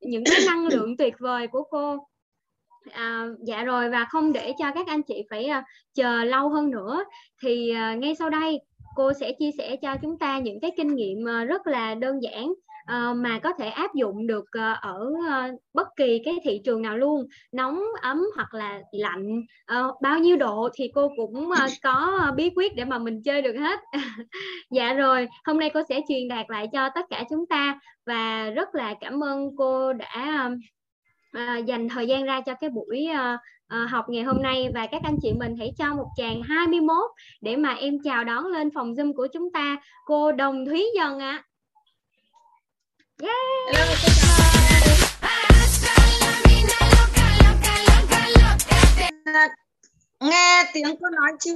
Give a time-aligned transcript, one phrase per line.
[0.00, 2.08] những cái năng lượng tuyệt vời của cô.
[2.90, 6.70] À, dạ rồi và không để cho các anh chị phải uh, chờ lâu hơn
[6.70, 7.04] nữa.
[7.42, 8.60] Thì uh, ngay sau đây
[8.94, 12.22] cô sẽ chia sẻ cho chúng ta những cái kinh nghiệm uh, rất là đơn
[12.22, 15.12] giản uh, mà có thể áp dụng được uh, ở
[15.74, 17.26] bất kỳ cái thị trường nào luôn.
[17.52, 19.42] Nóng ấm hoặc là lạnh
[20.02, 21.50] bao nhiêu độ thì cô cũng
[21.82, 23.80] có bí quyết để mà mình chơi được hết.
[24.70, 28.50] Dạ rồi hôm nay cô sẽ truyền đạt lại cho tất cả chúng ta và
[28.50, 30.50] rất là cảm ơn cô đã
[31.66, 33.08] dành thời gian ra cho cái buổi
[33.72, 36.94] à, học ngày hôm nay và các anh chị mình hãy cho một tràng 21
[37.40, 39.76] để mà em chào đón lên phòng Zoom của chúng ta
[40.06, 41.44] cô Đồng Thúy Dần ạ.
[43.22, 43.28] À.
[49.26, 49.50] Yeah.
[50.20, 51.52] Nghe tiếng cô nói chưa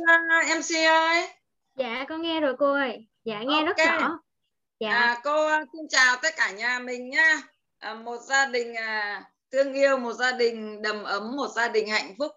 [0.59, 1.29] MC ơi?
[1.77, 3.07] Dạ con nghe rồi cô ơi.
[3.25, 3.87] Dạ nghe okay.
[3.87, 4.19] rất rõ.
[4.81, 4.91] Dạ.
[4.91, 7.43] À, cô xin chào tất cả nhà mình nhá.
[7.79, 11.89] À, một gia đình à, thương yêu một gia đình, đầm ấm một gia đình
[11.89, 12.33] hạnh phúc.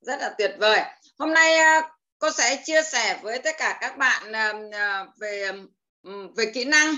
[0.00, 0.80] Rất là tuyệt vời.
[1.18, 5.52] Hôm nay à, cô sẽ chia sẻ với tất cả các bạn à, à, về
[6.02, 6.94] ừ, về kỹ năng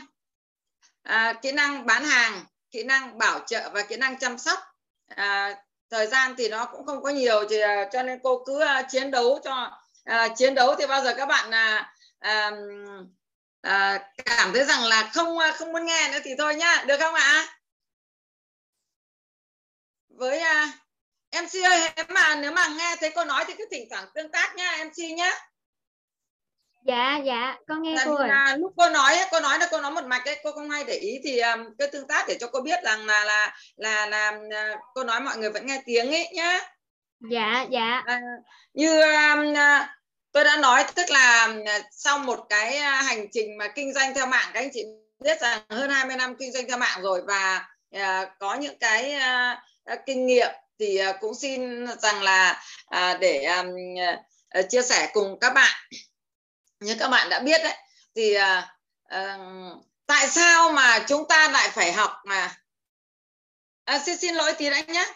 [1.43, 4.59] kỹ năng bán hàng, kỹ năng bảo trợ và kỹ năng chăm sóc.
[5.91, 7.57] Thời gian thì nó cũng không có nhiều, thì
[7.93, 9.81] cho nên cô cứ chiến đấu cho
[10.37, 11.51] chiến đấu thì bao giờ các bạn
[14.25, 16.85] cảm thấy rằng là không không muốn nghe nữa thì thôi nhá.
[16.87, 17.47] Được không ạ?
[20.21, 23.67] Với uh, à, MC ơi em mà nếu mà nghe thấy cô nói thì cứ
[23.71, 25.33] thỉnh thoảng tương tác nha MC nhé
[26.87, 30.05] dạ dạ con nghe cô là lúc cô nói cô nói là cô nói một
[30.05, 32.61] mạch ấy cô không hay để ý thì um, cứ tương tác để cho cô
[32.61, 36.29] biết rằng là là là là, là cô nói mọi người vẫn nghe tiếng ấy
[36.33, 36.61] nhá.
[37.31, 38.03] Dạ dạ.
[38.07, 38.21] À,
[38.75, 39.55] như um,
[40.33, 41.55] tôi đã nói tức là
[41.91, 44.85] sau một cái hành trình mà kinh doanh theo mạng các anh chị
[45.25, 49.13] biết rằng hơn 20 năm kinh doanh theo mạng rồi và Ờ, có những cái
[49.13, 53.65] ờ, ờ, kinh nghiệm thì à, cũng xin rằng là à, để à,
[54.69, 55.73] chia sẻ cùng các bạn.
[56.81, 57.77] Như các bạn đã biết đấy
[58.15, 58.37] thì
[60.07, 62.57] tại sao mà chúng ta lại phải học mà?
[63.85, 65.07] À, xin xin lỗi tí đã nhé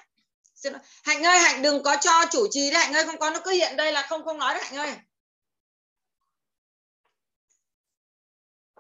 [1.05, 3.51] hạnh ơi hạnh đừng có cho chủ trì đấy hạnh ơi không có nó cứ
[3.51, 4.95] hiện đây là không không nói đấy hạnh ơi.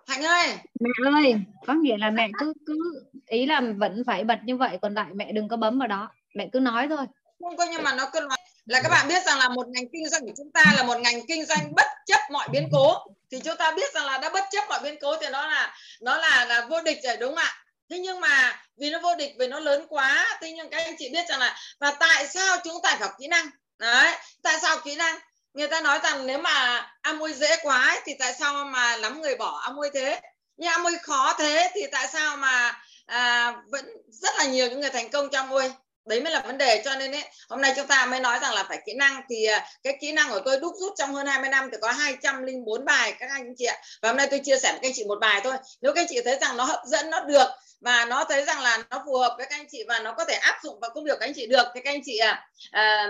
[0.06, 0.48] Hạnh ơi!
[0.80, 1.34] Mẹ ơi
[1.66, 5.06] có nghĩa là mẹ cứ cứ ý là vẫn phải bật như vậy còn lại
[5.14, 6.10] mẹ đừng có bấm vào đó.
[6.34, 7.06] Mẹ cứ nói thôi.
[7.40, 8.38] Không có nhưng mà nó cứ nói.
[8.66, 10.98] Là các bạn biết rằng là một ngành kinh doanh của chúng ta là một
[10.98, 12.94] ngành kinh doanh bất chấp mọi biến cố.
[13.30, 15.74] Thì chúng ta biết rằng là đã bất chấp mọi biến cố thì nó là
[16.00, 17.52] nó là là vô địch rồi đúng không ạ?
[17.90, 20.94] Thế nhưng mà vì nó vô địch vì nó lớn quá thế nhưng các anh
[20.98, 23.46] chị biết rằng là và tại sao chúng ta phải học kỹ năng?
[23.78, 25.18] Đấy tại sao kỹ năng
[25.54, 29.22] người ta nói rằng nếu mà Amway dễ quá ấy, thì tại sao mà lắm
[29.22, 30.20] người bỏ Amway thế?
[30.56, 34.90] Nhưng Amway khó thế thì tại sao mà à, vẫn rất là nhiều những người
[34.90, 35.70] thành công trong Amway
[36.06, 36.82] đấy mới là vấn đề.
[36.84, 39.20] Cho nên ấy, hôm nay chúng ta mới nói rằng là phải kỹ năng.
[39.30, 41.92] Thì à, cái kỹ năng của tôi đúc rút trong hơn 20 năm thì có
[41.92, 43.76] 204 bài các anh chị ạ.
[44.02, 45.54] Và hôm nay tôi chia sẻ với các anh chị một bài thôi.
[45.80, 47.46] Nếu các anh chị thấy rằng nó hấp dẫn nó được
[47.84, 50.24] và nó thấy rằng là nó phù hợp với các anh chị và nó có
[50.24, 51.64] thể áp dụng vào công việc các anh chị được.
[51.74, 53.08] Thì các anh chị à, à,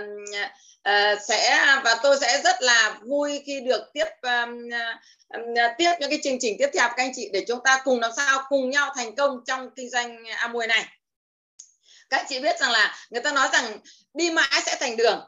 [0.83, 4.47] à sẽ và tôi sẽ rất là vui khi được tiếp à,
[5.55, 7.99] à, tiếp những cái chương trình tiếp theo các anh chị để chúng ta cùng
[7.99, 10.85] làm sao cùng nhau thành công trong kinh doanh Amway này.
[12.09, 13.79] Các chị biết rằng là người ta nói rằng
[14.13, 15.19] đi mãi sẽ thành đường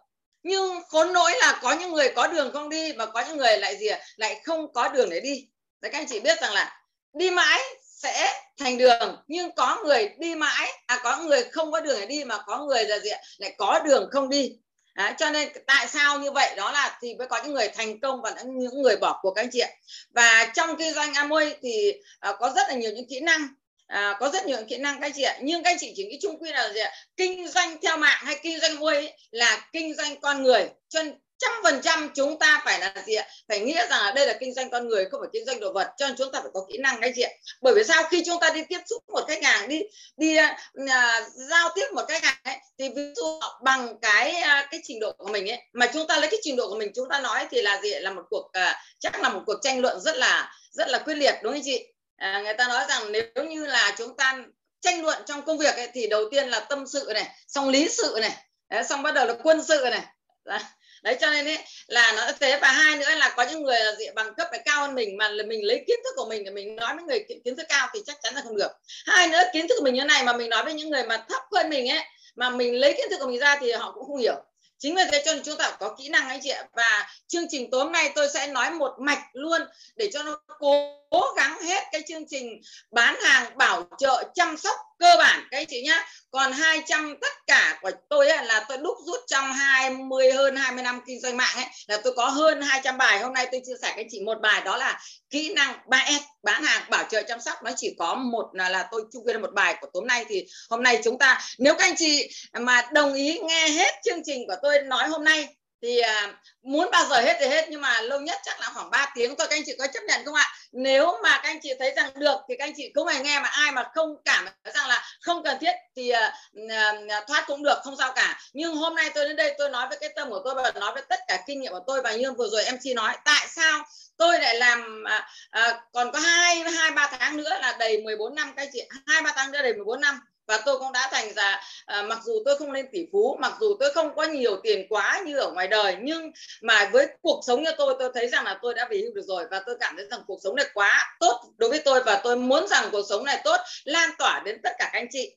[0.44, 3.58] nhưng khốn nỗi là có những người có đường không đi và có những người
[3.58, 5.48] lại gì lại không có đường để đi.
[5.82, 6.82] Đấy, các anh chị biết rằng là
[7.14, 7.60] đi mãi
[8.04, 9.18] sẽ thành đường.
[9.28, 12.66] Nhưng có người đi mãi à có người không có đường để đi mà có
[12.66, 14.52] người là gì lại có đường không đi.
[14.94, 16.54] À, cho nên tại sao như vậy?
[16.58, 19.42] Đó là thì mới có những người thành công và những người bỏ cuộc các
[19.42, 19.70] anh chị ạ.
[20.10, 23.48] Và trong kinh doanh Amway thì à, có rất là nhiều những kỹ năng.
[23.88, 25.38] À, có rất nhiều kỹ năng các anh chị ạ.
[25.42, 26.92] Nhưng các anh chị chỉ nghĩ chung quy là gì ạ?
[27.18, 30.70] Kinh doanh theo mạng hay kinh doanh Amway là kinh doanh con người.
[30.90, 33.28] Cho nên trăm phần trăm chúng ta phải là gì ạ?
[33.48, 35.74] Phải nghĩa rằng là đây là kinh doanh con người không phải kinh doanh đồ
[35.74, 37.32] vật cho nên chúng ta phải có kỹ năng cái gì ạ.
[37.62, 38.04] Bởi vì sao?
[38.12, 39.82] Khi chúng ta đi tiếp xúc một khách hàng đi
[40.18, 40.88] đi uh,
[41.34, 45.12] giao tiếp một khách hàng ấy thì ví dụ bằng cái uh, cái trình độ
[45.18, 47.48] của mình ấy mà chúng ta lấy cái trình độ của mình chúng ta nói
[47.52, 50.54] thì là gì là một cuộc uh, chắc là một cuộc tranh luận rất là
[50.72, 51.88] rất là quyết liệt đúng không chị?
[52.18, 54.38] À, người ta nói rằng nếu như là chúng ta
[54.82, 57.90] tranh luận trong công việc ấy, thì đầu tiên là tâm sự này xong lý
[57.90, 58.36] sự này
[58.70, 60.06] đấy, xong bắt đầu là quân sự này.
[60.46, 60.60] Đấy
[61.04, 61.58] đấy cho nên ấy,
[61.88, 62.60] là nó thế.
[62.62, 65.18] Và hai nữa là có những người là gì bằng cấp phải cao hơn mình
[65.18, 67.66] mà là mình lấy kiến thức của mình để mình nói với người kiến thức
[67.70, 68.72] cao thì chắc chắn là không được.
[69.06, 71.18] Hai nữa kiến thức của mình như này mà mình nói với những người mà
[71.30, 72.04] thấp hơn mình ấy
[72.36, 74.36] mà mình lấy kiến thức của mình ra thì họ cũng không hiểu.
[74.80, 76.64] Chính vì thế cho nên chúng ta có kỹ năng anh chị ạ.
[76.76, 79.62] Và chương trình tối hôm nay tôi sẽ nói một mạch luôn
[79.96, 82.62] để cho nó cố cố gắng hết cái chương trình
[82.92, 86.06] bán hàng bảo trợ chăm sóc cơ bản các anh chị nhá.
[86.32, 90.84] Còn 200 tất cả của tôi ấy, là tôi đúc rút trong 20 hơn 20
[90.84, 93.20] năm kinh doanh mạng ấy là tôi có hơn 200 bài.
[93.20, 95.00] Hôm nay tôi chia sẻ các anh chị một bài đó là
[95.30, 97.64] kỹ năng 3S bán hàng bảo trợ chăm sóc.
[97.64, 100.26] Nó chỉ có một là, là tôi chung là một bài của tối nay.
[100.30, 104.22] Thì hôm nay chúng ta nếu các anh chị mà đồng ý nghe hết chương
[104.26, 106.34] trình của tôi nói hôm nay thì à,
[106.64, 109.36] muốn bao giờ hết thì hết nhưng mà lâu nhất chắc là khoảng 3 tiếng.
[109.38, 110.48] Thôi các anh chị có chấp nhận không ạ?
[110.72, 113.40] Nếu mà các anh chị thấy rằng được thì các anh chị cũng phải nghe
[113.40, 113.50] mà.
[113.50, 116.34] Ai mà không cảm thấy rằng là không cần thiết thì à,
[116.70, 118.40] à, à, thoát cũng được không sao cả.
[118.54, 120.92] Nhưng hôm nay tôi đến đây tôi nói với cái tâm của tôi và nói
[120.94, 122.02] với tất cả kinh nghiệm của tôi.
[122.02, 123.84] Và như vừa rồi em chị nói tại sao
[124.18, 128.36] tôi lại làm à, à, còn có hai hai ba tháng nữa là đầy 14
[128.36, 128.82] năm các anh chị.
[129.08, 132.20] Hai ba tháng nữa đầy 14 năm và tôi cũng đã thành ra à, mặc
[132.26, 135.38] dù tôi không lên tỷ phú mặc dù tôi không có nhiều tiền quá như
[135.38, 138.74] ở ngoài đời nhưng mà với cuộc sống như tôi tôi thấy rằng là tôi
[138.74, 141.42] đã về hưu được rồi và tôi cảm thấy rằng cuộc sống này quá tốt
[141.58, 144.72] đối với tôi và tôi muốn rằng cuộc sống này tốt lan tỏa đến tất
[144.80, 145.36] cả các anh chị.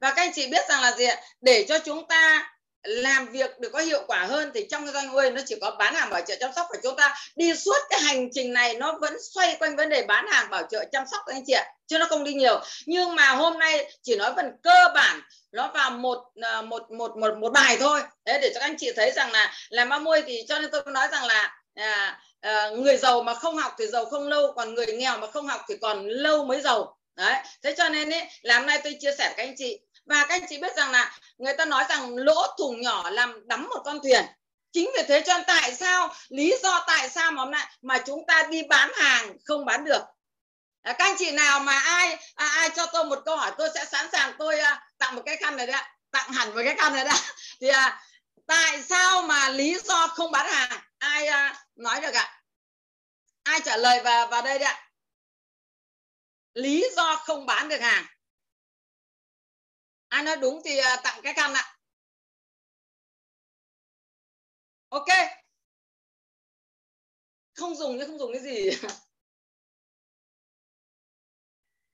[0.00, 1.20] Và các anh chị biết rằng là gì ạ?
[1.40, 2.53] Để cho chúng ta
[2.84, 5.70] làm việc được có hiệu quả hơn thì trong cái doanh nghiệp nó chỉ có
[5.70, 7.14] bán hàng bảo trợ chăm sóc và chúng ta.
[7.36, 10.62] Đi suốt cái hành trình này nó vẫn xoay quanh vấn đề bán hàng bảo
[10.70, 12.60] trợ chăm sóc các anh chị ạ chứ nó không đi nhiều.
[12.86, 15.20] Nhưng mà hôm nay chỉ nói phần cơ bản
[15.52, 18.00] nó vào một à, một một một một bài thôi.
[18.24, 20.70] Đấy để cho các anh chị thấy rằng là làm ba môi thì cho nên
[20.70, 24.52] tôi nói rằng là à, à, người giàu mà không học thì giàu không lâu
[24.56, 26.96] còn người nghèo mà không học thì còn lâu mới giàu.
[27.16, 30.26] Đấy thế cho nên ấy làm nay tôi chia sẻ với các anh chị và
[30.28, 33.68] các anh chị biết rằng là người ta nói rằng lỗ thủng nhỏ làm đắm
[33.68, 34.24] một con thuyền.
[34.72, 37.98] Chính vì thế cho nên tại sao lý do tại sao mà hôm nay mà
[38.06, 40.02] chúng ta đi bán hàng không bán được?
[40.82, 43.68] À, các anh chị nào mà ai à, ai cho tôi một câu hỏi tôi
[43.74, 46.74] sẽ sẵn sàng tôi à, tặng một cái khăn này đấy tặng hẳn một cái
[46.76, 47.18] khăn này đấy
[47.60, 48.02] thì à,
[48.46, 50.80] tại sao mà lý do không bán hàng?
[50.98, 52.42] Ai à, nói được ạ?
[53.42, 54.90] Ai trả lời vào vào đây đấy ạ?
[56.54, 58.04] Lý do không bán được hàng
[60.14, 61.76] ai nói đúng thì à, tặng cái khăn ạ.
[64.88, 65.06] Ok.
[67.54, 68.70] Không dùng chứ không dùng cái gì.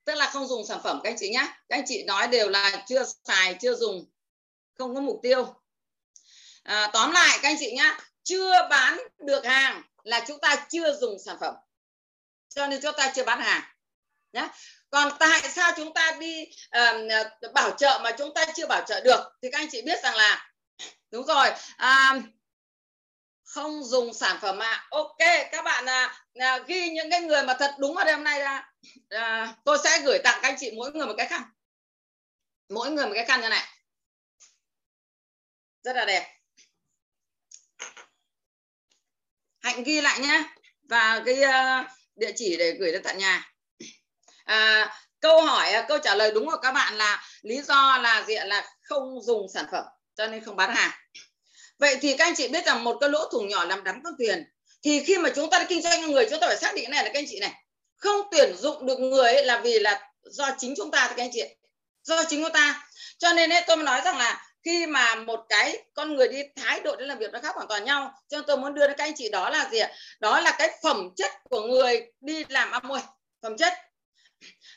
[0.03, 2.49] Tức là không dùng sản phẩm các anh chị nhé các anh chị nói đều
[2.49, 4.11] là chưa xài chưa dùng
[4.73, 5.55] không có mục tiêu.
[6.63, 10.95] À, tóm lại các anh chị nhé chưa bán được hàng là chúng ta chưa
[10.95, 11.55] dùng sản phẩm.
[12.49, 13.63] Cho nên chúng ta chưa bán hàng
[14.33, 14.47] nhé
[14.89, 16.45] còn tại sao chúng ta đi
[16.77, 19.19] uh, bảo trợ mà chúng ta chưa bảo trợ được?
[19.41, 20.51] Thì các anh chị biết rằng là
[21.11, 22.23] đúng rồi uh,
[23.51, 24.71] không dùng sản phẩm ạ.
[24.71, 24.87] À.
[24.89, 25.17] ok
[25.51, 28.71] các bạn à, à, ghi những cái người mà thật đúng vào đêm nay ra
[29.09, 31.43] à, tôi sẽ gửi tặng các anh chị mỗi người một cái khăn.
[32.69, 33.67] Mỗi người một cái khăn như này.
[35.83, 36.37] Rất là đẹp.
[39.59, 40.43] Hạnh ghi lại nhé
[40.89, 43.51] và cái uh, địa chỉ để gửi đến tận nhà
[44.45, 48.23] à, câu hỏi à, câu trả lời đúng của các bạn là lý do là
[48.27, 49.83] gì là không dùng sản phẩm
[50.17, 50.91] cho nên không bán hàng.
[51.79, 54.13] Vậy thì các anh chị biết rằng một cái lỗ thủng nhỏ làm đắm con
[54.17, 54.43] thuyền
[54.83, 57.09] thì khi mà chúng ta kinh doanh người chúng ta phải xác định này là
[57.13, 57.53] các anh chị này
[57.97, 61.29] không tuyển dụng được người ấy là vì là do chính chúng ta các anh
[61.33, 61.43] chị
[62.03, 62.87] do chính chúng ta.
[63.17, 66.43] Cho nên ấy, tôi mới nói rằng là khi mà một cái con người đi
[66.55, 68.87] thái độ đến làm việc nó khác hoàn toàn nhau cho nên tôi muốn đưa
[68.87, 69.91] đến các anh chị đó là gì ạ?
[70.19, 73.01] Đó là cái phẩm chất của người đi làm Amway
[73.41, 73.73] phẩm chất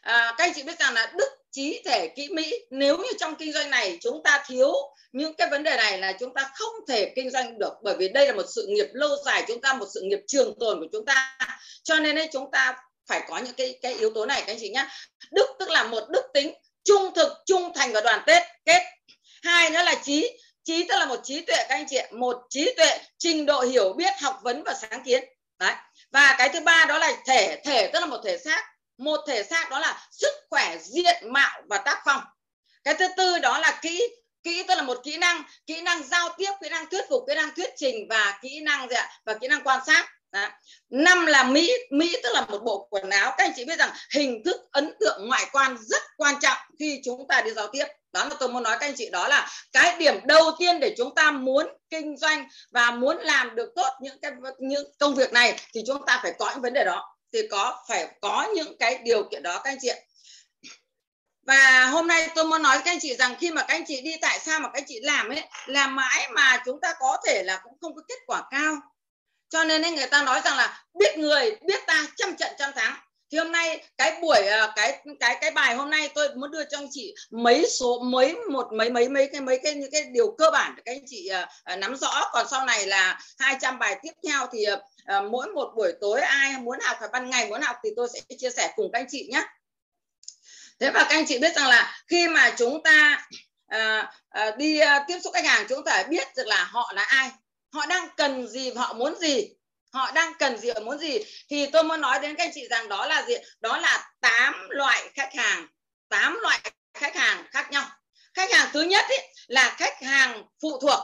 [0.00, 3.34] à, các anh chị biết rằng là đức trí thể kỹ mỹ nếu như trong
[3.36, 4.72] kinh doanh này chúng ta thiếu
[5.12, 8.08] những cái vấn đề này là chúng ta không thể kinh doanh được bởi vì
[8.08, 10.86] đây là một sự nghiệp lâu dài chúng ta một sự nghiệp trường tồn của
[10.92, 11.38] chúng ta.
[11.82, 14.58] Cho nên ấy chúng ta phải có những cái cái yếu tố này các anh
[14.60, 14.86] chị nhé
[15.30, 16.54] đức tức là một đức tính
[16.84, 18.82] trung thực trung thành và đoàn kết kết.
[19.42, 22.74] Hai nữa là trí trí tức là một trí tuệ các anh chị một trí
[22.76, 25.24] tuệ trình độ hiểu biết học vấn và sáng kiến.
[25.58, 25.74] Đấy.
[26.10, 29.42] Và cái thứ ba đó là thể thể tức là một thể xác một thể
[29.42, 32.20] xác đó là sức khỏe, diện mạo và tác phong.
[32.84, 34.02] Cái thứ tư đó là kỹ
[34.42, 37.34] kỹ tức là một kỹ năng kỹ năng giao tiếp, kỹ năng thuyết phục, kỹ
[37.34, 39.10] năng thuyết trình và kỹ năng gì ạ?
[39.24, 40.06] Và kỹ năng quan sát.
[40.32, 40.48] Đó.
[40.90, 43.34] năm là mỹ mỹ tức là một bộ quần áo.
[43.38, 47.00] Các anh chị biết rằng hình thức, ấn tượng, ngoại quan rất quan trọng khi
[47.04, 47.84] chúng ta đi giao tiếp.
[48.12, 50.94] Đó là tôi muốn nói các anh chị đó là cái điểm đầu tiên để
[50.98, 55.32] chúng ta muốn kinh doanh và muốn làm được tốt những cái, những công việc
[55.32, 58.78] này thì chúng ta phải có những vấn đề đó thì có phải có những
[58.78, 59.96] cái điều kiện đó các anh chị ạ.
[61.42, 63.84] Và hôm nay tôi muốn nói với các anh chị rằng khi mà các anh
[63.86, 66.94] chị đi tại sao mà các anh chị làm ấy làm mãi mà chúng ta
[67.00, 68.76] có thể là cũng không có kết quả cao.
[69.48, 72.72] Cho nên ấy, người ta nói rằng là biết người biết ta trăm trận trăm
[72.72, 72.94] thắng
[73.34, 76.64] thì hôm nay cái buổi ờ, cái cái cái bài hôm nay tôi muốn đưa
[76.64, 80.04] cho anh chị mấy số mấy một mấy mấy mấy cái mấy cái những cái
[80.04, 81.30] điều cơ bản để các anh chị
[81.72, 82.30] uh, nắm rõ.
[82.32, 86.58] Còn sau này là 200 bài tiếp theo thì uh, mỗi một buổi tối ai
[86.58, 89.06] muốn học phải ban ngày muốn học thì tôi sẽ chia sẻ cùng các anh
[89.10, 89.42] chị nhé.
[90.80, 93.26] Thế và các anh chị biết rằng là khi mà chúng ta
[93.74, 94.04] uh,
[94.48, 97.02] uh, đi uh, tiếp xúc khách hàng chúng ta phải biết được là họ là
[97.02, 97.30] ai
[97.72, 99.50] họ đang cần gì họ muốn gì
[99.94, 101.18] họ đang cần gì và muốn gì?
[101.50, 103.34] Thì tôi muốn nói đến các anh chị rằng đó là gì?
[103.60, 105.66] Đó là tám loại khách hàng
[106.08, 106.60] tám loại
[106.94, 107.84] khách hàng khác nhau.
[108.34, 110.98] Khách hàng thứ nhất ý, là khách hàng phụ thuộc.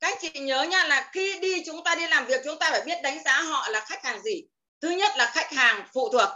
[0.00, 2.70] Các anh chị nhớ nha là khi đi chúng ta đi làm việc chúng ta
[2.70, 4.42] phải biết đánh giá họ là khách hàng gì.
[4.82, 6.28] Thứ nhất là khách hàng phụ thuộc.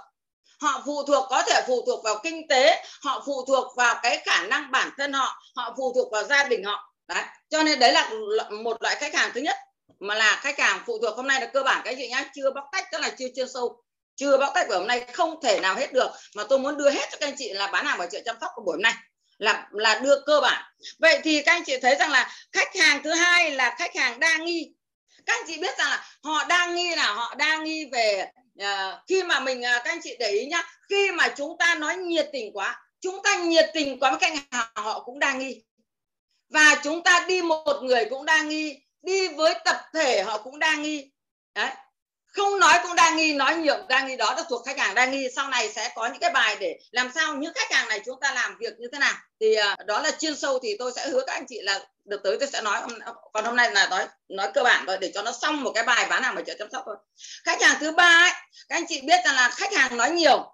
[0.61, 4.23] Họ phụ thuộc có thể phụ thuộc vào kinh tế họ phụ thuộc vào cái
[4.25, 6.95] khả năng bản thân họ họ phụ thuộc vào gia đình họ.
[7.07, 8.11] Đấy cho nên đấy là
[8.51, 9.57] một loại khách hàng thứ nhất
[10.01, 12.51] mà là khách hàng phụ thuộc hôm nay là cơ bản cái chị nhá chưa
[12.55, 13.83] bóc tách tức là chưa chuyên sâu.
[14.17, 16.11] Chưa bóc tách của hôm nay không thể nào hết được.
[16.35, 18.37] Mà tôi muốn đưa hết cho các anh chị là bán hàng bảo trợ chăm
[18.41, 18.95] sóc của buổi hôm nay.
[19.39, 20.63] Là là đưa cơ bản.
[20.99, 24.21] Vậy thì các anh chị thấy rằng là khách hàng thứ hai là khách hàng
[24.21, 24.73] đa nghi.
[25.27, 28.31] Các anh chị biết rằng là họ đang nghi là họ đang nghi về
[28.63, 28.67] uh,
[29.09, 31.97] khi mà mình uh, các anh chị để ý nhá khi mà chúng ta nói
[31.97, 35.63] nhiệt tình quá chúng ta nhiệt tình quá với khách hàng họ cũng đang nghi.
[36.49, 40.59] Và chúng ta đi một người cũng đang nghi đi với tập thể họ cũng
[40.59, 41.11] đang nghi.
[41.55, 41.71] Đấy.
[42.27, 45.11] Không nói cũng đang nghi nói nhiều đang nghi đó là thuộc khách hàng đang
[45.11, 45.29] nghi.
[45.37, 48.21] Sau này sẽ có những cái bài để làm sao những khách hàng này chúng
[48.21, 49.15] ta làm việc như thế nào.
[49.41, 52.21] Thì uh, đó là chuyên sâu thì tôi sẽ hứa các anh chị là được
[52.25, 52.81] tới tôi sẽ nói.
[53.33, 55.85] Còn hôm nay là nói nói cơ bản thôi để cho nó xong một cái
[55.85, 56.97] bài bán hàng bảo chợ chăm sóc thôi.
[57.45, 58.33] Khách hàng thứ ba ấy
[58.69, 60.51] các anh chị biết rằng là khách hàng nói nhiều.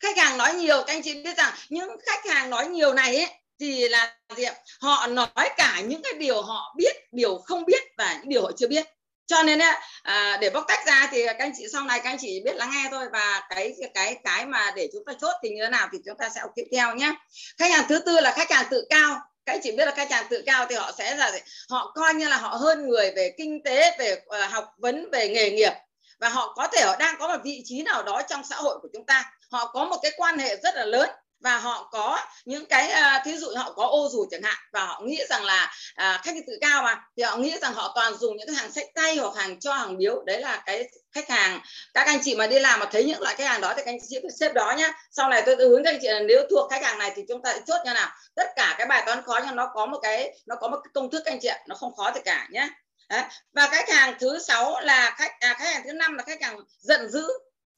[0.00, 3.16] Khách hàng nói nhiều các anh chị biết rằng những khách hàng nói nhiều này
[3.16, 3.28] ấy
[3.60, 4.54] thì là gì ạ?
[4.80, 8.50] họ nói cả những cái điều họ biết điều không biết và những điều họ
[8.56, 8.86] chưa biết.
[9.26, 9.60] Cho nên
[10.02, 12.56] à, để bóc tách ra thì các anh chị sau này các anh chị biết
[12.56, 13.06] lắng nghe thôi.
[13.12, 16.16] Và cái cái cái mà để chúng ta chốt thì như thế nào thì chúng
[16.18, 17.14] ta sẽ tiếp theo nhé.
[17.58, 19.20] Khách hàng thứ tư là khách hàng tự cao.
[19.46, 21.32] Các anh chị biết là khách hàng tự cao thì họ sẽ là
[21.70, 25.28] họ coi như là họ hơn người về kinh tế về uh, học vấn về
[25.28, 25.72] nghề nghiệp.
[26.20, 28.78] Và họ có thể họ đang có một vị trí nào đó trong xã hội
[28.82, 29.32] của chúng ta.
[29.50, 33.18] Họ có một cái quan hệ rất là lớn và họ có những cái ờ,
[33.24, 36.34] thí dụ họ có ô dù chẳng hạn và họ nghĩ rằng là à, khách
[36.46, 39.16] tự cao mà thì họ nghĩ rằng họ toàn dùng những cái hàng sách tay
[39.16, 40.22] hoặc hàng cho hàng biếu.
[40.26, 41.60] Đấy là cái khách hàng
[41.94, 43.92] các anh chị mà đi làm mà thấy những loại khách hàng đó thì các
[43.92, 44.92] anh chị phải xếp đó nhá.
[45.10, 47.42] Sau này tôi hướng các anh chị là nếu thuộc khách hàng này thì chúng
[47.42, 48.10] ta sẽ chốt như nào.
[48.36, 50.90] Tất cả cái bài toán khó nhưng nó có một cái nó có một cái
[50.94, 52.68] công thức anh chị ạ nó không khó gì cả nhé
[53.08, 53.22] Đấy.
[53.52, 56.60] và khách hàng thứ sáu là khách à, khách hàng thứ năm là khách hàng
[56.78, 57.28] giận dữ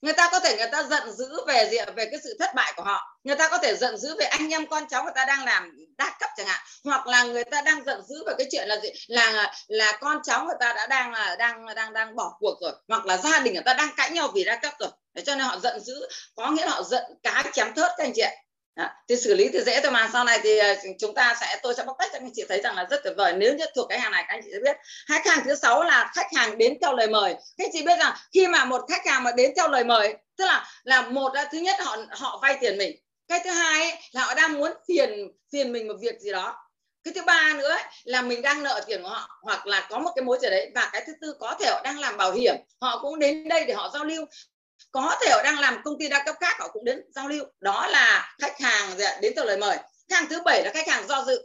[0.00, 2.72] người ta có thể người ta giận dữ về gì về cái sự thất bại
[2.76, 3.20] của họ.
[3.24, 5.70] Người ta có thể giận dữ về anh em con cháu người ta đang làm
[5.98, 6.60] đa cấp chẳng hạn.
[6.84, 8.88] Hoặc là người ta đang giận dữ về cái chuyện là gì?
[9.08, 12.72] Là là con cháu người ta đã đang là đang đang đang bỏ cuộc rồi.
[12.88, 14.90] Hoặc là gia đình người ta đang cãi nhau vì đa cấp rồi.
[15.16, 16.08] Thế cho nên họ giận dữ.
[16.34, 18.30] Có nghĩa là họ giận cá chém thớt các anh chị ạ
[18.76, 18.88] đó.
[19.08, 21.74] thì xử lý thì dễ thôi mà sau này thì à, chúng ta sẽ tôi
[21.74, 23.32] sẽ bóc tách cho anh chị thấy rằng là rất tuyệt vời.
[23.32, 24.76] Nếu như thuộc cái hàng này các anh chị sẽ biết.
[25.08, 27.34] Khách hàng thứ sáu là khách hàng đến theo lời mời.
[27.34, 30.14] Các anh chị biết rằng khi mà một khách hàng mà đến theo lời mời
[30.40, 32.96] tức là là một là thứ nhất họ họ vay tiền mình.
[33.28, 35.10] Cái thứ hai ấy, là họ đang muốn phiền
[35.52, 36.56] phiền mình một việc gì đó.
[37.04, 39.98] Cái thứ ba nữa ấy, là mình đang nợ tiền của họ hoặc là có
[39.98, 40.70] một cái mối gì đấy.
[40.74, 42.54] Và cái thứ tư có thể họ đang làm bảo hiểm.
[42.80, 44.26] Họ cũng đến đây để họ giao lưu
[44.92, 47.44] có thể họ đang làm công ty đa cấp khác họ cũng đến giao lưu.
[47.60, 49.76] Đó là khách hàng đến từ lời mời.
[50.08, 51.42] Khách hàng thứ bảy là khách hàng do dự.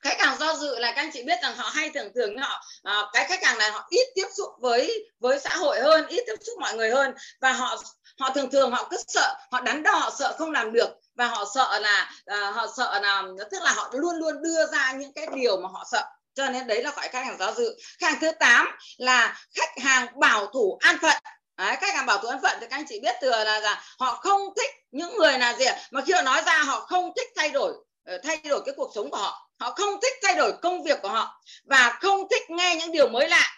[0.00, 2.64] Khách hàng do dự là các anh chị biết rằng họ hay thường thường họ
[2.82, 6.24] à, cái khách hàng này họ ít tiếp xúc với với xã hội hơn ít
[6.26, 7.14] tiếp xúc mọi người hơn.
[7.40, 7.76] Và họ
[8.18, 10.88] họ thường thường họ cứ sợ họ đắn đo họ sợ không làm được.
[11.14, 14.92] Và họ sợ là à, họ sợ là tức là họ luôn luôn đưa ra
[14.92, 16.04] những cái điều mà họ sợ.
[16.34, 17.76] Cho nên đấy là gọi khách hàng do dự.
[17.98, 21.16] Khách hàng thứ 8 là khách hàng bảo thủ an phận.
[21.56, 23.82] Đấy, cách làm bảo thủ ân phận thì các anh chị biết từ là, là
[23.98, 27.28] họ không thích những người là gì mà khi họ nói ra họ không thích
[27.36, 29.50] thay đổi ờ, thay đổi cái cuộc sống của họ.
[29.60, 33.08] Họ không thích thay đổi công việc của họ và không thích nghe những điều
[33.08, 33.52] mới lạ.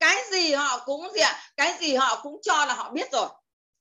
[0.00, 1.40] Cái gì họ cũng gì ạ?
[1.56, 3.28] Cái gì họ cũng cho là họ biết rồi.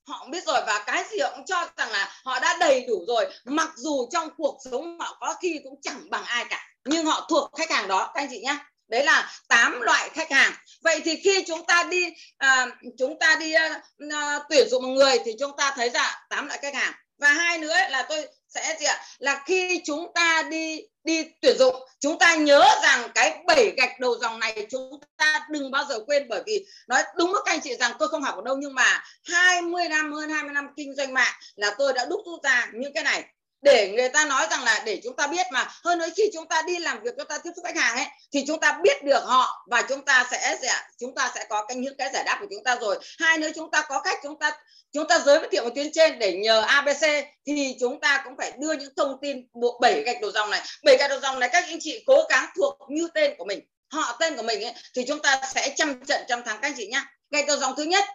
[0.08, 2.86] Họ cũng biết rồi và cái gì họ cũng cho rằng là họ đã đầy
[2.88, 3.25] đủ rồi.
[3.46, 7.25] Mặc dù trong cuộc sống họ có khi cũng chẳng bằng ai cả nhưng họ
[7.29, 8.56] thuộc khách hàng đó các anh chị nhé
[8.89, 10.51] đấy là tám loại khách hàng.
[10.81, 12.05] Vậy thì khi chúng ta đi
[12.38, 12.67] à,
[12.98, 13.81] chúng ta đi à,
[14.12, 16.93] à, tuyển dụng một người thì chúng ta thấy ra tám loại khách hàng.
[17.17, 19.03] Và hai nữa là tôi sẽ gì ạ?
[19.17, 24.00] Là khi chúng ta đi đi tuyển dụng chúng ta nhớ rằng cái bảy gạch
[24.00, 27.51] đầu dòng này chúng ta đừng bao giờ quên bởi vì nói đúng với các
[27.51, 30.67] anh chị rằng tôi không học ở đâu nhưng mà 20 năm hơn 20 năm
[30.77, 33.24] kinh doanh mạng là tôi đã đúc rút ra những cái này
[33.62, 36.48] để người ta nói rằng là để chúng ta biết mà hơn nữa khi chúng
[36.48, 39.04] ta đi làm việc chúng ta tiếp xúc khách hàng ấy thì chúng ta biết
[39.04, 42.24] được họ và chúng ta sẽ, sẽ chúng ta sẽ có cái những cái giải
[42.24, 44.51] đáp của chúng ta rồi hai nữa chúng ta có cách chúng ta
[44.94, 47.01] chúng ta giới thiệu một tuyến trên để nhờ ABC
[47.46, 50.62] thì chúng ta cũng phải đưa những thông tin bộ bảy gạch đầu dòng này
[50.84, 53.60] bảy gạch đầu dòng này các anh chị cố gắng thuộc như tên của mình
[53.92, 56.74] họ tên của mình ấy, thì chúng ta sẽ trăm trận trăm thắng các anh
[56.78, 58.06] chị nhá gạch đầu dòng thứ nhất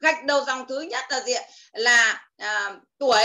[0.00, 1.34] gạch đầu dòng thứ nhất là gì
[1.72, 3.24] là à, tuổi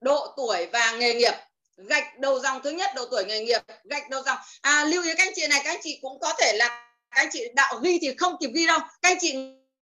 [0.00, 1.34] độ tuổi và nghề nghiệp.
[1.76, 4.38] Gạch đầu dòng thứ nhất độ tuổi nghề nghiệp gạch đầu dòng.
[4.60, 6.68] À, lưu ý các anh chị này các anh chị cũng có thể là
[7.10, 8.78] các anh chị đạo ghi thì không kịp ghi đâu.
[8.78, 9.36] Các anh chị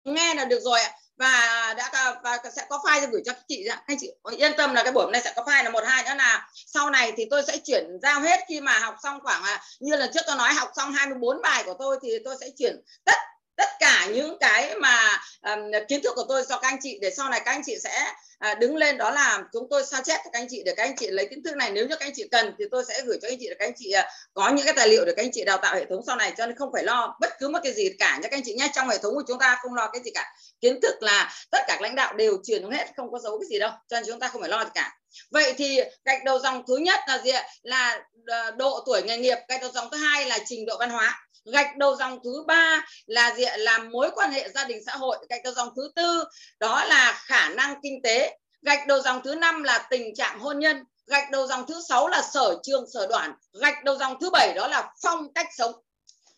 [0.04, 0.92] nghe là được rồi ạ.
[1.18, 3.84] Và đã và sẽ có file gửi cho các chị ạ.
[3.88, 6.04] Anh chị yên tâm là cái buổi hôm nay sẽ có file là một hai
[6.04, 9.44] nữa là sau này thì tôi sẽ chuyển giao hết khi mà học xong khoảng
[9.44, 12.48] à, như lần trước tôi nói học xong 24 bài của tôi thì tôi sẽ
[12.58, 13.16] chuyển tất
[13.56, 17.10] tất cả những cái mà um, kiến thức của tôi cho các anh chị để
[17.10, 18.14] sau này các anh chị sẽ
[18.52, 20.84] uh, đứng lên đó là chúng tôi sao chép cho các anh chị để các
[20.84, 23.02] anh chị lấy kiến thức này nếu như các anh chị cần thì tôi sẽ
[23.06, 25.06] gửi cho các anh chị để các anh chị uh, có những cái tài liệu
[25.06, 27.18] để các anh chị đào tạo hệ thống sau này cho nên không phải lo
[27.22, 28.72] bất cứ một cái gì cả nhé các anh chị nhé.
[28.76, 30.34] Trong hệ thống của chúng ta không lo cái gì cả.
[30.62, 33.60] Kiến thức là tất cả lãnh đạo đều truyền hết không có giấu cái gì
[33.60, 34.98] đâu cho nên chúng ta không phải lo gì cả
[35.32, 39.38] vậy thì gạch đầu dòng thứ nhất là gì là ờ, độ tuổi nghề nghiệp.
[39.48, 41.20] Gạch đầu dòng thứ hai là trình độ văn hóa.
[41.46, 45.18] Gạch đầu dòng thứ ba là gì là mối quan hệ gia đình xã hội.
[45.30, 46.24] Gạch đầu dòng thứ tư,
[46.60, 48.38] đó là khả năng kinh tế.
[48.62, 50.84] Gạch đầu dòng thứ năm là tình trạng hôn nhân.
[51.08, 54.54] Gạch đầu dòng thứ sáu là sở trường, sở đoản gạch đầu dòng thứ bảy
[54.54, 55.72] đó là phong cách sống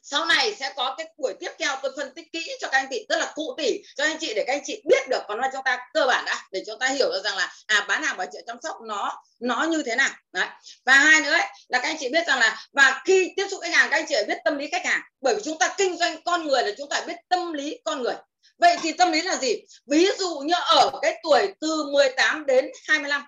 [0.08, 2.88] sau này sẽ có cái buổi tiếp theo tôi phân tích kỹ cho các anh
[2.90, 5.22] chị rất là cụ tỉ cho anh chị để các anh chị biết được.
[5.28, 7.86] Còn nói chúng ta cơ bản đã để chúng ta hiểu được rằng là à
[7.88, 10.10] bán hàng và trợ chăm sóc nó nó như thế nào.
[10.34, 10.48] Đấy.
[10.86, 13.60] Và hai nữa ấy, là các anh chị biết rằng là và khi tiếp xúc
[13.64, 15.02] khách hàng các anh chị phải biết tâm lý khách hàng.
[15.22, 18.04] Bởi vì chúng ta kinh doanh con người là chúng ta biết tâm lý con
[18.04, 18.16] người.
[18.58, 19.56] Vậy thì tâm lý là gì?
[19.88, 23.24] Ví dụ như ở cái tuổi từ 18 đến 25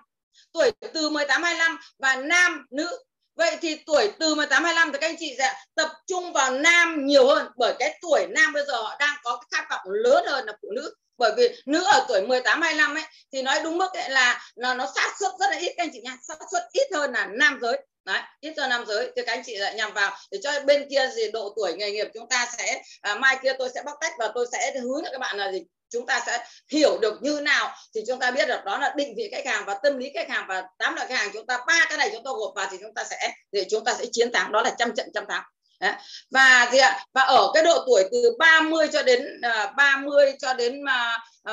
[0.52, 2.98] tuổi từ 18 25 và nam nữ
[3.38, 7.06] Vậy thì tuổi từ 18 25 thì các anh chị sẽ tập trung vào nam
[7.06, 10.24] nhiều hơn, bởi cái tuổi nam bây giờ họ đang có cái khát vọng lớn
[10.26, 10.94] hơn là phụ nữ.
[11.18, 14.74] Bởi vì nữ ở tuổi 18 25 ấy, thì nói đúng mức ấy là nó
[14.74, 17.26] nó sát xuất rất là ít, các anh chị nha sát xuất ít hơn là
[17.26, 20.38] nam giới đấy ít cho nam giới thì các anh chị lại nhằm vào để
[20.42, 23.68] cho bên kia gì độ tuổi nghề nghiệp chúng ta sẽ à, mai kia tôi
[23.74, 25.62] sẽ bóc tách và tôi sẽ hướng cho các bạn là gì?
[25.90, 29.14] Chúng ta sẽ hiểu được như nào thì chúng ta biết được đó là định
[29.16, 31.30] vị khách hàng và tâm lý khách hàng và tám loại khách hàng.
[31.32, 33.84] Chúng ta ba cái này chúng ta gộp vào thì chúng ta sẽ để chúng
[33.84, 34.52] ta sẽ chiến thắng.
[34.52, 35.42] Đó là trăm trận trăm thắng.
[35.80, 35.92] Đấy.
[36.30, 40.32] và gì ạ và ở cái độ tuổi từ 30 cho đến à, uh, 30
[40.38, 40.82] cho đến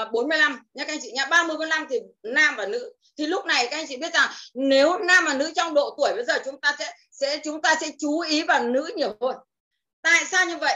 [0.02, 3.46] uh, 45 nhé các anh chị nhé 30 45 thì nam và nữ thì lúc
[3.46, 6.42] này các anh chị biết rằng nếu nam và nữ trong độ tuổi bây giờ
[6.46, 9.36] chúng ta sẽ sẽ, chúng ta sẽ chú ý vào nữ nhiều hơn.
[10.02, 10.76] Tại sao như vậy?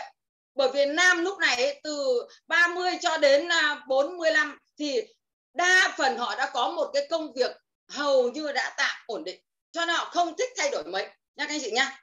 [0.55, 5.01] Bởi vì nam lúc này từ 30 cho đến à, 45 thì
[5.53, 7.51] đa phần họ đã có một cái công việc
[7.89, 9.41] hầu như đã tạm ổn định.
[9.71, 11.03] Cho nên họ không thích thay đổi mấy.
[11.35, 11.99] Nha các anh chị nha.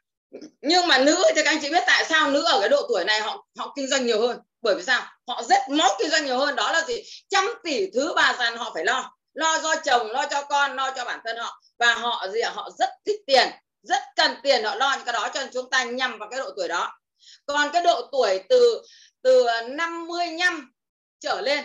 [0.60, 3.04] Nhưng mà nữ thì các anh chị biết tại sao nữ ở cái độ tuổi
[3.04, 4.38] này họ họ kinh doanh nhiều hơn?
[4.62, 5.02] Bởi vì sao?
[5.28, 6.56] Họ rất móc kinh doanh nhiều hơn.
[6.56, 7.02] Đó là gì?
[7.28, 10.92] Trăm tỷ thứ bà dàn họ phải lo lo cho chồng, lo cho con, lo
[10.96, 11.62] cho bản thân họ.
[11.78, 13.48] Và họ gì họ rất thích tiền,
[13.82, 14.64] rất cần tiền.
[14.64, 16.98] Họ lo những cái đó cho nên chúng ta nhằm vào cái độ tuổi đó.
[17.46, 18.82] Còn cái độ tuổi từ
[19.22, 20.72] từ 55
[21.20, 21.64] trở lên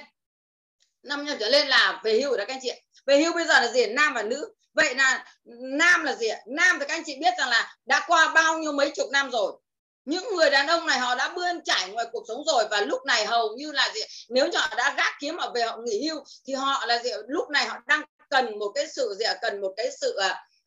[1.03, 2.71] 55 trở lên là về hưu đó các anh chị
[3.05, 4.53] về hưu bây giờ là gì nam và nữ.
[4.73, 5.25] Vậy là
[5.77, 8.71] nam là gì nam thì các anh chị biết rằng là đã qua bao nhiêu
[8.71, 9.53] mấy chục năm rồi
[10.05, 13.05] những người đàn ông này họ đã bươn trải ngoài cuộc sống rồi và lúc
[13.05, 16.07] này hầu như là gì nếu như họ đã gác kiếm ở về họ nghỉ
[16.07, 19.61] hưu thì họ là gì lúc này họ đang cần một cái sự gì cần
[19.61, 20.19] một cái sự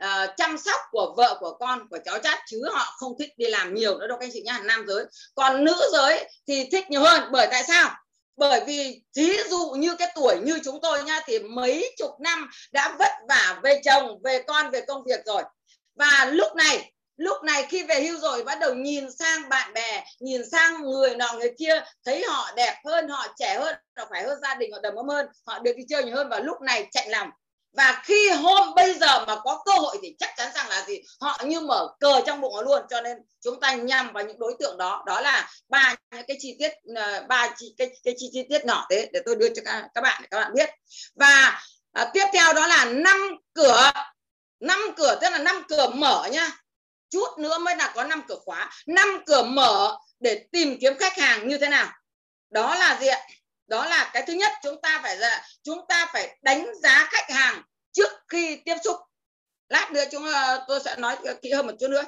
[0.05, 3.47] uh, chăm sóc của vợ của con của cháu chát chứ họ không thích đi
[3.47, 5.05] làm nhiều nữa đâu các anh chị nhá nam giới.
[5.35, 7.29] Còn nữ giới thì thích nhiều hơn.
[7.33, 7.91] Bởi tại sao?
[8.37, 12.51] Bởi vì thí dụ như cái tuổi như chúng tôi nha thì mấy chục năm
[12.73, 15.43] đã vất vả về chồng về con về công việc rồi.
[15.95, 20.05] Và lúc này lúc này khi về hưu rồi bắt đầu nhìn sang bạn bè
[20.21, 24.23] nhìn sang người nọ người kia thấy họ đẹp hơn họ trẻ hơn họ phải
[24.23, 26.61] hơn gia đình họ đầm ấm hơn họ được đi chơi nhiều hơn và lúc
[26.61, 27.31] này chạy lòng.
[27.77, 31.01] Và khi hôm bây giờ mà có cơ hội thì chắc chắn rằng là gì?
[31.21, 34.39] Họ như mở cờ trong bụng họ luôn cho nên chúng ta nhằm vào những
[34.39, 35.03] đối tượng đó.
[35.07, 38.65] Đó là ba những cái chi tiết ờ, ba chi cái, cái chi, chi tiết
[38.65, 40.71] nhỏ thế để tôi đưa cho các, các bạn để các bạn biết.
[41.15, 41.61] Và
[41.93, 43.93] à, tiếp theo đó là năm cửa.
[44.61, 46.51] Năm cửa tức là năm cửa mở nhá
[47.15, 51.19] chút nữa mới là có năm cửa khóa, năm cửa mở để tìm kiếm khách
[51.19, 51.93] hàng như thế nào.
[52.51, 53.21] Đó là gì ạ?
[53.67, 57.31] Đó là cái thứ nhất, chúng ta phải là chúng ta phải đánh giá khách
[57.31, 58.97] hàng trước khi tiếp xúc.
[59.69, 62.05] Lát nữa chúng ờ, tôi sẽ nói kỹ hơn một chút nữa.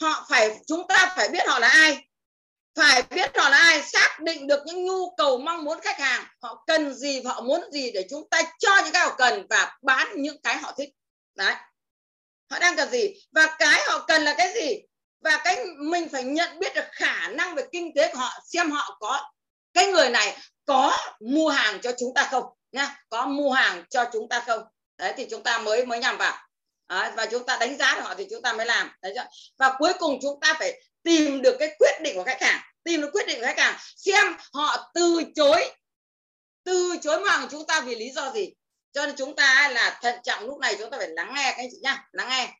[0.00, 2.08] Họ phải, chúng ta phải biết họ là ai.
[2.76, 6.24] Phải biết họ là ai, xác định được những nhu cầu mong muốn khách hàng.
[6.42, 9.76] Họ cần gì, họ muốn gì để chúng ta cho những cái họ cần và
[9.82, 10.90] bán những cái họ thích.
[11.34, 11.54] Đấy
[12.52, 13.14] họ đang cần gì?
[13.32, 14.78] Và cái họ cần là cái gì?
[15.20, 18.70] Và cái mình phải nhận biết được khả năng về kinh tế của họ xem
[18.70, 19.30] họ có
[19.74, 24.04] cái người này có mua hàng cho chúng ta không nha có mua hàng cho
[24.12, 24.62] chúng ta không?
[24.98, 26.38] Đấy thì chúng ta mới mới nhằm vào.
[26.86, 28.90] À, và chúng ta đánh giá được họ thì chúng ta mới làm.
[29.02, 29.24] Đấy chưa?
[29.58, 33.00] và cuối cùng chúng ta phải tìm được cái quyết định của khách hàng tìm
[33.00, 35.72] được quyết định của khách hàng xem họ từ chối
[36.64, 38.52] từ chối mua hàng chúng ta vì lý do gì
[38.92, 41.56] cho nên chúng ta là thận trọng lúc này chúng ta phải lắng nghe các
[41.56, 42.54] anh chị nhá lắng nghe.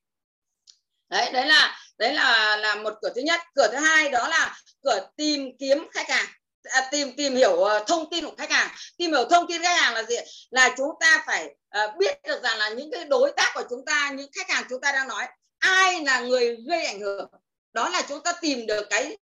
[1.09, 3.41] Đấy đấy là đấy là là một cửa thứ nhất.
[3.55, 6.27] Cửa thứ hai đó là cửa tìm kiếm khách hàng
[6.63, 8.69] à, tìm tìm hiểu ờ, thông tin của khách hàng.
[8.97, 10.17] Tìm hiểu thông tin khách hàng là gì?
[10.51, 13.85] Là chúng ta phải uh, biết được rằng là những cái đối tác của chúng
[13.87, 15.27] ta những khách hàng chúng ta đang nói
[15.59, 17.31] ai là người gây ảnh hưởng.
[17.73, 19.19] Đó là chúng ta tìm được cái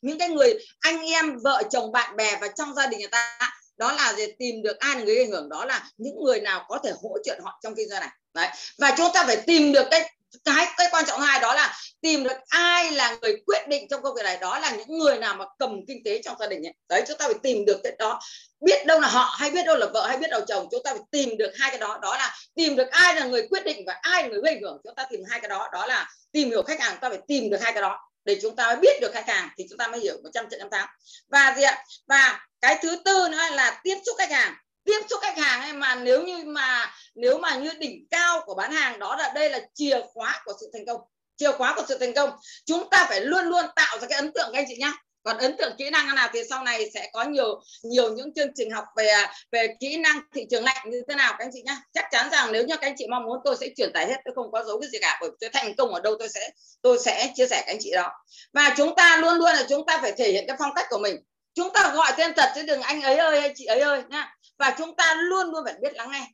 [0.00, 3.38] những cái người anh em vợ chồng bạn bè và trong gia đình người ta
[3.78, 6.40] đó là để tìm được ai là người gây ảnh hưởng, đó là những người
[6.40, 8.10] nào có thể hỗ trợ họ trong kinh doanh này.
[8.34, 8.48] Đấy.
[8.78, 10.12] Và chúng ta phải tìm được cái
[10.44, 14.02] cái cái quan trọng hai đó là tìm được ai là người quyết định trong
[14.02, 14.38] công việc này.
[14.40, 16.74] Đó là những người nào mà cầm kinh tế trong gia đình ấy.
[16.88, 18.20] đấy, chúng ta phải tìm được cái đó.
[18.60, 20.94] Biết đâu là họ hay biết đâu là vợ hay biết đâu chồng, chúng ta
[20.94, 21.98] phải tìm được hai cái đó.
[22.02, 24.80] Đó là tìm được ai là người quyết định và ai là người gây hưởng.
[24.84, 25.68] Chúng ta tìm hai cái đó.
[25.72, 28.38] Đó là tìm hiểu khách hàng, chúng ta phải tìm được hai cái đó để
[28.42, 30.70] chúng ta mới biết được khách hàng thì chúng ta mới hiểu 100 trận trăm
[30.70, 30.88] tám
[31.28, 31.84] và gì ạ?
[32.06, 34.54] Và cái thứ tư nữa là tiếp xúc khách hàng.
[34.84, 38.54] Tiếp xúc khách hàng ấy mà nếu như mà, nếu mà như đỉnh cao của
[38.54, 41.00] bán hàng đó là đây là chìa khóa của sự thành công.
[41.36, 42.30] Chìa khóa của sự thành công.
[42.66, 44.92] Chúng ta phải luôn luôn tạo ra cái ấn tượng các anh chị nhé
[45.28, 48.48] còn ấn tượng kỹ năng nào thì sau này sẽ có nhiều nhiều những chương
[48.54, 49.12] trình học về
[49.52, 52.28] về kỹ năng thị trường lạnh như thế nào, các anh chị nhé chắc chắn
[52.30, 54.52] rằng nếu như các anh chị mong muốn, tôi sẽ truyền tải hết, tôi không
[54.52, 56.50] có dấu cái gì cả, bởi tôi thành công ở đâu tôi sẽ
[56.82, 58.10] tôi sẽ chia sẻ các anh chị đó.
[58.52, 60.98] Và chúng ta luôn luôn là chúng ta phải thể hiện cái phong cách của
[60.98, 61.16] mình.
[61.54, 64.36] Chúng ta gọi tên thật chứ đừng anh ấy ơi hay chị ấy ơi nha
[64.58, 66.26] và chúng ta luôn luôn phải biết lắng nghe.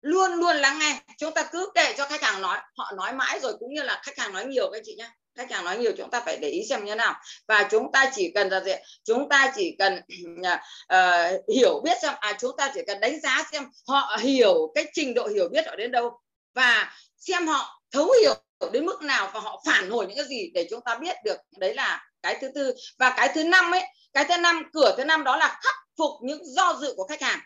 [0.00, 1.00] Luôn luôn lắng nghe.
[1.18, 4.00] Chúng ta cứ để cho khách hàng nói, họ nói mãi rồi cũng như là
[4.04, 6.36] khách hàng nói nhiều các anh chị nhé khách hàng nói nhiều chúng ta phải
[6.36, 7.14] để ý xem như thế nào.
[7.48, 8.72] Và chúng ta chỉ cần là gì
[9.04, 10.00] chúng ta chỉ cần
[10.40, 14.86] uh, hiểu biết xem à chúng ta chỉ cần đánh giá xem họ hiểu cái
[14.92, 16.18] trình độ hiểu biết họ đến đâu
[16.54, 18.34] và xem họ thấu hiểu
[18.72, 21.36] đến mức nào và họ phản hồi những cái gì để chúng ta biết được.
[21.58, 22.74] Đấy là cái thứ tư.
[22.98, 26.10] Và cái thứ năm ấy cái thứ năm cửa thứ năm đó là khắc phục
[26.22, 27.40] những do dự của khách hàng.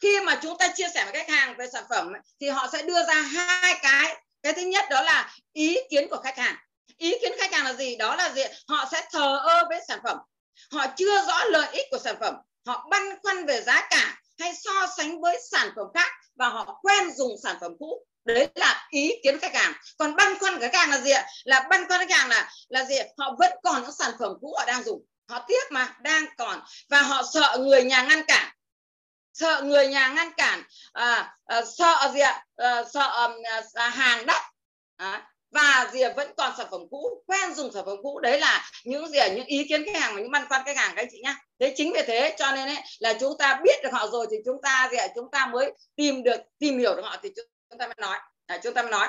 [0.00, 2.82] Khi mà chúng ta chia sẻ với khách hàng về sản phẩm thì họ sẽ
[2.82, 4.16] đưa ra hai cái.
[4.42, 6.56] Cái thứ nhất đó là ý kiến của khách hàng
[7.00, 7.96] ý kiến khách hàng là gì?
[7.96, 8.42] Đó là gì?
[8.68, 10.18] Họ sẽ thờ ơ với sản phẩm.
[10.72, 12.34] Họ chưa rõ lợi ích của sản phẩm.
[12.66, 16.78] Họ băn khoăn về giá cả hay so sánh với sản phẩm khác và họ
[16.82, 18.06] quen dùng sản phẩm cũ.
[18.24, 19.72] Đấy là ý kiến khách hàng.
[19.98, 21.26] Còn băn khoăn của khách hàng là gì ạ?
[21.44, 24.54] Là băn khoăn khách hàng là là gì họ vẫn còn những sản phẩm cũ
[24.58, 25.04] họ đang dùng.
[25.28, 26.62] Họ tiếc mà đang còn.
[26.88, 28.52] Và họ sợ người nhà ngăn cản.
[29.32, 32.44] Sợ người nhà ngăn cản à, à, sợ gì ạ?
[32.56, 33.28] Ờ, à, sợ
[33.74, 34.42] à, hàng đắt.
[34.96, 38.20] À, và gì vẫn còn sản phẩm cũ quen dùng sản phẩm cũ.
[38.20, 40.92] Đấy là những gì những ý kiến khách hàng và những băn khoăn khách hàng
[40.96, 41.36] các anh chị nhá.
[41.60, 44.36] Thế chính vì thế cho nên ấy, là chúng ta biết được họ rồi thì
[44.44, 47.30] chúng ta gì chúng ta mới tìm được tìm hiểu được họ thì
[47.70, 48.18] chúng ta mới nói.
[48.46, 49.08] À, chúng ta mới nói.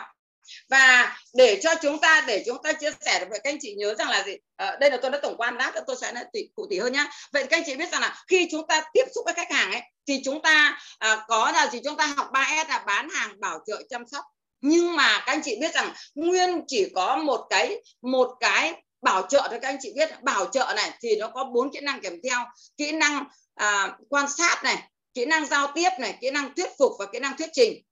[0.69, 3.75] Và để cho chúng ta để chúng ta chia sẻ được vậy các anh chị
[3.77, 4.36] nhớ rằng là gì?
[4.56, 6.93] À, đây là tôi đã tổng quan lát tôi sẽ nói tỉ, cụ thể hơn
[6.93, 7.10] nhá.
[7.34, 9.71] Vậy các anh chị biết rằng là khi chúng ta tiếp xúc với khách hàng
[9.71, 11.80] ấy thì chúng ta à, có là gì?
[11.84, 14.25] Chúng ta học 3S là bán hàng bảo trợ chăm sóc
[14.62, 19.28] nhưng mà các anh chị biết rằng nguyên chỉ có một cái một cái bảo
[19.30, 22.02] trợ thôi các anh chị biết bảo trợ này thì nó có bốn kỹ năng
[22.02, 22.45] kèm theo.
[22.78, 24.78] Kỹ năng à, quan sát này
[25.13, 27.84] kỹ năng giao tiếp này kỹ năng thuyết phục và kỹ năng thuyết trình.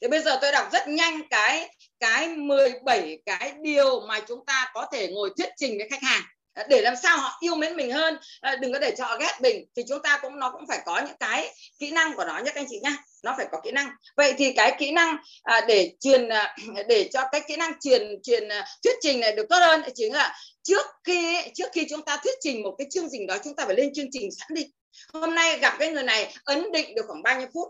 [0.00, 4.70] Thì bây giờ tôi đọc rất nhanh cái cái 17 cái điều mà chúng ta
[4.74, 6.22] có thể ngồi thuyết trình với khách hàng.
[6.54, 8.16] Ờ, để làm sao họ yêu mến mình hơn.
[8.40, 10.78] Ờ, đừng có để cho họ ghét mình, thì chúng ta cũng, nó cũng phải
[10.86, 12.96] có những cái kỹ năng của nó nhé các anh chị nhá.
[13.22, 13.90] Nó phải có kỹ năng.
[14.16, 16.56] Vậy thì cái kỹ năng à, để truyền à,
[16.88, 20.12] để cho cái kỹ năng truyền truyền à, thuyết trình này được tốt hơn chính
[20.12, 23.54] là trước khi trước khi chúng ta thuyết trình một cái chương trình đó, chúng
[23.54, 24.66] ta phải lên chương trình sẵn đi.
[25.12, 27.68] Hôm nay gặp cái người này, ấn định được khoảng bao nhiêu phút?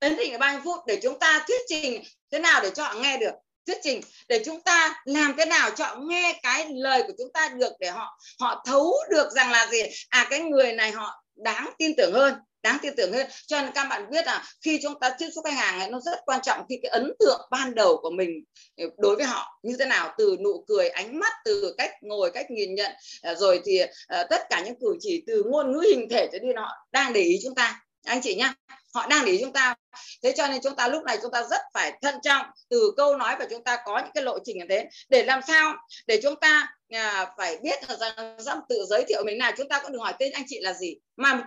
[0.00, 2.94] Ấn định bao nhiêu phút để chúng ta thuyết trình thế nào để cho họ
[2.94, 3.32] nghe được?
[3.66, 7.32] Thuyết trình để chúng ta làm thế nào cho họ nghe cái lời của chúng
[7.32, 9.82] ta được để họ họ thấu được rằng là gì?
[10.08, 13.26] À cái người này họ đáng tin tưởng hơn đáng tin tưởng hơn.
[13.46, 16.00] Cho nên các bạn biết là khi chúng ta tiếp xúc khách hàng ấy, nó
[16.00, 18.30] rất quan trọng khi cái ấn tượng ban đầu của mình
[18.76, 22.30] ừ, đối với họ như thế nào từ nụ cười ánh mắt từ cách ngồi
[22.30, 23.88] cách nhìn nhận à, rồi thì uh,
[24.30, 27.20] tất cả những cử chỉ từ ngôn ngữ hình thể cho đi họ đang để
[27.20, 28.54] ý chúng ta anh chị nhá
[28.94, 29.74] họ đang để chúng ta
[30.22, 33.16] thế cho nên chúng ta lúc này chúng ta rất phải thận trọng từ câu
[33.16, 34.88] nói và chúng ta có những cái lộ trình như thế.
[35.08, 35.74] Để làm sao?
[36.06, 39.38] Để chúng ta à, phải biết rằng, rằng tự giới thiệu mình.
[39.38, 40.96] Là chúng ta cũng đừng hỏi tên anh chị là gì?
[41.16, 41.44] Mà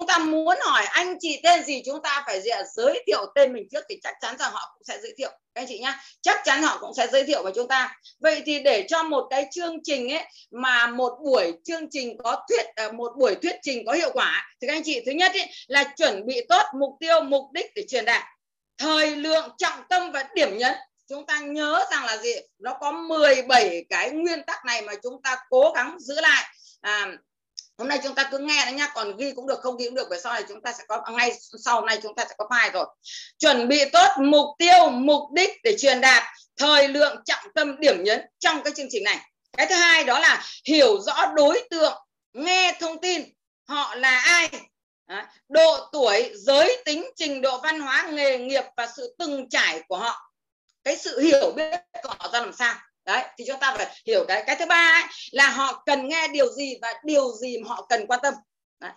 [0.00, 2.40] chúng ta muốn hỏi anh chị tên gì chúng ta phải
[2.74, 5.30] giới thiệu tên mình trước thì chắc chắn rằng họ cũng sẽ giới thiệu.
[5.54, 7.96] Các anh chị nhá chắc chắn họ cũng sẽ giới thiệu với chúng ta.
[8.20, 12.46] Vậy thì để cho một cái chương trình ấy mà một buổi chương trình có
[12.48, 15.32] thuyết ờ, một buổi thuyết trình có hiệu quả thì các anh chị thứ nhất
[15.34, 18.22] ấy, là chuẩn bị tốt mục tiêu mục đích để truyền đạt.
[18.78, 20.74] Thời lượng trọng tâm và điểm nhấn.
[21.08, 22.32] Chúng ta nhớ rằng là gì?
[22.58, 26.44] Nó có 17 cái nguyên tắc này mà chúng ta cố gắng giữ lại.
[26.80, 27.12] À,
[27.80, 29.94] hôm nay chúng ta cứ nghe đấy nhá, còn ghi cũng được, không ghi cũng
[29.94, 31.32] được, bởi sau này chúng ta sẽ có, ngay
[31.64, 32.86] sau này chúng ta sẽ có file rồi.
[33.38, 36.22] Chuẩn bị tốt mục tiêu, mục đích để truyền đạt
[36.56, 39.18] thời lượng trọng tâm điểm nhấn trong cái chương trình này.
[39.56, 41.92] Cái thứ hai đó là hiểu rõ đối tượng,
[42.32, 43.22] nghe thông tin,
[43.68, 44.50] họ là ai.
[45.48, 49.96] Độ tuổi, giới tính, trình độ văn hóa, nghề nghiệp và sự từng trải của
[49.96, 50.32] họ.
[50.84, 52.74] Cái sự hiểu biết của họ ra làm sao?
[53.04, 56.28] Đấy thì chúng ta phải hiểu cái cái thứ ba ấy, là họ cần nghe
[56.28, 58.34] điều gì và điều gì mà họ cần quan tâm.
[58.80, 58.92] Đấy.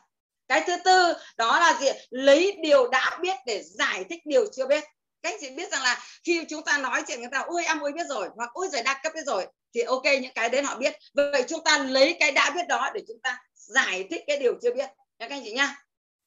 [0.48, 4.68] cái thứ tư đó là gì lấy điều đã biết để giải thích điều chưa
[4.68, 4.84] biết.
[5.22, 7.80] Các anh chị biết rằng là khi chúng ta nói chuyện người ta ôi em
[7.80, 10.66] ơi biết rồi hoặc ôi giải đa cấp biết rồi thì ok những cái đến
[10.66, 10.94] họ biết.
[11.14, 14.54] Vậy chúng ta lấy cái đã biết đó để chúng ta giải thích cái điều
[14.62, 14.90] chưa biết.
[15.20, 15.76] Nha các anh chị nhá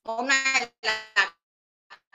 [0.04, 1.35] hôm nay là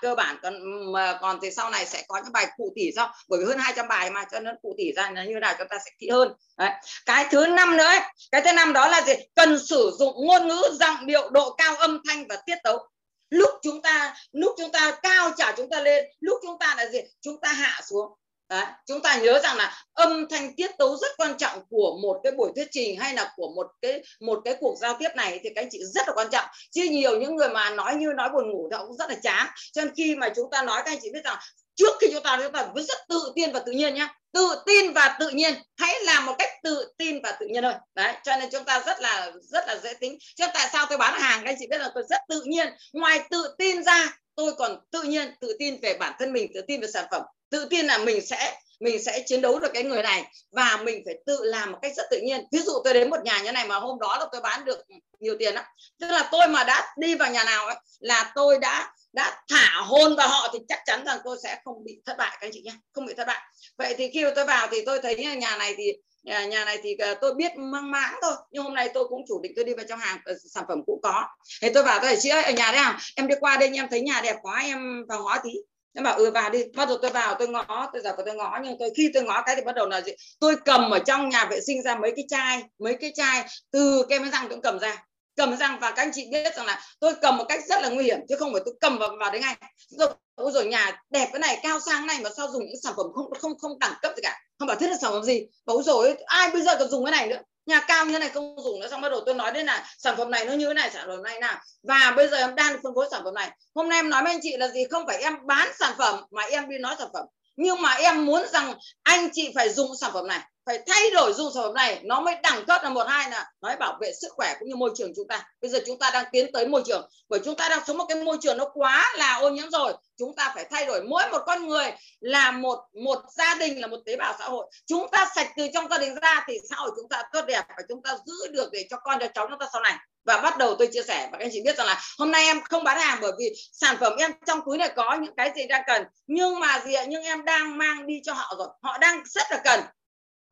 [0.02, 0.54] cơ bản còn
[0.92, 3.58] mà còn thì sau này sẽ có những bài cụ tỉ sau bởi vì hơn
[3.58, 6.10] 200 bài mà cho nên cụ tỉ ra là như nào chúng ta sẽ kỹ
[6.10, 6.34] hơn.
[6.58, 6.72] Đấy.
[7.06, 8.00] cái thứ năm nữa ấy,
[8.32, 9.14] cái thứ năm đó là gì?
[9.36, 12.88] Cần sử dụng ngôn ngữ giọng điệu độ cao âm thanh và tiết tấu.
[13.30, 16.88] Lúc chúng ta lúc chúng ta cao trả chúng ta lên lúc chúng ta là
[16.88, 17.00] gì?
[17.22, 18.12] Chúng ta hạ xuống.
[18.52, 22.20] Đấy, chúng ta nhớ rằng là âm thanh tiết tấu rất quan trọng của một
[22.24, 25.40] cái buổi thuyết trình hay là của một cái một cái cuộc giao tiếp này
[25.44, 26.46] thì các anh chị rất là quan trọng.
[26.72, 29.48] Chứ nhiều những người mà nói như nói buồn ngủ thì cũng rất là chán.
[29.74, 31.38] Cho nên khi mà chúng ta nói các anh chị biết rằng
[31.76, 34.56] trước khi chúng ta chúng ta vẫn rất tự tin và tự nhiên nhé tự
[34.66, 35.54] tin và tự nhiên.
[35.78, 37.74] Hãy làm một cách tự tin và tự nhiên thôi.
[37.96, 40.18] Đấy cho nên chúng ta rất là rất là dễ tính.
[40.36, 42.68] Cho tại sao tôi bán hàng các anh chị biết là tôi rất tự nhiên.
[42.94, 46.62] Ngoài tự tin ra tôi còn tự nhiên tự tin về bản thân mình, tự
[46.62, 47.22] tin về sản phẩm.
[47.50, 51.02] Tự tin là mình sẽ mình sẽ chiến đấu được cái người này và mình
[51.06, 52.46] phải tự làm một cách rất tự nhiên.
[52.52, 54.80] Ví dụ tôi đến một nhà như này mà hôm đó là tôi bán được
[55.20, 55.66] nhiều tiền lắm.
[56.00, 59.82] Tức là tôi mà đã đi vào nhà nào ấy, là tôi đã đã thả
[59.82, 62.52] hôn vào họ thì chắc chắn rằng tôi sẽ không bị thất bại, các anh
[62.54, 62.74] chị nhé.
[62.94, 63.42] Không bị thất bại.
[63.78, 66.96] Vậy thì khi tôi vào thì tôi thấy nhà này thì nhà, nhà này thì
[67.00, 69.74] ờ, tôi biết mang mãng thôi nhưng hôm nay tôi cũng chủ định tôi đi
[69.74, 71.24] vào trong hàng ờ, sản phẩm cũng có.
[71.62, 73.88] Thì tôi vào tôi chị ơi ở nhà đấy à em đi qua đây em
[73.90, 75.50] thấy nhà đẹp quá em vào ngó tí.
[75.96, 76.64] Em bảo ừ vào đi.
[76.76, 79.42] Bắt đầu tôi vào tôi ngó tôi giờ tôi ngó nhưng tôi khi tôi ngó
[79.46, 80.12] cái thì bắt đầu là gì?
[80.40, 84.06] Tôi cầm ở trong nhà vệ sinh ra mấy cái chai mấy cái chai từ
[84.10, 85.04] kem răng tôi cầm ra.
[85.36, 87.90] Cầm răng và các anh chị biết rằng là tôi cầm một cách rất là
[87.90, 89.56] nguy hiểm chứ không phải tôi cầm vào vào đấy ngay.
[89.90, 90.10] Rồi
[90.54, 93.32] rồi nhà đẹp cái này cao sang này mà sao dùng những sản phẩm không
[93.40, 95.46] không không đẳng cấp gì cả không, bảo thiết là sản phẩm gì?
[95.66, 97.38] Bảo rồi ai bây giờ còn dùng cái này nữa?
[97.66, 100.16] Nhà cao như này không dùng nữa, xong bắt đầu tôi nói đến là sản
[100.18, 101.60] phẩm này nó như thế này, sản phẩm này nào.
[101.84, 103.52] Và bây giờ em đang phân phối sản phẩm này.
[103.76, 104.84] Hôm nay em nói với anh chị là gì?
[104.90, 107.26] Không phải em bán sản phẩm mà em đi nói sản phẩm.
[107.56, 111.34] Nhưng mà em muốn rằng anh chị phải dùng sản phẩm này phải thay đổi
[111.34, 114.12] dùng sản phẩm này, nó mới đẳng cấp là một hai là nói bảo vệ
[114.22, 115.44] sức khỏe cũng như môi trường chúng ta.
[115.62, 118.06] Bây giờ chúng ta đang tiến tới môi trường, bởi chúng ta đang sống một
[118.10, 121.04] cái môi trường nó quá là ô nhiễm rồi, chúng ta phải thay đổi.
[121.04, 124.72] Mỗi một con người là một một gia đình, là một tế bào xã hội.
[124.88, 127.64] Chúng ta sạch từ trong gia đình ra thì xã hội chúng ta tốt đẹp
[127.68, 129.94] và chúng ta giữ được để cho con, cho cháu chúng ta sau này.
[130.26, 132.44] Và bắt đầu tôi chia sẻ và các anh chị biết rằng là hôm nay
[132.46, 135.52] em không bán hàng bởi vì sản phẩm em trong túi này có những cái
[135.56, 136.04] gì đang cần.
[136.28, 137.04] Nhưng mà gì ạ?
[137.08, 138.68] Nhưng em đang mang đi cho họ rồi.
[138.82, 139.80] Họ đang rất là cần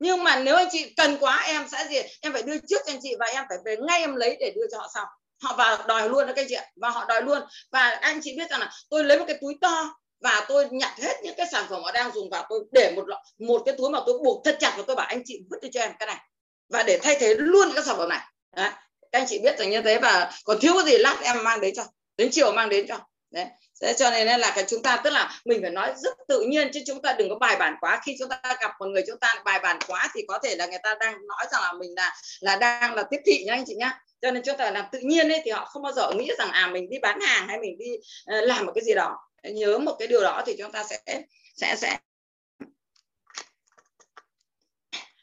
[0.00, 1.96] nhưng mà nếu anh chị cần quá, em sẽ gì?
[2.20, 4.52] Em phải đưa trước cho anh chị và em phải về ngay em lấy để
[4.56, 5.06] đưa cho họ sau.
[5.42, 7.42] Họ vào đòi luôn đó các anh chị và họ đòi luôn.
[7.72, 10.92] Và anh chị biết rằng là tôi lấy một cái túi to và tôi nhặt
[10.98, 13.04] hết những cái sản phẩm họ đang dùng vào, tôi để một
[13.38, 15.68] một cái túi mà tôi buộc thật chặt và tôi bảo anh chị vứt đi
[15.72, 16.18] cho em cái này.
[16.68, 18.20] Và để thay thế luôn các cái sản phẩm này.
[18.56, 18.70] Đấy.
[19.12, 21.60] Các anh chị biết rằng như thế và còn thiếu cái gì, lát em mang
[21.60, 21.84] đến cho.
[22.16, 22.98] Đến chiều mang đến cho
[23.30, 23.46] đấy.
[23.82, 26.70] Thế cho nên là cái chúng ta tức là mình phải nói rất tự nhiên
[26.74, 28.00] chứ chúng ta đừng có bài bản quá.
[28.04, 30.66] Khi chúng ta gặp một người chúng ta bài bản quá thì có thể là
[30.66, 33.64] người ta đang nói rằng là mình là là đang là tiếp thị nhá anh
[33.66, 34.00] chị nhá.
[34.22, 36.50] Cho nên chúng ta làm tự nhiên ấy thì họ không bao giờ nghĩ rằng
[36.50, 37.92] à mình đi bán hàng hay mình đi
[38.38, 39.16] uh, làm một cái gì đó.
[39.42, 41.22] Nhớ một cái điều đó thì chúng ta sẽ
[41.56, 41.98] sẽ sẽ.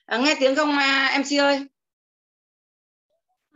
[0.05, 1.67] À, nghe tiếng không à, mc ơi?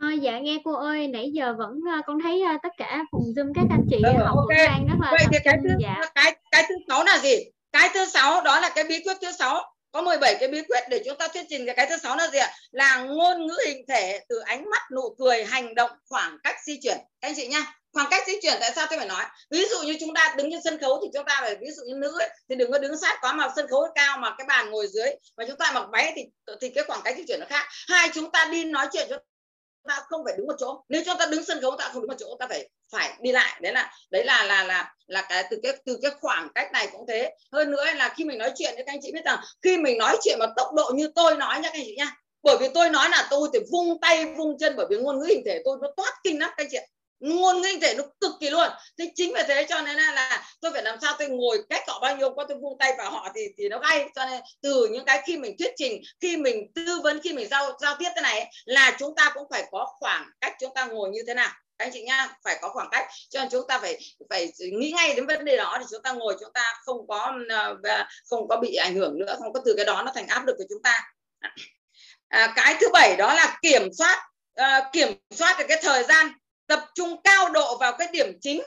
[0.02, 3.32] À, dạ nghe cô ơi nãy giờ vẫn uh, con thấy uh, tất cả cùng
[3.36, 4.66] zoom các anh chị ừ, học okay.
[4.66, 5.96] đang rất là vậy thì cái thứ dạ.
[6.14, 7.36] cái cái thứ sáu là gì?
[7.72, 9.74] Cái thứ sáu đó là cái bí quyết thứ sáu.
[9.92, 12.28] Có 17 cái bí quyết để chúng ta thuyết trình cái cái thứ sáu là
[12.28, 12.50] gì ạ?
[12.70, 16.80] Là ngôn ngữ hình thể từ ánh mắt nụ cười hành động khoảng cách di
[16.82, 16.98] chuyển.
[17.20, 19.24] Các anh chị nhá khoảng cách di chuyển tại sao tôi phải nói?
[19.50, 21.82] Ví dụ như chúng ta đứng trên sân khấu thì chúng ta phải ví dụ
[21.86, 24.46] như nữ ấy, thì đừng có đứng sát quá mà sân khấu cao mà cái
[24.46, 26.22] bàn ngồi dưới mà chúng ta mặc váy thì
[26.60, 27.66] thì cái khoảng cách di chuyển nó khác.
[27.88, 29.18] Hai chúng ta đi nói chuyện chúng
[29.88, 30.84] ta không phải đứng một chỗ.
[30.88, 33.32] Nếu chúng ta đứng sân khấu, ta không đứng một chỗ, ta phải phải đi
[33.32, 33.60] lại.
[33.62, 36.88] Đấy là đấy là là là là cái từ cái từ cái khoảng cách này
[36.92, 37.34] cũng thế.
[37.52, 39.98] Hơn nữa là khi mình nói chuyện thì các anh chị biết rằng, khi mình
[39.98, 42.16] nói chuyện mà tốc độ như tôi nói nha, các anh chị nha.
[42.42, 45.26] Bởi vì tôi nói là tôi thì vung tay, vung chân, bởi vì ngôn ngữ
[45.28, 46.78] hình thể tôi nó toát kinh lắm, các anh chị
[47.22, 48.68] ngôn ngữ thể nó cực kỳ luôn.
[48.98, 51.82] Thế chính vì thế cho nên là, là tôi phải làm sao tôi ngồi cách
[51.88, 54.40] họ bao nhiêu có tôi vung tay vào họ thì thì nó gay cho nên
[54.62, 57.96] từ những cái khi mình thuyết trình khi mình tư vấn khi mình giao giao
[57.98, 61.20] tiếp thế này là chúng ta cũng phải có khoảng cách chúng ta ngồi như
[61.26, 61.50] thế nào.
[61.78, 63.06] Các anh chị nha phải có khoảng cách.
[63.30, 63.98] Cho nên chúng ta phải
[64.30, 67.32] phải nghĩ ngay đến vấn đề đó thì chúng ta ngồi chúng ta không có
[67.82, 70.46] ờ, không có bị ảnh hưởng nữa không có từ cái đó nó thành áp
[70.46, 71.00] lực của chúng ta.
[72.28, 74.22] À, cái thứ bảy đó là kiểm soát
[74.54, 76.32] à, kiểm soát được cái thời gian
[76.72, 78.62] tập trung cao độ vào cái điểm chính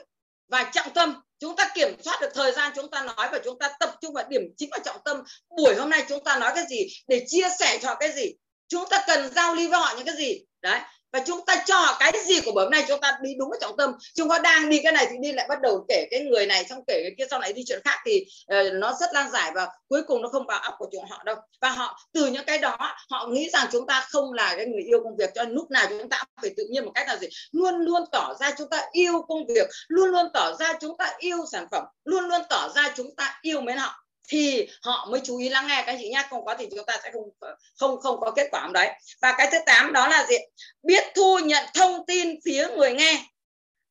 [0.48, 1.14] và trọng tâm.
[1.38, 4.14] Chúng ta kiểm soát được thời gian chúng ta nói và chúng ta tập trung
[4.14, 5.22] vào điểm chính và trọng tâm.
[5.56, 6.86] Buổi hôm nay chúng ta nói cái gì?
[7.08, 8.32] Để chia sẻ cho cái gì?
[8.68, 10.44] Chúng ta cần giao lưu với họ những cái gì?
[10.62, 10.80] Đấy
[11.16, 13.76] và chúng ta cho cái gì của bữa nay chúng ta đi đúng cái trọng
[13.76, 13.92] tâm.
[14.14, 16.64] Chúng ta đang đi cái này thì đi lại bắt đầu kể cái người này
[16.64, 18.24] xong kể cái kia sau này đi chuyện khác thì
[18.58, 21.22] uh, nó rất lan giải và cuối cùng nó không vào óc của chúng họ
[21.24, 21.36] đâu.
[21.60, 22.76] Và họ từ những cái đó
[23.10, 25.70] họ nghĩ rằng chúng ta không là cái người yêu công việc cho nên lúc
[25.70, 27.28] nào chúng ta phải tự nhiên một cách là gì?
[27.52, 31.14] Luôn luôn tỏ ra chúng ta yêu công việc luôn luôn tỏ ra chúng ta
[31.18, 35.20] yêu sản phẩm luôn luôn tỏ ra chúng ta yêu mến họ thì họ mới
[35.24, 35.82] chú ý lắng nghe.
[35.86, 38.68] Các chị nhé không có thì chúng ta sẽ không không không có kết quả
[38.72, 38.90] đấy.
[39.22, 40.36] Và cái thứ tám đó là gì?
[40.82, 43.24] Biết thu nhận thông tin phía người nghe.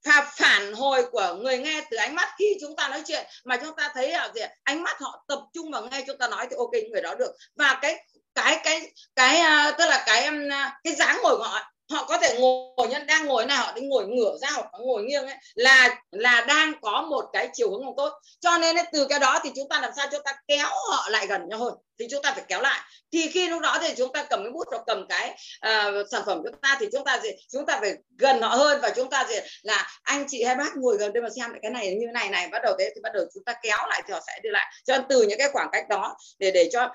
[0.06, 3.26] Và phản hồi của người nghe từ ánh mắt khi chúng ta nói chuyện.
[3.43, 4.41] Mà chúng ta thấy là gì?
[4.63, 7.32] Ánh mắt họ tập trung vào nghe chúng ta nói thì ok, người đó được.
[7.56, 11.43] Và cái cái cái cái à, tức là cái um, à, cái dáng ngồi của
[11.43, 14.65] họ họ có thể ngồi nhân đang ngồi nào họ đi ngồi ngửa ra hoặc
[14.80, 18.13] ngồi nghiêng ấy là là đang có một cái chiều hướng không tốt.
[18.39, 20.08] Cho nên ấy, từ cái đó thì chúng ta làm sao?
[20.12, 22.82] Chúng ta kéo họ lại gần nhau hơn thì chúng ta phải kéo lại.
[23.13, 25.30] Thì khi lúc đó thì chúng ta cầm cái bút hoặc cầm cái
[25.67, 28.48] uh, sản phẩm của chúng ta thì chúng ta gì chúng ta phải gần họ
[28.48, 31.52] hơn và chúng ta gì là anh chị hay bác ngồi gần đây mà xem
[31.52, 32.48] lại cái này như này này.
[32.48, 34.74] Bắt đầu thế thì bắt đầu chúng ta kéo lại thì họ sẽ đi lại.
[34.86, 36.93] Cho nên từ những cái khoảng cách đó để để cho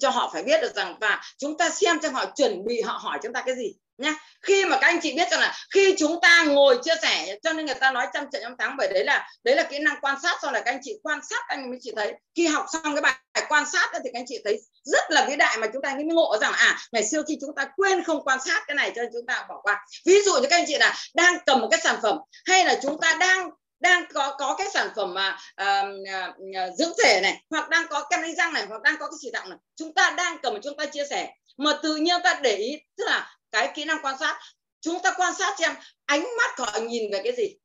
[0.00, 2.92] cho họ phải biết được rằng và chúng ta xem cho họ chuẩn bị họ
[3.02, 5.94] hỏi chúng ta cái gì nhá khi mà các anh chị biết rằng là khi
[5.98, 8.88] chúng ta ngồi chia sẻ cho nên người ta nói trăm trận trăm thắng bởi
[8.92, 11.44] đấy là đấy là kỹ năng quan sát sau này các anh chị quan sát
[11.48, 12.14] anh mới chị thấy.
[12.36, 13.14] Khi học xong cái bài
[13.48, 16.04] quan sát thì các anh chị thấy rất là vĩ đại mà chúng ta mới
[16.04, 19.02] ngộ rằng à ngày xưa khi chúng ta quên không quan sát cái này cho
[19.02, 19.86] nên chúng ta bỏ qua.
[20.06, 22.78] Ví dụ như các anh chị là đang cầm một cái sản phẩm hay là
[22.82, 27.42] chúng ta đang đang có có cái sản phẩm mà uh, uh, dưỡng thể này
[27.50, 29.94] hoặc đang có kem đánh răng này hoặc đang có cái chỉ tặng này chúng
[29.94, 31.32] ta đang cầm chúng ta chia sẻ.
[31.56, 34.38] Mà tự nhiên ta để ý tức là cái kỹ năng quan sát.
[34.80, 37.56] Chúng ta quan sát xem ánh mắt họ nhìn về cái gì.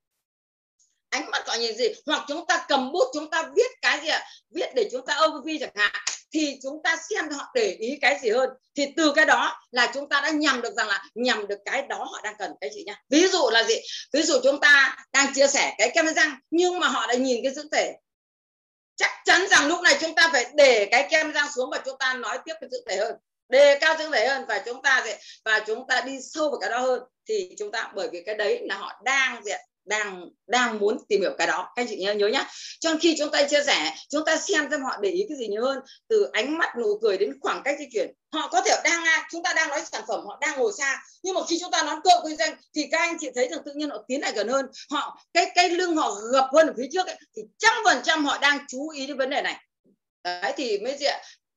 [1.09, 1.87] Ánh mắt họ nhìn gì?
[2.05, 4.23] Hoặc chúng ta cầm bút, chúng ta viết cái gì ạ?
[4.55, 5.91] Viết để chúng ta overview chẳng hạn.
[6.33, 8.49] Thì chúng ta xem họ để ý cái gì hơn.
[8.75, 11.81] Thì từ cái đó là chúng ta đã nhầm được rằng là nhầm được cái
[11.81, 12.51] đó họ đang cần.
[12.61, 13.01] Cái gì nhá?
[13.09, 13.75] Ví dụ là gì?
[14.13, 17.43] Ví dụ chúng ta đang chia sẻ cái kem răng, nhưng mà họ đã nhìn
[17.43, 17.93] cái dưỡng thể.
[18.95, 21.97] Chắc chắn rằng lúc này chúng ta phải để cái kem răng xuống và chúng
[21.97, 23.15] ta nói tiếp cái dưỡng thể hơn
[23.49, 26.59] đề cao dưỡng thể hơn và chúng ta sẽ và chúng ta đi sâu vào
[26.59, 27.03] cái đó hơn.
[27.29, 29.51] Thì chúng ta bởi vì cái đấy là họ đang gì
[29.85, 31.71] đang đang muốn tìm hiểu cái đó.
[31.75, 32.47] Các anh chị nhớ nhớ nhá.
[32.79, 35.47] Trong khi chúng ta chia sẻ chúng ta xem xem họ để ý cái gì
[35.47, 35.79] nhiều hơn.
[36.07, 38.11] Từ ánh mắt nụ cười đến khoảng cách di chuyển.
[38.33, 41.01] Họ có thể đang à, chúng ta đang nói sản phẩm họ đang ngồi xa.
[41.23, 43.59] Nhưng mà khi chúng ta nói cơ kinh doanh thì các anh chị thấy rằng
[43.65, 44.65] tự nhiên họ tiến lại gần hơn.
[44.89, 48.25] Họ cái cái lưng họ gập hơn ở phía trước ấy, thì trăm phần trăm
[48.25, 49.55] họ đang chú ý đến vấn đề này.
[50.23, 51.05] Đấy thì mới gì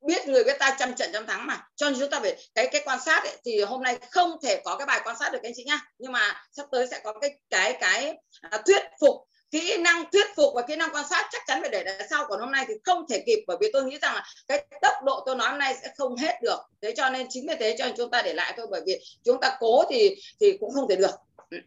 [0.07, 1.67] biết người biết ta trăm trận trăm thắng mà.
[1.77, 4.63] Cho nên chúng ta phải cái cái quan sát ấy, thì hôm nay không thể
[4.65, 5.81] có cái bài quan sát được anh chị nhá.
[5.99, 9.17] Nhưng mà sắp tới sẽ có cái cái cái à, thuyết phục
[9.51, 12.27] kỹ năng thuyết phục và kỹ năng quan sát chắc chắn phải để đằng sau.
[12.29, 14.95] Còn hôm nay thì không thể kịp bởi vì tôi nghĩ rằng là cái tốc
[15.05, 16.59] độ tôi nói hôm nay sẽ không hết được.
[16.83, 18.99] Thế cho nên chính vì thế cho nên chúng ta để lại thôi bởi vì
[19.25, 21.15] chúng ta cố thì thì cũng không thể được.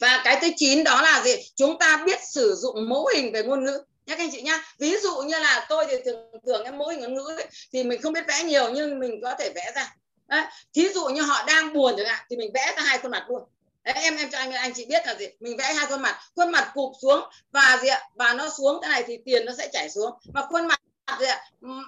[0.00, 1.34] Và cái thứ chín đó là gì?
[1.56, 4.60] Chúng ta biết sử dụng mẫu hình về ngôn ngữ nhá các anh chị nhá.
[4.78, 8.02] Ví dụ như là tôi thì thường thường em mỗi ngôn ngữ ấy, thì mình
[8.02, 9.94] không biết vẽ nhiều nhưng mình có thể vẽ ra.
[10.28, 10.44] Đấy.
[10.74, 13.24] thí dụ như họ đang buồn chẳng hạn thì mình vẽ ra hai khuôn mặt
[13.28, 13.42] luôn.
[13.84, 15.26] Đấy, em em cho anh anh chị biết là gì?
[15.40, 17.20] Mình vẽ hai khuôn mặt khuôn mặt cụp xuống
[17.52, 18.02] và gì ạ?
[18.14, 20.10] Và nó xuống cái này thì tiền nó sẽ chảy xuống.
[20.34, 20.80] Và khuôn mặt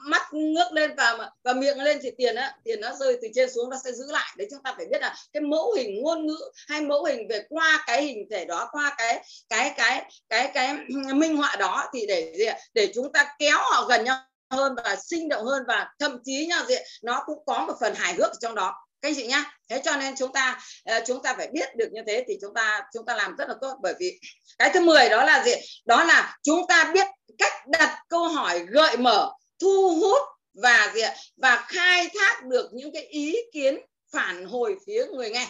[0.06, 3.50] mắt ngước lên và và miệng lên thì tiền á tiền nó rơi từ trên
[3.50, 4.34] xuống nó sẽ giữ lại.
[4.36, 7.42] Đấy chúng ta phải biết là cái mẫu hình ngôn ngữ hay mẫu hình về
[7.48, 11.90] qua cái hình thể đó qua cái cái cái cái cái, cái minh họa đó
[11.94, 12.58] thì để gì ạ?
[12.74, 14.18] Để chúng ta kéo họ gần nhau
[14.50, 17.94] hơn và sinh động hơn và thậm chí nha gì nó cũng có một phần
[17.94, 21.22] hài hước trong đó các anh chị nhá, thế cho nên chúng ta ờ, chúng
[21.22, 23.74] ta phải biết được như thế thì chúng ta chúng ta làm rất là tốt.
[23.82, 24.20] Bởi vì
[24.58, 25.52] cái thứ 10 đó là gì?
[25.84, 27.06] Đó là chúng ta biết
[27.38, 30.22] cách đặt câu hỏi gợi mở, thu hút
[30.54, 31.02] và gì
[31.36, 33.78] và khai thác được những cái ý kiến
[34.12, 35.48] phản hồi phía người nghe.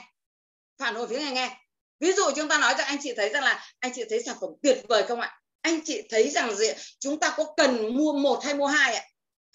[0.79, 1.57] Phản hồi phía người nghe.
[2.01, 4.37] Ví dụ chúng ta nói cho anh chị thấy rằng là, anh chị thấy sản
[4.41, 5.41] phẩm tuyệt vời không ạ?
[5.61, 6.69] Anh chị thấy rằng gì
[6.99, 9.03] chúng ta có cần mua một hay mua hai ạ?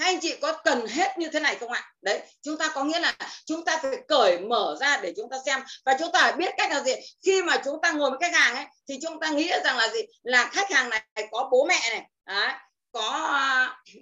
[0.01, 1.91] Hai anh chị có cần hết như thế này không ạ?
[2.01, 5.37] Đấy chúng ta có nghĩa là chúng ta phải cởi mở ra để chúng ta
[5.45, 5.59] xem.
[5.85, 6.91] Và chúng ta biết cách là gì?
[7.25, 9.87] Khi mà chúng ta ngồi với khách hàng ấy thì chúng ta nghĩ rằng là
[9.87, 9.99] gì?
[10.23, 12.53] Là khách hàng này có bố mẹ này đấy,
[12.91, 13.09] có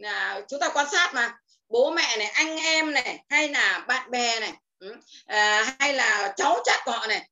[0.03, 1.33] à, chúng ta quan sát mà.
[1.69, 4.95] Bố mẹ này anh em này hay là bạn bè này ừ,
[5.25, 7.29] à, hay là cháu chắt của họ này.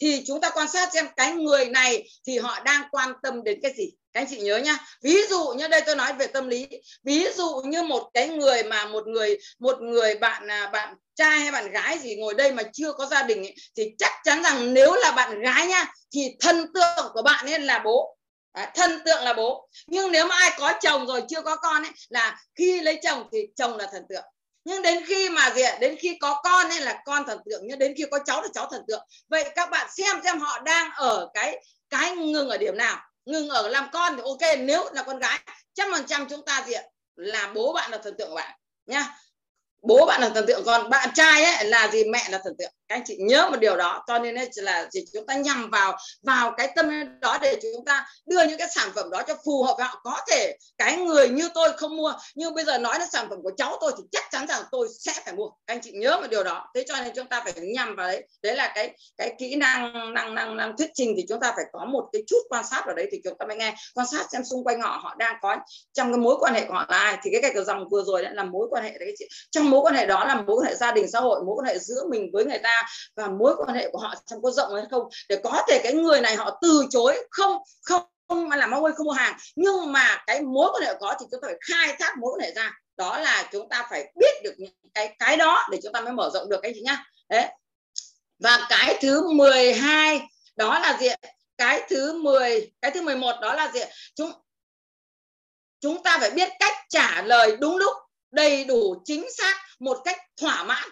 [0.00, 3.58] Thì chúng ta quan sát xem cái người này thì họ đang quan tâm đến
[3.62, 3.90] cái gì?
[4.12, 6.68] Các anh chị nhớ nhá ví dụ như đây tôi nói về tâm lý.
[7.04, 11.38] Ví dụ như một cái người mà một người một người bạn à, bạn trai
[11.38, 14.42] hay bạn gái gì ngồi đây mà chưa có gia đình ấy, thì chắc chắn
[14.42, 18.16] rằng nếu là bạn gái nhá thì thân tượng của bạn ấy là bố.
[18.54, 19.68] Đấy, thân tượng là bố.
[19.86, 23.28] Nhưng nếu mà ai có chồng rồi chưa có con ấy là khi lấy chồng
[23.32, 24.24] thì chồng là thần tượng.
[24.64, 27.62] Nhưng đến khi mà gì ạ đến khi có con nên là con thần tượng
[27.64, 29.02] nhưng đến khi có cháu là cháu thần tượng.
[29.28, 33.48] Vậy các bạn xem xem họ đang ở cái cái ngừng ở điểm nào ngừng
[33.48, 35.40] ở làm con thì ok, nếu là con gái,
[35.74, 36.82] trăm phần trăm chúng ta gì ạ
[37.16, 39.16] là bố bạn là thần tượng của bạn nha
[39.82, 42.04] bố bạn là thần tượng, còn bạn trai ấy là gì?
[42.04, 42.70] Mẹ là thần tượng.
[42.88, 45.96] Các anh chị nhớ một điều đó, cho nên là gì chúng ta nhằm vào
[46.22, 49.62] vào cái tâm đó để chúng ta đưa những cái sản phẩm đó cho phù
[49.62, 50.00] hợp với họ.
[50.04, 53.38] Có thể cái người như tôi không mua, nhưng bây giờ nói đến sản phẩm
[53.42, 55.48] của cháu tôi thì chắc chắn rằng tôi sẽ phải mua.
[55.66, 56.66] Các anh chị nhớ một điều đó.
[56.74, 58.26] Thế cho nên chúng ta phải nhằm vào đấy.
[58.42, 61.64] Đấy là cái cái kỹ năng năng năng năng thuyết trình thì chúng ta phải
[61.72, 63.74] có một cái chút quan sát vào đấy thì chúng ta mới nghe.
[63.94, 65.56] Quan sát xem xung quanh họ họ đang có
[65.92, 67.18] trong cái mối quan hệ của họ là ai.
[67.22, 69.28] Thì cái cái dòng vừa rồi đã là mối quan hệ đấy chị.
[69.50, 71.66] Trong mối quan hệ đó là mối quan hệ gia đình, xã hội, mối quan
[71.66, 72.82] hệ giữa mình với người ta
[73.16, 75.02] và mối quan hệ của họ trong có rộng hay không.
[75.28, 78.84] Để có thể cái người này họ từ chối, không không không mà làm ông
[78.84, 79.36] ơi không mua hàng.
[79.56, 82.40] Nhưng mà cái mối quan hệ có thì chúng ta phải khai thác mối quan
[82.40, 82.72] hệ ra.
[82.96, 86.12] Đó là chúng ta phải biết được những cái cái đó để chúng ta mới
[86.12, 87.04] mở rộng được, anh chị nhá.
[87.28, 87.46] Đấy.
[88.38, 90.20] Và cái thứ 12
[90.56, 91.08] đó là gì
[91.58, 93.80] cái thứ 10 cái thứ 11 đó là gì
[94.14, 94.32] chúng
[95.80, 97.96] chúng ta phải biết cách trả lời đúng lúc
[98.30, 100.88] đầy đủ chính xác một cách thỏa mãn.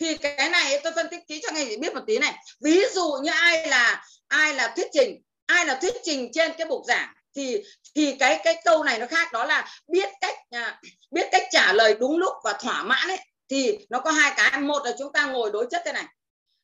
[0.00, 2.34] Thì cái này tôi phân tích kỹ cho anh chị biết một tí này.
[2.60, 6.66] Ví dụ như ai là ai là thuyết trình ai là thuyết trình trên cái
[6.66, 7.62] bục giảng thì
[7.94, 11.72] thì cái cái câu này nó khác đó là biết cách à, biết cách trả
[11.72, 13.18] lời đúng lúc và thỏa mãn ấy.
[13.48, 16.04] Thì nó có hai cái một là chúng ta ngồi đối chất thế này.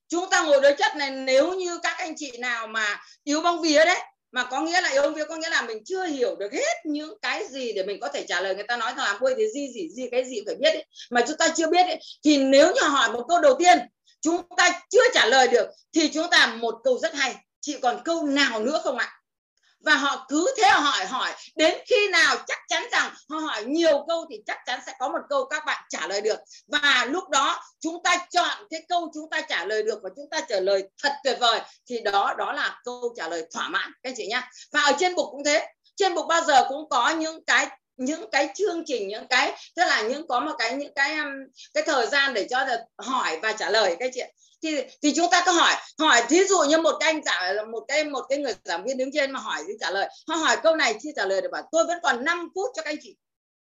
[0.09, 3.63] Chúng ta ngồi đối chất này nếu như các anh chị nào mà yếu bóng
[3.63, 4.01] vía đấy
[4.35, 7.19] mà có nghĩa là yêu việc có nghĩa là mình chưa hiểu được hết những
[7.23, 9.45] cái gì để mình có thể trả lời người ta nói là làm quê thì
[9.55, 10.87] gì gì gì cái gì phải biết ấy.
[11.11, 11.99] mà chúng ta chưa biết ấy.
[12.25, 13.79] thì nếu như hỏi một câu đầu tiên,
[14.21, 18.01] chúng ta chưa trả lời được, thì chúng ta một câu rất hay chị còn
[18.05, 19.13] câu nào nữa không ạ
[19.85, 21.33] và họ cứ thế hỏi hỏi.
[21.57, 25.09] Đến khi nào chắc chắn rằng họ hỏi nhiều câu thì chắc chắn sẽ có
[25.09, 26.39] một câu các bạn trả lời được.
[26.67, 30.31] Và lúc đó chúng ta chọn cái câu chúng ta trả lời được và chúng
[30.31, 33.93] ta trả lời thật tuyệt vời thì đó đó là câu trả lời thỏa mãn.
[34.03, 34.51] Các chị nhá.
[34.73, 35.67] Và ở trên bục cũng thế.
[35.97, 39.85] Trên bục bao giờ cũng có những cái những cái chương trình, những cái, tức
[39.85, 41.29] là những có một cái, những cái um,
[41.75, 42.67] cái thời gian để cho
[42.99, 44.23] hỏi và trả lời các chị
[44.65, 47.85] thì thì chúng ta cứ hỏi hỏi thí dụ như một cái anh trả một
[47.89, 50.09] cái một cái người giảng viên đứng trên mà hỏi thì trả lời.
[50.29, 52.83] Họ hỏi câu này, chưa trả lời được bảo, tôi vẫn còn 5 phút cho
[52.83, 53.17] các anh chị.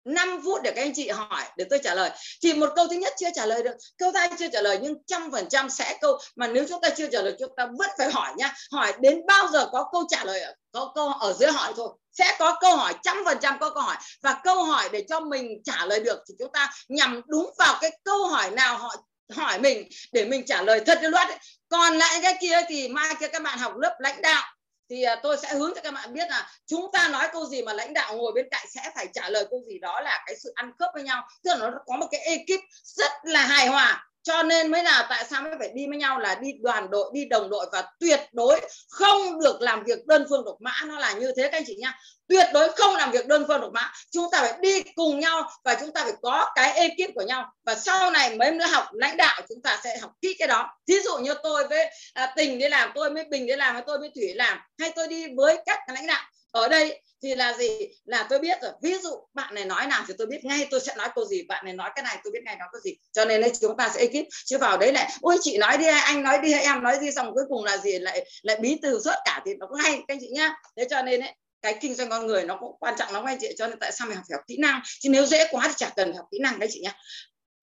[0.05, 2.11] 5 phút để các anh chị hỏi, để tôi trả lời.
[2.43, 3.75] Thì một câu thứ nhất chưa trả lời được.
[3.99, 6.19] Câu hai chưa trả lời, nhưng trăm phần trăm sẽ câu.
[6.37, 8.55] Mà nếu chúng ta chưa trả lời, chúng ta vẫn phải hỏi nha.
[8.73, 10.43] Hỏi đến bao giờ có câu trả lời
[10.73, 11.89] có câu ở dưới hỏi thôi.
[12.13, 13.97] Sẽ có câu hỏi, trăm phần trăm có câu hỏi.
[14.23, 17.79] Và câu hỏi để cho mình trả lời được thì chúng ta nhằm đúng vào
[17.81, 18.97] cái câu hỏi nào họ
[19.33, 21.21] hỏi mình để mình trả lời thật luôn.
[21.69, 24.43] còn lại cái kia thì mai kia các bạn học lớp lãnh đạo
[24.91, 27.63] thì à, tôi sẽ hướng cho các bạn biết là chúng ta nói câu gì
[27.63, 30.37] mà lãnh đạo ngồi bên cạnh sẽ phải trả lời câu gì đó là cái
[30.43, 31.29] sự ăn khớp với nhau.
[31.45, 35.07] Tức là nó có một cái ekip rất là hài hòa cho nên mới là
[35.11, 37.83] tại sao mới phải đi với nhau là đi đoàn đội đi đồng đội và
[38.01, 40.73] tuyệt đối không được làm việc đơn phương độc mã.
[40.87, 41.99] Nó là như thế các anh chị nha
[42.29, 43.93] tuyệt đối không làm việc đơn phương độc mã.
[44.13, 47.53] Chúng ta phải đi cùng nhau và chúng ta phải có cái ekip của nhau.
[47.65, 50.69] Và sau này mấy nữa học lãnh đạo chúng ta sẽ học kỹ cái đó.
[50.89, 53.83] Thí dụ như tôi với à, tình đi làm tôi với bình đi làm hay
[53.87, 56.23] tôi với thủy làm hay tôi đi với các lãnh đạo.
[56.53, 57.69] Ở đây thì là gì?
[58.05, 58.73] Là tôi biết rồi.
[58.83, 61.43] Ví dụ, bạn này nói nào thì tôi biết ngay, tôi sẽ nói câu gì.
[61.49, 62.97] Bạn này nói cái này, tôi biết ngay nói cái gì.
[63.13, 65.85] Cho nên đấy, chúng ta sẽ ekip chứ vào đấy lại ôi, chị nói đi
[65.85, 67.99] hay anh nói đi hay em nói đi, xong cuối cùng là gì?
[67.99, 70.55] Lại lại bí từ suốt cả thì nó cũng hay, các anh chị nhá.
[70.77, 73.39] Thế cho nên đấy cái kinh doanh con người nó cũng quan trọng lắm anh
[73.41, 73.49] chị.
[73.59, 74.81] Cho nên tại sao mình học phải học kỹ năng?
[75.01, 76.97] Chứ nếu dễ quá thì chả cần học kỹ năng đấy chị nhá.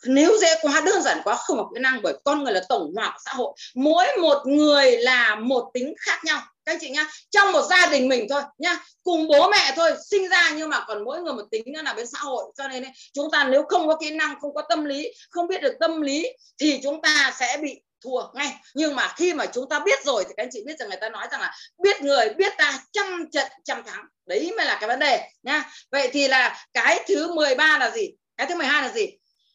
[0.03, 2.91] Nếu dễ quá, đơn giản quá, không học kỹ năng bởi con người là tổng
[2.95, 3.53] hòa của xã hội.
[3.75, 7.85] Mỗi một người là một tính khác nhau các anh chị nhá trong một gia
[7.91, 11.33] đình mình thôi nhá cùng bố mẹ thôi sinh ra nhưng mà còn mỗi người
[11.33, 12.43] một tính nữa là bên xã hội.
[12.57, 15.47] Cho nên ấy, chúng ta nếu không có kỹ năng không có tâm lý không
[15.47, 16.27] biết được tâm lý
[16.59, 18.53] thì chúng ta sẽ bị thua ngay.
[18.73, 20.97] Nhưng mà khi mà chúng ta biết rồi thì các anh chị biết rằng người
[21.01, 21.53] ta nói rằng là
[21.83, 24.05] biết người biết ta trăm trận trăm thắng.
[24.25, 28.09] Đấy mới là cái vấn đề nha vậy thì là cái thứ 13 là gì?
[28.37, 29.07] Cái thứ 12 là gì?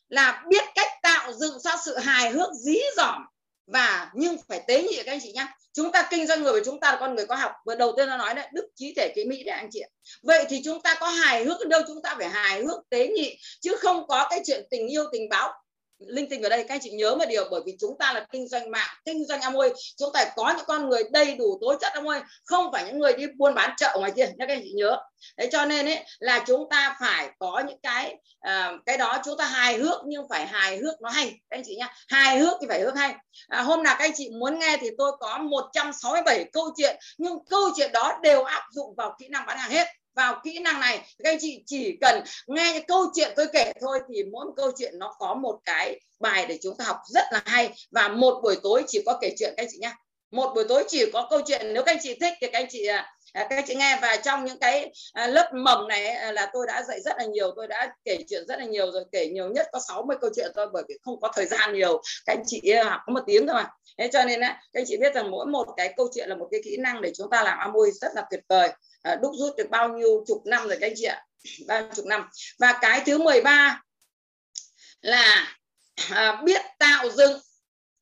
[0.08, 3.22] Là biết cách tạo dựng ra sự hài hước dí dỏm
[3.66, 6.60] và nhưng phải tế nhị các anh chị nhé chúng ta kinh doanh người và
[6.64, 7.52] chúng ta là con người có học.
[7.66, 9.88] Vừa đầu tiên nó nói đấy, đức trí thể kế mỹ đấy anh chị ạ.
[10.22, 11.82] Vậy thì chúng ta có hài hước đâu?
[11.88, 13.36] Chúng ta phải hài hước, tế nhị.
[13.60, 15.61] Chứ không có cái chuyện tình yêu, tình báo
[16.06, 18.26] linh tinh ở đây các anh chị nhớ một điều bởi vì chúng ta là
[18.32, 21.58] kinh doanh mạng kinh doanh am ơi chúng ta có những con người đầy đủ
[21.60, 24.32] tố chất am ơi không phải những người đi buôn bán chợ ngoài kia nhé
[24.38, 24.96] các anh chị nhớ.
[25.36, 28.14] Đấy cho nên ấy là chúng ta phải có những cái
[28.48, 31.62] uh, cái đó chúng ta hài hước nhưng phải hài hước nó hay các anh
[31.66, 31.94] chị nhá.
[32.08, 33.14] Hài hước thì phải hước hay.
[33.48, 37.44] À, hôm nào các anh chị muốn nghe thì tôi có 167 câu chuyện nhưng
[37.50, 40.80] câu chuyện đó đều áp dụng vào kỹ năng bán hàng hết vào kỹ năng
[40.80, 40.98] này.
[41.24, 44.52] Các anh chị chỉ cần nghe cái câu chuyện tôi kể thôi thì mỗi một
[44.56, 47.70] câu chuyện nó có một cái bài để chúng ta học rất là hay.
[47.90, 49.92] Và một buổi tối chỉ có kể chuyện, các anh chị nhé
[50.32, 51.74] một buổi tối chỉ có câu chuyện.
[51.74, 53.98] Nếu các anh chị thích thì các anh chị à, à, các anh chị nghe.
[54.02, 57.52] Và trong những cái à, lớp mầm này là tôi đã dạy rất là nhiều.
[57.56, 59.04] Tôi đã kể chuyện rất là nhiều rồi.
[59.12, 62.02] Kể nhiều nhất có 60 câu chuyện thôi, bởi vì không có thời gian nhiều.
[62.26, 63.68] Các anh chị học có một tiếng thôi mà.
[63.98, 66.48] Thế cho nên các anh chị biết rằng mỗi một cái câu chuyện là một
[66.50, 68.68] cái kỹ năng để chúng ta làm amui rất là tuyệt vời.
[69.02, 71.24] Ờ, đúc rút được bao nhiêu chục năm rồi các anh chị ạ?
[71.66, 72.28] Bao chục năm?
[72.58, 73.82] Và cái thứ 13
[75.00, 75.56] là
[76.10, 77.40] à, biết tạo dựng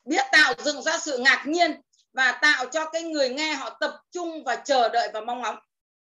[0.05, 1.81] biết tạo dựng ra sự ngạc nhiên
[2.13, 5.57] và tạo cho cái người nghe họ tập trung và chờ đợi và mong ngóng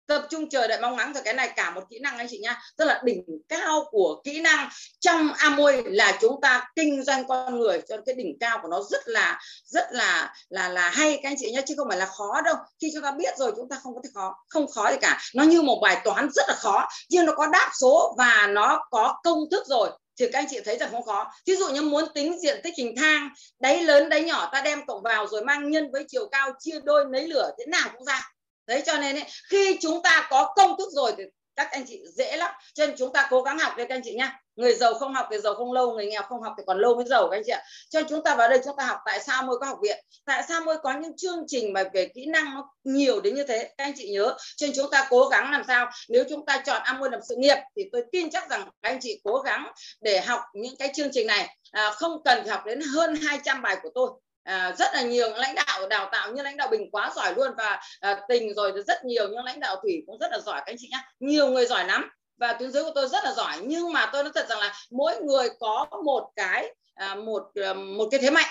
[0.06, 1.50] tập trung chờ đợi mong ngắn rồi cái này.
[1.56, 4.68] Cả một kỹ năng anh chị nha tức là đỉnh cao của kỹ năng
[5.00, 7.82] trong Amway là chúng ta kinh doanh con người.
[7.88, 11.36] Cho cái đỉnh cao của nó rất là rất là là là hay các anh
[11.38, 12.54] chị nhé chứ không phải là khó đâu.
[12.80, 15.20] Khi chúng ta biết rồi chúng ta không có thể khó, không khó gì cả.
[15.34, 16.88] Nó như một bài toán rất là khó.
[17.10, 19.90] Nhưng nó có đáp số và nó có công thức rồi.
[20.18, 21.32] Thì các anh chị thấy rằng không khó.
[21.46, 23.28] Ví dụ như muốn tính diện tích hình thang,
[23.60, 26.80] đáy lớn đáy nhỏ, ta đem cộng vào rồi mang nhân với chiều cao, chia
[26.84, 28.30] đôi, lấy lửa, thế nào cũng ra
[28.66, 31.24] đấy cho nên ấy, khi chúng ta có công thức rồi thì
[31.56, 32.50] các anh chị dễ lắm.
[32.74, 34.38] Cho nên chúng ta cố gắng học đấy các anh chị nhá.
[34.56, 36.94] Người giàu không học thì giàu không lâu người nghèo không học thì còn lâu
[36.94, 37.62] mới giàu các anh chị ạ.
[37.90, 40.04] Cho nên chúng ta vào đây chúng ta học tại sao mới có học viện.
[40.24, 43.44] Tại sao mới có những chương trình mà về kỹ năng nó nhiều đến như
[43.46, 43.70] thế.
[43.78, 45.90] Các anh chị nhớ cho nên chúng ta cố gắng làm sao.
[46.08, 48.98] Nếu chúng ta chọn Amway làm sự nghiệp thì tôi tin chắc rằng các anh
[49.02, 51.56] chị cố gắng để học những cái chương trình này.
[51.70, 54.10] À, không cần học đến hơn 200 bài của tôi
[54.44, 57.50] à, rất là nhiều lãnh đạo đào tạo như lãnh đạo bình quá giỏi luôn
[57.56, 60.72] và à, tình rồi rất nhiều những lãnh đạo thủy cũng rất là giỏi các
[60.72, 63.58] anh chị nhé nhiều người giỏi lắm và tuyến dưới của tôi rất là giỏi.
[63.62, 67.74] Nhưng mà tôi nói thật rằng là mỗi người có một cái à, một à,
[67.74, 68.48] một cái thế mạnh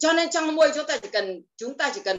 [0.00, 2.18] cho nên trong môi chúng ta chỉ cần chúng ta chỉ cần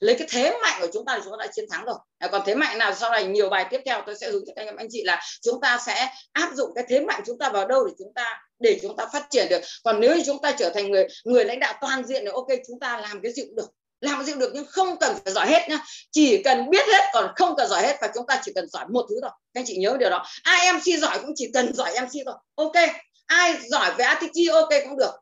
[0.00, 1.96] lấy cái thế mạnh của chúng ta thì chúng ta đã chiến thắng rồi
[2.32, 4.74] còn thế mạnh nào sau này nhiều bài tiếp theo tôi sẽ hướng cho các
[4.76, 7.86] anh chị là chúng ta sẽ áp dụng cái thế mạnh chúng ta vào đâu
[7.86, 10.70] để chúng ta để chúng ta phát triển được còn nếu như chúng ta trở
[10.70, 13.56] thành người người lãnh đạo toàn diện thì ok chúng ta làm cái gì cũng
[13.56, 13.70] được
[14.00, 15.78] làm cái gì cũng được nhưng không cần phải giỏi hết nhá
[16.10, 18.84] chỉ cần biết hết còn không cần giỏi hết và chúng ta chỉ cần giỏi
[18.90, 21.74] một thứ thôi các anh chị nhớ điều đó ai mc giỏi cũng chỉ cần
[21.74, 22.88] giỏi mc thôi ok
[23.26, 25.12] ai giỏi về attitude ok cũng được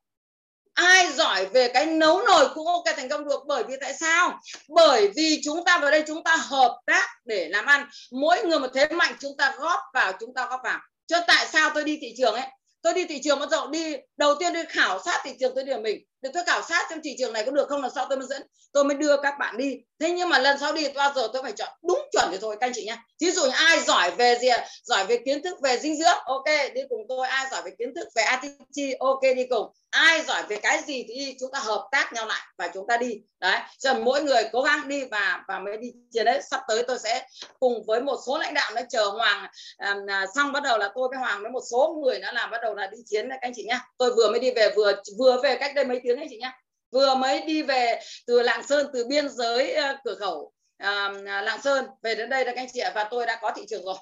[0.77, 3.43] ai giỏi về cái nấu nồi cũng ok, thành công được.
[3.47, 4.41] Bởi vì tại sao?
[4.69, 7.89] Bởi vì chúng ta vào đây, chúng ta hợp tác để làm ăn.
[8.13, 10.79] Mỗi người một thế mạnh, chúng ta góp vào, chúng ta góp vào.
[11.07, 12.47] Cho tại sao tôi đi thị trường ấy?
[12.83, 15.65] Tôi đi thị trường bắt đầu đi, đầu tiên đi khảo sát thị trường tôi
[15.65, 15.99] điểm mình.
[16.23, 18.27] Để tôi khảo sát xem thị trường này có được không là sau tôi mới
[18.27, 19.77] dẫn, tôi mới đưa các bạn đi.
[20.01, 22.57] Thế nhưng mà lần sau đi, bao giờ tôi phải chọn đúng chuẩn thì thôi,
[22.61, 24.49] các anh chị nhé ví dụ như ai giỏi về gì
[24.85, 27.29] giỏi về kiến thức về dinh dưỡng, ok, đi cùng tôi.
[27.29, 31.05] Ai giỏi về kiến thức về attitude, ok, đi cùng ai giỏi về cái gì
[31.09, 33.21] thì chúng ta hợp tác nhau lại và chúng ta đi.
[33.41, 36.41] Đấy cho mỗi người cố gắng đi và và mới đi chiến đấy.
[36.51, 37.27] Sắp tới tôi sẽ
[37.59, 40.91] cùng với một số lãnh đạo nó chờ hoàng à, à, xong bắt đầu là
[40.95, 43.39] tôi với hoàng với một số người nó làm bắt đầu là đi chiến đấy
[43.43, 43.81] các anh chị nhá.
[43.99, 46.53] Tôi vừa mới đi về vừa vừa về cách đây mấy tiếng anh chị nhá.
[46.93, 51.63] Vừa mới đi về từ lạng sơn từ biên giới uh, cửa khẩu uh, lạng
[51.63, 52.93] sơn về đến đây các anh chị ạ.
[52.95, 53.97] Và tôi đã có thị trường rồi.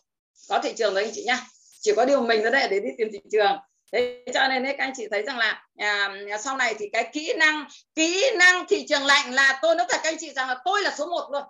[0.48, 1.40] Có thị trường rồi anh chị nhá.
[1.80, 3.56] Chỉ có điều mình ở đây để đi tìm thị trường
[3.94, 6.86] thế cho nên đấy các anh chị thấy rằng là à, à, sau này thì
[6.92, 10.32] cái kỹ năng kỹ năng thị trường lạnh là tôi nói thật các anh chị
[10.32, 11.42] rằng là tôi là số 1 luôn.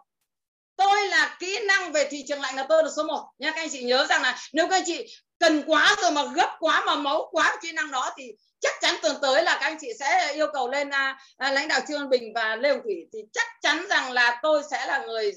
[0.76, 3.60] Tôi là kỹ năng về thị trường lạnh là tôi là số 1 nha các
[3.60, 5.06] anh chị nhớ rằng là nếu các anh chị
[5.38, 8.94] cần quá rồi mà gấp quá mà máu quá kỹ năng đó thì chắc chắn
[9.02, 12.08] tuần tới là các anh chị sẽ yêu cầu lên à, à, lãnh đạo trương
[12.08, 15.32] bình và lê hồng thủy thì chắc chắn rằng là tôi sẽ là người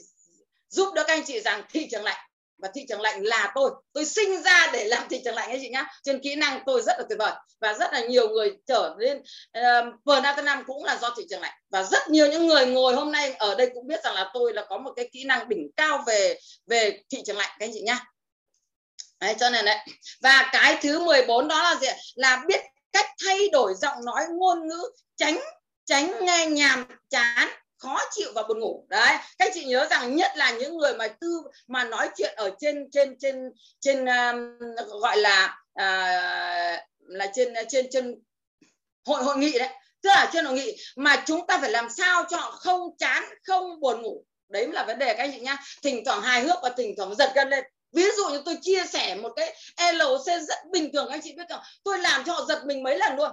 [0.69, 2.26] giúp đỡ các anh chị rằng thị trường lạnh
[2.57, 3.71] và thị trường lạnh là tôi.
[3.93, 5.87] Tôi sinh ra để làm thị trường lạnh ấy chị nhá.
[6.03, 7.31] Trên kỹ năng tôi rất là tuyệt vời.
[7.59, 9.17] Và rất là nhiều người trở lên
[9.57, 11.53] uh, vườn Nam cũng là do thị trường lạnh.
[11.69, 14.53] Và rất nhiều những người ngồi hôm nay ở đây cũng biết rằng là tôi
[14.53, 17.71] là có một cái kỹ năng đỉnh cao về về thị trường lạnh các anh
[17.73, 17.99] chị nhá.
[19.19, 19.77] Đấy, cho nên đấy.
[20.21, 24.67] Và cái thứ 14 đó là gì là biết cách thay đổi giọng nói ngôn
[24.67, 25.39] ngữ tránh
[25.85, 28.85] tránh nghe nhàm chán khó chịu và buồn ngủ.
[28.89, 32.33] Đấy các anh chị nhớ rằng nhất là những người mà tư mà nói chuyện
[32.37, 33.35] ở trên trên trên
[33.79, 34.57] trên um,
[35.01, 38.15] gọi là uh, là trên trên trên
[39.05, 39.69] hội hội nghị đấy
[40.01, 43.23] tức là trên hội nghị mà chúng ta phải làm sao cho họ không chán
[43.43, 44.23] không buồn ngủ.
[44.49, 45.57] Đấy là vấn đề các anh chị nhá.
[45.83, 47.63] Thỉnh thoảng hài hước và thỉnh thoảng giật gân lên.
[47.91, 49.55] Ví dụ như tôi chia sẻ một cái
[49.93, 51.59] LC rất bình thường anh chị biết không?
[51.83, 53.31] Tôi làm cho họ giật mình mấy lần luôn.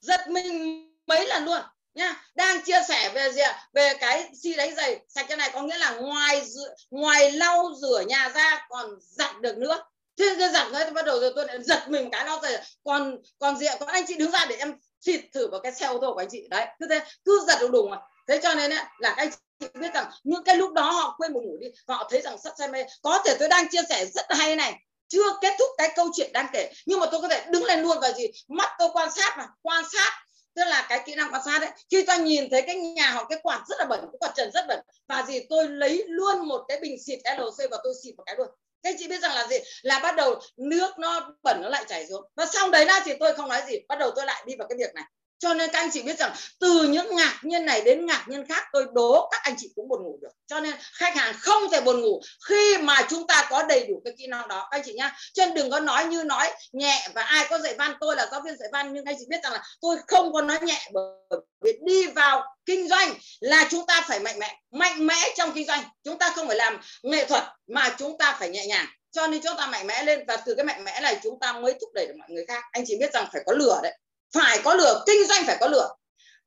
[0.00, 1.60] Giật mình mấy lần luôn
[1.96, 3.68] nha đang chia sẻ về gì ạ?
[3.74, 6.42] Về cái xi đánh giày sạch cái này có nghĩa là ngoài
[6.90, 9.82] ngoài lau rửa nhà ra còn giặt được nữa.
[10.18, 13.16] Thế cái giặt nữa bắt đầu rồi tôi lại giật mình cái nó rồi còn
[13.38, 13.76] còn gì ạ?
[13.80, 16.20] Còn anh chị đứng ra để em xịt thử vào cái xe ô tô của
[16.20, 16.46] anh chị.
[16.50, 17.96] Đấy cứ thế cứ giật đủ đủ mà.
[18.28, 21.32] Thế cho nên ấy, là anh chị biết rằng những cái lúc đó họ quên
[21.32, 22.84] một ngủ đi họ thấy rằng sắp say mê.
[23.02, 24.74] Có thể tôi đang chia sẻ rất hay này
[25.08, 27.80] chưa kết thúc cái câu chuyện đang kể nhưng mà tôi có thể đứng lên
[27.80, 28.26] luôn và gì?
[28.48, 30.25] Mắt tôi quan sát mà quan sát
[30.56, 33.24] tức là cái kỹ năng quan sát đấy khi ta nhìn thấy cái nhà họ
[33.24, 35.40] cái quạt rất là bẩn, cái quạt trần rất bẩn, và gì?
[35.48, 38.48] Tôi lấy luôn một cái bình xịt LC và tôi xịt một cái luôn.
[38.84, 39.56] Thế chị biết rằng là gì?
[39.82, 42.22] Là bắt đầu nước nó bẩn nó lại chảy xuống.
[42.36, 43.76] Và xong đấy ra thì tôi không nói gì.
[43.88, 45.04] Bắt đầu tôi lại đi vào cái việc này
[45.38, 48.46] cho nên các anh chị biết rằng từ những ngạc nhiên này đến ngạc nhiên
[48.48, 50.28] khác, tôi đố các anh chị cũng buồn ngủ được.
[50.46, 54.02] Cho nên khách hàng không thể buồn ngủ khi mà chúng ta có đầy đủ
[54.04, 54.68] cái kỹ năng đó.
[54.70, 57.58] Các anh chị nhá, cho nên đừng có nói như nói nhẹ và ai có
[57.58, 59.96] dạy văn, tôi là giáo viên dạy văn, nhưng anh chị biết rằng là tôi
[60.06, 64.38] không có nói nhẹ bởi vì đi vào kinh doanh là chúng ta phải mạnh
[64.38, 65.82] mẽ mạnh mẽ trong kinh doanh.
[66.04, 68.86] Chúng ta không phải làm nghệ thuật mà chúng ta phải nhẹ nhàng.
[69.12, 71.52] Cho nên chúng ta mạnh mẽ lên và từ cái mạnh mẽ này chúng ta
[71.52, 72.64] mới thúc đẩy được mọi người khác.
[72.72, 73.98] Anh chị biết rằng phải có lửa đấy
[74.34, 75.88] phải có lửa, kinh doanh phải có lửa.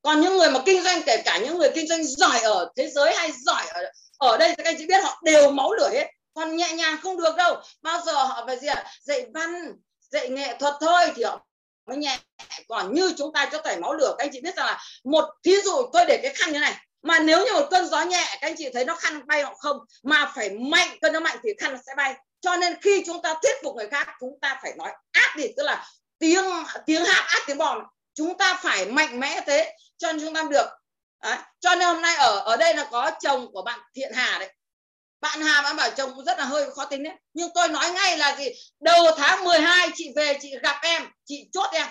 [0.02, 2.90] Còn những người mà kinh doanh, kể cả những người kinh doanh giỏi ở thế
[2.90, 3.82] giới hay giỏi ở
[4.18, 6.08] ở đây, các anh chị biết, họ đều máu lửa hết.
[6.34, 7.62] Còn nhẹ nhàng không được đâu.
[7.82, 8.86] Bao giờ họ phải gì ạ?
[9.02, 9.74] Dạy văn,
[10.12, 11.46] dạy nghệ thuật thôi thì họ
[11.88, 12.20] mới nhẹ.
[12.68, 15.26] Còn như chúng ta cho tẩy máu lửa, các anh chị biết rằng là một,
[15.44, 18.26] thí dụ tôi để cái khăn như này, mà nếu như một cơn gió nhẹ,
[18.32, 21.38] các anh chị thấy nó khăn bay hoặc không, mà phải mạnh, cơn gió mạnh
[21.44, 22.16] thì khăn nó sẽ bay.
[22.42, 25.46] Cho nên khi chúng ta thuyết phục người khác, chúng ta phải nói ác đi,
[25.58, 25.88] tức là
[26.20, 26.45] tiếng
[26.86, 30.43] tiếng hát ác tiếng bò chúng ta phải mạnh mẽ thế, cho nên chúng ta
[30.43, 30.67] được.
[31.24, 31.38] Đấy.
[31.59, 34.53] cho nên hôm nay ở ở đây là có chồng của bạn thiện hà đấy.
[35.22, 37.13] Bạn hà bạn bảo chồng cũng rất là hơi khó tính đấy.
[37.34, 38.49] Nhưng tôi nói ngay là gì?
[38.80, 41.88] Đầu tháng 12 chị về, chị gặp em, chị chốt em.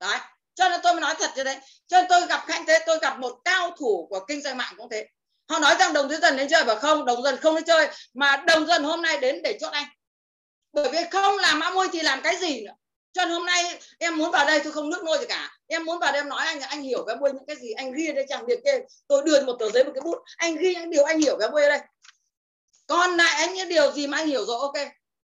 [0.00, 0.18] Đấy,
[0.54, 1.60] cho nên tôi mới nói thật như thế.
[1.86, 4.74] Cho nên tôi gặp khách thế, tôi gặp một cao thủ của kinh doanh mạng
[4.76, 5.06] cũng thế.
[5.48, 8.36] Họ nói rằng đồng dân đến chơi và không, đồng dân không đến chơi, mà
[8.36, 9.86] đồng dân hôm nay đến để chốt anh.
[10.72, 12.72] Bởi vì không làm mã môi thì làm cái gì nữa?
[13.16, 15.50] Cho nên hôm nay em muốn vào đây tôi không nước nôi gì cả.
[15.66, 17.92] Em muốn vào đây em nói anh anh hiểu cái bôi những cái gì, anh
[17.92, 20.18] ghi đây chẳng việc kia tôi đưa một tờ giấy, một cái bút.
[20.36, 21.80] Anh ghi những điều anh hiểu cái bôi đây.
[22.86, 24.88] Còn lại anh những điều gì mà anh hiểu rồi, ok.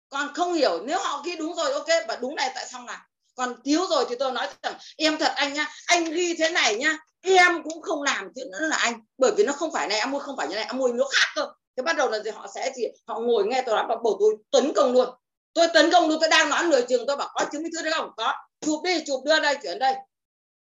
[0.09, 3.01] Còn không hiểu, nếu họ ghi đúng rồi, ok, và đúng này, tại sao làm
[3.37, 6.77] còn thiếu rồi thì tôi nói rằng, em thật anh nhá, anh ghi thế này
[6.77, 9.01] nhá, em cũng không làm chuyện nữa là anh.
[9.19, 11.09] Bởi vì nó không phải này, em mua không phải như này, em mua nó
[11.13, 11.47] khác cơ.
[11.77, 12.31] Thế bắt đầu là gì?
[12.31, 12.85] Họ sẽ gì?
[13.07, 15.09] Họ ngồi nghe tôi nói và bầu tôi tấn công luôn
[15.57, 17.83] tôi tấn công luôn, tôi đang nói nửa trường tôi bảo có chứng minh thư
[17.83, 18.11] đấy không?
[18.17, 18.33] Có.
[18.61, 19.95] Chụp đi, chụp đưa đây, chuyển đây.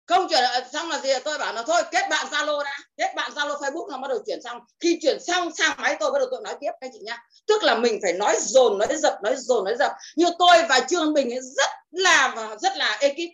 [0.06, 2.78] Không chuyển, xong là gì tôi bảo là thôi, kết bạn zalo đã.
[2.96, 4.58] Kết bạn zalo facebook là bắt đầu chuyển xong.
[4.80, 7.18] Khi chuyển xong, sang máy tôi bắt đầu tôi nói tiếp, các chị nhá.
[7.46, 9.92] Tức là mình phải nói dồn, nói dập, nói dồn, nói dập.
[10.16, 13.30] Như tôi và trương bình ấy, rất là rất là ekip.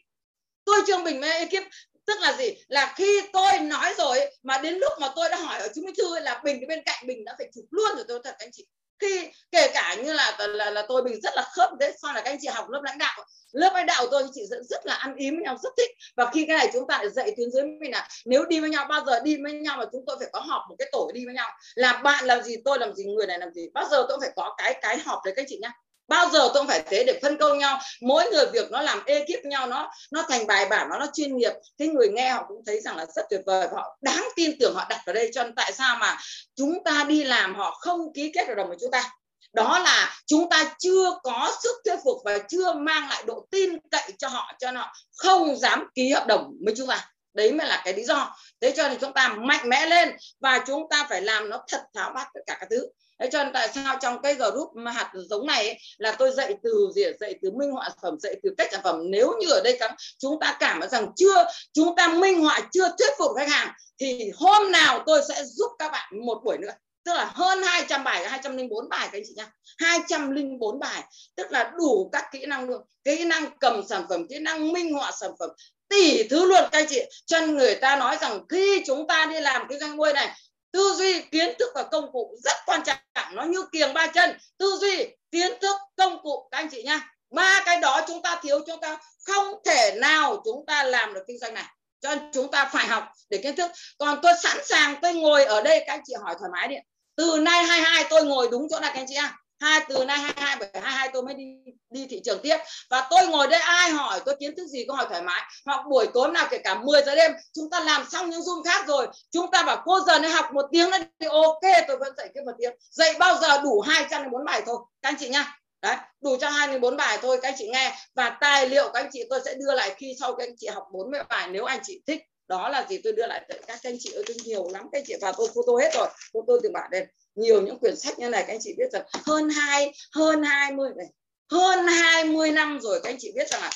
[0.64, 1.68] Tôi, trương bình với ekip,
[2.06, 2.54] tức là gì?
[2.68, 5.94] Là khi tôi nói rồi mà đến lúc mà tôi đã hỏi ở chứng minh
[5.98, 8.66] thư là bình bên cạnh bình đã phải chụp luôn rồi tôi, thật anh chị
[9.00, 12.20] khi kể cả như là là, là tôi mình rất là khớp đấy, sau là
[12.20, 14.94] các anh chị học lớp lãnh đạo lớp lãnh đạo tôi chị rất, rất là
[14.94, 15.90] ăn ý với nhau rất thích.
[16.16, 18.70] Và khi cái này chúng ta lại dạy tuyến dưới mình là nếu đi với
[18.70, 21.10] nhau bao giờ đi với nhau mà chúng tôi phải có họp một cái tổ
[21.14, 21.48] đi với nhau.
[21.74, 24.30] Là bạn làm gì tôi làm gì người này làm gì bao giờ tôi phải
[24.36, 25.72] có cái cái họp đấy các anh chị nhá
[26.10, 27.78] bao giờ tôi cũng phải thế để phân công nhau.
[28.00, 31.36] Mỗi người việc nó làm ekip nhau, nó nó thành bài bản nó nó chuyên
[31.36, 31.52] nghiệp.
[31.78, 34.74] Cái người nghe họ cũng thấy rằng là rất tuyệt vời họ đáng tin tưởng
[34.74, 35.30] họ đặt vào đây.
[35.34, 36.18] Cho nên tại sao mà
[36.56, 39.10] chúng ta đi làm họ không ký kết hợp đồng với chúng ta?
[39.52, 43.70] Đó là chúng ta chưa có sức thuyết phục và chưa mang lại độ tin
[43.90, 47.10] cậy cho họ cho họ không dám ký hợp đồng với chúng ta.
[47.34, 48.36] Đấy mới là cái lý do.
[48.60, 51.82] Thế cho nên chúng ta mạnh mẽ lên và chúng ta phải làm nó thật
[51.94, 52.88] tháo bát tất cả các thứ
[53.20, 56.54] thế cho nên tại sao trong cái group hạt giống này ấy, là tôi dạy
[56.62, 57.02] từ gì?
[57.20, 58.96] Dạy từ minh họa sản phẩm dạy từ cách sản phẩm.
[59.10, 62.60] Nếu như ở đây các chúng ta cảm thấy rằng chưa chúng ta minh họa
[62.72, 66.58] chưa thuyết phục khách hàng thì hôm nào tôi sẽ giúp các bạn một buổi
[66.58, 66.72] nữa.
[67.04, 71.02] Tức là hơn 200 bài 204 bài các anh chị nha 204 bài.
[71.36, 72.82] Tức là đủ các kỹ năng luôn.
[73.04, 75.50] Kỹ năng cầm sản phẩm kỹ năng minh họa sản phẩm
[75.88, 77.00] tỷ thứ luôn các anh chị.
[77.26, 80.36] Chân người ta nói rằng khi chúng ta đi làm cái doanh nuôi này
[80.72, 82.98] tư duy kiến thức và công cụ rất quan trọng,
[83.32, 84.38] nó như kiềng ba chân.
[84.58, 88.40] Tư duy, kiến thức, công cụ, các anh chị nha ba cái đó chúng ta
[88.42, 91.64] thiếu, chúng ta không thể nào chúng ta làm được kinh doanh này.
[92.00, 93.70] Cho nên chúng ta phải học để kiến thức.
[93.98, 96.76] Còn tôi sẵn sàng tôi ngồi ở đây, các anh chị hỏi thoải mái đi.
[97.16, 100.18] Từ nay 22 tôi ngồi đúng chỗ này, các anh chị ạ hai từ nay
[100.18, 101.44] 22 hai 22 tôi mới đi
[101.90, 102.56] đi thị trường tiếp.
[102.90, 105.42] Và tôi ngồi đây, ai hỏi, tôi kiến thức gì có hỏi thoải mái.
[105.66, 108.62] Hoặc buổi tối nào, kể cả 10 giờ đêm, chúng ta làm xong những zoom
[108.62, 109.06] khác rồi.
[109.32, 112.28] Chúng ta bảo, cô giờ này học một tiếng đấy thì ok, tôi vẫn dạy
[112.34, 112.72] cái một tiếng.
[112.90, 113.62] Dạy bao giờ?
[113.62, 115.56] Đủ hai trăm đến bốn bài thôi, các anh chị nhá.
[115.82, 117.96] Đấy, đủ cho hai đến bốn bài thôi, các anh chị nghe.
[118.14, 120.66] Và tài liệu, các anh chị, tôi sẽ đưa lại khi sau các anh chị
[120.66, 123.00] học 40 bài, nếu anh chị thích đó là gì?
[123.04, 124.88] Tôi đưa lại các anh chị ơi tôi nhiều lắm.
[124.92, 126.08] Các anh chị và tôi photo hết rồi.
[126.32, 129.02] Photo từ bạn đây nhiều những quyển sách như này các anh chị biết rằng
[129.26, 131.06] hơn hai hơn 20 này
[131.50, 133.70] hơn 20 năm rồi các anh chị biết rằng là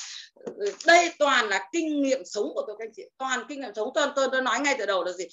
[0.57, 3.03] ừ, đây toàn là kinh nghiệm sống của tôi các anh chị.
[3.17, 3.89] Toàn kinh nghiệm sống.
[3.95, 5.25] Tôi tôi, tôi nói ngay từ đầu là gì?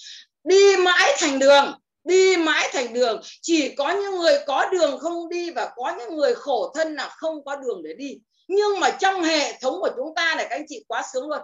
[0.44, 1.72] Đi mãi thành đường
[2.04, 3.20] đi mãi thành đường.
[3.42, 7.08] Chỉ có những người có đường không đi và có những người khổ thân là
[7.08, 8.18] không có đường để đi.
[8.48, 11.40] Nhưng mà trong hệ thống của chúng ta này các anh chị quá sướng luôn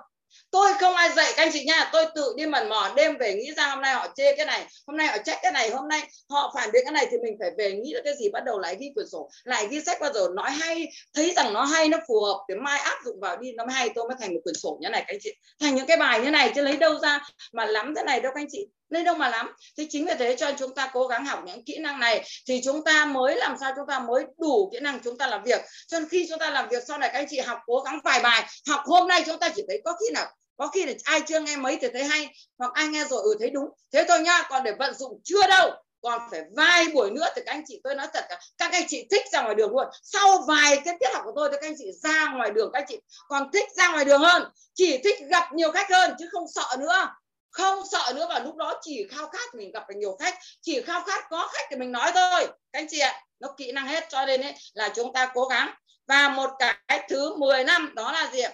[0.50, 1.88] tôi không ai dạy các anh chị nha.
[1.92, 4.66] Tôi tự đi mần mò đêm về nghĩ ra hôm nay họ chê cái này,
[4.86, 7.36] hôm nay họ trách cái này, hôm nay họ phản biện cái này thì mình
[7.40, 10.00] phải về nghĩ được cái gì, bắt đầu lại ghi quyển sổ, lại ghi sách
[10.00, 13.20] bao giờ nói hay, thấy rằng nó hay, nó phù hợp để mai áp dụng
[13.20, 15.20] vào đi, nó mới hay, tôi mới thành một quyển sổ như này các anh
[15.20, 15.34] chị.
[15.60, 17.20] Thành những cái bài như này chứ lấy đâu ra
[17.52, 19.52] mà lắm thế này đâu các anh chị nên đâu mà lắm.
[19.78, 22.60] Thế chính vì thế cho chúng ta cố gắng học những kỹ năng này thì
[22.64, 25.60] chúng ta mới làm sao chúng ta mới đủ kỹ năng chúng ta làm việc.
[25.88, 27.98] Cho nên khi chúng ta làm việc sau này, các anh chị học, cố gắng
[28.04, 28.46] vài bài.
[28.68, 30.26] Học hôm nay chúng ta chỉ thấy có khi nào,
[30.56, 32.28] có khi là ai chưa nghe mấy thì thấy hay,
[32.58, 33.68] hoặc ai nghe rồi ừ thấy đúng.
[33.92, 35.70] Thế thôi nhá, còn để vận dụng chưa đâu,
[36.02, 38.84] còn phải vài buổi nữa thì các anh chị tôi nói thật cả, các anh
[38.88, 39.86] chị thích ra ngoài đường luôn.
[40.02, 42.78] Sau vài cái tiết học của tôi thì các anh chị ra ngoài đường, các
[42.78, 44.42] anh chị còn thích ra ngoài đường hơn,
[44.74, 47.08] chỉ thích gặp nhiều khách hơn, chứ không sợ nữa
[47.50, 50.82] không sợ nữa và lúc đó chỉ khao khát mình gặp được nhiều khách chỉ
[50.82, 52.46] khao khát có khách thì mình nói thôi.
[52.46, 55.44] Các anh chị ạ nó kỹ năng hết cho nên ấy, là chúng ta cố
[55.44, 55.74] gắng.
[56.06, 58.52] Và một cái thứ 10 năm đó là gì ạ?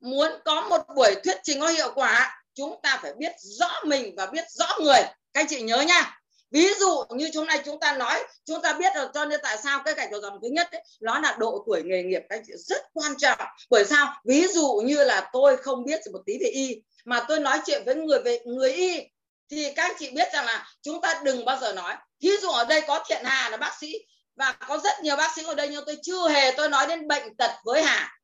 [0.00, 4.14] Muốn có một buổi thuyết trình có hiệu quả chúng ta phải biết rõ mình
[4.16, 5.02] và biết rõ người.
[5.02, 6.21] Các anh chị nhớ nha
[6.52, 9.58] ví dụ như chúng nay chúng ta nói chúng ta biết rồi cho nên tại
[9.62, 12.42] sao cái gạch đầu dòng thứ nhất ấy, nó là độ tuổi nghề nghiệp các
[12.46, 13.38] chị rất quan trọng.
[13.70, 14.14] Bởi sao?
[14.24, 17.82] Ví dụ như là tôi không biết một tí về y mà tôi nói chuyện
[17.86, 19.00] với người về người y
[19.50, 21.94] thì các chị biết rằng là chúng ta đừng bao giờ nói.
[22.20, 23.92] Ví dụ ở đây có thiện hà là bác sĩ
[24.36, 27.08] và có rất nhiều bác sĩ ở đây nhưng tôi chưa hề tôi nói đến
[27.08, 28.18] bệnh tật với hà.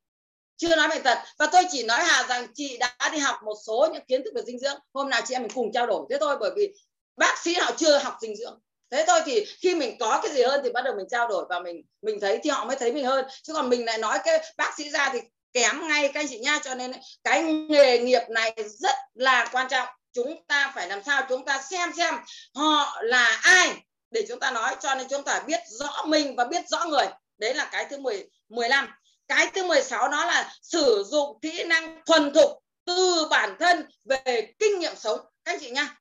[0.57, 3.55] Chưa nói bệnh tật và tôi chỉ nói hà rằng chị đã đi học một
[3.67, 4.79] số những kiến thức về dinh dưỡng.
[4.93, 6.73] Hôm nào chị em mình cùng trao đổi thế thôi bởi vì
[7.19, 8.59] bác sĩ họ chưa học dinh dưỡng.
[8.91, 11.45] Thế thôi thì khi mình có cái gì hơn thì bắt đầu mình trao đổi
[11.49, 13.25] và mình mình thấy thì họ mới thấy mình hơn.
[13.43, 15.19] Chứ còn mình lại nói cái bác sĩ ra thì
[15.53, 16.59] kém ngay các anh chị nha.
[16.63, 16.91] Cho nên
[17.23, 19.87] cái nghề nghiệp này rất là quan trọng.
[20.13, 22.15] Chúng ta phải làm sao chúng ta xem xem
[22.55, 23.73] họ là ai
[24.11, 24.75] để chúng ta nói.
[24.81, 27.05] Cho nên chúng ta biết rõ mình và biết rõ người.
[27.37, 28.87] Đấy là cái thứ 10 15
[29.29, 32.51] cái thứ 16 đó là sử dụng kỹ năng thuần thục
[32.85, 35.19] từ bản thân về kinh nghiệm sống.
[35.45, 35.98] Các anh chị nha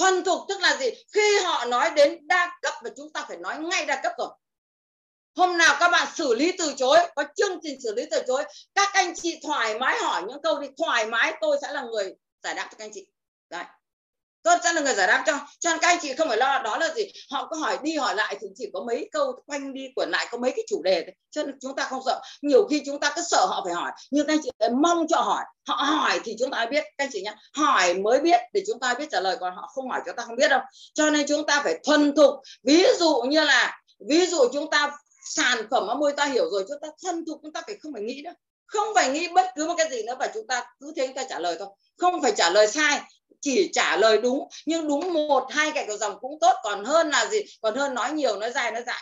[0.00, 0.90] thuần thục tức là gì?
[1.12, 4.28] Khi họ nói đến đa cấp và chúng ta phải nói ngay đa cấp rồi.
[5.36, 8.44] Hôm nào các bạn xử lý từ chối, có chương trình xử lý từ chối,
[8.74, 12.14] các anh chị thoải mái hỏi những câu đi, thoải mái, tôi sẽ là người
[12.42, 13.06] giải đáp cho các anh chị.
[13.50, 13.64] Đấy
[14.42, 16.62] tôi sẽ là người giải đáp cho cho nên các anh chị không phải lo
[16.62, 19.74] đó là gì họ có hỏi đi hỏi lại thì chỉ có mấy câu quanh
[19.74, 22.20] đi quẩn lại có mấy cái chủ đề thôi cho nên chúng ta không sợ
[22.42, 24.50] nhiều khi chúng ta cứ sợ họ phải hỏi nhưng các anh chị
[24.82, 28.20] mong cho hỏi họ hỏi thì chúng ta biết các anh chị nhé hỏi mới
[28.20, 30.48] biết để chúng ta biết trả lời còn họ không hỏi chúng ta không biết
[30.48, 30.60] đâu
[30.94, 34.90] cho nên chúng ta phải thuần thục ví dụ như là ví dụ chúng ta
[35.24, 37.92] sản phẩm ở môi ta hiểu rồi chúng ta thuần thục chúng ta phải không
[37.92, 38.32] phải nghĩ nữa
[38.66, 41.16] không phải nghĩ bất cứ một cái gì nữa và chúng ta cứ thế chúng
[41.16, 43.00] ta trả lời thôi không phải trả lời sai
[43.40, 46.52] chỉ trả lời đúng nhưng đúng một hai gạch đầu dòng cũng tốt.
[46.62, 47.38] Còn hơn là gì?
[47.60, 49.00] Còn hơn nói nhiều nói dài nói dài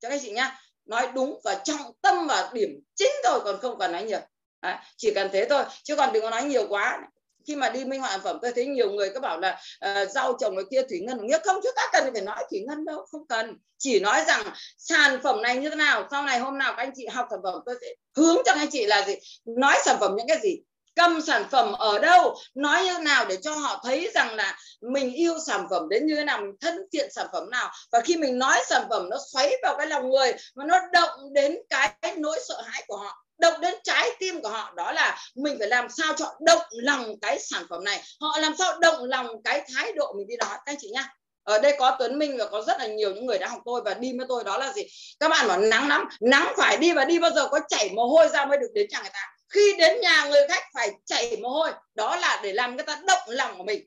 [0.00, 3.78] cho các chị nhá nói đúng và trọng tâm và điểm chính thôi còn không
[3.78, 4.20] cần nói nhiều.
[4.62, 5.64] Đấy, chỉ cần thế thôi.
[5.82, 7.00] Chứ còn đừng có nói nhiều quá.
[7.46, 9.60] Khi mà đi minh họa sản phẩm tôi thấy nhiều người cứ bảo là
[9.90, 12.60] uh, rau trồng ở kia thủy ngân nghĩa không chúng ta cần phải nói thủy
[12.68, 13.56] ngân đâu không cần.
[13.78, 14.42] Chỉ nói rằng
[14.78, 17.40] sản phẩm này như thế nào sau này hôm nào các anh chị học sản
[17.42, 17.86] phẩm tôi sẽ
[18.16, 19.14] hướng cho anh chị là gì?
[19.44, 20.56] Nói sản phẩm những cái gì?
[20.98, 25.14] Cầm sản phẩm ở đâu, nói như nào để cho họ thấy rằng là mình
[25.14, 27.70] yêu sản phẩm đến như thế nào, mình thân thiện sản phẩm nào.
[27.92, 31.10] Và khi mình nói sản phẩm nó xoáy vào cái lòng người mà nó động
[31.32, 35.18] đến cái nỗi sợ hãi của họ, động đến trái tim của họ, đó là
[35.34, 38.02] mình phải làm sao cho động lòng cái sản phẩm này.
[38.20, 40.46] Họ làm sao động lòng cái thái độ mình đi đó.
[40.48, 43.26] Các anh chị nhá, ở đây có Tuấn Minh và có rất là nhiều những
[43.26, 44.82] người đã học tôi và đi với tôi, đó là gì?
[45.20, 48.06] Các bạn bảo nắng lắm, nắng phải đi và đi bao giờ có chảy mồ
[48.06, 49.20] hôi ra mới được đến nhà người ta
[49.50, 53.00] khi đến nhà người khách phải chảy mồ hôi, đó là để làm người ta
[53.06, 53.86] động lòng của mình.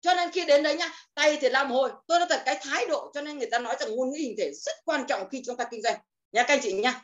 [0.00, 1.90] Cho nên khi đến đấy nhá, tay thì làm mồ hôi.
[2.06, 4.34] Tôi nói thật, cái thái độ, cho nên người ta nói rằng ngôn ngữ hình
[4.38, 5.96] thể rất quan trọng khi chúng ta kinh doanh.
[6.32, 7.02] Nha các anh chị nhá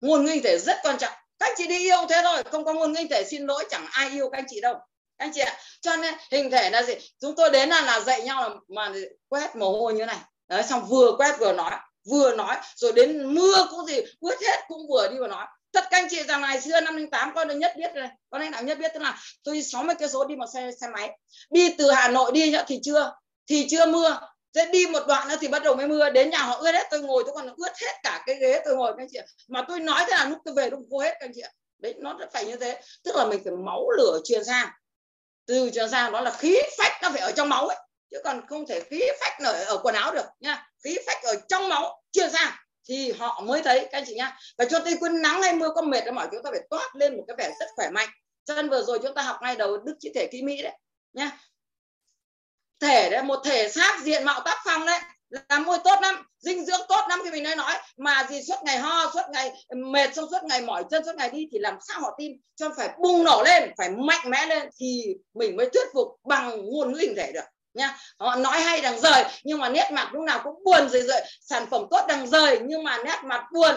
[0.00, 1.12] ngôn ngữ hình thể rất quan trọng.
[1.38, 3.64] Các anh chị đi yêu thế thôi, không có ngôn ngữ hình thể xin lỗi,
[3.70, 4.74] chẳng ai yêu các anh chị đâu.
[5.16, 6.94] Anh chị ạ, cho nên hình thể là gì?
[7.20, 8.92] Chúng tôi đến là là dạy nhau là, mà
[9.28, 10.18] quét mồ hôi như này.
[10.48, 11.70] Đấy, xong vừa quét vừa nói
[12.10, 15.84] vừa nói, rồi đến mưa cũng gì, quét hết cũng vừa đi vừa nói tất
[15.90, 18.40] các anh chị rằng ngày xưa năm linh tám con được nhất biết này con
[18.40, 21.18] anh nào nhất biết tức là tôi 60 cây số đi một xe xe máy.
[21.50, 23.12] Đi từ hà nội đi thì chưa
[23.46, 24.20] thì chưa mưa.
[24.54, 26.10] Thế đi một đoạn nữa thì bắt đầu mới mưa.
[26.10, 28.76] Đến nhà họ ướt hết tôi ngồi tôi còn ướt hết cả cái ghế tôi
[28.76, 31.10] ngồi các anh chị mà tôi nói thế là lúc tôi về lúc khô hết
[31.10, 31.42] các anh chị
[31.78, 32.80] đấy nó phải như thế.
[33.04, 34.68] Tức là mình phải máu lửa truyền sang.
[35.46, 37.78] Từ truyền sang đó là khí phách nó phải ở trong máu ấy.
[38.10, 41.34] Chứ còn không thể khí phách ở, ở quần áo được nha khí phách ở
[41.48, 42.52] trong máu truyền sang
[42.88, 45.68] thì họ mới thấy, các anh chị nhá và cho tây quân nắng hay mưa
[45.74, 48.08] có mệt nó mọi chúng ta phải toát lên một cái vẻ rất khỏe mạnh.
[48.44, 50.78] Cho nên vừa rồi chúng ta học ngay đầu đức chữ thể ký mỹ đấy,
[51.12, 51.30] nhá.
[52.80, 55.00] Thể đấy, một thể xác diện mạo tác phong đấy,
[55.30, 57.74] là môi tốt lắm, dinh dưỡng tốt lắm khi mình nói nói.
[57.96, 61.30] Mà gì suốt ngày ho, suốt ngày mệt, xong suốt ngày mỏi chân, suốt ngày
[61.30, 64.68] đi thì làm sao họ tin cho phải bùng nổ lên, phải mạnh mẽ lên
[64.80, 67.44] thì mình mới thuyết phục bằng ngôn ngữ hình thể được
[67.74, 67.98] nha.
[68.18, 71.20] Họ nói hay đằng rời nhưng mà nét mặt lúc nào cũng buồn rồi rồi
[71.40, 73.74] sản phẩm tốt đằng rời nhưng mà nét mặt buồn.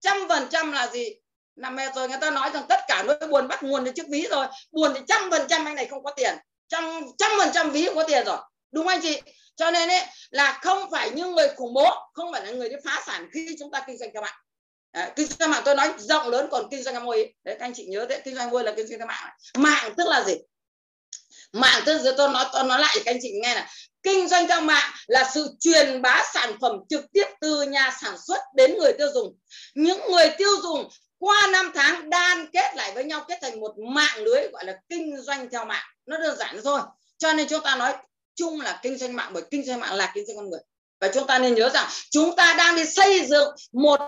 [0.00, 1.14] Trăm phần trăm là gì?
[1.56, 4.08] Năm mệt rồi người ta nói rằng tất cả nỗi buồn bắt nguồn từ chiếc
[4.08, 4.46] ví rồi.
[4.72, 6.36] Buồn thì trăm phần trăm anh này không có tiền.
[6.68, 8.38] Trăm trăm phần trăm ví không có tiền rồi.
[8.72, 9.20] Đúng anh chị?
[9.56, 12.76] Cho nên ấy là không phải những người khủng bố không phải là người đi
[12.84, 14.34] phá sản khi chúng ta kinh doanh các bạn
[14.92, 17.34] À, kinh doanh mạng tôi nói rộng lớn còn kinh doanh môi.
[17.44, 20.08] Đấy các anh chị nhớ đấy kinh doanh môi là kinh doanh mạng mạng tức
[20.08, 20.34] là gì?
[21.52, 23.68] Mạng tức là tôi nói tôi nói lại các anh chị nghe là
[24.02, 28.14] kinh doanh theo mạng là sự truyền bá sản phẩm trực tiếp từ nhà sản
[28.26, 29.36] xuất đến người tiêu dùng.
[29.74, 30.88] Những người tiêu dùng
[31.18, 34.76] qua năm tháng đan kết lại với nhau, kết thành một mạng lưới gọi là
[34.88, 35.84] kinh doanh theo mạng.
[36.06, 36.80] Nó đơn giản thôi.
[37.18, 37.92] Cho nên chúng ta nói
[38.34, 40.60] chung là kinh doanh mạng, bởi kinh doanh mạng là kinh doanh con người.
[41.00, 44.00] Và chúng ta nên nhớ rằng chúng ta đang đi xây dựng một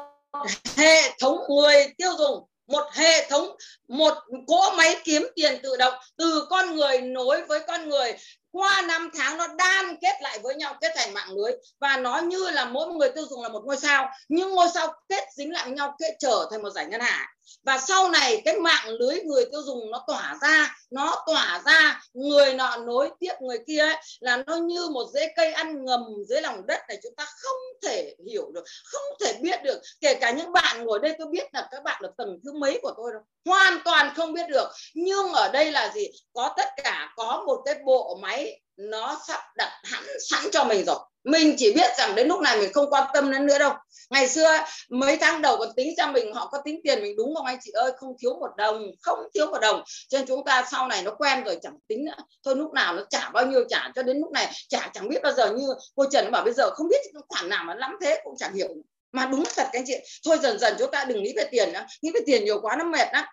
[0.77, 3.57] hệ thống người tiêu dùng một hệ thống,
[3.89, 4.15] một
[4.47, 8.15] cỗ máy kiếm tiền tự động từ con người nối với con người.
[8.51, 11.53] Qua năm tháng nó đan kết lại với nhau, kết thành mạng lưới.
[11.81, 14.69] Và nó như là mỗi một người tiêu dùng là một ngôi sao, nhưng ngôi
[14.75, 17.27] sao kết dính lại với nhau, kết trở thành một giải ngân hàng
[17.63, 22.01] và sau này cái mạng lưới người tiêu dùng nó tỏa ra nó tỏa ra
[22.13, 26.01] người nọ nối tiếp người kia ấy, là nó như một rễ cây ăn ngầm
[26.29, 29.81] dưới lòng đất này chúng ta không thể hiểu được không thể biết được.
[30.01, 32.79] Kể cả những bạn ngồi đây tôi biết là các bạn là tầng thứ mấy
[32.83, 34.69] của tôi đâu hoàn toàn không biết được.
[34.95, 36.09] Nhưng ở đây là gì?
[36.33, 40.85] Có tất cả có một cái bộ máy nó sắp đặt hẳn sẵn cho mình
[40.85, 43.73] rồi mình chỉ biết rằng đến lúc này mình không quan tâm đến nữa đâu.
[44.11, 44.59] Ngày xưa,
[44.89, 47.59] mấy tháng đầu còn tính cho mình, họ có tính tiền mình đúng không anh
[47.63, 47.93] chị ơi?
[47.97, 49.83] Không thiếu một đồng, không thiếu một đồng.
[50.09, 52.25] Cho nên chúng ta sau này nó quen rồi, chẳng tính nữa.
[52.45, 55.23] Thôi lúc nào nó trả bao nhiêu trả, cho đến lúc này trả chẳng biết
[55.23, 58.21] bao giờ như cô Trần bảo bây giờ không biết khoản nào mà lắm thế
[58.25, 58.69] cũng chẳng hiểu.
[59.13, 59.95] Mà đúng thật các anh chị.
[60.25, 61.85] Thôi dần dần chúng ta đừng nghĩ về tiền nữa.
[62.03, 63.25] Nghĩ về tiền nhiều quá nó mệt lắm.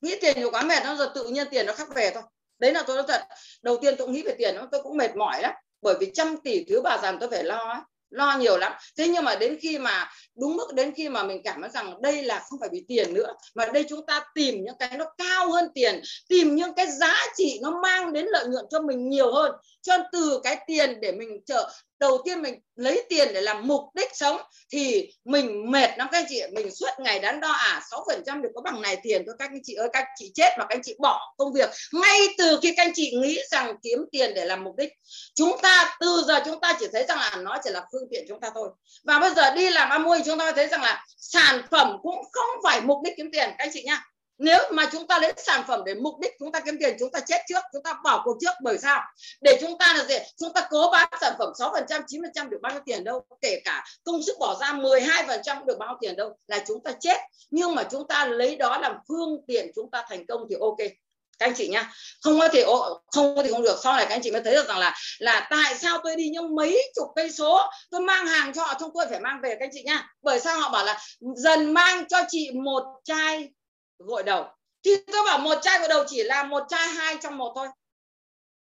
[0.00, 2.22] Nghĩ tiền nhiều quá mệt nó rồi tự nhiên tiền nó khắc về thôi.
[2.58, 3.22] Đấy là tôi nói thật.
[3.62, 5.52] Đầu tiên tôi nghĩ về tiền tôi cũng mệt mỏi lắm
[5.84, 7.80] bởi vì trăm tỷ thứ bà rằng tôi phải lo ấy
[8.10, 8.72] lo nhiều lắm.
[8.98, 12.02] Thế nhưng mà đến khi mà, đúng mức đến khi mà mình cảm thấy rằng
[12.02, 15.04] đây là không phải vì tiền nữa, mà đây chúng ta tìm những cái nó
[15.18, 19.08] cao hơn tiền, tìm những cái giá trị nó mang đến lợi nhuận cho mình
[19.08, 19.52] nhiều hơn.
[19.82, 21.70] Cho từ cái tiền để mình trở
[22.04, 24.40] đầu tiên mình lấy tiền để làm mục đích sống
[24.72, 28.22] thì mình mệt lắm các anh chị mình suốt ngày đắn đo à sáu phần
[28.26, 30.48] trăm được có bằng này tiền thôi, các anh chị ơi, các anh chị chết
[30.58, 31.70] mà các anh chị bỏ công việc.
[31.92, 34.92] Ngay từ khi các anh chị nghĩ rằng kiếm tiền để làm mục đích,
[35.34, 38.24] chúng ta, từ giờ chúng ta chỉ thấy rằng là nó chỉ là phương tiện
[38.28, 38.68] chúng ta thôi.
[39.04, 42.50] Và bây giờ đi làm ăn chúng ta thấy rằng là sản phẩm cũng không
[42.64, 44.04] phải mục đích kiếm tiền, các anh chị nhá
[44.38, 47.10] nếu mà chúng ta lấy sản phẩm để mục đích chúng ta kiếm tiền, chúng
[47.10, 49.00] ta chết trước, chúng ta bỏ cuộc trước, bởi sao?
[49.40, 50.14] Để chúng ta là gì?
[50.40, 52.82] Chúng ta cố bán sản phẩm 6 phần trăm, chín phần trăm được bao nhiêu
[52.86, 53.24] tiền đâu?
[53.40, 56.36] Kể cả công sức bỏ ra 12 phần trăm được bao nhiêu tiền đâu?
[56.46, 57.16] Là chúng ta chết.
[57.50, 60.78] Nhưng mà chúng ta lấy đó làm phương tiện chúng ta thành công thì ok.
[61.38, 62.62] Các anh chị nhá, không có thì
[63.06, 63.76] không có thì không được.
[63.82, 66.28] Sau này các anh chị mới thấy được rằng là là tại sao tôi đi
[66.28, 67.60] những mấy chục cây số,
[67.90, 69.50] tôi mang hàng cho họ trong tôi phải mang về.
[69.50, 71.00] Các anh chị nhá, bởi sao họ bảo là
[71.36, 73.50] dần mang cho chị một chai
[74.06, 74.44] gội đầu.
[74.84, 77.68] Thì tôi bảo một chai gội đầu chỉ là một chai hai trong một thôi.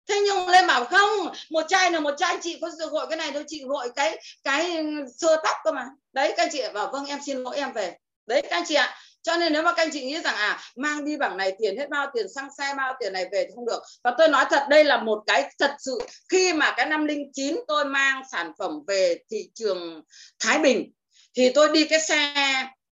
[0.09, 3.30] Thế nhưng lên bảo không, một chai là một chai, chị có gội cái này
[3.30, 4.85] đâu chị gội cái cái
[5.16, 5.87] sơ tóc cơ mà.
[6.12, 7.97] Đấy, các anh chị bảo vâng em xin lỗi, em về.
[8.26, 8.99] Đấy, các anh chị ạ.
[9.22, 11.78] Cho nên nếu mà các anh chị nghĩ rằng à mang đi bảng này tiền
[11.78, 13.83] hết bao tiền xăng xe, bao tiền này về thì không được.
[14.05, 17.30] Và tôi nói thật, đây là một cái thật sự, khi mà cái năm linh
[17.33, 20.03] chín tôi mang sản phẩm về thị trường
[20.39, 20.93] Thái Bình,
[21.35, 22.35] thì tôi đi cái xe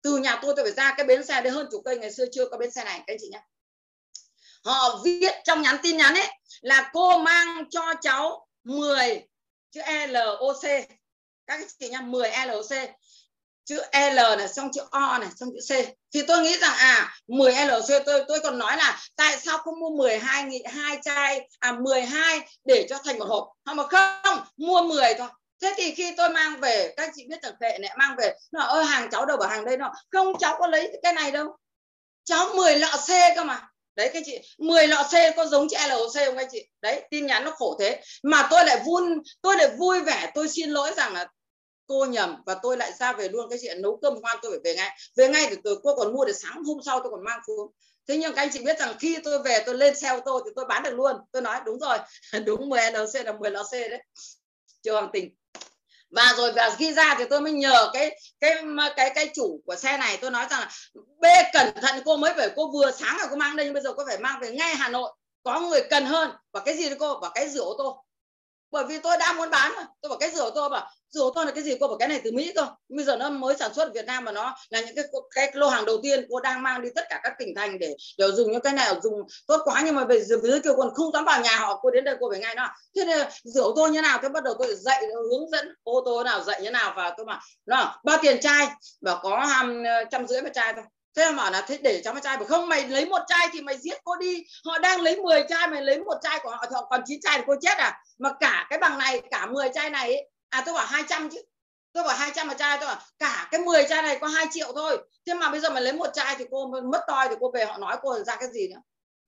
[0.06, 2.24] từ nhà tôi tôi phải ra cái bến xe đấy hơn chục cây, ngày xưa
[2.32, 3.42] chưa có bến xe này, các anh chị nhé
[4.64, 6.28] họ viết trong nhắn tin nhắn ấy
[6.60, 9.22] là cô mang cho cháu 10
[9.70, 10.62] chữ LOC
[11.46, 12.90] các anh chị nhá 10 LOC
[13.64, 15.96] chữ L này, xong chữ O này, xong chữ C.
[16.14, 19.80] Thì tôi nghĩ rằng à 10 LC tôi tôi còn nói là tại sao không
[19.80, 23.48] mua 12 hai chai à 12 để cho thành một hộp?
[23.64, 25.28] Không, mà không, mua 10 thôi
[25.62, 28.62] thế thì khi tôi mang về, các chị biết thằng kệ này, mang về, nó
[28.62, 31.56] ơi hàng cháu đâu bảo hàng đây nó không, cháu có lấy cái này đâu.
[32.24, 33.68] Cháu 10 lọ C cơ mà.
[33.96, 36.68] Đấy, các chị 10 lọ C, có giống chị LOC không các chị?
[36.82, 38.02] Đấy, tin nhắn nó khổ thế.
[38.22, 39.02] Mà tôi lại vui
[39.42, 41.26] tôi lại vui vẻ, tôi xin lỗi rằng là
[41.86, 43.50] cô nhầm và tôi lại ra về luôn.
[43.50, 44.98] Cái chuyện nấu cơm ngoan tôi phải về ngay.
[45.16, 47.72] Về ngay thì tôi cô còn mua để sáng hôm sau tôi còn mang xuống.
[48.08, 50.42] Thế nhưng các anh chị biết rằng khi tôi về, tôi lên xe ô tô
[50.44, 51.16] thì tôi bán được luôn.
[51.32, 51.98] Tôi nói, đúng rồi,
[52.44, 54.02] đúng 10 LC là 10 LC đấy.
[54.82, 55.34] Chưa hoàng tình
[56.10, 58.64] và rồi và khi ra thì tôi mới nhờ cái cái
[58.96, 62.32] cái cái chủ của xe này, tôi nói rằng là, b, cẩn thận, cô mới
[62.36, 64.50] phải cô vừa sáng là cô mang đây, nhưng bây giờ cô phải mang về
[64.50, 65.12] ngay hà nội.
[65.42, 66.30] Có người cần hơn.
[66.52, 67.18] Và cái gì đấy cô?
[67.22, 68.05] Và cái rửa ô tô
[68.70, 69.86] bởi vì tôi đang muốn bán mà.
[70.00, 71.76] Tôi bảo cái rửa tôi bảo rửa tôi là cái gì?
[71.80, 72.66] Cô bảo cái này từ mỹ cơ.
[72.88, 75.04] Bây giờ nó mới sản xuất ở việt nam mà nó là những cái
[75.34, 77.96] cái lô hàng đầu tiên cô đang mang đi tất cả các tỉnh thành để
[78.18, 79.14] để dùng những cái này, dùng
[79.46, 79.82] tốt quá.
[79.84, 81.80] Nhưng mà về dưới kia còn không dám vào nhà họ.
[81.82, 82.68] Cô đến đây cô phải ngay nó.
[82.96, 84.18] Thế nên rửa tôi như nào?
[84.22, 86.92] Thế bắt đầu tôi dạy, hướng dẫn ô tô nào dạy như nào.
[86.96, 88.68] Và tôi bảo nó bao tiền chai.
[89.00, 90.84] Bảo, có hàm trăm rưỡi một chai thôi
[91.16, 93.48] thế mà bảo là thế để cho mấy chai bảo không mày lấy một chai
[93.52, 94.44] thì mày giết cô đi.
[94.64, 97.20] Họ đang lấy 10 chai mày lấy một chai của họ thì họ còn chín
[97.20, 98.00] chai thì cô chết à?
[98.18, 101.42] Mà cả cái bằng này cả 10 chai này ấy, à tôi bảo 200 chứ.
[101.92, 104.72] Tôi bảo 200 một chai tôi bảo cả cái 10 chai này có 2 triệu
[104.74, 104.98] thôi.
[105.26, 107.64] Thế mà bây giờ mày lấy một chai thì cô mất toi thì cô về
[107.64, 108.80] họ nói cô ra cái gì nữa?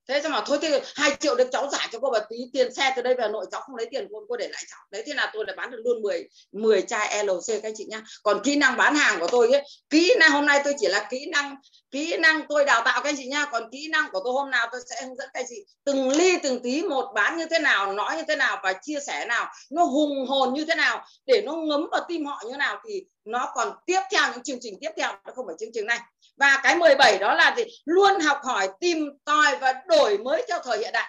[0.09, 2.73] Thế cho mà thôi thì hai triệu được cháu trả cho cô bà tí tiền
[2.73, 4.79] xe từ đây về nội, cháu không lấy tiền cô cô để lại cháu.
[4.91, 7.85] Đấy, thế là tôi lại bán được luôn 10 10 chai LC các anh chị
[7.89, 8.01] nhá.
[8.23, 11.07] Còn kỹ năng bán hàng của tôi ấy, kỹ năng hôm nay tôi chỉ là
[11.09, 11.55] kỹ năng
[11.91, 13.45] kỹ năng tôi đào tạo các anh chị nhá.
[13.51, 16.09] Còn kỹ năng của tôi hôm nào tôi sẽ hướng dẫn các anh chị từng
[16.09, 19.25] ly, từng tí một bán như thế nào, nói như thế nào và chia sẻ
[19.25, 22.57] nào, nó hùng hồn như thế nào, để nó ngấm vào tim họ như thế
[22.57, 25.69] nào thì nó còn tiếp theo những chương trình tiếp theo, nó không phải chương
[25.73, 25.99] trình này
[26.39, 27.63] và cái 17 đó là gì?
[27.85, 31.07] Luôn học hỏi, tìm tòi và đổi mới theo thời hiện đại.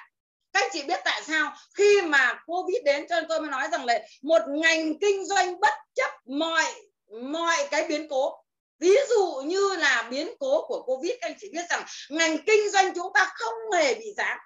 [0.53, 1.53] Các chị biết tại sao?
[1.75, 5.61] Khi mà covid đến cho nên tôi mới nói rằng là một ngành kinh doanh
[5.61, 6.65] bất chấp mọi
[7.33, 8.45] mọi cái biến cố.
[8.79, 12.71] Ví dụ như là biến cố của covid, các anh chị biết rằng ngành kinh
[12.71, 14.39] doanh chúng ta không hề bị giảm,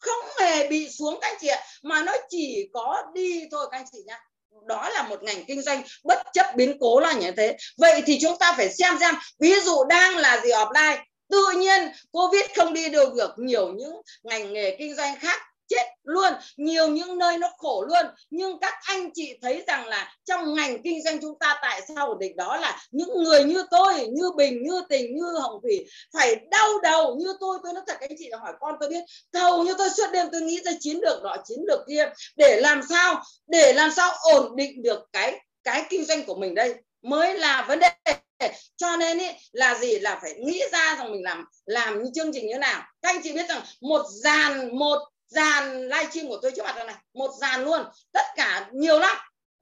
[0.00, 3.78] không hề bị xuống các anh chị ạ, mà nó chỉ có đi thôi các
[3.78, 4.20] anh chị nhá
[4.66, 7.56] đó là một ngành kinh doanh bất chấp biến cố là như thế.
[7.78, 10.98] Vậy thì chúng ta phải xem xem, ví dụ đang là gì offline.
[11.30, 13.92] Tự nhiên covid không đi được được nhiều những
[14.22, 18.06] ngành nghề kinh doanh khác chết luôn nhiều những nơi nó khổ luôn.
[18.30, 22.08] Nhưng các anh chị thấy rằng là trong ngành kinh doanh chúng ta tại sao
[22.08, 22.36] ổn định?
[22.36, 26.68] Đó là những người như tôi như bình như tình như hồng thủy phải đau
[26.82, 27.16] đầu.
[27.16, 29.04] Như tôi tôi nói thật anh chị là hỏi con tôi biết.
[29.32, 32.60] Thầu như tôi suốt đêm tôi nghĩ ra chiến lược đó chiến lược kia để
[32.60, 36.74] làm sao để làm sao ổn định được cái cái kinh doanh của mình đây
[37.02, 37.90] mới là vấn đề.
[38.76, 39.98] Cho nên ý, là gì?
[39.98, 42.82] Là phải nghĩ ra rằng mình làm làm những chương trình như thế nào.
[43.02, 44.98] Các anh chị biết rằng một dàn một
[45.28, 46.96] dàn livestream của tôi trước mặt này.
[47.14, 47.84] Một dàn luôn.
[48.12, 49.16] Tất cả nhiều lắm.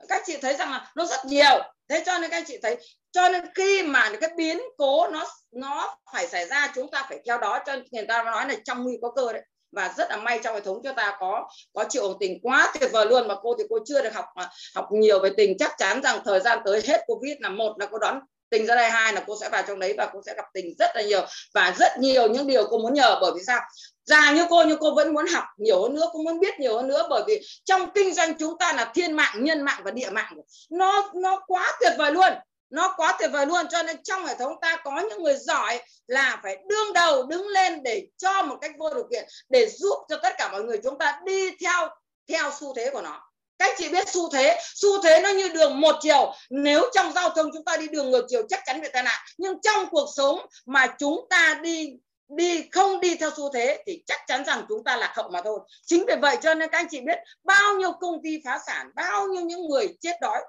[0.09, 1.63] Các chị thấy rằng là nó rất nhiều.
[1.89, 2.77] Thế cho nên các chị thấy,
[3.13, 7.19] cho nên khi mà cái biến cố nó nó phải xảy ra, chúng ta phải
[7.27, 7.59] theo đó.
[7.67, 9.43] Cho người ta nói là trong nguy có cơ đấy.
[9.73, 12.93] Và rất là may trong hệ thống cho ta có có triệu tình quá tuyệt
[12.93, 13.29] vời luôn.
[13.29, 15.59] Mà cô thì cô chưa được học à, học nhiều về tình.
[15.59, 18.21] Chắc chắn rằng thời gian tới hết covid là một là cô đón
[18.55, 20.75] tình ra đây, hai là cô sẽ vào trong đấy và cô sẽ gặp tình
[20.79, 23.19] rất là nhiều và rất nhiều những điều cô muốn nhờ.
[23.21, 23.61] Bởi vì sao?
[24.05, 26.77] Già như cô, nhưng cô vẫn muốn học nhiều hơn nữa, cô muốn biết nhiều
[26.77, 27.07] hơn nữa.
[27.11, 30.35] Bởi vì trong kinh doanh chúng ta là thiên mạng, nhân mạng và địa mạng.
[30.71, 32.33] Nó nó quá tuyệt vời luôn.
[32.71, 33.67] Nó quá tuyệt vời luôn.
[33.71, 37.49] Cho nên trong hệ thống ta có những người giỏi là phải đương đầu, đứng
[37.49, 40.81] lên để cho một cách vô điều kiện, để giúp cho tất cả mọi người
[40.85, 41.89] chúng ta đi theo
[42.29, 43.34] theo xu thế của nó
[43.65, 46.33] các chị biết xu thế xu thế nó như đường một chiều.
[46.51, 49.21] Nếu trong giao thông chúng ta đi đường ngược chiều chắc chắn bị tai nạn.
[49.39, 51.93] Nhưng trong cuộc sống mà chúng ta đi
[52.29, 55.41] đi không đi theo xu thế thì chắc chắn rằng chúng ta lạc hậu mà
[55.45, 55.61] thôi.
[55.87, 58.91] Chính vì vậy cho nên các anh chị biết bao nhiêu công ty phá sản,
[58.95, 60.41] bao nhiêu những người chết đói.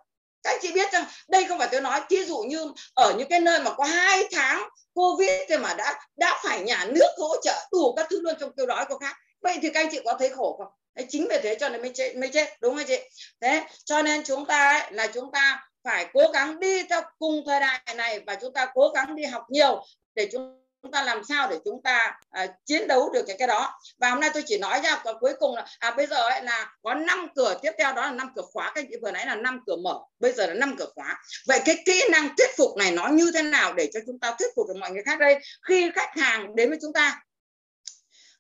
[0.44, 3.30] Các anh chị biết rằng đây không phải tôi nói, thí dụ như ở những
[3.30, 7.36] cái nơi mà có hai tháng covid thì mà đã đã phải nhà nước hỗ
[7.44, 9.16] trợ đủ các thứ luôn trong kêu đói có khác.
[9.42, 10.74] Vậy thì các anh chị có thấy khổ không?
[10.96, 13.00] Đấy, chính vì thế cho nên mới chết mới chết đúng không chị?
[13.42, 17.44] Thế cho nên chúng ta ấy, là chúng ta phải cố gắng đi theo cùng
[17.46, 19.84] thời đại này và chúng ta cố gắng đi học nhiều
[20.16, 23.48] để chúng chúng ta làm sao để chúng ta à, chiến đấu được cái cái
[23.48, 23.80] đó.
[23.98, 26.44] Và hôm nay tôi chỉ nói ra còn cuối cùng là à bây giờ ấy
[26.44, 29.36] là có năm cửa tiếp theo đó là năm cửa khóa cái vừa nãy là
[29.36, 31.18] năm cửa mở bây giờ là năm cửa khóa.
[31.48, 34.36] Vậy cái kỹ năng thuyết phục này nó như thế nào để cho chúng ta
[34.40, 35.40] thuyết phục được mọi người khác đây?
[35.68, 37.22] Khi khách hàng đến với chúng ta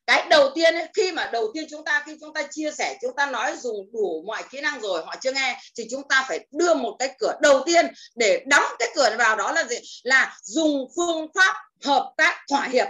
[0.08, 2.98] cái đầu tiên ấy, khi mà đầu tiên chúng ta khi chúng ta chia sẻ
[3.02, 6.26] chúng ta nói dùng đủ mọi kỹ năng rồi họ chưa nghe thì chúng ta
[6.28, 7.34] phải đưa một cái cửa.
[7.42, 7.86] Đầu tiên
[8.16, 9.76] để đóng cái cửa vào đó là gì?
[10.04, 12.88] Là dùng phương pháp hợp tác thỏa hiệp.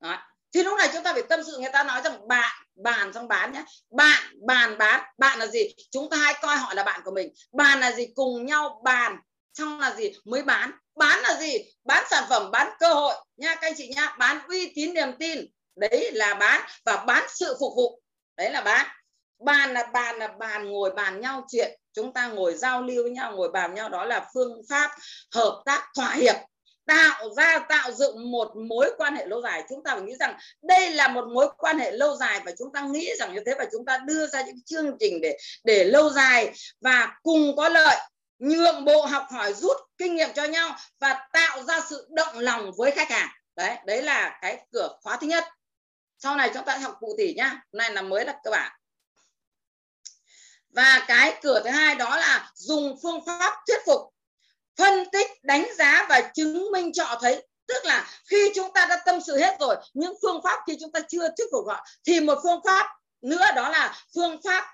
[0.00, 0.18] Đó.
[0.54, 3.28] thì lúc này chúng ta phải tâm sự người ta nói rằng bạn bàn xong
[3.28, 3.64] bán nhé.
[3.90, 5.74] Bạn bàn bán bạn là gì?
[5.90, 7.32] Chúng ta hãy coi họ là bạn của mình.
[7.52, 8.06] Bàn là gì?
[8.14, 9.16] Cùng nhau bàn
[9.54, 10.12] xong là gì?
[10.24, 10.70] Mới bán.
[10.96, 11.58] Bán là gì?
[11.84, 13.14] Bán sản phẩm bán cơ hội.
[13.36, 15.46] Nha các anh chị nha bán uy tín niềm tin
[15.76, 18.00] đấy là bán và bán sự phục vụ.
[18.36, 18.86] Đấy là bán.
[19.38, 21.78] Bàn là bàn là bàn ngồi bàn nhau chuyện.
[21.92, 23.88] Chúng ta ngồi giao lưu với nhau, ngồi bàn nhau.
[23.88, 24.90] Đó là phương pháp
[25.34, 26.36] hợp tác thỏa hiệp.
[26.86, 29.64] Tạo ra, tạo dựng một mối quan hệ lâu dài.
[29.68, 32.72] Chúng ta phải nghĩ rằng đây là một mối quan hệ lâu dài và chúng
[32.72, 35.84] ta nghĩ rằng như thế và chúng ta đưa ra những chương trình để để
[35.84, 37.96] lâu dài và cùng có lợi.
[38.38, 42.72] Nhượng bộ học hỏi rút kinh nghiệm cho nhau và tạo ra sự động lòng
[42.76, 43.28] với khách hàng.
[43.56, 45.44] Đấy đấy là cái cửa khóa thứ nhất
[46.22, 47.60] sau này chúng ta học cụ thể nhá.
[47.72, 48.72] Này là mới là cơ bản.
[50.70, 54.00] Và cái cửa thứ hai đó là dùng phương pháp thuyết phục,
[54.76, 57.46] phân tích, đánh giá và chứng minh cho họ thấy.
[57.66, 60.92] Tức là khi chúng ta đã tâm sự hết rồi, những phương pháp khi chúng
[60.92, 62.86] ta chưa thuyết phục họ, thì một phương pháp
[63.22, 64.64] nữa đó là phương pháp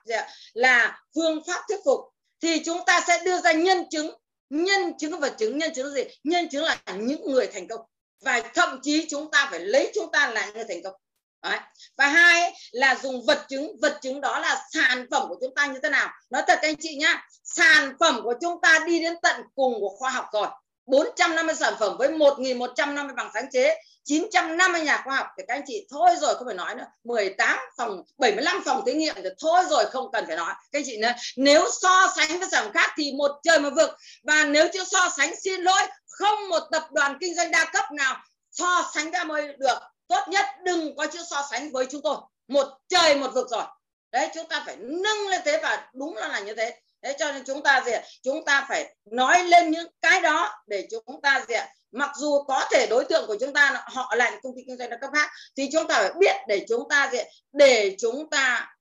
[0.53, 2.01] là phương pháp thuyết phục.
[2.41, 4.15] Thì chúng ta sẽ đưa ra nhân chứng.
[4.51, 6.03] Nhân chứng và chứng, nhân chứng gì?
[6.25, 7.81] Nhân chứng là những người thành công.
[8.21, 10.95] Và thậm chí chúng ta phải lấy chúng ta là người thành công.
[11.43, 11.59] Đấy.
[11.97, 15.67] và hai là dùng vật chứng vật chứng đó là sản phẩm của chúng ta
[15.67, 16.09] như thế nào?
[16.31, 19.97] Nói thật anh chị nhá, sản phẩm của chúng ta đi đến tận cùng của
[19.99, 20.49] khoa học rồi.
[20.87, 25.27] 450 sản phẩm với 1.150 bằng sáng chế 950 nhà khoa học.
[25.39, 26.85] Thì các anh chị, thôi rồi, không phải nói nữa.
[27.05, 30.55] 18 phòng 75 phòng thí nghiệm thì thôi rồi, không cần phải nói.
[30.73, 33.71] Các anh chị nữa nếu so sánh với sản phẩm khác thì một trời một
[33.77, 33.91] vực.
[34.23, 37.85] Và nếu chưa so sánh, xin lỗi, không một tập đoàn kinh doanh đa cấp
[37.93, 38.17] nào
[38.51, 39.79] so sánh ra mới được
[40.09, 42.17] tốt nhất đừng có chữ so sánh với chúng tôi.
[42.49, 43.65] Một trời một vực rồi.
[44.13, 46.81] Đấy, chúng ta phải nâng lên thế và đúng là là như thế.
[47.03, 47.93] Thế cho nên chúng ta gì
[48.23, 51.55] chúng ta phải nói lên những cái đó để chúng ta gì
[51.93, 54.91] mặc dù có thể đối tượng của chúng ta họ là công ty kinh doanh
[54.91, 57.19] đa cấp khác, thì chúng ta phải biết để chúng ta gì
[57.53, 58.75] để chúng ta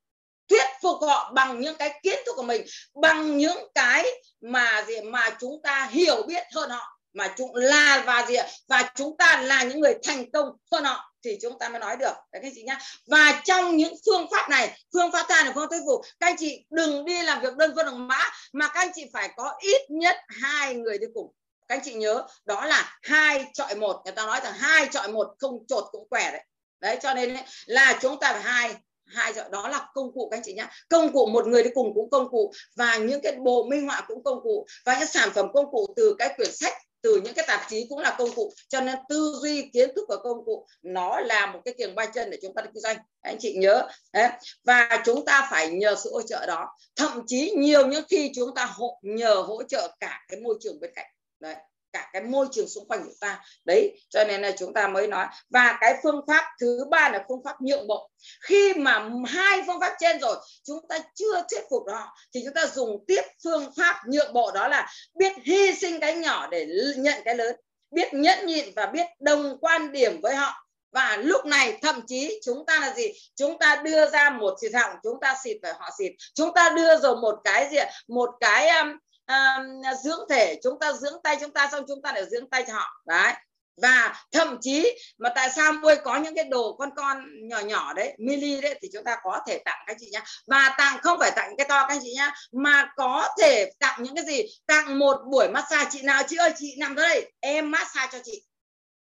[0.50, 2.66] thuyết phục họ bằng những cái kiến thức của mình,
[3.02, 4.06] bằng những cái
[4.42, 8.92] mà gì mà chúng ta hiểu biết hơn họ, mà chúng là và gì và
[8.96, 12.14] chúng ta là những người thành công hơn họ thì chúng ta mới nói được.
[12.32, 12.80] Đấy các chị nhá.
[13.08, 16.28] Và trong những phương pháp này phương pháp ta là phương pháp thuyết phục các
[16.28, 18.20] anh chị đừng đi làm việc đơn phương đồng mã
[18.54, 21.32] mà các anh chị phải có ít nhất hai người đi cùng.
[21.68, 24.02] Các anh chị nhớ đó là hai chọi một.
[24.06, 26.44] Người ta nói rằng hai chọi một không chột cũng khỏe đấy.
[26.80, 30.28] Đấy cho nên ấy, là chúng ta phải hai hai chọi đó là công cụ
[30.32, 30.70] các anh chị nhá.
[30.90, 34.06] Công cụ một người đi cùng cũng công cụ và những cái bộ minh họa
[34.08, 37.34] cũng công cụ và những sản phẩm công cụ từ cái quyển sách từ những
[37.34, 40.46] cái tạp chí cũng là công cụ, cho nên tư duy kiến thức và công
[40.46, 42.98] cụ nó là một cái kiềng ba chân để chúng ta kinh doanh.
[43.22, 43.88] Anh chị nhớ.
[44.14, 44.30] Đấy.
[44.64, 46.68] và chúng ta phải nhờ sự hỗ trợ đó.
[46.96, 50.80] Thậm chí nhiều những khi chúng ta hộ, nhờ hỗ trợ cả cái môi trường
[50.80, 51.12] bên cạnh.
[51.40, 51.56] Đấy
[51.94, 53.44] cả cái môi trường xung quanh của ta.
[53.66, 55.26] Đấy cho nên là chúng ta mới nói.
[55.50, 58.10] Và cái phương pháp thứ ba là phương pháp nhượng bộ.
[58.42, 62.54] Khi mà hai phương pháp trên rồi chúng ta chưa thuyết phục họ thì chúng
[62.54, 66.68] ta dùng tiếp phương pháp nhượng bộ đó là biết hy sinh cái nhỏ để
[66.98, 67.56] nhận cái lớn
[67.92, 70.54] biết nhẫn nhịn và biết đồng quan điểm với họ.
[70.92, 73.12] Và lúc này thậm chí chúng ta là gì?
[73.36, 76.12] Chúng ta đưa ra một xịt họng chúng ta xịt phải họ xịt.
[76.34, 77.78] Chúng ta đưa rồi một cái gì
[78.08, 78.88] một cái um,
[79.28, 79.64] à,
[80.04, 82.74] dưỡng thể chúng ta dưỡng tay chúng ta xong chúng ta lại dưỡng tay cho
[82.74, 83.02] họ.
[83.06, 83.34] Đấy.
[83.82, 87.94] Và thậm chí mà tại sao mua có những cái đồ con con nhỏ nhỏ
[87.94, 90.24] đấy mini đấy thì chúng ta có thể tặng các chị nhá.
[90.48, 94.16] Và tặng không phải tặng cái to các chị nhá mà có thể tặng những
[94.16, 94.44] cái gì?
[94.66, 95.90] Tặng một buổi massage.
[95.92, 96.24] Chị nào?
[96.28, 97.32] Chị ơi chị nằm đây.
[97.40, 98.44] Em massage cho chị.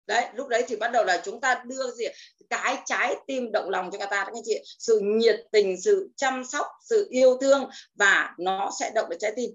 [0.08, 2.06] Đấy lúc đấy thì bắt đầu là chúng ta đưa gì?
[2.50, 4.60] Cái trái tim động lòng cho người ta các chị.
[4.80, 9.34] Sự nhiệt tình sự chăm sóc sự yêu thương và nó sẽ động được trái
[9.36, 9.52] tim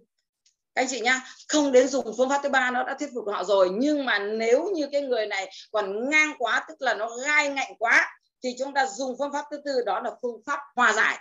[0.76, 3.24] các anh chị nhá, không đến dùng phương pháp thứ ba, nó đã thuyết phục
[3.32, 3.68] họ rồi.
[3.72, 7.72] Nhưng mà nếu như cái người này còn ngang quá, tức là nó gai ngạnh
[7.78, 11.18] quá, thì chúng ta dùng phương pháp thứ tư, đó là phương pháp hòa giải.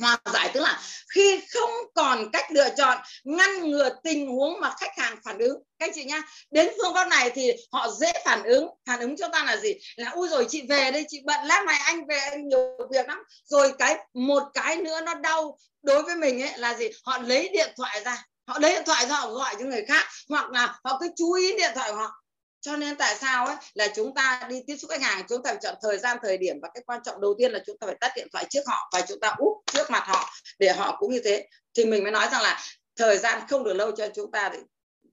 [0.00, 0.80] Hòa giải tức là
[1.14, 5.62] khi không còn cách lựa chọn, ngăn ngừa tình huống mà khách hàng phản ứng.
[5.78, 8.68] Các chị nhá, đến phương pháp này thì họ dễ phản ứng.
[8.86, 9.74] Phản ứng cho ta là gì?
[9.96, 13.08] Là, ui rồi, chị về đây, chị bận lát này, anh về, anh nhiều việc
[13.08, 13.18] lắm.
[13.44, 16.88] Rồi cái, một cái nữa nó đau đối với mình ấy, là gì?
[17.04, 20.06] Họ lấy điện thoại ra họ lấy điện thoại ra họ gọi cho người khác,
[20.28, 22.22] hoặc là họ cứ chú ý điện thoại của họ.
[22.60, 25.50] Cho nên tại sao ấy là chúng ta đi tiếp xúc khách hàng, chúng ta
[25.50, 27.86] phải chọn thời gian, thời điểm và cái quan trọng đầu tiên là chúng ta
[27.86, 30.96] phải tắt điện thoại trước họ và chúng ta úp trước mặt họ để họ
[30.98, 31.46] cũng như thế.
[31.74, 32.60] Thì mình mới nói rằng là
[32.96, 34.58] thời gian không được lâu cho chúng ta thì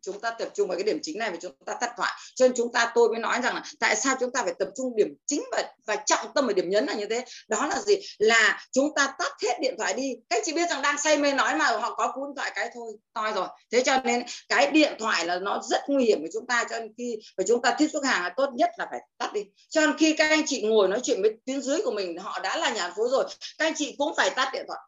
[0.06, 2.14] chúng ta tập trung vào cái điểm chính này và chúng ta tắt thoại.
[2.36, 4.68] Cho nên chúng ta, tôi mới nói rằng là tại sao chúng ta phải tập
[4.78, 7.26] trung điểm chính và và trọng tâm ở điểm nhấn là như thế?
[7.48, 7.96] Đó là gì?
[8.18, 10.14] Là chúng ta tắt hết điện thoại đi.
[10.30, 12.70] Các chị biết rằng đang say mê nói mà họ có cú điện thoại cái
[12.74, 13.48] thôi, toi rồi.
[13.72, 16.64] Thế cho nên cái điện thoại là nó rất nguy hiểm với chúng ta.
[16.70, 19.34] Cho nên khi và chúng ta tiếp xúc hàng là tốt nhất là phải tắt
[19.34, 19.42] đi.
[19.70, 22.40] Cho nên khi các anh chị ngồi nói chuyện với tuyến dưới của mình, họ
[22.40, 23.26] đã là nhà phố rồi,
[23.58, 24.80] các anh chị cũng phải tắt điện thoại.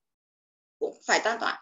[0.80, 1.58] Cũng phải tắt thoại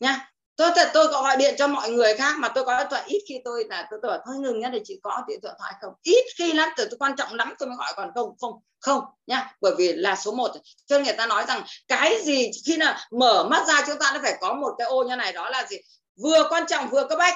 [0.00, 0.30] nha
[0.60, 3.22] tôi thật tôi gọi điện cho mọi người khác mà tôi có điện thoại ít
[3.28, 5.92] khi tôi là tôi, tôi bảo thôi ngừng nhá để chị có điện thoại không?
[6.02, 9.04] Ít khi lắm từ tôi quan trọng lắm tôi mới gọi còn không không không
[9.26, 9.54] nhá.
[9.60, 10.50] Bởi vì là số 1
[10.86, 14.10] cho nên người ta nói rằng cái gì khi nào mở mắt ra chúng ta
[14.14, 15.76] nó phải có một cái ô như này đó là gì?
[16.22, 17.34] Vừa quan trọng vừa cấp bách.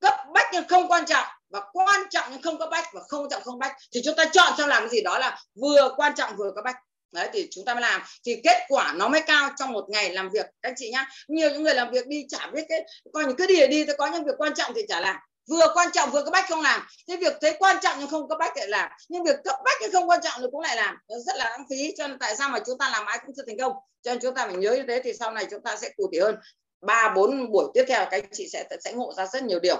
[0.00, 3.22] Cấp bách nhưng không quan trọng và quan trọng nhưng không cấp bách và không
[3.22, 3.76] quan trọng không bách.
[3.94, 5.00] Thì chúng ta chọn cho làm cái gì?
[5.00, 6.76] Đó là vừa quan trọng vừa cấp bách
[7.12, 8.02] đấy, thì chúng ta mới làm.
[8.26, 10.46] Thì kết quả nó mới cao trong một ngày làm việc.
[10.62, 13.46] Các chị nhá, nhiều những người làm việc đi chả biết cái, coi những cứ
[13.46, 15.16] đi đi tôi có những việc quan trọng thì chả làm.
[15.50, 16.86] Vừa quan trọng vừa cấp bách không làm.
[17.06, 18.90] Cái việc thấy quan trọng nhưng không cấp bách lại làm.
[19.08, 20.96] Nhưng việc cấp bách nhưng không quan trọng thì cũng lại làm.
[21.08, 21.94] Nó rất là lãng phí.
[21.98, 23.72] Cho nên tại sao mà chúng ta làm ai cũng chưa thành công?
[24.02, 26.10] Cho nên chúng ta phải nhớ như thế thì sau này chúng ta sẽ cụ
[26.12, 26.36] thể hơn
[26.82, 29.76] ba, bốn buổi tiếp theo các anh chị sẽ sẽ ngộ ra rất nhiều điều.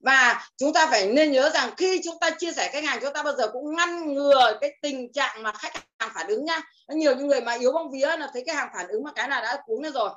[0.00, 3.12] Và chúng ta phải nên nhớ rằng khi chúng ta chia sẻ khách hàng, chúng
[3.12, 6.62] ta bao giờ cũng ngăn ngừa cái tình trạng mà khách hàng phản ứng nhá.
[6.88, 9.28] Nhiều những người mà yếu bóng vía là thấy cái hàng phản ứng mà cái
[9.28, 10.10] nào đã cuống lên rồi.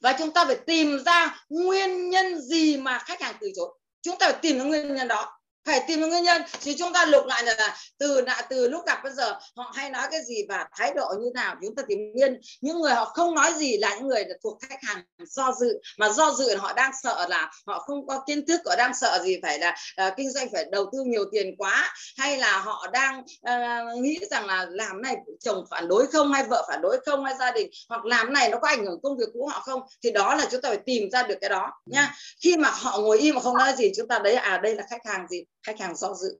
[0.00, 3.78] Và chúng ta phải tìm ra nguyên nhân gì mà khách hàng từ chối.
[4.02, 6.42] Chúng ta phải tìm ra nguyên nhân đó phải tìm được nguyên nhân.
[6.60, 10.08] Thì chúng ta lục lại là từ từ lúc gặp bây giờ họ hay nói
[10.10, 12.40] cái gì và thái độ như nào chúng ta tìm nguyên.
[12.60, 16.08] Những người họ không nói gì là những người thuộc khách hàng do dự mà
[16.08, 19.36] do dự họ đang sợ là họ không có kiến thức họ đang sợ gì
[19.42, 19.76] phải là
[20.06, 24.18] uh, kinh doanh phải đầu tư nhiều tiền quá hay là họ đang uh, nghĩ
[24.30, 27.50] rằng là làm này chồng phản đối không hay vợ phản đối không hay gia
[27.50, 30.34] đình hoặc làm này nó có ảnh hưởng công việc của họ không thì đó
[30.34, 33.34] là chúng ta phải tìm ra được cái đó nha khi mà họ ngồi im
[33.34, 35.96] mà không nói gì chúng ta đấy à đây là khách hàng gì khách hàng
[35.96, 36.38] do dự.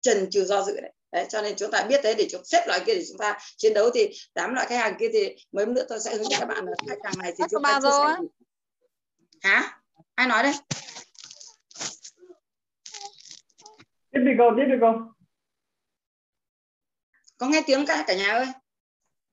[0.00, 0.92] Trần trừ do dự đấy.
[1.12, 3.38] Đấy, cho nên chúng ta biết thế để chúng xếp loại kia để chúng ta
[3.56, 6.40] chiến đấu thì tám loại khách hàng kia thì mấy nữa tôi sẽ hướng dẫn
[6.40, 8.14] các bạn là khách hàng này thì chúng ta chia sẻ
[9.42, 9.80] hả?
[10.14, 10.52] Ai nói đây?
[14.12, 14.92] Tiếp đi cô tiếp đi cô.
[17.38, 18.46] Có nghe tiếng cả cả nhà ơi.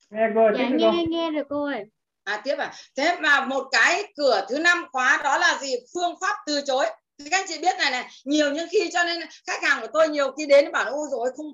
[0.09, 1.83] Nghe cô dạ, nghe đi cô nghe được cô ơi.
[2.23, 2.73] À tiếp à.
[2.95, 5.75] Thế mà một cái cửa thứ năm khóa đó là gì?
[5.93, 6.85] Phương pháp từ chối
[7.17, 9.87] thì các anh chị biết này này, nhiều những khi cho nên khách hàng của
[9.93, 11.45] tôi nhiều khi đến bảo ôi rồi không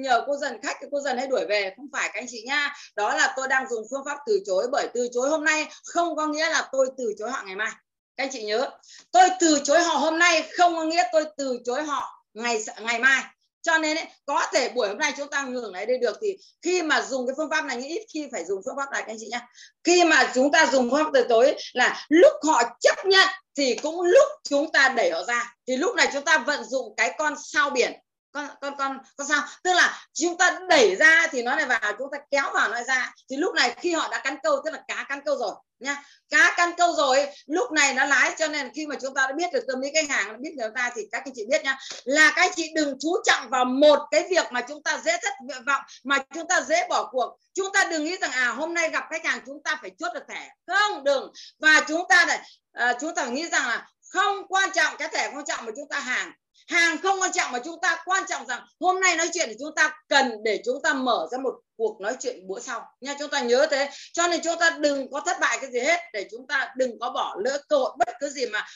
[0.00, 1.72] nhờ cô dần, khách cô dần hay đuổi về.
[1.76, 4.66] Không phải các anh chị nha đó là tôi đang dùng phương pháp từ chối
[4.72, 7.70] bởi từ chối hôm nay không có nghĩa là tôi từ chối họ ngày mai.
[8.16, 8.70] Các anh chị nhớ,
[9.10, 12.98] tôi từ chối họ hôm nay không có nghĩa tôi từ chối họ ngày ngày
[12.98, 13.22] mai
[13.68, 16.36] cho nên ấy, có thể buổi hôm nay chúng ta ngừng lại đây được thì
[16.62, 19.12] khi mà dùng cái phương pháp này ít khi phải dùng phương pháp này các
[19.12, 19.40] anh chị nhé
[19.84, 23.28] khi mà chúng ta dùng phương pháp từ tối là lúc họ chấp nhận
[23.58, 25.54] thì cũng lúc chúng ta đẩy họ ra.
[25.66, 27.92] Thì lúc này chúng ta vận dụng cái con sao biển
[28.32, 29.42] con con con con sao?
[29.64, 32.82] Tức là chúng ta đẩy ra thì nó lại vào chúng ta kéo vào nó
[32.82, 33.12] ra.
[33.30, 36.02] Thì lúc này khi họ đã cắn câu tức là cá cắn câu rồi nha
[36.30, 39.32] cá cắn câu rồi lúc này nó lái cho nên khi mà chúng ta đã
[39.32, 41.78] biết được tâm lý khách hàng biết người ta thì các anh chị biết nhá.
[42.04, 45.18] Là các anh chị đừng chú trọng vào một cái việc mà chúng ta dễ
[45.22, 45.32] thất
[45.66, 47.38] vọng mà chúng ta dễ bỏ cuộc.
[47.54, 50.12] Chúng ta đừng nghĩ rằng à hôm nay gặp khách hàng chúng ta phải chốt
[50.14, 50.50] được thẻ.
[50.66, 51.32] Không đừng.
[51.58, 52.40] Và chúng ta lại
[52.72, 55.72] à, chúng ta phải nghĩ rằng là không quan trọng cái thẻ quan trọng mà
[55.76, 56.32] chúng ta hàng.
[56.68, 59.54] Hàng không quan trọng mà chúng ta quan trọng rằng hôm nay nói chuyện thì
[59.58, 62.84] chúng ta cần để chúng ta mở ra một cuộc nói chuyện bữa sau.
[63.00, 63.90] Nha, chúng ta nhớ thế.
[64.12, 66.98] Cho nên chúng ta đừng có thất bại cái gì hết, để chúng ta đừng
[66.98, 68.66] có bỏ lỡ cơ hội bất cứ gì mà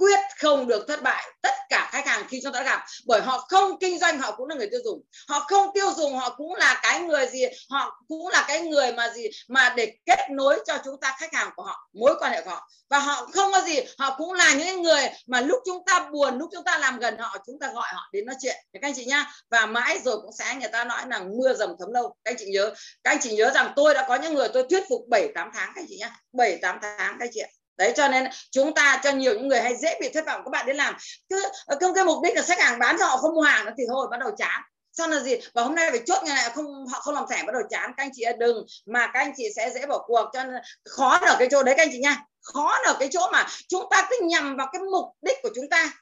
[0.00, 2.84] quyết không được thất bại tất cả khách hàng khi chúng ta gặp.
[3.06, 5.02] Bởi họ không kinh doanh, họ cũng là người tiêu dùng.
[5.28, 8.92] Họ không tiêu dùng, họ cũng là cái người gì, họ cũng là cái người
[8.92, 12.32] mà gì, mà để kết nối cho chúng ta khách hàng của họ, mối quan
[12.32, 12.68] hệ của họ.
[12.90, 16.38] Và họ không có gì, họ cũng là những người mà lúc chúng ta buồn,
[16.38, 18.56] lúc chúng ta làm gần họ, chúng ta gọi họ đến nói chuyện.
[18.72, 21.70] Các anh chị nhá, và mãi rồi cũng sẽ người ta nói là mưa dầm
[21.78, 22.16] thấm lâu.
[22.24, 22.74] Các anh chị nhớ,
[23.04, 25.50] các anh chị nhớ rằng tôi đã có những người tôi thuyết phục 7 8
[25.54, 26.16] tháng, các anh chị nhá.
[26.32, 27.40] 7 8 tháng, các anh chị
[27.80, 30.50] đấy, cho nên chúng ta, cho nhiều những người hay dễ bị thất vọng, các
[30.50, 30.96] bạn đến làm.
[31.28, 33.66] Cứ ờ, không cái mục đích là khách hàng bán cho họ không mua hàng
[33.66, 34.62] nữa thì thôi, bắt đầu chán.
[34.92, 35.36] Sau là gì?
[35.54, 37.92] Và hôm nay phải chốt ngày này không, họ không làm thẻ, bắt đầu chán.
[37.96, 40.30] Các anh chị đừng, mà các anh chị sẽ dễ bỏ cuộc.
[40.32, 42.16] Cho nên khó ở cái chỗ đấy, các anh chị nha.
[42.42, 45.68] Khó ở cái chỗ mà chúng ta cứ nhằm vào cái mục đích của chúng
[45.70, 45.92] ta.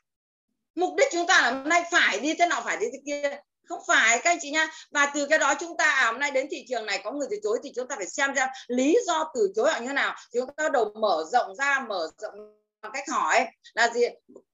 [0.75, 3.37] Mục đích chúng ta là hôm nay phải đi thế nào, phải đi thế kia
[3.69, 4.67] không phải các anh chị nha.
[4.91, 7.29] Và từ cái đó chúng ta à, hôm nay đến thị trường này có người
[7.31, 9.93] từ chối thì chúng ta phải xem ra lý do từ chối họ như thế
[9.93, 10.15] nào.
[10.33, 12.35] Chúng ta đầu mở rộng ra mở rộng
[12.83, 13.47] bằng cách hỏi.
[13.75, 14.01] Là gì?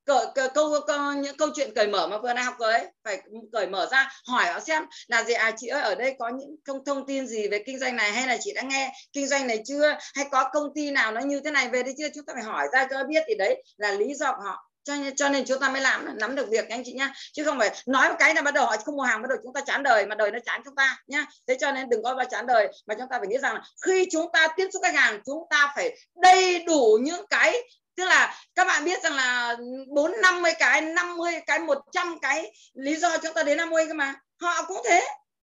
[0.05, 3.23] Cờ, cờ, câu, câu những câu chuyện cởi mở mà vừa nào học ấy phải
[3.53, 5.35] cởi mở ra hỏi họ xem là gì?
[5.35, 8.13] À chị ơi ở đây có những thông thông tin gì về kinh doanh này?
[8.13, 9.97] Hay là chị đã nghe kinh doanh này chưa?
[10.15, 11.69] Hay có công ty nào nó như thế này?
[11.69, 12.09] Về đây chưa?
[12.15, 14.97] Chúng ta phải hỏi ra cho biết thì đấy là lý do của họ cho
[14.97, 17.59] nên cho nên chúng ta mới làm nắm được việc anh chị nhá chứ không
[17.59, 19.61] phải nói một cái là bắt đầu họ không mua hàng, bắt đầu chúng ta
[19.67, 22.27] chán đời mà đời nó chán chúng ta nhá thế cho nên đừng có bao
[22.31, 24.95] chán đời mà chúng ta phải nghĩ rằng là khi chúng ta tiếp xúc khách
[24.95, 27.61] hàng, chúng ta phải đầy đủ những cái,
[27.97, 29.57] tức là các bạn biết rằng là
[29.89, 33.87] bốn năm mươi cái 50 cái 100 cái lý do chúng ta đến năm mươi
[33.89, 34.15] cơ mà.
[34.41, 35.09] Họ cũng thế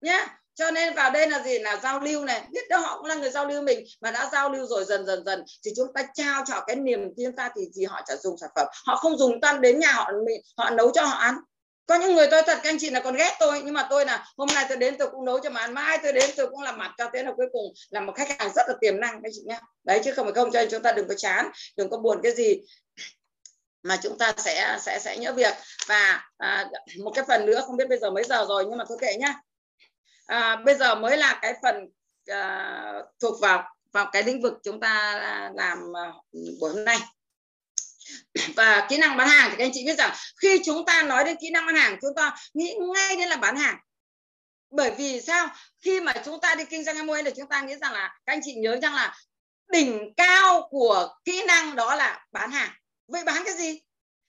[0.01, 1.59] nhá cho nên vào đây là gì?
[1.59, 2.41] Là giao lưu này.
[2.51, 5.05] Biết đâu họ cũng là người giao lưu mình mà đã giao lưu rồi dần
[5.05, 5.43] dần dần.
[5.65, 8.49] Thì chúng ta trao cho cái niềm tin ta thì gì họ sẽ dùng sản
[8.55, 8.67] phẩm.
[8.85, 10.11] Họ không dùng tan đến nhà họ
[10.57, 11.35] họ nấu cho họ ăn.
[11.87, 14.05] Có những người tôi thật các anh chị là còn ghét tôi nhưng mà tôi
[14.05, 16.47] là hôm nay tôi đến tôi cũng nấu cho mà ăn mai tôi đến tôi
[16.47, 18.99] cũng làm mặt cho thế là cuối cùng là một khách hàng rất là tiềm
[18.99, 21.13] năng các chị nhé đấy chứ không phải không cho nên chúng ta đừng có
[21.13, 22.61] chán đừng có buồn cái gì
[23.85, 25.53] mà chúng ta sẽ sẽ sẽ nhớ việc.
[25.87, 26.69] Và à,
[27.03, 29.15] một cái phần nữa không biết bây giờ mấy giờ rồi nhưng mà thôi kệ
[29.19, 29.33] nhá
[30.25, 31.75] à, bây giờ mới là cái phần
[32.27, 35.19] à, thuộc vào vào cái lĩnh vực chúng ta
[35.55, 36.13] làm à,
[36.61, 36.97] buổi hôm nay.
[38.55, 41.23] Và kỹ năng bán hàng thì các anh chị biết rằng khi chúng ta nói
[41.23, 43.77] đến kỹ năng bán hàng chúng ta nghĩ ngay đến là bán hàng.
[44.71, 45.49] Bởi vì sao?
[45.81, 48.33] Khi mà chúng ta đi kinh doanh mua thì chúng ta nghĩ rằng là các
[48.33, 49.15] anh chị nhớ rằng là
[49.71, 52.71] đỉnh cao của kỹ năng đó là bán hàng.
[53.07, 53.81] Vậy bán cái gì?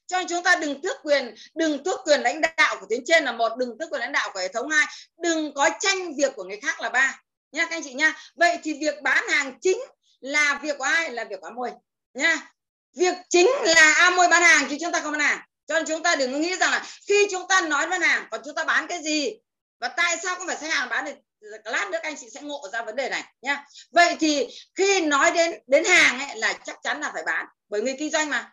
[0.06, 3.24] Cho nên chúng ta đừng tước quyền, đừng tước quyền lãnh đạo của tuyến trên
[3.24, 4.86] là một, đừng tước quyền lãnh đạo của hệ thống hai.
[5.18, 7.20] Đừng có tranh việc của người khác là ba.
[7.52, 9.78] Nha các anh chị nha vậy thì việc bán hàng chính
[10.20, 11.10] là việc của ai?
[11.10, 11.70] Là việc của môi
[12.14, 12.52] nha
[12.96, 15.40] việc chính là a môi bán hàng chứ chúng ta không bán hàng.
[15.66, 18.40] Cho nên chúng ta đừng nghĩ rằng là khi chúng ta nói bán hàng, còn
[18.44, 19.32] chúng ta bán cái gì?
[19.80, 21.12] Và tại sao không phải khách hàng bán thì
[21.64, 25.30] lát nữa anh chị sẽ ngộ ra vấn đề này nha vậy thì khi nói
[25.30, 28.52] đến đến hàng ấy là chắc chắn là phải bán, bởi người kinh doanh mà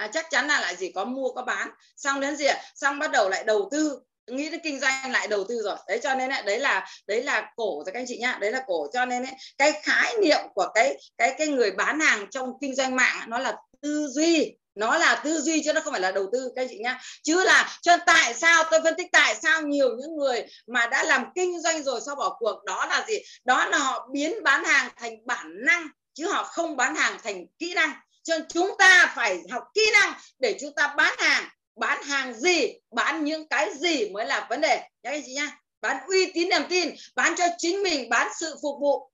[0.00, 1.70] à, chắc chắn là lại gì có mua có bán.
[1.96, 4.00] Xong đến gì xong bắt đầu lại đầu tư.
[4.26, 5.76] Nghĩ đến kinh doanh lại đầu tư rồi.
[5.88, 8.38] Đấy cho nên ấy, đấy là đấy là cổ rồi các anh chị nhá.
[8.40, 8.86] Đấy là cổ.
[8.92, 12.74] Cho nên ấy, cái khái niệm của cái cái cái người bán hàng trong kinh
[12.74, 14.56] doanh mạng nó là tư duy.
[14.74, 17.00] Nó là tư duy chứ nó không phải là đầu tư các anh chị nhá.
[17.22, 21.02] Chứ là cho tại sao tôi phân tích tại sao nhiều những người mà đã
[21.02, 23.18] làm kinh doanh rồi sau bỏ cuộc đó là gì?
[23.44, 27.46] Đó là họ biến bán hàng thành bản năng chứ họ không bán hàng thành
[27.58, 31.48] kỹ năng cho nên chúng ta phải học kỹ năng để chúng ta bán hàng.
[31.76, 34.88] Bán hàng gì, bán những cái gì mới là vấn đề.
[35.02, 35.56] Nhá anh chị nhá.
[35.80, 36.94] Bán uy tín, niềm tin.
[37.14, 39.10] Bán cho chính mình, bán sự phục vụ.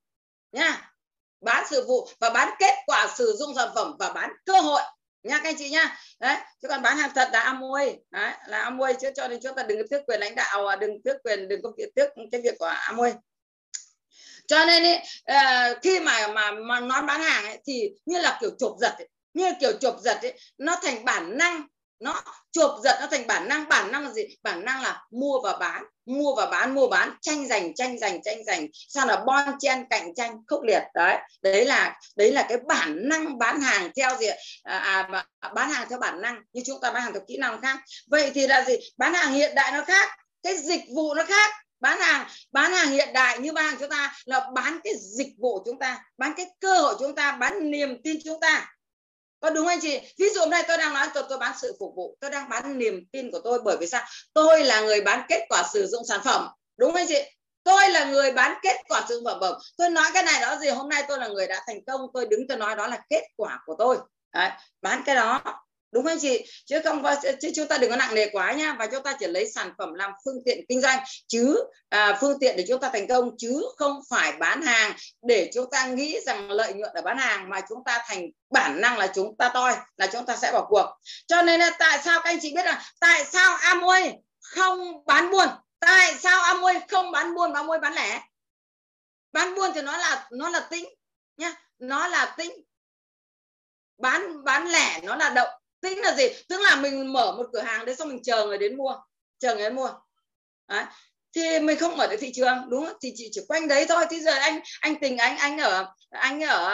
[0.51, 0.91] Nha
[1.41, 4.81] bán sự vụ và bán kết quả sử dụng sản phẩm và bán cơ hội.
[5.23, 5.97] Nha các anh chị nhá.
[6.19, 9.55] Đấy, chứ còn bán hàng thật là Amway đấy, là Amway chứ cho nên chúng
[9.55, 12.55] ta đừng tước quyền lãnh đạo, đừng tước quyền, đừng có việc tước cái việc
[12.59, 13.13] của Amway
[14.47, 15.01] cho nên ấy,
[15.31, 18.95] uh, khi mà mà mà nói bán hàng ấy, thì như là kiểu chụp giật
[18.97, 21.67] ấy, như là kiểu chụp giật ấy, nó thành bản năng
[21.99, 23.69] nó chụp giật nó thành bản năng.
[23.69, 24.21] Bản năng là gì?
[24.43, 28.23] Bản năng là mua và bán mua và bán mua bán tranh giành tranh giành
[28.23, 30.81] tranh giành sao là bon chen cạnh tranh khốc liệt.
[30.93, 34.27] Đấy đấy là đấy là cái bản năng bán hàng theo gì
[34.63, 37.61] à, à, bán hàng theo bản năng như chúng ta bán hàng theo kỹ năng
[37.61, 37.79] khác.
[38.07, 38.75] Vậy thì là gì?
[38.97, 40.09] Bán hàng hiện đại nó khác
[40.43, 43.89] cái dịch vụ nó khác bán hàng bán hàng hiện đại như bán hàng chúng
[43.89, 47.71] ta là bán cái dịch vụ chúng ta bán cái cơ hội chúng ta bán
[47.71, 48.73] niềm tin chúng ta.
[49.39, 49.99] Có đúng anh chị?
[50.17, 52.49] Ví dụ hôm nay tôi đang nói tôi tôi bán sự phục vụ tôi đang
[52.49, 54.05] bán niềm tin của tôi bởi vì sao?
[54.33, 56.47] Tôi là người bán kết quả sử dụng sản phẩm
[56.77, 57.21] đúng anh chị?
[57.63, 59.53] Tôi là người bán kết quả sử dụng sản phẩm.
[59.77, 60.69] Tôi nói cái này đó gì?
[60.69, 63.23] Hôm nay tôi là người đã thành công tôi đứng tôi nói đó là kết
[63.35, 63.97] quả của tôi.
[64.33, 64.49] Đấy,
[64.81, 65.41] bán cái đó
[65.91, 66.45] đúng không anh chị?
[66.65, 67.03] Chứ không
[67.41, 69.71] chứ chúng ta đừng có nặng nề quá nha và chúng ta chỉ lấy sản
[69.77, 71.03] phẩm làm phương tiện kinh doanh.
[71.27, 75.51] Chứ à, phương tiện để chúng ta thành công chứ không phải bán hàng để
[75.53, 78.97] chúng ta nghĩ rằng lợi nhuận ở bán hàng mà chúng ta thành bản năng
[78.97, 80.85] là chúng ta toi là chúng ta sẽ bỏ cuộc.
[81.27, 85.31] Cho nên là tại sao các anh chị biết là tại sao Amway không bán
[85.31, 85.47] buôn?
[85.79, 88.21] Tại sao Amway không bán buôn mà Amway bán lẻ?
[89.31, 90.85] Bán buôn thì nó là nó là tính
[91.37, 92.51] nhá nó là tính.
[93.97, 95.49] Bán bán lẻ nó là động
[95.81, 98.57] tính là gì tức là mình mở một cửa hàng đấy xong mình chờ người
[98.57, 98.95] đến mua
[99.39, 99.89] chờ người đến mua
[100.67, 100.83] đấy.
[101.35, 102.97] thì mình không mở được thị trường đúng không?
[103.01, 106.43] thì chỉ chỉ quanh đấy thôi thì giờ anh anh tình anh anh ở anh
[106.43, 106.67] ở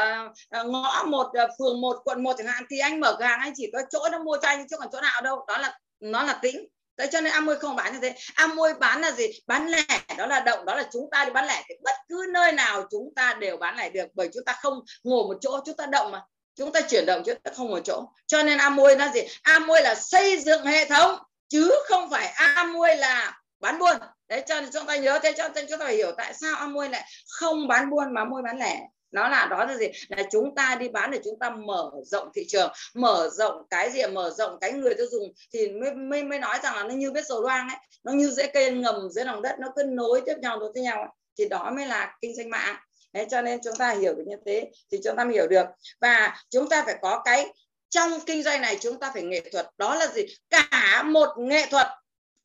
[0.50, 3.40] ờ, ngõ một ờ, phường một quận một chẳng hạn thì anh mở cửa hàng
[3.40, 5.80] anh chỉ có chỗ nó mua cho anh chứ còn chỗ nào đâu đó là
[6.00, 6.68] nó là tính
[6.98, 8.16] Đấy cho nên Amway không bán như thế.
[8.36, 9.28] Amway bán là gì?
[9.48, 9.86] Bán lẻ,
[10.18, 12.88] đó là động, đó là chúng ta đi bán lẻ thì bất cứ nơi nào
[12.92, 15.86] chúng ta đều bán lẻ được bởi chúng ta không ngồi một chỗ, chúng ta
[15.86, 16.22] động mà
[16.56, 18.04] chúng ta chuyển động chứ không một chỗ.
[18.28, 19.22] Cho nên Amway là gì?
[19.44, 21.20] Amway là xây dựng hệ thống
[21.50, 23.96] chứ không phải Amway là bán buôn.
[24.28, 26.56] Đấy cho nên chúng ta nhớ thế cho nên chúng ta phải hiểu tại sao
[26.56, 28.80] Amway lại không bán buôn mà môi bán lẻ.
[29.12, 29.88] Nó là đó là gì?
[30.08, 33.92] Là chúng ta đi bán để chúng ta mở rộng thị trường mở rộng cái
[33.92, 35.34] gì mở rộng cái người tiêu dùng.
[35.54, 37.78] Thì mới mới, mới nói rằng là nó như biết dầu loang ấy.
[38.04, 40.82] Nó như dễ cây ngầm dưới lòng đất nó cứ nối tiếp nhau nối tiếp
[40.82, 42.76] nhau thì đó mới là kinh doanh mạng.
[43.14, 45.66] Đấy, cho nên chúng ta hiểu được như thế thì chúng ta mới hiểu được.
[46.02, 47.54] Và chúng ta phải có cái
[47.90, 49.70] trong kinh doanh này chúng ta phải nghệ thuật.
[49.78, 50.26] Đó là gì?
[50.50, 51.88] Cả một nghệ thuật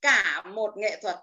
[0.01, 1.17] cả một nghệ thuật.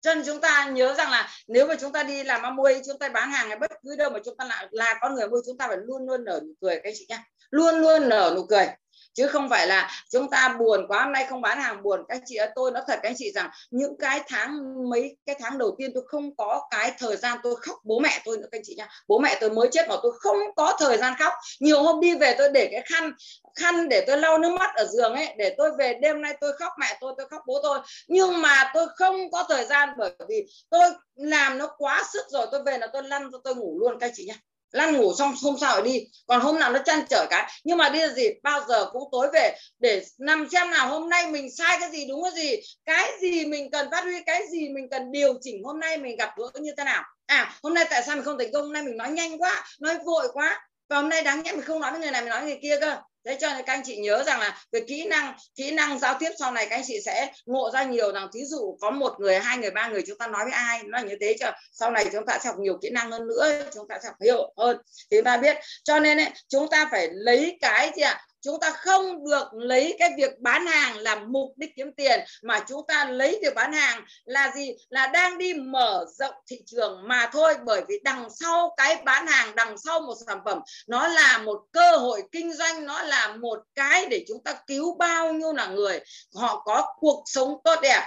[0.00, 3.08] Chân chúng ta nhớ rằng là nếu mà chúng ta đi làm mua chúng ta
[3.08, 5.58] bán hàng hay bất cứ đâu mà chúng ta là là con người mua chúng
[5.58, 7.24] ta phải luôn luôn nở nụ cười các chị nhá.
[7.50, 8.66] Luôn luôn nở nụ cười
[9.14, 12.04] chứ không phải là chúng ta buồn quá, hôm nay không bán hàng buồn.
[12.08, 14.50] Các chị ơi tôi nói thật các anh chị rằng những cái tháng
[14.90, 18.22] mấy, cái tháng đầu tiên tôi không có cái thời gian tôi khóc bố mẹ
[18.24, 20.76] tôi nữa các anh chị nha bố mẹ tôi mới chết mà tôi không có
[20.78, 21.32] thời gian khóc.
[21.60, 23.12] Nhiều hôm đi về tôi để cái khăn
[23.54, 26.52] khăn để tôi lau nước mắt ở giường ấy, để tôi về đêm nay tôi
[26.52, 27.78] khóc mẹ tôi tôi khóc bố tôi.
[28.08, 30.84] Nhưng mà tôi không có thời gian bởi vì tôi
[31.14, 34.24] làm nó quá sức rồi, tôi về là tôi lăn tôi ngủ luôn các chị
[34.24, 34.34] nha
[34.72, 36.04] lăn ngủ xong, hôm sau đi.
[36.26, 37.50] Còn hôm nào nó chăn trở cái.
[37.64, 38.28] Nhưng mà đi là gì?
[38.42, 42.06] Bao giờ cũng tối về để nằm xem nào hôm nay mình sai cái gì,
[42.08, 42.56] đúng cái gì?
[42.84, 46.16] Cái gì mình cần phát huy, cái gì mình cần điều chỉnh hôm nay mình
[46.16, 47.02] gặp gỡ như thế nào?
[47.26, 48.62] À hôm nay tại sao mình không thành công?
[48.62, 50.60] Hôm nay mình nói nhanh quá, nói vội quá.
[50.88, 52.58] Và hôm nay đáng nhẽ mình không nói với người này, mình nói với người
[52.62, 55.70] kia cơ thế cho nên các anh chị nhớ rằng là về kỹ năng kỹ
[55.70, 58.78] năng giao tiếp sau này các anh chị sẽ ngộ ra nhiều rằng thí dụ
[58.80, 61.16] có một người hai người ba người chúng ta nói với ai nó là như
[61.20, 63.98] thế cho sau này chúng ta sẽ học nhiều kỹ năng hơn nữa chúng ta
[64.02, 64.76] sẽ học hiểu hơn.
[65.10, 65.56] Thì ta biết.
[65.84, 68.20] Cho nên ấy, chúng ta phải lấy cái gì ạ?
[68.42, 72.64] Chúng ta không được lấy cái việc bán hàng làm mục đích kiếm tiền, mà
[72.68, 74.72] chúng ta lấy việc bán hàng là gì?
[74.88, 79.26] Là đang đi mở rộng thị trường mà thôi, bởi vì đằng sau cái bán
[79.26, 83.36] hàng, đằng sau một sản phẩm, nó là một cơ hội kinh doanh, nó là
[83.36, 86.00] một cái để chúng ta cứu bao nhiêu là người.
[86.34, 88.02] Họ có cuộc sống tốt đẹp.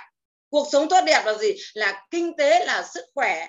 [0.49, 1.53] Cuộc sống tốt đẹp là gì?
[1.74, 3.48] Là kinh tế, là sức khỏe,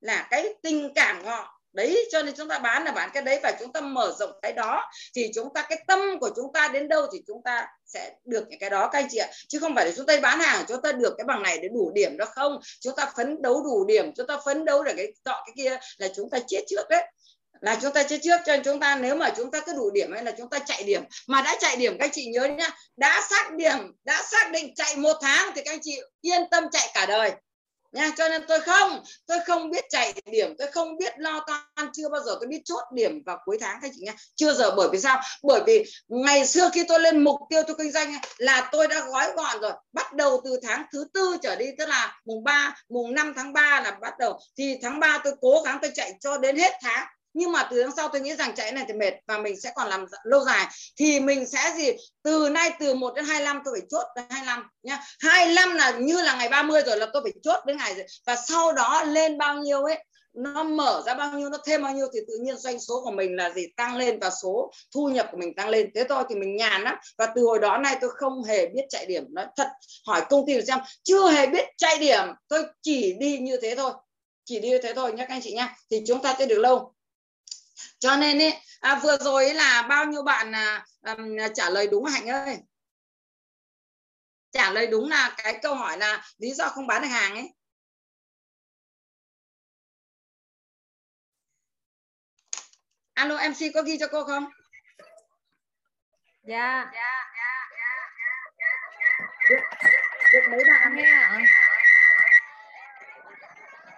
[0.00, 3.40] là cái tình cảm họ đấy cho nên chúng ta bán là bán cái đấy
[3.42, 6.68] và chúng ta mở rộng cái đó thì chúng ta cái tâm của chúng ta
[6.68, 9.58] đến đâu thì chúng ta sẽ được những cái đó các anh chị ạ chứ
[9.58, 11.90] không phải là chúng ta bán hàng chúng ta được cái bằng này để đủ
[11.94, 15.06] điểm đó không chúng ta phấn đấu đủ điểm chúng ta phấn đấu để cái
[15.24, 17.04] dọ cái kia là chúng ta chết trước đấy
[17.60, 19.90] là chúng ta chết trước cho nên chúng ta nếu mà chúng ta cứ đủ
[19.90, 22.44] điểm hay là chúng ta chạy điểm mà đã chạy điểm các anh chị nhớ
[22.44, 26.42] nhá đã xác điểm đã xác định chạy một tháng thì các anh chị yên
[26.50, 27.32] tâm chạy cả đời
[27.92, 31.90] nha, cho nên tôi không tôi không biết chạy điểm, tôi không biết lo toan,
[31.92, 34.14] chưa bao giờ tôi biết chốt điểm vào cuối tháng các chị nha.
[34.34, 35.20] Chưa giờ bởi vì sao?
[35.42, 39.00] Bởi vì ngày xưa khi tôi lên mục tiêu tôi kinh doanh là tôi đã
[39.00, 39.72] gói gọn rồi.
[39.92, 43.52] Bắt đầu từ tháng thứ tư trở đi, tức là mùng 3 mùng 5 tháng
[43.52, 44.40] 3 là bắt đầu.
[44.58, 47.06] Thì tháng 3 tôi cố gắng tôi chạy cho đến hết tháng
[47.36, 49.72] nhưng mà từ tháng sau tôi nghĩ rằng chạy này thì mệt và mình sẽ
[49.74, 50.66] còn làm dạ, lâu dài.
[50.98, 51.90] Thì mình sẽ gì?
[52.22, 55.00] Từ nay từ 1 đến 25 tôi phải chốt đến 25 nhá.
[55.20, 58.06] 25 là như là ngày 30 rồi là tôi phải chốt đến ngày rồi.
[58.26, 61.92] Và sau đó lên bao nhiêu ấy, nó mở ra bao nhiêu, nó thêm bao
[61.92, 63.66] nhiêu thì tự nhiên doanh số của mình là gì?
[63.76, 65.90] Tăng lên và số thu nhập của mình tăng lên.
[65.94, 66.94] Thế thôi thì mình nhàn lắm.
[67.18, 69.24] Và từ hồi đó nay tôi không hề biết chạy điểm.
[69.28, 69.68] Nói thật,
[70.06, 72.24] hỏi công ty xem, chưa hề biết chạy điểm.
[72.48, 73.92] Tôi chỉ đi như thế thôi.
[74.44, 75.74] Chỉ đi như thế thôi nhé các anh chị nhá.
[75.90, 76.95] Thì chúng ta sẽ được lâu
[77.98, 81.16] cho nên ấy, à, vừa rồi ấy là bao nhiêu bạn à, à,
[81.54, 82.58] trả lời đúng hạnh ơi?
[84.52, 87.52] Trả lời đúng là cái câu hỏi là lý do không bán được hàng ấy.
[93.14, 94.50] Alo mc có ghi cho cô không?
[96.42, 96.92] Dạ.
[99.50, 99.60] Được,
[100.32, 101.40] được mấy bạn nghe ạ?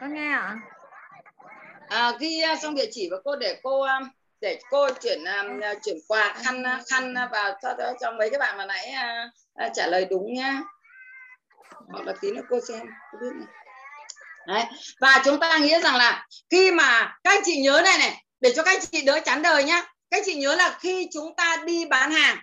[0.00, 0.56] Con nghe ạ
[1.88, 4.00] à, ghi à, xong địa chỉ và cô để cô à,
[4.40, 5.44] để cô chuyển à,
[5.84, 8.94] chuyển quà khăn khăn vào cho, cho mấy cái bạn mà nãy
[9.74, 10.62] trả lời đúng nhá
[11.88, 13.48] hoặc là tí nữa cô xem cô biết này.
[14.46, 14.64] Đấy.
[15.00, 18.52] và chúng ta nghĩ rằng là khi mà các anh chị nhớ này này để
[18.56, 21.36] cho các anh chị đỡ chán đời nhá các anh chị nhớ là khi chúng
[21.36, 22.38] ta đi bán hàng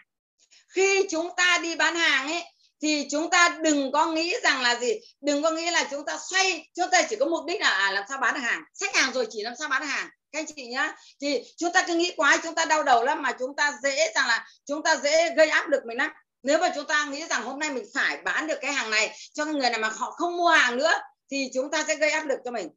[0.75, 2.43] khi chúng ta đi bán hàng ấy
[2.85, 6.17] thì chúng ta đừng có nghĩ rằng là gì đừng có nghĩ là chúng ta
[6.29, 8.95] xoay chúng ta chỉ có mục đích là à, làm sao bán được hàng khách
[8.95, 11.83] hàng rồi chỉ làm sao bán được hàng các anh chị nhá thì chúng ta
[11.87, 14.83] cứ nghĩ quá chúng ta đau đầu lắm mà chúng ta dễ rằng là chúng
[14.83, 16.11] ta dễ gây áp lực mình lắm
[16.43, 19.15] nếu mà chúng ta nghĩ rằng hôm nay mình phải bán được cái hàng này
[19.33, 20.93] cho người này mà họ không mua hàng nữa
[21.31, 22.69] thì chúng ta sẽ gây áp lực cho mình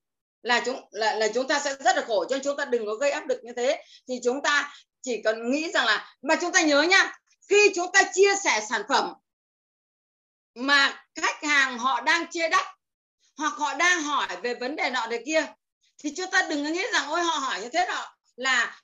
[0.42, 2.86] là chúng là, là chúng ta sẽ rất là khổ cho nên chúng ta đừng
[2.86, 6.36] có gây áp lực như thế thì chúng ta chỉ cần nghĩ rằng là mà
[6.40, 7.12] chúng ta nhớ nhá
[7.48, 9.12] khi chúng ta chia sẻ sản phẩm
[10.58, 12.66] mà khách hàng họ đang chia đắt
[13.36, 15.46] hoặc họ đang hỏi về vấn đề nọ đề kia,
[16.02, 18.80] thì chúng ta đừng nghĩ rằng, ôi, họ hỏi như thế họ là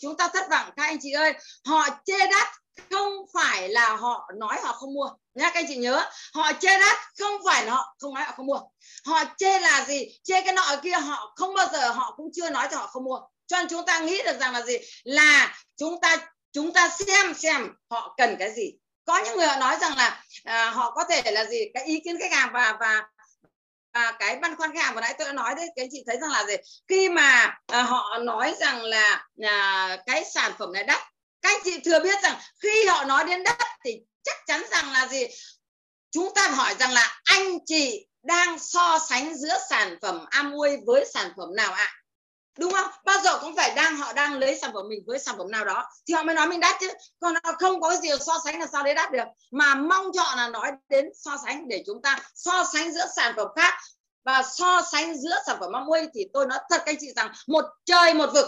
[0.00, 0.70] chúng ta thất vọng.
[0.76, 1.34] Các anh chị ơi,
[1.66, 2.48] họ chê đắt
[2.90, 5.10] không phải là họ nói họ không mua.
[5.34, 8.32] Nhá, các anh chị nhớ, họ chê đắt không phải là họ không nói họ
[8.36, 8.60] không mua.
[9.04, 10.18] Họ chê là gì?
[10.24, 13.04] Chê cái nọ kia, họ không bao giờ, họ cũng chưa nói cho họ không
[13.04, 13.20] mua.
[13.46, 14.78] Cho nên chúng ta nghĩ được rằng là gì?
[15.04, 16.16] Là chúng ta
[16.52, 18.72] chúng ta xem xem họ cần cái gì
[19.06, 22.00] có những người họ nói rằng là à, họ có thể là gì cái ý
[22.04, 23.02] kiến khách hàng và và
[23.94, 26.04] và cái băn khoăn khách hàng vừa nãy tôi đã nói đấy các anh chị
[26.06, 26.54] thấy rằng là gì?
[26.88, 31.00] Khi mà à, họ nói rằng là à, cái sản phẩm này đắt
[31.42, 34.92] các anh chị thừa biết rằng khi họ nói đến đất thì chắc chắn rằng
[34.92, 35.26] là gì?
[36.10, 41.04] Chúng ta hỏi rằng là anh chị đang so sánh giữa sản phẩm Amway với
[41.14, 41.92] sản phẩm nào ạ?
[42.58, 42.90] Đúng không?
[43.04, 45.64] Bao giờ cũng phải đang họ đang lấy sản phẩm mình với sản phẩm nào
[45.64, 45.84] đó.
[46.08, 46.90] Thì họ mới nói mình đắt chứ.
[47.20, 49.24] Còn không có gì so sánh là sao đấy đắt được.
[49.50, 53.32] Mà mong cho là nói đến so sánh để chúng ta so sánh giữa sản
[53.36, 53.74] phẩm khác
[54.24, 57.32] và so sánh giữa sản phẩm Amway thì tôi nói thật các anh chị rằng
[57.46, 58.46] một trời một vực.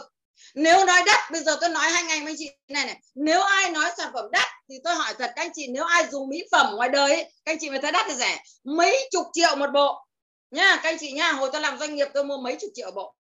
[0.54, 3.00] Nếu nói đắt bây giờ tôi nói hai ngày với anh chị này này.
[3.14, 6.06] Nếu ai nói sản phẩm đắt thì tôi hỏi thật các anh chị nếu ai
[6.10, 8.42] dùng mỹ phẩm ngoài đời ấy, các anh chị mới thấy đắt thì rẻ.
[8.64, 10.04] Mấy chục triệu một bộ.
[10.50, 12.90] Nha các anh chị nha hồi tôi làm doanh nghiệp tôi mua mấy chục triệu
[12.90, 13.14] bộ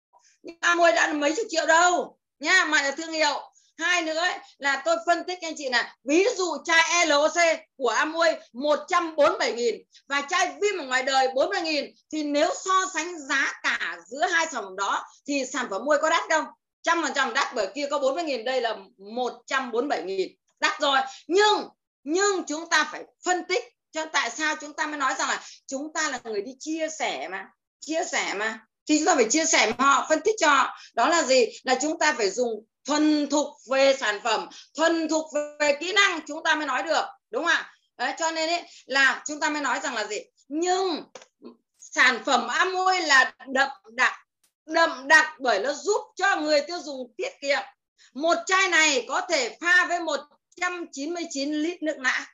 [0.43, 2.17] nhưng Amway đã mấy chục triệu đâu.
[2.39, 3.51] Nha mà là thương hiệu.
[3.77, 7.33] Hai nữa ấy, là tôi phân tích anh chị là ví dụ chai LOC
[7.77, 9.75] của Amway 147 nghìn.
[10.07, 11.85] Và chai Vim ở ngoài đời 40 nghìn.
[12.11, 16.01] Thì nếu so sánh giá cả giữa hai sản phẩm đó thì sản phẩm Amway
[16.01, 16.45] có đắt không?
[16.83, 20.31] Trăm phần trăm đắt bởi kia có 40 nghìn đây là 147 nghìn.
[20.59, 20.99] Đắt rồi.
[21.27, 21.69] Nhưng
[22.03, 25.41] nhưng chúng ta phải phân tích cho tại sao chúng ta mới nói rằng là
[25.67, 27.49] chúng ta là người đi chia sẻ mà.
[27.79, 30.77] Chia sẻ mà thì chúng ta phải chia sẻ với họ phân tích cho họ.
[30.93, 31.45] Đó là gì?
[31.63, 35.25] Là chúng ta phải dùng thuần thục về sản phẩm thuần thục
[35.59, 37.73] về kỹ năng chúng ta mới nói được đúng không ạ?
[37.97, 40.17] Đấy, cho nên ấy, là chúng ta mới nói rằng là gì?
[40.47, 41.03] Nhưng
[41.79, 44.13] sản phẩm Amway là đậm đặc
[44.65, 47.59] đậm đặc bởi nó giúp cho người tiêu dùng tiết kiệm.
[48.13, 52.25] Một chai này có thể pha với 199 lít nước lã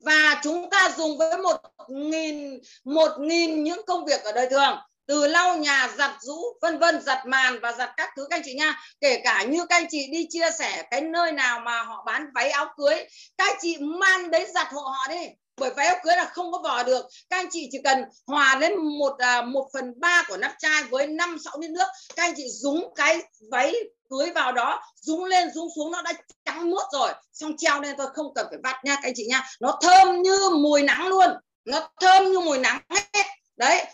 [0.00, 1.56] và chúng ta dùng với một
[1.88, 4.78] nghìn một nghìn những công việc ở đời thường
[5.10, 8.26] từ lau nhà giặt rũ vân vân giặt màn và giặt các thứ.
[8.30, 11.32] Các anh chị nha kể cả như các anh chị đi chia sẻ cái nơi
[11.32, 12.94] nào mà họ bán váy áo cưới
[13.38, 15.26] các anh chị mang đấy giặt hộ họ đi.
[15.56, 17.06] Bởi váy áo cưới là không có vò được.
[17.30, 20.82] Các anh chị chỉ cần hòa lên một à, một phần ba của nắp chai
[20.82, 21.86] với năm sáu lít nước.
[22.16, 23.74] Các anh chị dúng cái váy
[24.10, 26.12] cưới vào đó dúng lên dúng xuống nó đã
[26.44, 27.12] trắng muốt rồi.
[27.32, 29.46] Xong treo lên thôi không cần phải vắt nha các anh chị nha.
[29.60, 31.30] Nó thơm như mùi nắng luôn.
[31.64, 33.26] Nó thơm như mùi nắng hết
[33.56, 33.86] đấy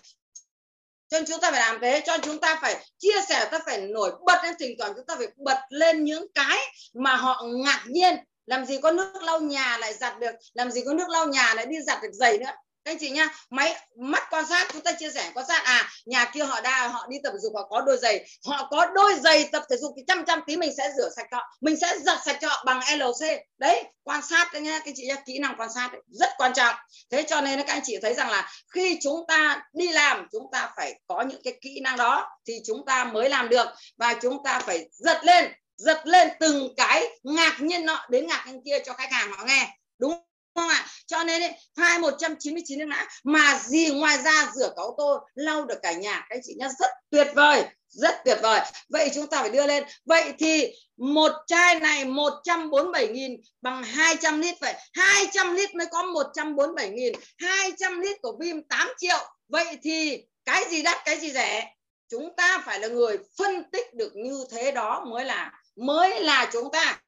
[1.09, 3.59] cho nên chúng ta phải làm thế, cho nên chúng ta phải chia sẻ, ta
[3.66, 6.59] phải nổi bật lên thỉnh thoảng chúng ta phải bật lên những cái
[6.95, 8.16] mà họ ngạc nhiên.
[8.47, 11.55] Làm gì có nước lau nhà lại giặt được, làm gì có nước lau nhà
[11.55, 12.51] lại đi giặt được giày nữa
[12.87, 15.63] các anh chị nha máy mắt quan sát chúng ta chia sẻ quan sát.
[15.65, 18.27] À nhà kia họ đa họ đi tập thể dục họ có đôi giày.
[18.47, 21.27] Họ có đôi giày tập thể dục thì trăm trăm tí mình sẽ rửa sạch
[21.33, 23.27] họ mình sẽ giặt sạch họ bằng LC
[23.59, 26.31] đấy quan sát đấy nha các anh chị nha kỹ năng quan sát đấy, rất
[26.39, 26.75] quan trọng.
[27.11, 30.47] Thế cho nên các anh chị thấy rằng là khi chúng ta đi làm chúng
[30.53, 33.67] ta phải có những cái kỹ năng đó thì chúng ta mới làm được.
[33.97, 38.45] Và chúng ta phải giật lên giật lên từng cái ngạc nhiên nọ đến ngạc
[38.47, 39.69] nhiên kia cho khách hàng họ nghe.
[39.99, 40.26] Đúng
[40.57, 40.87] không ạ?
[41.07, 45.20] Cho nên ấy, hai 199 nước lã mà gì ngoài ra rửa cả ô tô
[45.35, 47.65] lau được cả nhà các chị nhá rất tuyệt vời
[47.97, 48.61] rất tuyệt vời.
[48.89, 49.85] Vậy chúng ta phải đưa lên.
[50.05, 50.66] Vậy thì
[50.97, 54.74] một chai này 147.000 bằng 200 lít vậy.
[54.93, 59.19] 200 lít mới có 147.000, 200 lít của Vim 8 triệu.
[59.49, 61.73] Vậy thì cái gì đắt cái gì rẻ?
[62.11, 66.51] Chúng ta phải là người phân tích được như thế đó mới là mới là
[66.53, 67.01] chúng ta.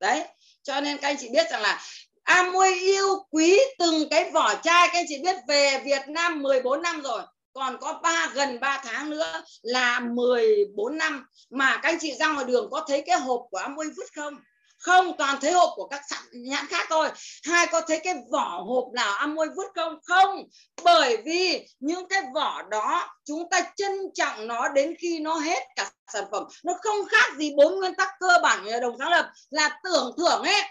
[0.00, 0.24] Đấy
[0.62, 1.82] cho nên các anh chị biết rằng là
[2.26, 4.88] À, Amway yêu quý từng cái vỏ chai.
[4.88, 7.22] Các anh chị biết về Việt Nam 14 năm rồi.
[7.52, 11.26] Còn có ba, gần 3 tháng nữa là 14 năm.
[11.50, 14.34] Mà các anh chị ra ngoài đường có thấy cái hộp của Amway vứt không?
[14.78, 17.08] Không, toàn thấy hộp của các sản nhãn khác thôi.
[17.44, 19.98] Hai, có thấy cái vỏ hộp nào Amway vứt không?
[20.02, 20.44] Không,
[20.84, 25.62] bởi vì những cái vỏ đó chúng ta trân trọng nó đến khi nó hết
[25.76, 26.44] cả sản phẩm.
[26.64, 30.14] Nó không khác gì bốn nguyên tắc cơ bản của đồng sáng lập là tưởng
[30.18, 30.62] thưởng ấy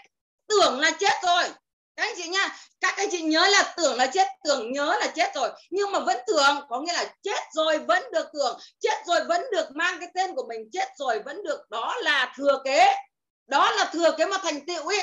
[0.48, 1.44] tưởng là chết rồi.
[1.96, 5.06] Các anh chị nha, các anh chị nhớ là tưởng là chết, tưởng nhớ là
[5.06, 5.50] chết rồi.
[5.70, 9.42] Nhưng mà vẫn tưởng, có nghĩa là chết rồi vẫn được tưởng, chết rồi vẫn
[9.52, 11.70] được mang cái tên của mình, chết rồi vẫn được.
[11.70, 12.94] Đó là thừa kế.
[13.46, 15.02] Đó là thừa kế mà thành tựu ấy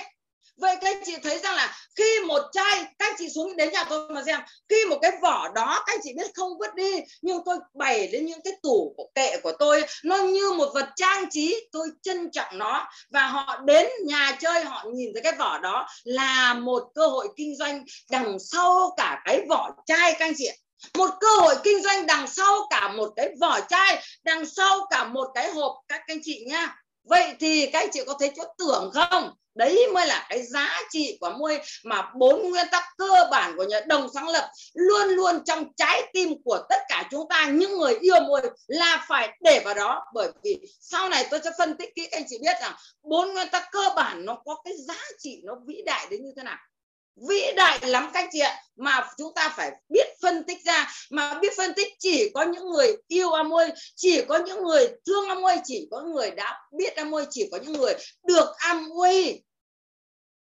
[0.57, 3.71] vậy các anh chị thấy rằng là khi một chai, các anh chị xuống đến
[3.71, 4.39] nhà tôi mà xem,
[4.69, 8.07] khi một cái vỏ đó các anh chị biết không, vứt đi, nhưng tôi bày
[8.07, 11.88] lên những cái tủ của kệ của tôi, nó như một vật trang trí, tôi
[12.01, 12.88] trân trọng nó.
[13.09, 17.27] Và họ đến nhà chơi, họ nhìn thấy cái vỏ đó là một cơ hội
[17.35, 20.49] kinh doanh đằng sau cả cái vỏ chai, các anh chị
[20.97, 25.05] một cơ hội kinh doanh đằng sau cả một cái vỏ chai, đằng sau cả
[25.05, 28.43] một cái hộp, các anh chị nha vậy thì các anh chị có thấy chỗ
[28.57, 29.34] tưởng không?
[29.55, 33.63] Đấy mới là cái giá trị của môi mà bốn nguyên tắc cơ bản của
[33.63, 37.77] nhà đồng sáng lập luôn luôn trong trái tim của tất cả chúng ta, những
[37.77, 40.05] người yêu môi là phải để vào đó.
[40.13, 43.47] Bởi vì sau này tôi sẽ phân tích kỹ anh chị biết rằng bốn nguyên
[43.51, 46.57] tắc cơ bản nó có cái giá trị nó vĩ đại đến như thế nào
[47.15, 48.61] vĩ đại lắm các chị ạ.
[48.76, 50.94] Mà chúng ta phải biết phân tích ra.
[51.10, 55.26] Mà biết phân tích chỉ có những người yêu Amway chỉ có những người thương
[55.27, 57.94] Amway chỉ có người đã biết Amway chỉ có những người
[58.27, 59.40] được Amway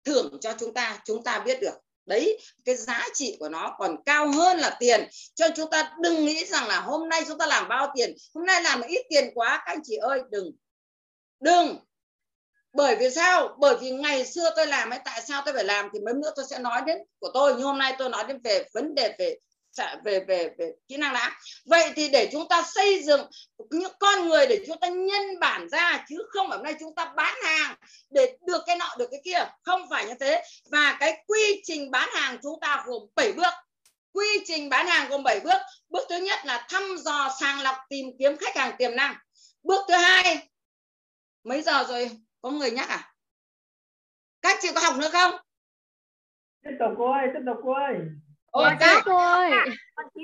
[0.05, 1.73] thưởng cho chúng ta chúng ta biết được.
[2.05, 5.07] Đấy, cái giá trị của nó còn cao hơn là tiền.
[5.35, 8.45] Cho chúng ta đừng nghĩ rằng là hôm nay chúng ta làm bao tiền, hôm
[8.45, 10.51] nay làm ít tiền quá, các anh chị ơi, đừng.
[11.39, 11.77] Đừng
[12.73, 13.57] bởi vì sao?
[13.59, 16.31] Bởi vì ngày xưa tôi làm ấy, tại sao tôi phải làm thì mấy nữa
[16.35, 17.53] tôi sẽ nói đến của tôi.
[17.53, 19.35] Nhưng hôm nay tôi nói đến về vấn đề về
[20.03, 21.39] về về về kỹ năng đã.
[21.65, 23.21] Vậy thì để chúng ta xây dựng
[23.69, 26.95] những con người, để chúng ta nhân bản ra, chứ không phải hôm nay chúng
[26.95, 27.75] ta bán hàng
[28.09, 29.45] để được cái nọ, được cái kia.
[29.63, 30.43] Không phải như thế.
[30.71, 33.53] Và cái quy trình bán hàng chúng ta gồm 7 bước.
[34.13, 35.57] Quy trình bán hàng gồm 7 bước.
[35.89, 39.15] Bước thứ nhất là thăm dò, sàng lọc, tìm kiếm khách hàng tiềm năng.
[39.63, 40.49] Bước thứ hai,
[41.43, 42.09] mấy giờ rồi?
[42.41, 43.13] Có người nhắc à?
[44.41, 45.31] Các chị có học nữa không?
[46.63, 47.95] Tiếp tục cô ơi tiếp tục cô ơi.
[48.51, 49.51] Ok Dạ, cô ơi.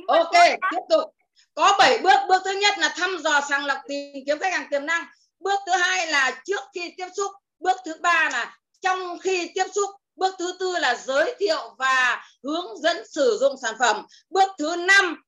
[0.08, 1.16] Ok tiếp tục.
[1.54, 2.18] Có 7 bước.
[2.30, 5.06] Bước thứ nhất là thăm dò sàng lọc tìm kiếm khách hàng tiềm năng.
[5.40, 7.32] Bước thứ hai là trước khi tiếp xúc.
[7.60, 9.90] Bước thứ ba là trong khi tiếp xúc.
[10.16, 14.06] Bước thứ tư là giới thiệu và hướng dẫn sử dụng sản phẩm.
[14.30, 15.24] Bước thứ năm.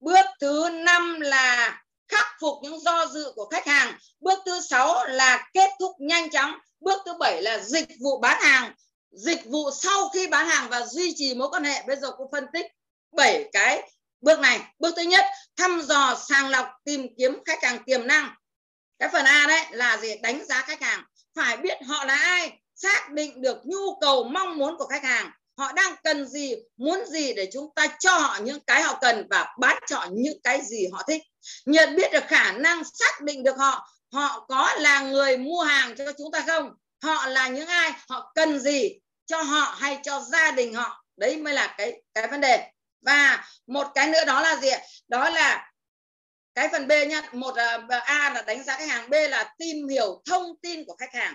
[0.00, 3.98] Bước thứ năm là khắc phục những do dự của khách hàng.
[4.20, 6.58] Bước thứ sáu là kết thúc nhanh chóng.
[6.80, 8.74] Bước thứ bảy là dịch vụ bán hàng.
[9.10, 11.82] Dịch vụ sau khi bán hàng và duy trì mối quan hệ.
[11.86, 12.66] Bây giờ cô phân tích
[13.16, 14.60] bảy cái bước này.
[14.78, 15.24] Bước thứ nhất,
[15.56, 18.34] thăm dò sàng lọc, tìm kiếm khách hàng tiềm năng.
[18.98, 20.14] Cái phần a đấy là gì?
[20.22, 21.04] Đánh giá khách hàng.
[21.36, 25.30] Phải biết họ là ai, xác định được nhu cầu, mong muốn của khách hàng
[25.60, 29.26] họ đang cần gì, muốn gì để chúng ta cho họ những cái họ cần
[29.30, 31.22] và bán cho họ những cái gì họ thích.
[31.66, 35.94] Nhận biết được khả năng xác định được họ họ có là người mua hàng
[35.96, 36.70] cho chúng ta không?
[37.02, 37.92] Họ là những ai?
[38.08, 38.90] Họ cần gì
[39.26, 41.04] cho họ hay cho gia đình họ?
[41.16, 42.70] Đấy mới là cái cái vấn đề.
[43.06, 44.70] Và một cái nữa đó là gì
[45.08, 45.72] đó là
[46.54, 47.22] cái phần B nhá.
[47.32, 49.10] Một là A là đánh giá khách hàng.
[49.10, 51.34] B là tìm hiểu thông tin của khách hàng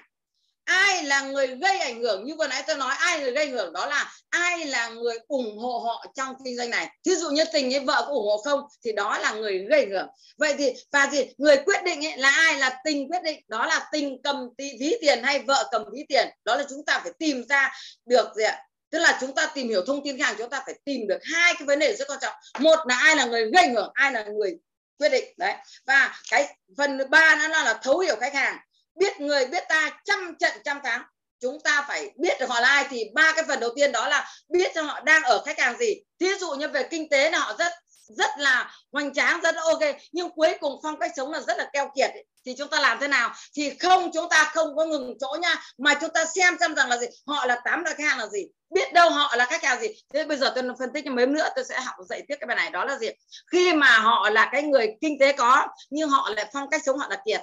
[0.66, 2.26] ai là người gây ảnh hưởng?
[2.26, 5.18] Như vừa nãy tôi nói ai người gây ảnh hưởng đó là ai là người
[5.28, 6.90] ủng hộ họ trong kinh doanh này?
[7.06, 9.80] Thí dụ như tình với vợ có ủng hộ không thì đó là người gây
[9.80, 10.08] ảnh hưởng.
[10.38, 11.26] Vậy thì và gì?
[11.38, 12.60] Người quyết định ấy là ai?
[12.60, 13.40] Là tình quyết định.
[13.48, 16.30] Đó là tình cầm ví tiền hay vợ cầm ví tiền?
[16.44, 17.72] Đó là chúng ta phải tìm ra
[18.06, 18.62] được gì ạ?
[18.90, 21.20] Tức là chúng ta tìm hiểu thông tin khách hàng chúng ta phải tìm được
[21.34, 22.34] hai cái vấn đề rất quan trọng.
[22.60, 24.56] Một là ai là người gây ảnh hưởng ai là người
[25.00, 25.26] quyết định.
[25.38, 25.54] Đấy.
[25.86, 28.58] Và cái phần ba nữa là, là thấu hiểu khách hàng
[28.96, 31.04] biết người, biết ta trăm trận trăm thắng.
[31.42, 32.86] Chúng ta phải biết được họ là ai.
[32.90, 35.78] Thì ba cái phần đầu tiên đó là biết cho họ đang ở khách hàng
[35.78, 35.96] gì.
[36.20, 37.74] Thí dụ như về kinh tế là họ rất
[38.08, 39.96] rất là hoành tráng, rất là ok.
[40.12, 42.26] Nhưng cuối cùng phong cách sống là rất là keo kiệt ấy.
[42.46, 43.34] thì chúng ta làm thế nào?
[43.56, 45.56] Thì không, chúng ta không có ngừng chỗ nha.
[45.78, 47.08] Mà chúng ta xem xem rằng là gì?
[47.28, 48.48] Họ là tám là khách hàng là gì?
[48.70, 49.88] Biết đâu họ là khách hàng gì?
[50.14, 52.56] Thế bây giờ tôi phân tích mấy nữa, tôi sẽ học dạy tiếp cái bài
[52.56, 52.70] này.
[52.70, 53.08] Đó là gì?
[53.52, 56.98] Khi mà họ là cái người kinh tế có, nhưng họ lại phong cách sống
[56.98, 57.42] họ là kiệt.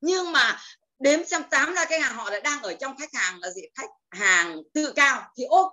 [0.00, 0.58] Nhưng mà
[0.98, 3.62] đếm xem tám là cái hàng họ đã đang ở trong khách hàng là gì?
[3.74, 5.72] Khách hàng tự cao thì ok,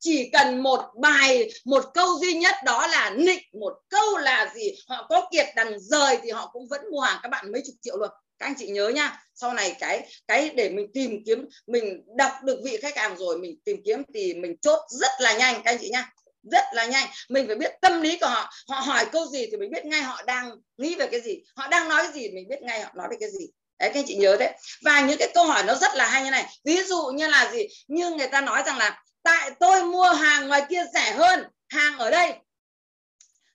[0.00, 4.74] chỉ cần một bài, một câu duy nhất đó là nịnh, một câu là gì?
[4.88, 7.74] Họ có kiệt đằng rời thì họ cũng vẫn mua hàng các bạn mấy chục
[7.82, 8.10] triệu luôn.
[8.38, 12.32] Các anh chị nhớ nha sau này cái cái để mình tìm kiếm, mình đọc
[12.42, 15.70] được vị khách hàng rồi, mình tìm kiếm thì mình chốt rất là nhanh, các
[15.70, 16.12] anh chị nha
[16.52, 17.08] rất là nhanh.
[17.28, 18.50] Mình phải biết tâm lý của họ.
[18.68, 21.42] Họ hỏi câu gì thì mình biết ngay họ đang nghĩ về cái gì.
[21.56, 23.46] Họ đang nói cái gì mình biết ngay họ nói về cái gì
[23.78, 24.52] đấy các anh chị nhớ đấy.
[24.82, 26.58] Và những cái câu hỏi nó rất là hay như này.
[26.64, 27.66] Ví dụ như là gì?
[27.88, 31.98] Như người ta nói rằng là tại tôi mua hàng ngoài kia rẻ hơn hàng
[31.98, 32.34] ở đây.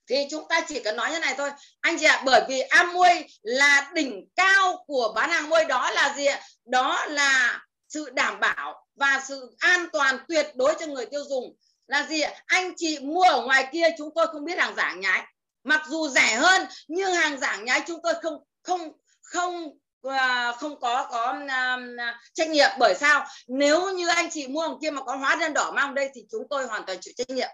[0.07, 1.49] Thì chúng ta chỉ cần nói như này thôi.
[1.79, 5.91] Anh chị ạ à, bởi vì Amway là đỉnh cao của bán hàng môi đó
[5.91, 6.41] là gì ạ?
[6.65, 11.55] Đó là sự đảm bảo và sự an toàn tuyệt đối cho người tiêu dùng.
[11.87, 12.33] Là gì ạ?
[12.45, 15.23] Anh chị mua ở ngoài kia chúng tôi không biết hàng giả nhái.
[15.63, 18.91] Mặc dù rẻ hơn nhưng hàng giả nhái chúng tôi không không
[19.21, 21.97] không Ờ, không có có um,
[22.33, 22.69] trách nhiệm.
[22.79, 23.25] Bởi sao?
[23.47, 26.25] Nếu như anh chị mua hàng kia mà có hóa đơn đỏ mang đây thì
[26.31, 27.49] chúng tôi hoàn toàn chịu trách nhiệm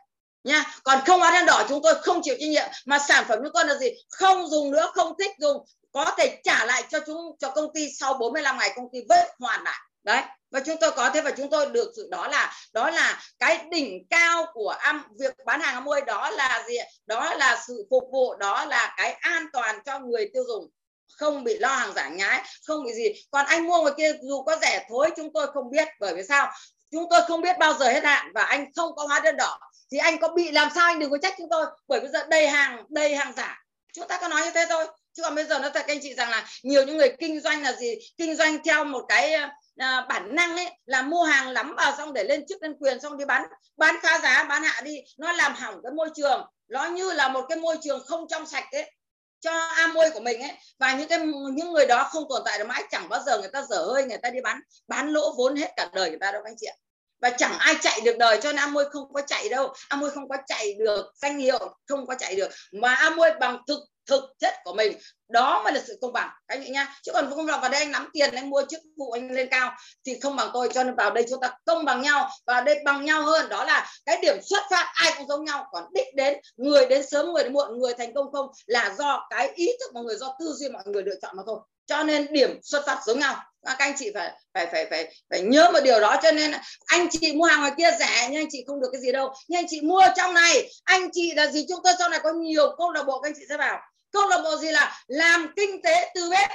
[0.47, 2.69] nha còn không hóa đơn đỏ chúng tôi không chịu trách nhiệm.
[2.85, 3.87] Mà sản phẩm chúng con là gì?
[4.09, 5.65] Không dùng nữa không thích dùng.
[5.91, 9.27] Có thể trả lại cho chúng cho công ty sau 45 ngày công ty vẫn
[9.39, 9.79] hoàn lại.
[10.03, 10.21] Đấy.
[10.51, 13.65] Và chúng tôi có thế và chúng tôi được sự đó là đó là cái
[13.71, 18.03] đỉnh cao của am việc bán hàng mua đó là gì đó là sự phục
[18.11, 20.69] vụ đó là cái an toàn cho người tiêu dùng
[21.17, 23.13] không bị lo hàng giả nhái không bị gì.
[23.31, 26.23] Còn anh mua ngoài kia dù có rẻ thối chúng tôi không biết bởi vì
[26.23, 26.51] sao?
[26.91, 29.59] Chúng tôi không biết bao giờ hết hạn và anh không có hóa đơn đỏ.
[29.91, 32.25] Thì anh có bị làm sao anh đừng có trách chúng tôi bởi bây giờ
[32.29, 33.63] đầy hàng đầy hàng giả.
[33.93, 34.87] Chúng ta có nói như thế thôi.
[35.13, 37.39] Chứ còn bây giờ nó thật các anh chị rằng là nhiều những người kinh
[37.39, 37.95] doanh là gì?
[38.17, 39.47] Kinh doanh theo một cái ờ,
[39.77, 42.99] à, bản năng ấy là mua hàng lắm vào xong để lên chức lên quyền
[42.99, 43.43] xong đi bán
[43.77, 45.01] bán phá giá bán hạ đi.
[45.17, 46.45] Nó làm hỏng cái môi trường.
[46.67, 48.91] Nó như là một cái môi trường không trong sạch ấy
[49.39, 50.51] cho Amway của mình ấy.
[50.79, 51.19] Và những cái,
[51.53, 54.05] những người đó không tồn tại được mãi, chẳng bao giờ người ta dở hơi,
[54.05, 56.67] người ta đi bán bán lỗ vốn hết cả đời người ta đâu anh chị
[56.67, 56.75] ạ
[57.21, 59.73] và chẳng ai chạy được đời cho nên Amway không có chạy đâu.
[59.89, 62.49] Amway không có chạy được danh hiệu, không có chạy được.
[62.71, 64.97] Mà Amway bằng thực thực chất của mình.
[65.29, 66.29] Đó mới là sự công bằng.
[66.47, 66.95] Các anh chị nhá.
[67.03, 69.47] Chứ còn không bằng vào đây anh nắm tiền, anh mua chức vụ, anh lên
[69.51, 69.71] cao
[70.05, 70.69] thì không bằng tôi.
[70.73, 72.29] Cho nên vào đây chúng ta công bằng nhau.
[72.45, 73.49] Và đây bằng nhau hơn.
[73.49, 75.67] Đó là cái điểm xuất phát, ai cũng giống nhau.
[75.71, 79.27] Còn đích đến, người đến sớm, người đến muộn, người thành công không là do
[79.29, 82.03] cái ý thức mọi người, do tư duy mọi người lựa chọn mà thôi cho
[82.03, 83.35] nên điểm xuất phát giống nhau.
[83.61, 86.15] À, các anh chị phải phải phải phải phải nhớ một điều đó.
[86.23, 86.51] Cho nên
[86.85, 89.33] anh chị mua hàng ngoài kia rẻ, nhưng anh chị không được cái gì đâu.
[89.47, 91.65] Nhưng anh chị mua trong này, anh chị là gì?
[91.69, 93.79] Chúng tôi sau này có nhiều câu lạc bộ, các anh chị sẽ vào
[94.11, 96.49] câu lạc bộ gì là làm kinh tế từ bếp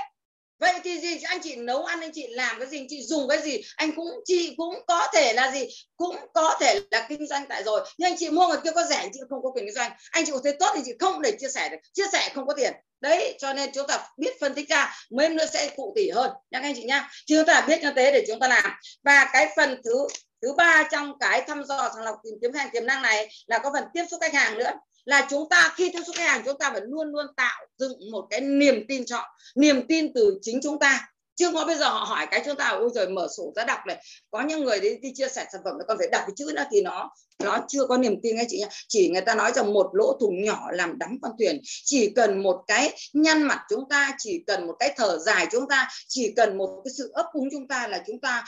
[0.62, 1.20] vậy thì gì?
[1.22, 3.62] Anh chị nấu ăn, anh chị làm cái gì, anh chị dùng cái gì?
[3.76, 5.66] Anh cũng, chị cũng có thể là gì?
[5.96, 7.80] Cũng có thể là kinh doanh tại rồi.
[7.98, 9.92] Nhưng anh chị mua người kia có rẻ, anh chị không có quyền kinh doanh.
[10.10, 11.76] Anh chị có thấy tốt thì chị không để chia sẻ được.
[11.92, 12.72] Chia sẻ không có tiền.
[13.00, 16.30] Đấy, cho nên chúng ta biết phân tích ra, mới nữa sẽ cụ tỉ hơn.
[16.50, 17.08] Nha anh chị nhá.
[17.26, 18.72] Chúng ta biết như thế để chúng ta làm.
[19.02, 20.06] Và cái phần thứ
[20.42, 23.28] thứ ba trong cái thăm dò sàng lọc tìm kiếm khách hàng tiềm năng này
[23.46, 24.70] là có phần tiếp xúc khách hàng nữa
[25.04, 28.10] là chúng ta khi tiếp xúc khách hàng chúng ta phải luôn luôn tạo dựng
[28.12, 29.22] một cái niềm tin cho
[29.54, 31.08] niềm tin từ chính chúng ta.
[31.36, 33.78] Chứ có bây giờ họ hỏi cái chúng ta ôi rồi mở sổ ra đọc
[33.86, 36.52] này có những người đi, đi chia sẻ sản phẩm còn phải đọc cái chữ
[36.54, 38.68] nữa thì nó nó chưa có niềm tin anh chị nhá.
[38.88, 41.60] Chỉ người ta nói rằng một lỗ thủng nhỏ làm đắm con thuyền.
[41.64, 45.68] Chỉ cần một cái nhăn mặt chúng ta chỉ cần một cái thở dài chúng
[45.68, 48.44] ta chỉ cần một cái sự ấp úng chúng ta là chúng ta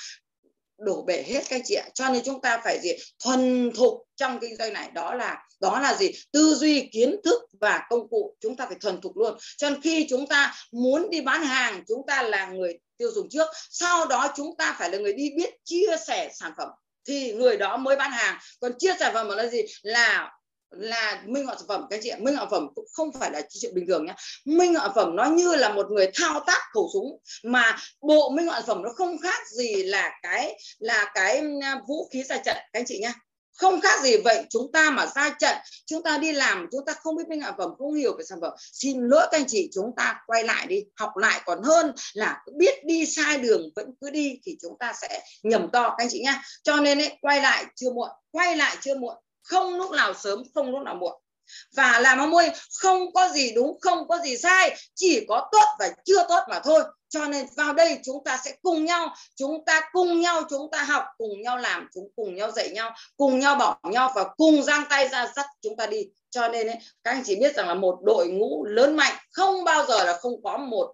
[0.79, 1.85] đổ bể hết các chị ạ.
[1.95, 2.91] Cho nên chúng ta phải gì?
[3.25, 6.11] Thuần thục trong kinh doanh này đó là đó là gì?
[6.33, 8.37] Tư duy kiến thức và công cụ.
[8.41, 9.39] Chúng ta phải thuần thục luôn.
[9.57, 13.29] Cho nên khi chúng ta muốn đi bán hàng, chúng ta là người tiêu dùng
[13.31, 13.49] trước.
[13.71, 16.69] Sau đó chúng ta phải là người đi biết chia sẻ sản phẩm.
[17.09, 18.39] Thì người đó mới bán hàng.
[18.61, 19.63] Còn chia sản phẩm là gì?
[19.83, 20.31] Là
[20.71, 21.87] là minh họa sản phẩm.
[21.91, 24.15] Các chị ạ, minh họa phẩm cũng không phải là chuyện bình thường nhé
[24.45, 28.47] minh họa phẩm nó như là một người thao tác khẩu súng, mà bộ minh
[28.47, 32.57] họa phẩm nó không khác gì là cái là cái à, vũ khí ra trận.
[32.57, 33.13] Các anh chị nhé
[33.57, 35.57] không khác gì vậy chúng ta mà ra trận
[35.87, 38.39] chúng ta đi làm chúng ta không biết về sản phẩm không hiểu về sản
[38.41, 38.53] phẩm.
[38.73, 41.41] Xin lỗi các anh chị chúng ta quay lại đi học lại.
[41.45, 45.69] Còn hơn là biết đi sai đường vẫn cứ đi thì chúng ta sẽ nhầm
[45.73, 45.83] to.
[45.83, 46.43] Các anh chị nhá.
[46.63, 49.17] Cho nên ấy, quay lại chưa muộn quay lại chưa muộn.
[49.43, 51.24] Không lúc nào sớm không lúc nào muộn
[51.77, 55.67] và làm ông môi không có gì đúng không có gì sai chỉ có tốt
[55.79, 56.83] và chưa tốt mà thôi.
[57.09, 60.83] Cho nên vào đây chúng ta sẽ cùng nhau chúng ta cùng nhau chúng ta
[60.83, 64.63] học cùng nhau làm chúng cùng nhau dạy nhau cùng nhau bỏ nhau và cùng
[64.63, 66.07] giang tay ra dắt chúng ta đi.
[66.31, 69.65] Cho nên ấy, các anh chị biết rằng là một đội ngũ lớn mạnh không
[69.65, 70.93] bao giờ là không có một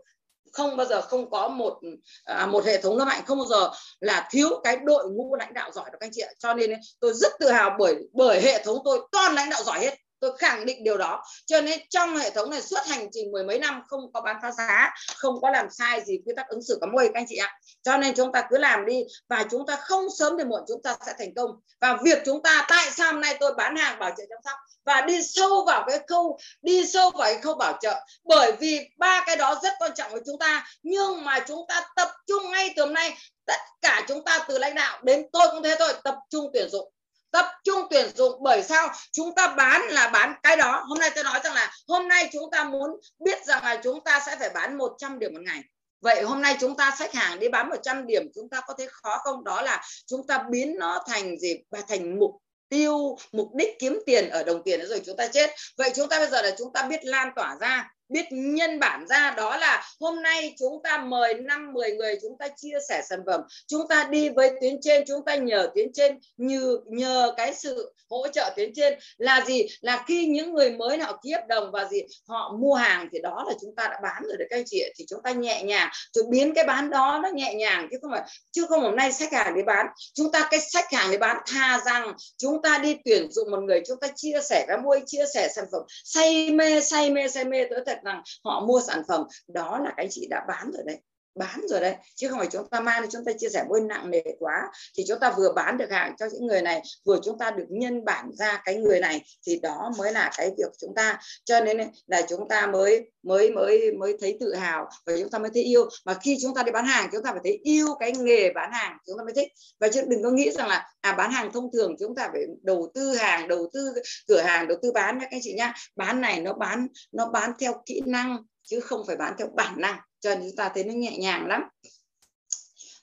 [0.53, 1.81] không bao giờ không có một
[2.25, 3.71] à, một hệ thống lớn mạnh không bao giờ
[4.01, 6.31] là thiếu cái đội ngũ lãnh đạo giỏi đâu các anh chị ạ.
[6.39, 9.81] Cho nên tôi rất tự hào bởi bởi hệ thống tôi toàn lãnh đạo giỏi
[9.81, 11.23] hết tôi khẳng định điều đó.
[11.47, 14.37] Cho nên trong hệ thống này suốt hành trình mười mấy năm, không có bán
[14.43, 17.27] phá giá, không có làm sai gì quy tắc ứng xử có môi, các anh
[17.29, 17.59] chị ạ.
[17.83, 20.83] Cho nên chúng ta cứ làm đi và chúng ta không sớm thì muộn chúng
[20.83, 21.51] ta sẽ thành công.
[21.81, 24.59] Và việc chúng ta tại sao hôm nay tôi bán hàng bảo trợ chăm sóc
[24.85, 27.95] và đi sâu vào cái khâu, đi sâu vào cái khâu bảo trợ?
[28.25, 31.85] Bởi vì ba cái đó rất quan trọng với chúng ta, nhưng mà chúng ta
[31.97, 33.17] tập trung ngay từ hôm nay.
[33.47, 36.69] Tất cả chúng ta từ lãnh đạo đến tôi cũng thế thôi, tập trung tuyển
[36.71, 36.93] dụng
[37.33, 41.11] tập trung tuyển dụng bởi sao chúng ta bán là bán cái đó hôm nay
[41.15, 44.37] tôi nói rằng là hôm nay chúng ta muốn biết rằng là chúng ta sẽ
[44.39, 45.63] phải bán 100 điểm một ngày
[46.01, 48.87] Vậy hôm nay chúng ta khách hàng đi bán 100 điểm chúng ta có thấy
[48.91, 49.45] khó không?
[49.45, 51.57] Đó là chúng ta biến nó thành gì?
[51.89, 52.31] Thành mục
[52.69, 55.51] tiêu, mục đích kiếm tiền ở đồng tiền rồi chúng ta chết.
[55.77, 59.07] Vậy chúng ta bây giờ là chúng ta biết lan tỏa ra biết nhân bản
[59.09, 63.03] ra đó là hôm nay chúng ta mời năm 10 người chúng ta chia sẻ
[63.11, 63.41] sản phẩm.
[63.67, 67.93] Chúng ta đi với tuyến trên, chúng ta nhờ tuyến trên như nhờ cái sự
[68.11, 68.99] hỗ trợ tuyến trên.
[69.19, 69.67] Là gì?
[69.81, 73.19] Là khi những người mới họ ký hợp đồng và gì, họ mua hàng thì
[73.23, 75.63] đó là chúng ta đã bán rồi đấy các anh chị thì chúng ta nhẹ
[75.63, 78.97] nhàng, chúng biến cái bán đó nó nhẹ nhàng chứ không phải, chứ không hôm
[78.97, 79.87] nay khách hàng đi bán.
[80.15, 83.61] Chúng ta cái khách hàng đi bán tha rằng chúng ta đi tuyển dụng một
[83.61, 85.83] người, chúng ta chia sẻ cái môi chia sẻ sản phẩm.
[86.05, 89.95] Say mê say mê say mê tới thật rằng họ mua sản phẩm đó là
[89.97, 91.01] cái chị đã bán rồi đấy
[91.35, 94.11] bán rồi đấy chứ không phải chúng ta mang chúng ta chia sẻ bôi nặng
[94.11, 97.39] nề quá thì chúng ta vừa bán được hàng cho những người này vừa chúng
[97.39, 100.95] ta được nhân bản ra cái người này thì đó mới là cái việc chúng
[100.95, 105.31] ta cho nên là chúng ta mới mới mới mới thấy tự hào và chúng
[105.31, 107.61] ta mới thấy yêu mà khi chúng ta đi bán hàng chúng ta phải thấy
[107.63, 109.49] yêu cái nghề bán hàng chúng ta mới thích
[109.81, 112.43] và chứ đừng có nghĩ rằng là à bán hàng thông thường chúng ta phải
[112.63, 113.93] đầu tư hàng đầu tư
[114.29, 117.27] cửa hàng đầu tư bán nhé các anh chị nhá bán này nó bán nó
[117.27, 118.39] bán theo kỹ năng
[118.71, 120.01] chứ không phải bán theo bản năng.
[120.21, 121.63] Cho nên chúng ta thấy nó nhẹ nhàng lắm.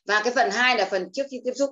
[0.05, 1.69] Và cái phần hai là phần trước khi tiếp xúc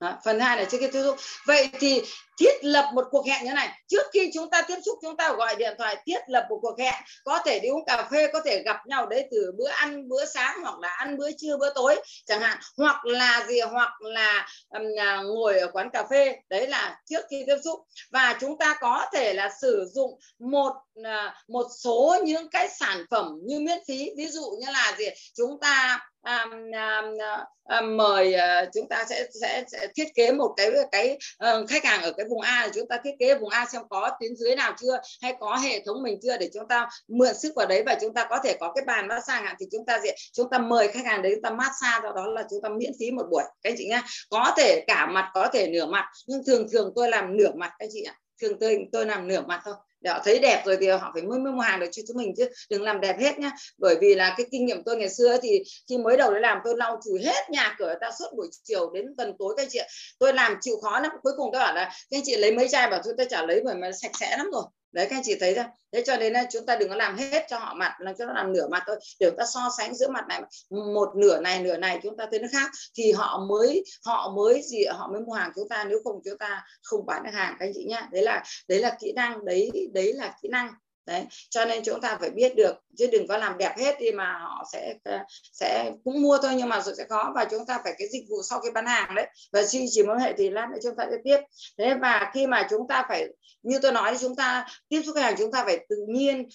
[0.00, 1.16] đó, phần hai là trước khi tiếp xúc.
[1.46, 2.02] Vậy thì
[2.38, 3.68] thiết lập một cuộc hẹn như này.
[3.88, 6.78] Trước khi chúng ta tiếp xúc chúng ta gọi điện thoại thiết lập một cuộc
[6.78, 6.94] hẹn.
[7.24, 10.24] Có thể đi uống cà phê có thể gặp nhau đấy từ bữa ăn bữa
[10.24, 11.96] sáng hoặc là ăn bữa trưa bữa tối
[12.26, 12.58] chẳng hạn.
[12.76, 14.82] Hoặc là gì hoặc là um,
[15.24, 16.36] ngồi ở quán cà phê.
[16.48, 17.80] Đấy là trước khi tiếp xúc.
[18.10, 23.04] Và chúng ta có thể là sử dụng một uh, một số những cái sản
[23.10, 24.10] phẩm như miễn phí.
[24.16, 25.06] Ví dụ như là gì?
[25.36, 27.18] Chúng ta um, um,
[27.64, 31.84] um, mời uh, chúng ta sẽ, sẽ sẽ thiết kế một cái cái uh, khách
[31.84, 34.56] hàng ở cái vùng A chúng ta thiết kế vùng A xem có tuyến dưới
[34.56, 37.82] nào chưa hay có hệ thống mình chưa để chúng ta mượn sức vào đấy
[37.86, 40.50] và chúng ta có thể có cái bàn massage hạn thì chúng ta sẽ chúng
[40.50, 43.10] ta mời khách hàng đấy chúng ta massage do đó là chúng ta miễn phí
[43.10, 43.42] một buổi.
[43.62, 46.92] Các anh chị nhá có thể cả mặt có thể nửa mặt nhưng thường thường
[46.96, 48.14] tôi làm nửa mặt các chị ạ.
[48.42, 49.74] Thường tôi tôi làm nửa mặt thôi
[50.06, 52.34] để họ thấy đẹp rồi thì họ phải mới mua hàng được cho chúng mình
[52.36, 53.50] chứ, đừng làm đẹp hết nhá.
[53.78, 56.58] Bởi vì là cái kinh nghiệm tôi ngày xưa thì khi mới đầu để làm,
[56.64, 59.80] tôi lau chùi hết nhà cửa ta suốt buổi chiều đến gần tối các chị
[60.18, 61.12] tôi làm chịu khó lắm.
[61.22, 62.90] Cuối cùng các bạn là, các chị lấy mấy chai?
[62.90, 65.36] Bảo tôi tôi trả lấy bởi mà sạch sẽ lắm rồi đấy, các anh chị
[65.40, 67.96] thấy ra thế cho nên là chúng ta đừng có làm hết cho họ mặt,
[67.98, 68.96] làm cho nó làm nửa mặt thôi.
[69.20, 72.26] Để chúng ta so sánh giữa mặt này, một nửa này nửa này, chúng ta
[72.30, 72.70] thấy nó khác.
[72.94, 76.38] Thì họ mới họ mới gì họ mới mua hàng chúng ta, nếu không chúng
[76.38, 78.08] ta không bán được hàng, các anh chị nhá.
[78.12, 80.72] Đấy là đấy là kỹ năng, đấy đấy là kỹ năng
[81.06, 84.10] đấy, cho nên chúng ta phải biết được, chứ đừng có làm đẹp hết đi
[84.12, 85.18] mà họ sẽ ờ,
[85.52, 88.24] sẽ cũng mua thôi nhưng mà rồi sẽ khó và chúng ta phải cái dịch
[88.28, 89.26] vụ sau khi bán hàng đấy.
[89.52, 91.38] Và duy trì mối hệ thì lát nữa chúng ta sẽ tiếp.
[91.78, 93.26] Thế và khi mà chúng ta phải,
[93.62, 96.48] như tôi nói chúng ta, tiếp xúc khách hàng chúng ta phải tự nhiên,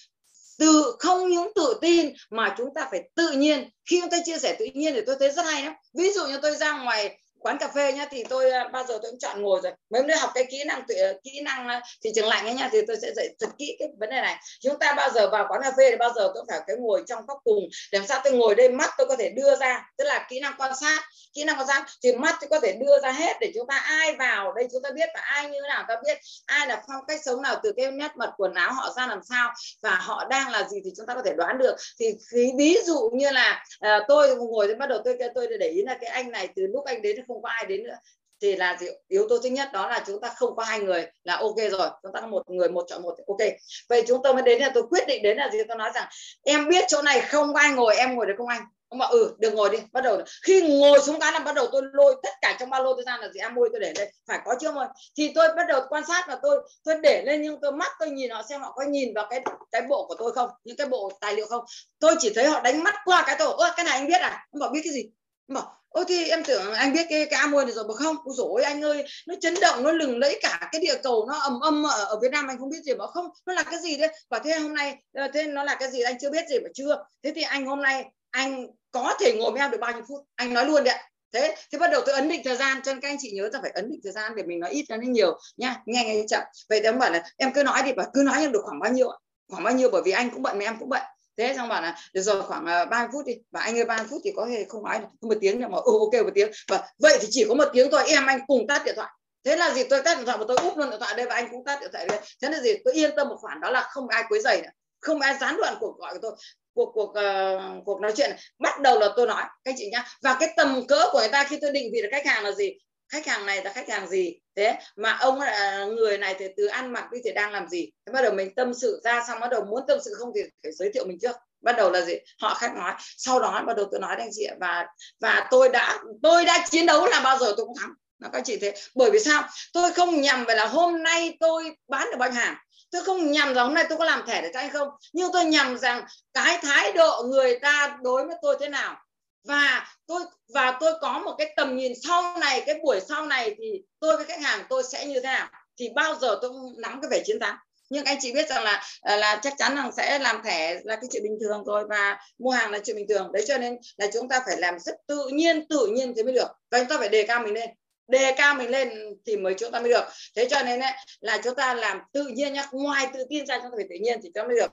[0.58, 3.68] tự, không những tự tin mà chúng ta phải tự nhiên.
[3.90, 5.72] Khi chúng ta chia sẻ tự nhiên thì tôi thấy rất hay lắm.
[5.94, 8.98] Ví dụ như tôi ra ngoài quán cà phê nhá thì tôi à, bao giờ
[9.02, 9.72] tôi cũng chọn ngồi rồi.
[9.90, 10.82] Mấy hôm học cái kỹ năng
[11.24, 13.88] kỹ năng à, thị trường lạnh ấy nha thì tôi sẽ dạy thật kỹ cái
[13.98, 14.36] vấn đề này.
[14.60, 17.02] Chúng ta bao giờ vào quán cà phê thì bao giờ tôi phải cái ngồi
[17.06, 19.84] trong góc cùng để làm sao tôi ngồi đây mắt tôi có thể đưa ra
[19.98, 21.02] tức là kỹ năng quan sát
[21.34, 23.74] kỹ năng quan sát thì mắt tôi có thể đưa ra hết để chúng ta
[23.74, 27.04] ai vào đây chúng ta biết và ai như nào ta biết ai là phong
[27.08, 29.50] cách sống nào từ cái nét mặt quần áo họ ra làm sao
[29.82, 31.76] và họ đang là gì thì chúng ta có thể đoán được.
[32.00, 32.14] Thì
[32.56, 35.98] ví dụ như là à, tôi ngồi thì bắt đầu tôi tôi để ý là
[36.00, 37.96] cái anh này từ lúc anh đến không có ai đến nữa.
[38.42, 38.86] Thì là gì?
[39.08, 41.88] yếu tố thứ nhất đó là chúng ta không có hai người là ok rồi.
[42.02, 43.48] Chúng ta có một người, một chọn một ok.
[43.88, 45.58] Vậy chúng tôi mới đến là tôi quyết định đến là gì?
[45.68, 46.08] Tôi nói rằng,
[46.44, 48.62] em biết chỗ này không có ai ngồi, em ngồi được không anh?
[48.88, 50.20] Ông bảo ừ đừng ngồi đi, bắt đầu.
[50.46, 53.02] Khi ngồi xuống cái là bắt đầu tôi lôi tất cả trong ba lô tôi
[53.06, 53.40] ra là gì?
[53.40, 54.12] Em môi tôi để đây.
[54.28, 54.86] Phải có chưa môi
[55.16, 58.10] thì tôi bắt đầu quan sát và tôi tôi để lên nhưng tôi mắt tôi
[58.10, 60.50] nhìn họ xem họ có nhìn vào cái cái bộ của tôi không?
[60.64, 61.64] Những cái bộ tài liệu không?
[61.98, 64.46] Tôi chỉ thấy họ đánh mắt qua cái tôi ơ, cái này anh biết à?
[64.52, 65.10] Ông bảo, biết cái gì?
[65.48, 68.16] Bảo ôi thì em tưởng anh biết cái cái Amway này rồi mà không?
[68.24, 71.38] Ôi dồi anh ơi nó chấn động nó lừng lẫy cả cái địa cầu nó
[71.38, 73.80] ầm âm ở, ở Việt Nam anh không biết gì mà không nó là cái
[73.80, 76.00] gì đấy và thế hôm nay ờ, thế nó là cái gì?
[76.00, 77.04] Anh chưa biết gì mà chưa?
[77.22, 80.20] Thế thì anh hôm nay anh có thể ngồi với em được bao nhiêu phút?
[80.34, 80.98] Anh nói luôn đấy
[81.32, 82.80] thế thì bắt đầu tôi ấn định thời gian.
[82.84, 84.70] Cho nên các anh chị nhớ là phải ấn định thời gian để mình nói
[84.70, 86.42] ít ra nên nhiều nha nghe nghe chậm.
[86.68, 88.80] Vậy thì em bảo là em cứ nói đi và cứ nói em được khoảng
[88.80, 89.08] bao nhiêu
[89.50, 89.90] khoảng bao nhiêu?
[89.90, 91.02] Bởi vì anh cũng bận mà em cũng bận
[91.36, 93.34] thế xong bảo là được rồi khoảng à, uh, 30 phút đi.
[93.50, 95.06] Và anh ơi 30 phút thì có thể không nói được.
[95.20, 96.50] Một tiếng nhưng mà ừ, ok một tiếng.
[96.68, 99.10] Và vậy thì chỉ có một tiếng thôi em anh cùng tắt điện thoại.
[99.44, 99.84] Thế là gì?
[99.84, 101.80] Tôi tắt điện thoại và tôi úp luôn điện thoại đây và anh cũng tắt
[101.80, 102.20] điện thoại đây.
[102.42, 102.74] Thế là gì?
[102.84, 104.70] Tôi yên tâm một khoản đó là không ai quấy rầy nữa.
[105.00, 106.32] Không ai gián đoạn cuộc gọi của tôi
[106.74, 108.38] cuộc cuộc uh, cuộc nói chuyện này.
[108.58, 111.44] bắt đầu là tôi nói các chị nhá và cái tầm cỡ của người ta
[111.44, 112.78] khi tôi định vị được khách hàng là gì?
[113.12, 114.38] Khách hàng này là khách hàng gì?
[114.56, 117.90] Thế, mà ông là người này thì từ ăn mặc đi thì đang làm gì?
[118.06, 120.40] Thế bắt đầu mình tâm sự ra, xong bắt đầu muốn tâm sự không thì
[120.62, 121.36] phải giới thiệu mình trước.
[121.60, 122.14] Bắt đầu là gì?
[122.40, 124.86] Họ khách nói, sau đó bắt đầu tôi nói anh chị và
[125.20, 127.90] và tôi đã tôi đã chiến đấu là bao giờ tôi cũng thắng.
[128.18, 128.74] Nó các chị thế.
[128.94, 129.42] Bởi vì sao?
[129.72, 132.56] Tôi không nhầm về là hôm nay tôi bán được bao nhiêu hàng.
[132.90, 134.88] Tôi không nhầm rằng hôm nay tôi có làm thẻ để cho anh không.
[135.12, 138.96] Nhưng tôi nhầm rằng cái thái độ người ta đối với tôi thế nào
[139.44, 140.22] và tôi
[140.54, 144.16] và tôi có một cái tầm nhìn sau này cái buổi sau này thì tôi
[144.16, 145.48] với khách hàng tôi sẽ như thế nào?
[145.78, 147.56] Thì bao giờ tôi cũng nắm cái vẻ chiến thắng.
[147.90, 150.96] Nhưng anh chị biết rằng là ờ, là chắc chắn rằng sẽ làm thẻ là
[150.96, 153.30] cái chuyện bình thường rồi và mua hàng là chuyện bình thường.
[153.32, 156.32] Đấy cho nên là chúng ta phải làm rất tự nhiên tự nhiên thì mới
[156.32, 156.48] được.
[156.70, 157.70] Và chúng ta phải đề cao mình lên.
[158.08, 158.90] Đề cao mình lên
[159.26, 160.04] thì mới chúng ta mới được.
[160.36, 162.68] Thế cho nên ấy, là chúng ta làm tự nhiên nhá.
[162.72, 164.72] Ngoài tự tin ra chúng ta phải tự nhiên thì chúng ta mới được.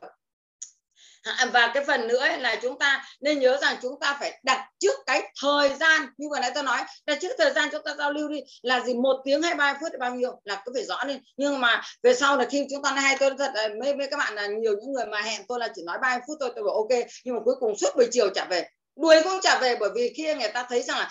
[1.38, 4.66] À, và cái phần nữa là chúng ta nên nhớ rằng chúng ta phải đặt
[4.80, 7.96] trước cái thời gian, như vừa nãy tôi nói, đặt trước thời gian chúng ta
[7.98, 10.84] giao lưu đi, là gì một tiếng hay ba phút bao nhiêu là cứ phải
[10.84, 13.52] rõ lên nhưng mà về sau là khi chúng ta hay, tôi thật
[13.82, 16.20] mấy mấy các bạn là nhiều những người mà hẹn tôi là chỉ nói ba
[16.28, 18.68] phút thôi, tôi bảo ok, nhưng mà cuối cùng suốt buổi chiều trả về
[19.02, 21.10] đuổi cũng trả về, bởi vì kia người ta thấy rằng là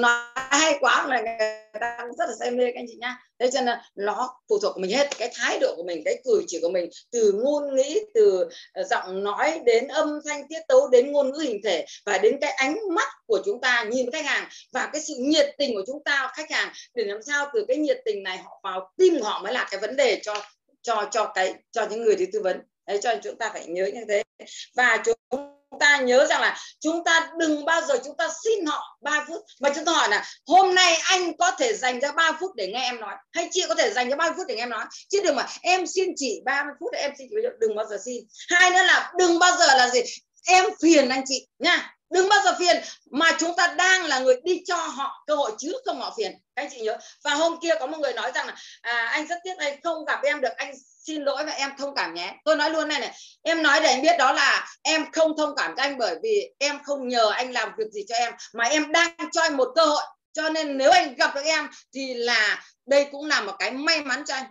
[0.00, 3.18] nó hay quá là người ta cũng rất là say mê các anh chị nhá.
[3.38, 6.20] Thế cho nên nó phụ thuộc của mình hết, cái thái độ của mình, cái
[6.24, 7.82] cử chỉ của mình, từ ngôn ngữ,
[8.14, 12.18] từ ờ, giọng nói đến âm thanh tiết tấu, đến ngôn ngữ hình thể và
[12.18, 15.74] đến cái ánh mắt của chúng ta, nhìn khách hàng và cái sự nhiệt tình
[15.74, 16.72] của chúng ta, khách hàng.
[16.94, 19.80] Để làm sao từ cái nhiệt tình này họ vào tim họ mới là cái
[19.80, 20.34] vấn đề cho
[20.82, 22.60] cho cho cái, cho những người đi tư vấn.
[22.86, 24.22] Đấy, cho chúng ta phải nhớ như thế.
[24.74, 28.98] Và chúng ta nhớ rằng là chúng ta đừng bao giờ chúng ta xin họ
[29.02, 29.42] 3 phút.
[29.60, 32.66] Mà chúng ta hỏi là, hôm nay anh có thể dành ra 3 phút để
[32.66, 34.84] nghe em nói, hay chị có thể dành ra 30 phút để nghe em nói?
[35.08, 37.98] Chứ đừng mà, em xin chị 30 phút để em xin chị đừng bao giờ
[38.04, 38.24] xin.
[38.48, 40.00] Hai nữa là, đừng bao giờ là gì?
[40.46, 44.36] Em phiền anh chị nha đừng bao giờ phiền mà chúng ta đang là người
[44.44, 46.32] đi cho họ cơ hội chứ không họ phiền.
[46.56, 46.98] Các anh chị nhớ.
[47.24, 50.04] Và hôm kia có một người nói rằng là à, anh rất tiếc anh không
[50.04, 50.74] gặp em được anh
[51.06, 52.34] xin lỗi và em thông cảm nhé.
[52.44, 53.12] Tôi nói luôn này này
[53.42, 56.50] em nói để anh biết đó là em không thông cảm cho anh bởi vì
[56.58, 59.68] em không nhờ anh làm việc gì cho em mà em đang cho anh một
[59.74, 60.02] cơ hội.
[60.32, 64.02] Cho nên nếu anh gặp được em thì là đây cũng là một cái may
[64.02, 64.44] mắn cho anh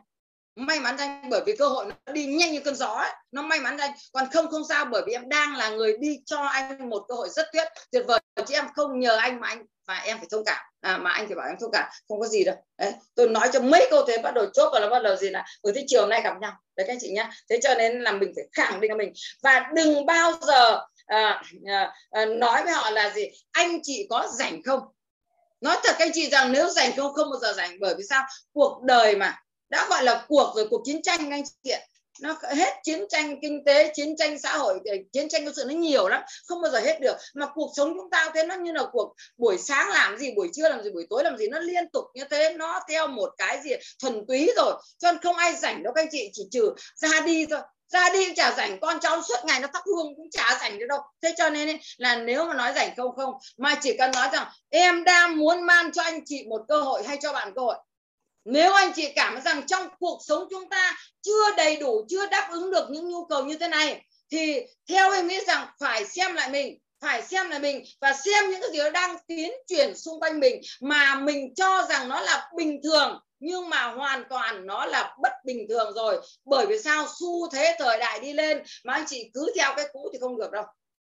[0.58, 3.12] may mắn anh bởi vì cơ hội nó đi nhanh như cơn gió ấy.
[3.32, 3.92] nó may mắn anh.
[4.14, 7.16] Còn không không sao bởi vì em đang là người đi cho anh một cơ
[7.16, 10.28] hội rất tuyệt tuyệt vời chứ em không nhờ anh mà anh và em phải
[10.32, 10.66] thông cảm.
[10.82, 11.90] À, mà anh thì bảo em thông cảm.
[12.10, 12.56] Không có gì đâu.
[12.78, 15.30] Đấy tôi nói cho mấy câu thế bắt đầu chốt và là bắt đầu gì
[15.30, 16.52] là ở thế chiều nay gặp nhau.
[16.76, 17.32] Đấy các anh chị nhá.
[17.50, 19.14] Thế cho nên là mình phải khẳng định mình.
[19.44, 23.28] Và đừng bao giờ à, à, à, nói với họ là gì?
[23.52, 24.80] Anh chị có rảnh không?
[25.62, 27.80] Nói thật các anh chị rằng nếu rảnh không không bao giờ rảnh.
[27.80, 28.24] Bởi vì sao?
[28.54, 29.36] Cuộc đời mà
[29.70, 31.80] đã gọi là cuộc rồi, cuộc chiến tranh anh chị ạ.
[32.22, 35.64] Nó hết chiến tranh kinh tế, chiến tranh xã hội ờ, chiến tranh quân sự
[35.68, 37.16] nó nhiều lắm, không bao giờ hết được.
[37.34, 40.50] Mà cuộc sống chúng ta thế nó như là cuộc buổi sáng làm gì, buổi
[40.54, 43.30] trưa làm gì, buổi tối làm gì, nó liên tục như thế, nó theo một
[43.38, 43.72] cái gì
[44.02, 44.74] thuần túy rồi.
[44.98, 47.60] Cho nên không ai rảnh đâu các anh chị, chỉ trừ ra đi thôi.
[47.94, 50.86] Ra đi chả rảnh, con cháu suốt ngày nó thắp hương cũng chả rảnh được
[50.90, 51.00] đâu.
[51.22, 53.34] Thế cho nên là nếu mà nói rảnh không không.
[53.58, 57.04] Mà chỉ cần nói rằng, em đang muốn mang cho anh chị một cơ hội
[57.04, 57.76] hay cho bạn cơ hội
[58.50, 62.28] nếu anh chị cảm thấy rằng trong cuộc sống chúng ta chưa đầy đủ chưa
[62.28, 66.06] đáp ứng được những nhu cầu như thế này thì theo em nghĩ rằng phải
[66.06, 69.52] xem lại mình phải xem lại mình và xem những cái gì nó đang tiến
[69.68, 74.24] chuyển xung quanh mình mà mình cho rằng nó là bình thường nhưng mà hoàn
[74.30, 76.22] toàn nó là bất bình thường rồi.
[76.46, 77.06] Bởi vì sao?
[77.20, 80.38] Xu thế thời đại đi lên mà anh chị cứ theo cái cũ thì không
[80.38, 80.64] được đâu.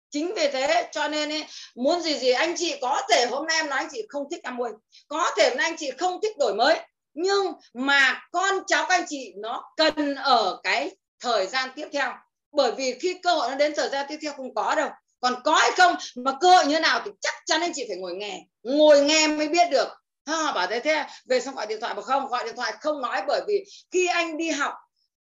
[0.10, 1.46] Chính vì thế cho nên ấy,
[1.76, 4.44] muốn gì gì anh chị có thể hôm nay em nói anh chị không thích
[4.44, 4.70] ăn muối
[5.08, 6.80] có thể hôm nay anh chị không thích đổi mới
[7.14, 12.14] nhưng mà con cháu các anh chị nó cần ở cái thời gian tiếp theo.
[12.52, 14.90] Bởi vì khi cơ hội nó đến thời gian tiếp theo không có đâu.
[15.20, 17.86] Còn có hay không mà cơ hội như thế nào thì chắc chắn anh chị
[17.88, 18.46] phải ngồi nghe.
[18.64, 19.88] Ngồi nghe mới biết được.
[20.26, 23.02] Ha, bảo thế thế về xong gọi điện thoại mà không gọi điện thoại không
[23.02, 23.22] nói.
[23.28, 24.74] Bởi vì khi anh đi học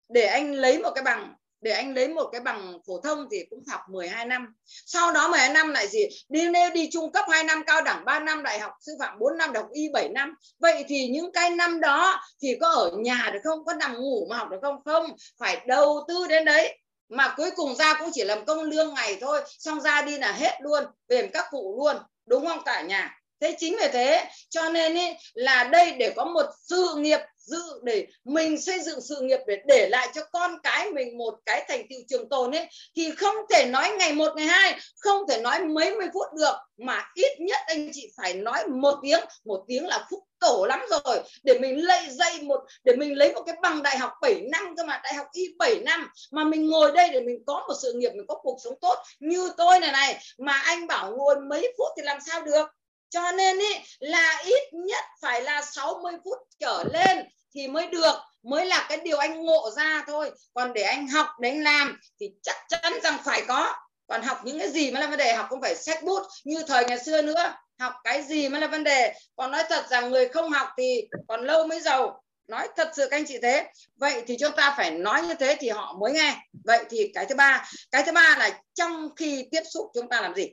[0.09, 3.45] để anh lấy một cái bằng để anh lấy một cái bằng phổ thông thì
[3.49, 4.53] cũng học 12 năm.
[4.85, 5.99] Sau đó 12 năm lại gì?
[6.29, 9.37] Đi đi trung cấp 2 năm cao đẳng 3 năm đại học sư phạm 4
[9.37, 10.35] năm đại học y 7 năm.
[10.59, 13.65] Vậy thì những cái năm đó thì có ở nhà được không?
[13.65, 14.75] Có nằm ngủ mà học được không?
[14.85, 15.15] Không.
[15.39, 16.77] Phải đầu tư đến đấy.
[17.09, 19.41] Mà cuối cùng ra cũng chỉ làm công lương ngày thôi.
[19.59, 20.83] Xong ra đi là hết luôn.
[21.09, 21.95] Về các cụ luôn.
[22.25, 23.17] Đúng không cả nhà?
[23.41, 27.63] Thế chính vì thế cho nên ý, là đây để có một sự nghiệp dự
[27.83, 31.65] để mình xây dựng sự nghiệp để để lại cho con cái mình một cái
[31.67, 35.41] thành tựu trường tồn ấy, thì không thể nói ngày một, ngày hai, không thể
[35.41, 39.63] nói mấy mươi phút được, mà ít nhất anh chị phải nói một tiếng một
[39.67, 41.19] tiếng là phúc cổ lắm rồi.
[41.43, 44.75] Để mình lấy dây một, để mình lấy một cái bằng đại học 7 năm
[44.77, 47.73] cơ mà, đại học y 7 năm, mà mình ngồi đây để mình có một
[47.81, 51.35] sự nghiệp, mình có cuộc sống tốt như tôi này này, mà anh bảo ngồi
[51.49, 52.67] mấy phút thì làm sao được?
[53.11, 58.15] Cho nên ý, là ít nhất phải là 60 phút trở lên thì mới được
[58.43, 60.31] mới là cái điều anh ngộ ra thôi.
[60.53, 63.73] Còn để anh học để anh làm thì chắc chắn rằng phải có.
[64.07, 66.23] Còn học những cái gì mới là vấn đề học không phải sách bút.
[66.43, 69.13] Như thời ngày xưa nữa học cái gì mới là vấn đề?
[69.35, 72.23] Còn nói thật rằng người không học thì còn lâu mới giàu.
[72.47, 73.65] Nói thật sự các anh chị thế.
[73.95, 76.37] Vậy thì chúng ta phải nói như thế thì họ mới nghe.
[76.63, 80.21] Vậy thì cái thứ ba cái thứ ba là trong khi tiếp xúc chúng ta
[80.21, 80.47] làm gì?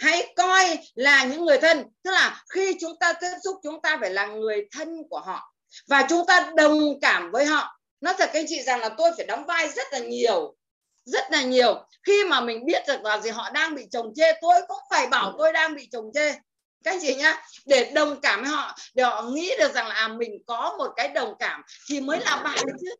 [0.00, 1.84] Hãy coi là những người thân.
[2.02, 5.54] Tức là khi chúng ta tiếp xúc chúng ta phải là người thân của họ.
[5.88, 7.80] Và chúng ta đồng cảm với họ.
[8.00, 10.56] Nói thật các anh chị rằng là tôi phải đóng vai rất là nhiều
[11.04, 11.84] rất là nhiều.
[12.06, 15.06] Khi mà mình biết được là gì họ đang bị chồng chê tôi cũng phải
[15.06, 16.32] bảo tôi đang bị chồng chê.
[16.84, 19.94] Các anh chị nhá để đồng cảm với họ để họ nghĩ được rằng là
[19.94, 22.94] à, mình có một cái đồng cảm thì mới là bạn được chứ.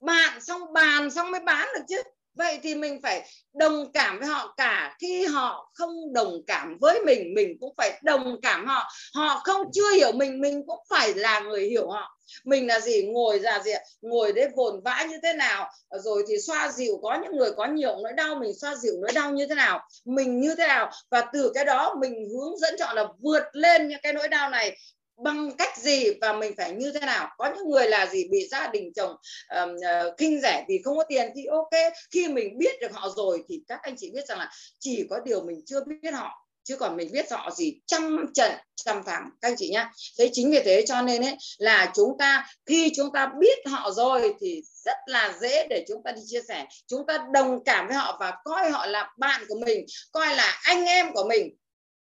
[0.00, 2.02] Bạn xong bàn xong mới bán được chứ
[2.34, 3.22] vậy thì mình phải
[3.54, 4.96] đồng cảm với họ cả.
[5.00, 8.90] Khi họ không đồng cảm với mình mình cũng phải đồng cảm họ.
[9.14, 12.18] Họ không chưa hiểu mình mình cũng phải là người hiểu họ.
[12.44, 13.02] Mình là gì?
[13.02, 15.70] Ngồi ra gì ngồi đấy vồn vã như thế nào?
[15.90, 19.12] Rồi thì xoa dịu, có những người có nhiều nỗi đau, mình xoa dịu nỗi
[19.12, 19.80] đau như thế nào?
[20.04, 20.90] Mình như thế nào?
[21.10, 24.50] Và từ cái đó mình hướng dẫn chọn là vượt lên những cái nỗi đau
[24.50, 24.76] này
[25.16, 27.28] bằng cách gì và mình phải như thế nào?
[27.38, 28.28] Có những người là gì?
[28.30, 29.16] Bị gia đình chồng
[29.56, 32.92] um, uh, ờ, kinh rẻ vì không có tiền thì ok khi mình biết được
[32.92, 36.10] họ rồi thì các anh chị biết rằng là chỉ có điều mình chưa biết
[36.14, 39.30] họ chứ còn mình biết họ gì trăm trận trăm thắng.
[39.40, 39.90] Các anh chị nhá.
[40.18, 43.90] Thế chính vì thế cho nên ấy là chúng ta khi chúng ta biết họ
[43.90, 46.66] rồi thì rất là dễ để chúng ta đi chia sẻ.
[46.86, 50.60] Chúng ta đồng cảm với họ và coi họ là bạn của mình coi là
[50.62, 51.56] anh em của mình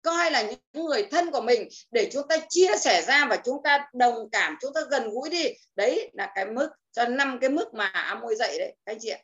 [0.08, 3.64] coi là những người thân của mình để chúng ta chia sẻ ra và chúng
[3.64, 5.44] ta đồng cảm chúng ta gần gũi đi.
[5.76, 8.98] Đấy là cái mức cho năm cái mức mà ám môi dạy đấy các anh
[9.02, 9.20] chị ạ.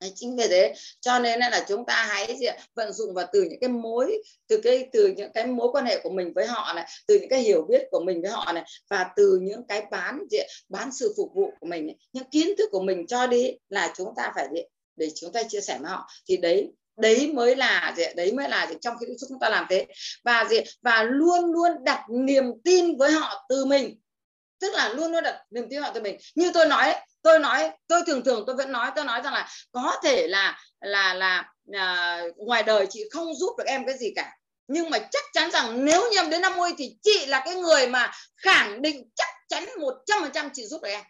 [0.00, 3.42] Đấy, chính vì thế cho nên là chúng ta hãy gì, vận dụng vào từ
[3.42, 6.72] những cái mối từ cái từ những cái mối quan hệ của mình với họ
[6.72, 9.82] này từ những cái hiểu biết của mình với họ này và từ những cái
[9.90, 13.52] bán gì, bán sự phục vụ của mình những kiến thức của mình cho đi
[13.68, 14.60] là chúng ta phải gì,
[14.96, 16.08] để chúng ta chia sẻ với họ.
[16.28, 18.74] Thì đấy đấy mới là gì đấy mới là gì?
[18.80, 19.86] Trong khi chúng ta làm thế.
[20.24, 24.00] Và gì và luôn luôn đặt niềm tin với họ từ mình.
[24.60, 26.16] Tức là luôn luôn đặt niềm tin họ từ mình.
[26.34, 29.48] Như tôi nói tôi nói tôi thường thường tôi vẫn nói tôi nói rằng là
[29.72, 34.12] có thể là là là à, ngoài đời chị không giúp được em cái gì
[34.16, 34.36] cả.
[34.68, 37.86] Nhưng mà chắc chắn rằng nếu như em đến 50 thì chị là cái người
[37.86, 39.64] mà khẳng định chắc chắn
[40.06, 41.02] 100% chị giúp được em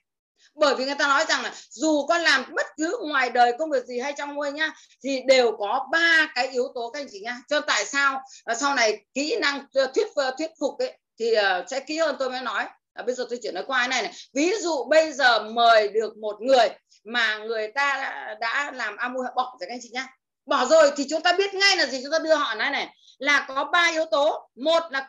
[0.54, 3.70] bởi vì người ta nói rằng là dù con làm bất cứ ngoài đời công
[3.70, 4.72] việc gì hay trong ngôi nhá
[5.04, 8.20] thì đều có ba cái yếu tố các anh chị nhá cho tại sao?
[8.44, 11.98] À, sau này kỹ năng ờ, thuyết ờ, thuyết phục ấy thì ờ, sẽ kỹ
[11.98, 12.64] hơn tôi mới nói.
[12.92, 14.12] À, bây giờ tôi chuyển nói qua cái này này.
[14.34, 16.68] Ví dụ bây giờ mời được một người
[17.04, 20.06] mà người ta đã, đã làm amu bỏ rồi các anh chị nhá
[20.46, 22.94] bỏ rồi thì chúng ta biết ngay là gì chúng ta đưa họ nói này.
[23.18, 24.48] Là có ba yếu tố.
[24.54, 25.08] Một là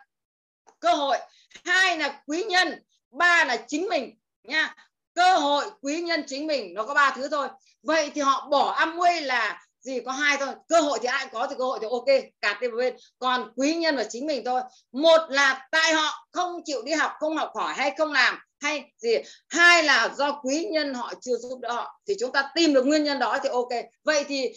[0.79, 1.17] cơ hội
[1.65, 2.81] hai là quý nhân
[3.11, 4.75] ba là chính mình nha
[5.15, 7.47] cơ hội quý nhân chính mình nó có ba thứ thôi.
[7.83, 9.99] Vậy thì họ bỏ Amway là gì?
[10.05, 10.49] Có hai thôi.
[10.67, 12.95] Cơ hội thì ai có thì cơ hội thì ok cả đi bên.
[13.19, 14.61] Còn quý nhân là chính mình thôi.
[14.91, 18.91] Một là tại họ không chịu đi học, không học hỏi hay không làm hay
[18.97, 19.15] gì.
[19.49, 22.85] Hai là do quý nhân họ chưa giúp đỡ họ thì chúng ta tìm được
[22.85, 23.69] nguyên nhân đó thì ok.
[24.03, 24.51] Vậy thì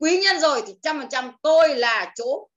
[0.00, 2.48] quý nhân rồi thì trăm phần trăm tôi là chỗ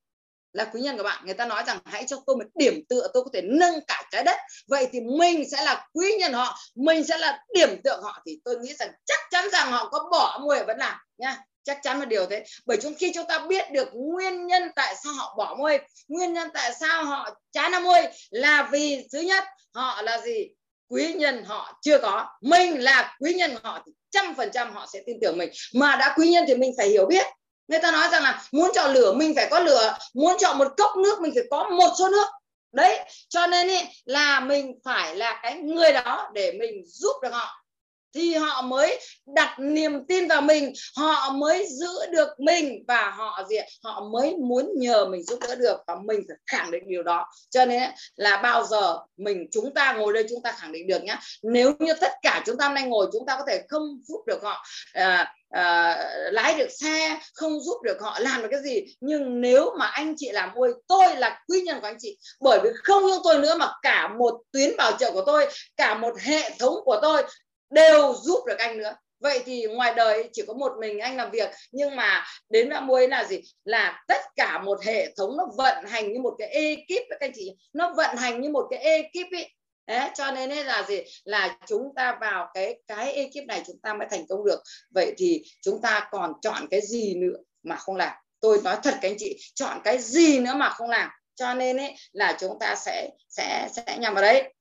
[0.58, 3.08] là quý nhân của bạn, người ta nói rằng hãy cho tôi một điểm tựa
[3.14, 4.36] tôi có thể nâng cả trái đất.
[4.68, 8.22] Vậy thì mình sẽ là quý nhân họ, mình sẽ là điểm tựa họ.
[8.26, 11.80] Thì tôi nghĩ rằng chắc chắn rằng họ có bỏ môi vẫn làm nha chắc
[11.84, 12.44] chắn là điều thế.
[12.66, 16.34] Bởi chúng khi chúng ta biết được nguyên nhân tại sao họ bỏ môi nguyên
[16.34, 19.44] nhân tại sao họ chán năm môi là vì thứ nhất,
[19.74, 20.48] họ là gì?
[20.90, 22.26] Quý nhân họ chưa có.
[22.42, 25.50] Mình là quý nhân họ thì trăm phần trăm họ sẽ tin tưởng mình.
[25.74, 27.26] Mà đã quý nhân thì mình phải hiểu biết
[27.68, 29.98] người ta nói rằng là muốn chọn lửa mình phải có lửa.
[30.14, 32.28] Muốn chọn một cốc nước mình phải có một số nước.
[32.72, 33.00] Đấy
[33.30, 37.64] cho nên ý, là mình phải là cái người đó để mình giúp được họ
[38.14, 43.44] thì họ mới đặt niềm tin vào mình họ mới giữ được mình và họ
[43.50, 47.04] gì họ mới muốn nhờ mình giúp đỡ được và mình phải khẳng định điều
[47.04, 47.26] đó.
[47.50, 51.04] Cho nên là bao giờ mình chúng ta ngồi đây chúng ta khẳng định được
[51.04, 51.20] nhá.
[51.44, 54.24] Nếu như tất cả chúng ta hôm nay ngồi chúng ta có thể không giúp
[54.28, 55.98] được họ à, à,
[56.32, 58.96] lái được xe không giúp được họ làm được cái gì.
[59.00, 62.18] Nhưng nếu mà anh chị làm môi tôi là quý nhân của anh chị.
[62.42, 65.48] Bởi vì không những tôi nữa mà cả một tuyến bảo trợ của tôi
[65.78, 67.24] cả một hệ thống của tôi
[67.70, 68.96] đều giúp được anh nữa.
[69.20, 72.88] Vậy thì ngoài đời chỉ có một mình anh làm việc nhưng mà đến năm
[72.88, 73.42] muối là gì?
[73.64, 77.32] Là tất cả một hệ thống nó vận hành như một cái ekip các anh
[77.36, 79.50] chị nó vận hành như một cái ekip ấy
[79.88, 81.02] Đấy, cho nên là gì?
[81.24, 84.64] Là chúng ta vào cái cái ekip này chúng ta mới thành công được.
[84.92, 88.14] Vậy thì chúng ta còn chọn cái gì nữa mà không làm?
[88.40, 91.10] Tôi nói thật các anh chị chọn cái gì nữa mà không làm?
[91.36, 94.54] Cho nên ấy là chúng ta sẽ sẽ sẽ nhằm vào đấy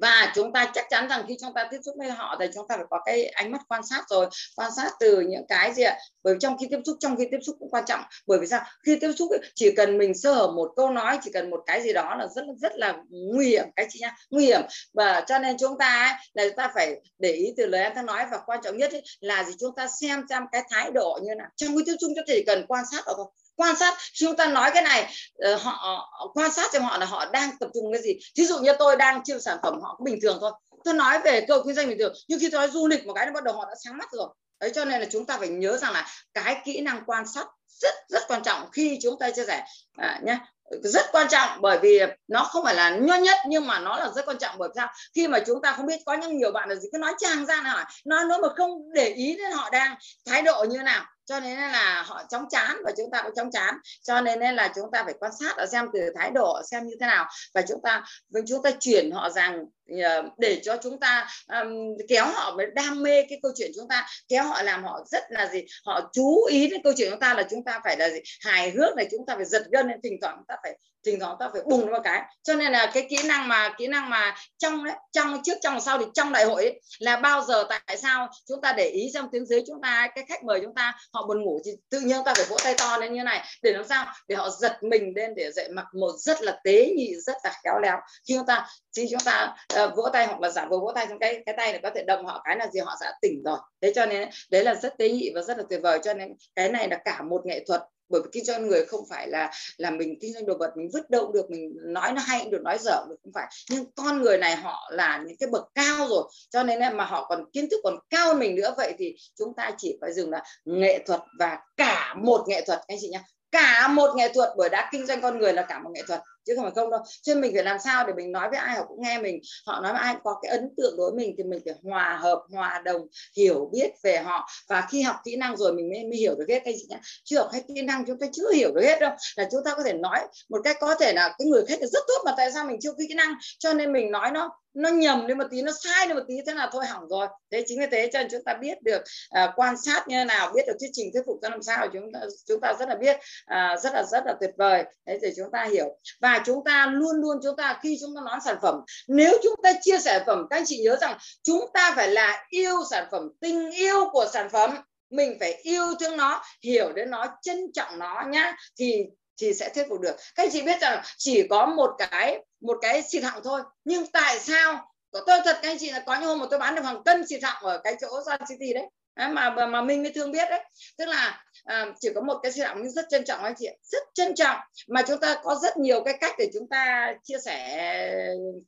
[0.00, 2.68] và chúng ta chắc chắn rằng khi chúng ta tiếp xúc với họ thì chúng
[2.68, 5.82] ta phải có cái ánh mắt quan sát rồi quan sát từ những cái gì
[5.82, 5.98] ạ?
[6.22, 8.00] Bởi vì trong khi tiếp xúc trong khi tiếp xúc cũng quan trọng.
[8.26, 8.60] Bởi vì sao?
[8.86, 11.82] Khi tiếp xúc chỉ cần mình sơ hở một câu nói chỉ cần một cái
[11.82, 14.14] gì đó là rất rất là nguy hiểm cái chị nhá?
[14.30, 14.60] Nguy hiểm.
[14.94, 17.94] Và cho nên chúng ta ấy, là chúng ta phải để ý từ lời anh
[17.94, 18.26] ta nói.
[18.30, 19.52] Và quan trọng nhất ấy, là gì?
[19.60, 21.48] Chúng ta xem xem cái thái độ như nào.
[21.56, 23.26] Trong khi tiếp xúc chúng ta chỉ cần quan sát đó thôi
[23.60, 23.94] quan sát.
[23.98, 27.50] Khi chúng ta nói cái này ờ, họ quan sát cho họ là họ đang
[27.60, 28.18] tập trung cái gì.
[28.36, 30.52] Thí dụ như tôi đang chiêu sản phẩm họ cũng bình thường thôi.
[30.84, 32.14] Tôi nói về cơ kinh doanh bình thường.
[32.28, 34.08] Nhưng khi tôi nói du lịch một cái nó bắt đầu họ đã sáng mắt
[34.12, 34.28] rồi.
[34.60, 37.46] Đấy cho nên là chúng ta phải nhớ rằng là cái kỹ năng quan sát
[37.80, 39.64] rất rất quan trọng khi chúng ta chia sẻ.
[39.96, 40.38] À, nhé
[40.82, 44.10] rất quan trọng bởi vì nó không phải là nhỏ nhất nhưng mà nó là
[44.16, 44.88] rất quan trọng bởi sao?
[45.14, 46.88] Khi mà chúng ta không biết có những nhiều bạn là gì?
[46.92, 49.96] Cứ nói trang ra hỏi nói nói mà không để ý đến họ đang
[50.26, 53.50] thái độ như nào cho nên là họ chóng chán và chúng ta cũng chóng
[53.50, 53.74] chán.
[54.02, 56.94] Cho nên là chúng ta phải quan sát và xem từ thái độ, xem như
[57.00, 57.26] thế nào.
[57.54, 59.64] Và chúng ta vâng, chúng ta chuyển họ rằng
[60.04, 64.06] Ờ, để cho chúng ta um, kéo họ đam mê cái câu chuyện chúng ta
[64.28, 67.34] kéo họ làm họ rất là gì họ chú ý đến câu chuyện chúng ta
[67.34, 70.18] là chúng ta phải là gì hài hước này chúng ta phải giật gân thỉnh
[70.20, 72.22] thoảng chúng ta phải thỉnh thoảng ta phải bùng một cái.
[72.42, 75.80] Cho nên là cái kỹ năng mà kỹ năng mà trong đấy trong trước trong
[75.80, 79.10] sau thì trong đại hội ấy, là bao giờ tại sao chúng ta để ý
[79.14, 82.00] trong tiếng dưới chúng ta cái khách mời chúng ta họ buồn ngủ thì tự
[82.00, 84.06] nhiên ta phải vỗ tay to lên như này để làm sao?
[84.28, 87.52] Để họ giật mình lên để dậy mặc một rất là tế nhị rất là
[87.64, 87.96] khéo léo.
[88.28, 89.54] Khi chúng ta chứ chúng ta
[89.84, 91.90] uh, vỗ tay hoặc là giả vờ vỗ tay trong cái cái tay này có
[91.94, 93.58] thể động họ cái là gì họ sẽ tỉnh rồi.
[93.80, 96.00] Thế cho nên đấy là rất tế nhị và rất là tuyệt vời.
[96.04, 99.04] Cho nên cái này là cả một nghệ thuật bởi vì kinh doanh người không
[99.10, 102.22] phải là là mình kinh doanh đồ vật mình vứt đâu được mình nói nó
[102.26, 103.46] hay được nói dở được không phải.
[103.70, 107.26] Nhưng con người này họ là những cái bậc cao rồi cho nên mà họ
[107.28, 108.74] còn kiến thức còn cao hơn mình nữa.
[108.76, 112.80] Vậy thì chúng ta chỉ phải dừng là nghệ thuật và cả một nghệ thuật
[112.86, 113.22] anh chị nhá.
[113.50, 116.20] Cả một nghệ thuật bởi đã kinh doanh con người là cả một nghệ thuật
[116.50, 117.00] chứ không phải không đâu.
[117.22, 119.40] Cho nên mình phải làm sao để mình nói với ai họ cũng nghe mình.
[119.66, 122.18] Họ nói với ai có cái ấn tượng đối với mình thì mình phải hòa
[122.22, 123.06] hợp hòa đồng
[123.36, 124.48] hiểu biết về họ.
[124.68, 126.60] Và khi học kỹ năng rồi mình mới, mới hiểu được hết.
[126.64, 127.00] Cái gì nhá?
[127.24, 129.12] Chưa học hết kỹ năng chúng ta chưa hiểu được hết đâu.
[129.36, 130.18] Là chúng ta có thể nói
[130.48, 132.80] một cách có thể là cái người khách là rất tốt mà tại sao mình
[132.80, 133.34] chưa kỹ năng?
[133.58, 136.34] Cho nên mình nói nó nó nhầm đi một tí nó sai đi một tí
[136.46, 137.26] thế là thôi hỏng rồi.
[137.52, 139.02] Thế chính vì thế cho nên chúng ta biết được
[139.44, 141.88] uh, quan sát như thế nào biết được thuyết trình thuyết phục ra làm sao
[141.92, 144.84] chúng ta chúng ta rất là biết uh, rất là rất là tuyệt vời.
[145.06, 145.98] Thế thì chúng ta hiểu.
[146.20, 148.74] Và chúng ta luôn luôn chúng ta khi chúng ta nói sản phẩm
[149.08, 152.08] nếu chúng ta chia sẻ sản phẩm các anh chị nhớ rằng chúng ta phải
[152.08, 154.76] là yêu sản phẩm tình yêu của sản phẩm.
[155.10, 158.56] Mình phải yêu thương nó hiểu đến nó trân trọng nó nhá.
[158.78, 159.04] Thì
[159.40, 160.16] chị sẽ thuyết phục được.
[160.34, 163.60] Các anh chị biết rằng chỉ có một cái một cái xịt họng thôi.
[163.84, 164.92] Nhưng tại sao?
[165.12, 167.26] Tôi thật các anh chị là có những hôm mà tôi bán được hàng cân
[167.26, 168.84] xịt họng ở cái chỗ Sun City đấy.
[169.16, 170.64] Mà mà mình mới thương biết đấy.
[170.98, 173.68] Tức là à, chỉ có một cái xịt họng nhưng rất trân trọng anh chị
[173.82, 174.56] rất trân trọng.
[174.88, 177.80] Mà chúng ta có rất nhiều cái cách để chúng ta chia sẻ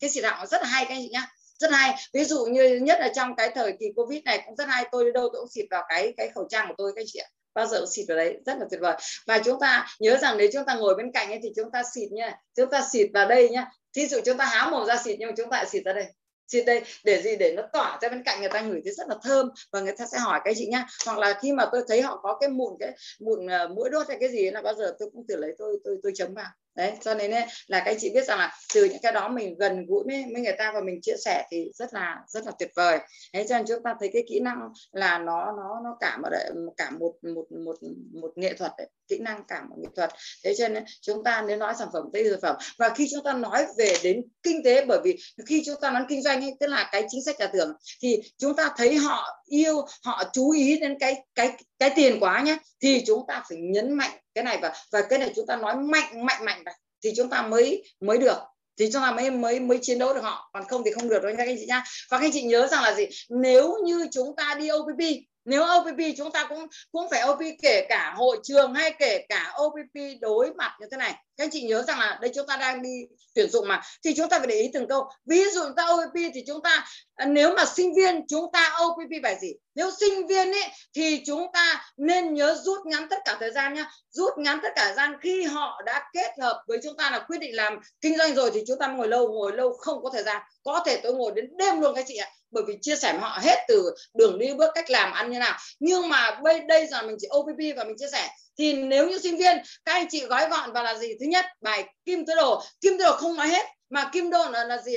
[0.00, 0.46] cái xịt họng.
[0.46, 1.26] Rất là hay các anh chị nhá.
[1.58, 1.94] Rất hay.
[2.12, 4.84] Ví dụ như nhất là trong cái thời kỳ covid này cũng rất hay.
[4.92, 7.06] Tôi đi đâu tôi cũng xịt vào cái cái khẩu trang của tôi các anh
[7.08, 8.96] chị ạ bao giờ xịt vào đấy rất là tuyệt vời.
[9.26, 11.82] Và chúng ta nhớ rằng nếu chúng ta ngồi bên cạnh ấy thì chúng ta
[11.94, 13.66] xịt nha chúng ta xịt vào đây nhá.
[13.96, 16.06] Thí dụ chúng ta háo mồm ra xịt nhưng mà chúng ta xịt ra đây.
[16.48, 17.36] Xịt đây để gì?
[17.36, 19.94] Để nó tỏa ra bên cạnh người ta ngửi thấy rất là thơm và người
[19.98, 20.86] ta sẽ hỏi cái chị nhá.
[21.06, 24.08] Hoặc là khi mà tôi thấy họ có cái mụn cái mụn uh, mũi đốt
[24.08, 26.50] hay cái gì là bao giờ tôi cũng thử lấy tôi tôi tôi chấm vào
[26.74, 29.28] đấy cho nên ấy, là các anh chị biết rằng là từ những cái đó
[29.28, 32.46] mình gần gũi với, với người ta và mình chia sẻ thì rất là rất
[32.46, 32.98] là tuyệt vời.
[33.32, 34.58] Thế cho nên chúng ta thấy cái kỹ năng
[34.92, 36.30] là nó nó nó cả một
[36.76, 37.76] cả một một một
[38.12, 40.10] một nghệ thuật đấy kỹ năng cả một nghệ thuật.
[40.44, 42.56] Thế cho nên chúng ta nếu nói sản phẩm tây sản phẩm.
[42.78, 45.16] Và khi chúng ta nói về đến kinh tế bởi vì
[45.46, 47.72] khi chúng ta nói kinh doanh ấy, tức là cái chính sách trả thưởng
[48.02, 52.40] thì chúng ta thấy họ yêu, họ chú ý đến cái cái cái tiền quá
[52.40, 55.56] nhé thì chúng ta phải nhấn mạnh cái này và và cái này chúng ta
[55.56, 56.74] nói mạnh mạnh mạnh này
[57.04, 58.38] thì chúng ta mới mới được.
[58.78, 60.50] Thì chúng ta mới mới mới chiến đấu được họ.
[60.52, 61.84] Còn không thì không được đâu nha các anh chị nhá.
[62.10, 63.06] Và các anh chị nhớ rằng là gì?
[63.28, 65.00] Nếu như chúng ta đi OPP
[65.44, 69.54] nếu OPP chúng ta cũng cũng phải OPP kể cả hội trường hay kể cả
[69.62, 72.56] OPP đối mặt như thế này các anh chị nhớ rằng là đây chúng ta
[72.56, 73.82] đang đi tuyển dụng mà.
[74.04, 75.08] Thì chúng ta phải để ý từng câu.
[75.26, 78.76] Ví dụ chúng ta OPP thì chúng ta à, nếu mà sinh viên chúng ta
[78.84, 79.52] OPP phải gì?
[79.74, 83.74] Nếu sinh viên ấy, thì chúng ta nên nhớ rút ngắn tất cả thời gian
[83.74, 83.90] nhá.
[84.10, 87.24] Rút ngắn tất cả thời gian khi họ đã kết hợp với chúng ta là
[87.28, 90.10] quyết định làm kinh doanh rồi thì chúng ta ngồi lâu ngồi lâu không có
[90.10, 90.42] thời gian.
[90.64, 92.28] Có thể tôi ngồi đến đêm luôn các chị ạ.
[92.50, 95.38] Bởi vì chia sẻ với họ hết từ đường đi bước cách làm ăn như
[95.38, 95.58] nào.
[95.80, 99.18] Nhưng mà bây, đây giờ mình chỉ OPP và mình chia sẻ thì nếu như
[99.18, 101.08] sinh viên các anh chị gói gọn vào là gì?
[101.20, 102.62] Thứ nhất bài kim tứ đồ.
[102.80, 104.96] Kim tứ đồ không nói hết mà kim đồ là, là gì?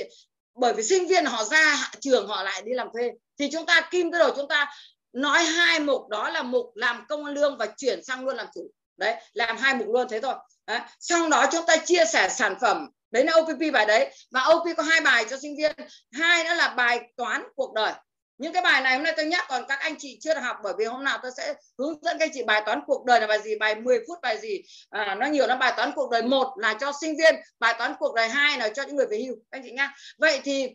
[0.54, 3.10] Bởi vì sinh viên họ ra trường họ lại đi làm thuê.
[3.38, 4.72] Thì chúng ta kim tứ đồ chúng ta
[5.12, 8.70] nói hai mục đó là mục làm công lương và chuyển sang luôn làm chủ.
[8.96, 10.34] Đấy làm hai mục luôn thế thôi.
[10.66, 10.80] Đấy.
[11.00, 14.14] xong đó chúng ta chia sẻ sản phẩm đấy là OPP bài đấy.
[14.30, 15.72] Và OP có hai bài cho sinh viên.
[16.12, 17.92] Hai đó là bài toán cuộc đời
[18.38, 20.56] những cái bài này hôm nay tôi nhắc còn các anh chị chưa được học
[20.62, 23.20] bởi vì hôm nào tôi sẽ hướng dẫn các anh chị bài toán cuộc đời
[23.20, 24.62] là bài gì bài 10 phút bài gì.
[24.90, 27.94] À, nó nhiều lắm bài toán cuộc đời một là cho sinh viên bài toán
[27.98, 29.34] cuộc đời hai là cho những người về hưu.
[29.50, 29.94] Các anh chị nhá.
[30.18, 30.68] Vậy thì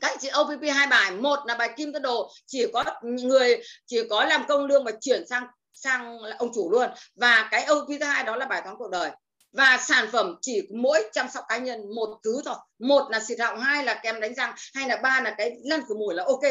[0.00, 4.08] các chị OPP hai bài một là bài kim tân đồ chỉ có người chỉ
[4.10, 6.90] có làm công lương và chuyển sang sang ông chủ luôn.
[7.14, 9.10] Và cái OPP thứ hai đó là bài toán cuộc đời
[9.52, 12.56] và sản phẩm chỉ mỗi chăm sóc cá nhân một thứ thôi.
[12.78, 15.80] Một là xịt họng hai là kem đánh răng hay là ba là cái lăn
[15.88, 16.42] khử mùi là ok,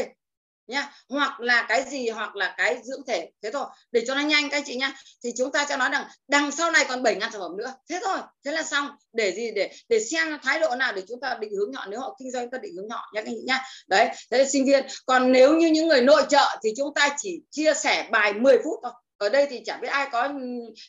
[0.68, 0.92] nhá.
[1.10, 3.66] Hoặc là cái gì, hoặc là cái dưỡng thể, thế thôi.
[3.92, 4.94] Để cho nó nhanh các chị nhá.
[5.24, 7.74] Thì chúng ta cho nói rằng đằng sau này còn 7 ngàn sản phẩm nữa.
[7.90, 8.90] Thế thôi, thế là xong.
[9.14, 12.00] Để gì, để để xem thái độ nào để chúng ta định hướng nhọn nếu
[12.00, 13.62] họ kinh doanh chúng ta định hướng nhọn nhá các chị nhá.
[13.88, 14.88] Đấy, thế là sinh viên.
[15.06, 18.58] Còn nếu như những người nội trợ thì chúng ta chỉ chia sẻ bài 10
[18.64, 20.30] phút thôi ở đây thì chẳng biết ai có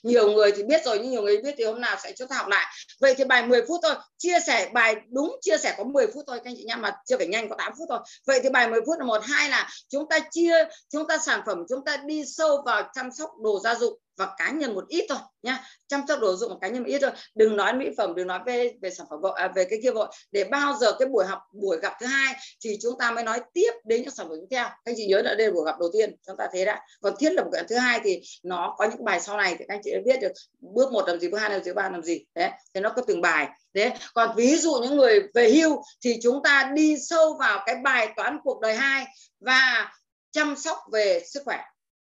[0.02, 2.36] nhiều người thì biết rồi, nhưng nhiều người biết thì hôm nào sẽ chúng ta
[2.36, 2.66] học lại.
[3.00, 6.24] Vậy thì bài 10 phút thôi, chia sẻ bài đúng chia sẻ có 10 phút
[6.26, 7.98] thôi, các anh chị nha, mà chưa phải nhanh, có 8 phút thôi.
[8.26, 11.40] Vậy thì bài 10 phút là một, hai là chúng ta chia, chúng ta sản
[11.46, 14.88] phẩm, chúng ta đi sâu vào chăm sóc đồ gia dụng và cá nhân một
[14.88, 17.10] ít thôi nha chăm sóc đồ dụng cá nhân một ít thôi.
[17.34, 19.90] Đừng nói mỹ phẩm đừng nói về về sản phẩm vội à, về cái kia
[19.90, 20.08] vội.
[20.32, 22.34] Để bao giờ cái buổi học buổi gặp thứ hai
[22.64, 24.64] thì chúng ta mới nói tiếp đến những sản phẩm tiếp theo.
[24.64, 26.80] Các anh chị nhớ là đây là buổi gặp đầu tiên chúng ta thế đã.
[27.00, 29.74] Còn thiết lập cái thứ hai thì nó có những bài sau này thì các
[29.74, 31.90] anh chị đã biết được bước một làm gì bước hai làm gì bước ba
[31.90, 32.24] làm gì.
[32.34, 33.48] Đấy thì nó có từng bài.
[33.72, 37.76] Đấy còn ví dụ những người về hưu thì chúng ta đi sâu vào cái
[37.84, 39.04] bài toán cuộc đời hai
[39.40, 39.92] và
[40.30, 41.58] chăm sóc về sức khỏe.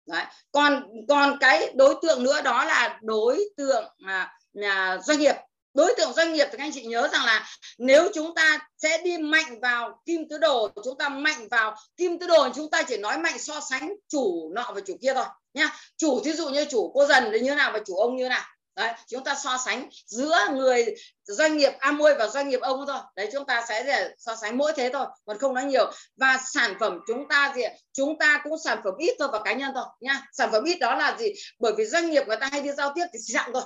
[0.06, 0.24] Đấy.
[0.52, 5.34] còn còn cái đối tượng nữa đó là đối tượng à, à, doanh nghiệp.
[5.74, 7.46] Đối tượng doanh nghiệp thì các anh chị nhớ rằng là
[7.78, 12.18] nếu chúng ta sẽ đi mạnh vào kim tứ đồ chúng ta mạnh vào kim
[12.18, 15.24] tứ đồ chúng ta chỉ nói mạnh so sánh chủ nọ và chủ kia thôi
[15.54, 15.70] nhá.
[15.96, 18.28] Chủ thí dụ như chủ cô dần thì như nào và chủ ông như thế
[18.28, 18.44] nào?
[18.76, 20.94] Đấy, chúng ta so sánh giữa người
[21.24, 22.98] doanh nghiệp Amway và doanh nghiệp ông thôi.
[23.16, 25.92] Đấy, chúng ta sẽ để so sánh mỗi thế thôi, còn không nói nhiều.
[26.16, 27.62] Và sản phẩm chúng ta gì
[27.92, 30.22] chúng ta cũng sản phẩm ít thôi và cá nhân thôi, nha.
[30.32, 31.26] Sản phẩm ít đó là gì?
[31.58, 33.62] Bởi vì doanh nghiệp người ta hay đi giao tiếp thì dạng thôi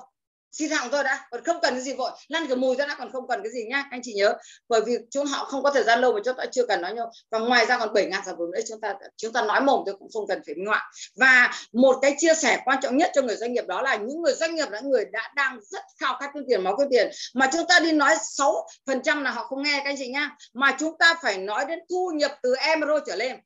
[0.53, 2.11] xin hàng thôi đã, còn không cần cái gì vội.
[2.29, 4.35] Lăn cái mùi ra đã, còn không cần cái gì nhá anh chị nhớ.
[4.69, 6.95] Bởi vì chúng họ không có thời gian lâu mà chúng ta chưa cần nói
[6.95, 7.11] nhau.
[7.31, 9.83] Và ngoài ra còn 7 ngàn sản phẩm nữa, chúng ta chúng ta nói mồm
[9.87, 13.11] tôi cũng không cần phải minh họa và một cái chia sẻ quan trọng nhất
[13.15, 15.83] cho người doanh nghiệp đó là những người doanh nghiệp là người đã đang rất
[16.01, 17.11] khao khát kiếm tiền, máu kiếm tiền.
[17.35, 20.09] Mà chúng ta đi nói 6 phần trăm là họ không nghe các anh chị
[20.09, 23.37] nhá mà chúng ta phải nói đến thu nhập từ euro trở lên.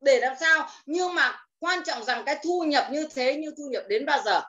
[0.00, 0.68] Để làm sao?
[0.86, 4.22] Nhưng mà quan trọng rằng cái thu nhập như thế, như thu nhập đến bao
[4.24, 4.42] giờ?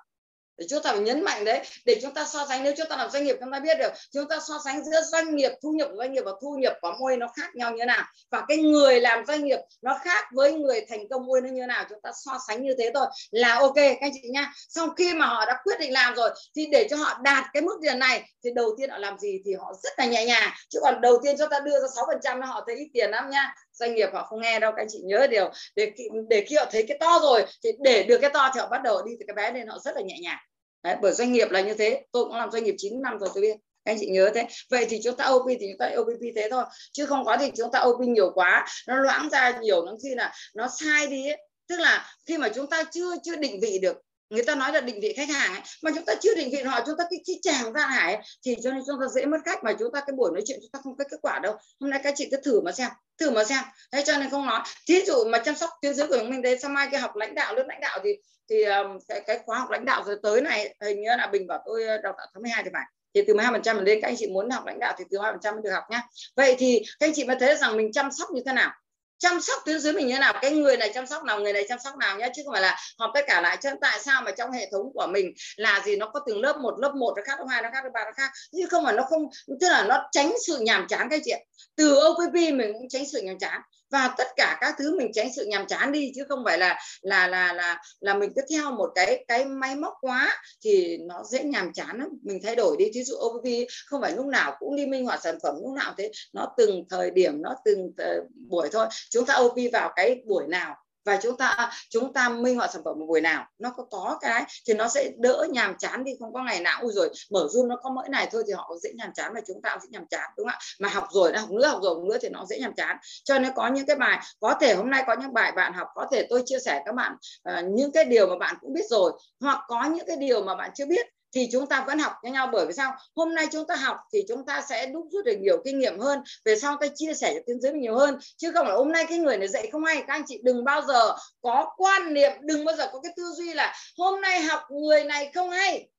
[0.57, 2.97] Để chúng ta phải nhấn mạnh đấy, để chúng ta so sánh, nếu chúng ta
[2.97, 5.71] làm doanh nghiệp, chúng ta biết được, chúng ta so sánh giữa doanh nghiệp thu
[5.71, 8.03] nhập của doanh nghiệp và thu nhập của môi nó khác nhau như thế nào.
[8.31, 11.61] Và cái người làm doanh nghiệp nó khác với người thành công môi nó như
[11.61, 13.07] thế nào, chúng ta so sánh như thế thôi.
[13.31, 16.29] Là ok, các anh chị nha sau khi mà họ đã quyết định làm rồi,
[16.55, 19.41] thì để cho họ đạt cái mức tiền này, thì đầu tiên họ làm gì
[19.45, 20.49] thì họ rất là nhẹ nhàng.
[20.69, 23.11] Chứ còn đầu tiên chúng ta đưa ra sáu phần trăm họ thấy ít tiền
[23.11, 25.91] lắm nha doanh nghiệp họ không nghe đâu các anh chị nhớ điều để
[26.29, 28.81] để khi họ thấy cái to rồi thì để được cái to thì họ bắt
[28.83, 30.37] đầu đi từ cái bé nên họ rất là nhẹ nhàng
[30.83, 33.29] Đấy, bởi doanh nghiệp là như thế tôi cũng làm doanh nghiệp 9 năm rồi
[33.33, 35.91] tôi biết các anh chị nhớ thế vậy thì chúng ta OP thì chúng ta
[35.97, 39.59] OPP thế thôi chứ không có thì chúng ta OP nhiều quá nó loãng ra
[39.61, 41.37] nhiều nó khi là nó sai đi ấy.
[41.67, 43.97] tức là khi mà chúng ta chưa chưa định vị được
[44.29, 46.63] người ta nói là định vị khách hàng ấy, mà chúng ta chưa định vị
[46.63, 49.37] họ chúng ta cái cái chàng ra hải thì cho nên chúng ta dễ mất
[49.45, 51.55] khách mà chúng ta cái buổi nói chuyện chúng ta không có kết quả đâu.
[51.79, 53.63] Hôm nay các chị cứ thử mà xem thử mà xem.
[53.91, 54.61] Thế cho nên không nói.
[54.87, 57.35] Thí dụ mà chăm sóc tuyến dưới của mình đấy sau mai cái học lãnh
[57.35, 58.09] đạo lớp lãnh đạo thì
[58.49, 61.47] thì um, cái, cái khóa học lãnh đạo rồi tới này hình như là bình
[61.47, 62.85] bảo tôi ờ, đào tạo tháng 12 thì phải.
[63.13, 65.17] Thì từ 12 phần trăm lên các anh chị muốn học lãnh đạo thì từ
[65.17, 66.01] 12 phần trăm được học nhá.
[66.35, 68.71] Vậy thì các anh chị mới thấy rằng mình chăm sóc như thế nào?
[69.17, 70.33] Chăm sóc tuyến dưới mình như thế nào?
[70.41, 72.27] Cái người này chăm sóc nào, người này chăm sóc nào nhá?
[72.35, 74.91] Chứ không phải là họp tất cả lại chứ tại sao mà trong hệ thống
[74.93, 75.95] của mình là gì?
[75.95, 78.05] Nó có từng lớp một lớp một, nó khác, lớp hai, nó khác, lớp ba,
[78.05, 78.31] nó khác.
[78.51, 79.21] Chứ không phải nó không,
[79.61, 83.21] tức là nó tránh sự nhàm chán cái chuyện từ OPP mình cũng tránh sự
[83.21, 83.61] nhàm chán
[83.91, 86.79] và tất cả các thứ mình tránh sự nhàm chán đi chứ không phải là
[87.01, 91.23] là là là là mình cứ theo một cái cái máy móc quá thì nó
[91.23, 92.09] dễ nhàm chán lắm.
[92.23, 92.85] Mình thay đổi đi.
[92.93, 93.47] Thí dụ OPP
[93.85, 96.11] không phải lúc nào cũng đi minh họa sản phẩm lúc nào thế.
[96.33, 98.87] Nó từng thời điểm nó từng uh, buổi thôi.
[99.09, 100.75] Chúng ta OP vào cái buổi nào
[101.05, 104.17] và chúng ta chúng ta minh họa sản phẩm một buổi nào nó có có
[104.21, 107.47] cái thì nó sẽ đỡ nhàm chán đi không có ngày nào ui rồi mở
[107.53, 109.81] zoom nó có mỗi này thôi thì họ dễ nhàm chán và chúng ta cũng
[109.81, 110.59] dễ nhàm chán đúng không ạ?
[110.79, 112.97] Mà học rồi đã học nữa học rồi học nữa thì nó dễ nhàm chán.
[113.23, 115.87] Cho nên có những cái bài có thể hôm nay có những bài bạn học
[115.95, 117.15] có thể tôi chia sẻ các bạn
[117.49, 120.55] uh, những cái điều mà bạn cũng biết rồi hoặc có những cái điều mà
[120.55, 122.49] bạn chưa biết thì chúng ta vẫn học với nhau.
[122.53, 122.95] Bởi vì sao?
[123.15, 125.99] Hôm nay chúng ta học thì chúng ta sẽ đúc rút được nhiều kinh nghiệm
[125.99, 126.19] hơn.
[126.45, 128.17] Về sau ta chia sẻ cho tiến dưới nhiều hơn.
[128.37, 129.95] Chứ không là hôm nay cái người này dạy không hay.
[129.95, 133.23] Các anh chị đừng bao giờ có quan niệm, đừng bao giờ có cái tư
[133.35, 135.89] duy là hôm nay học người này không hay.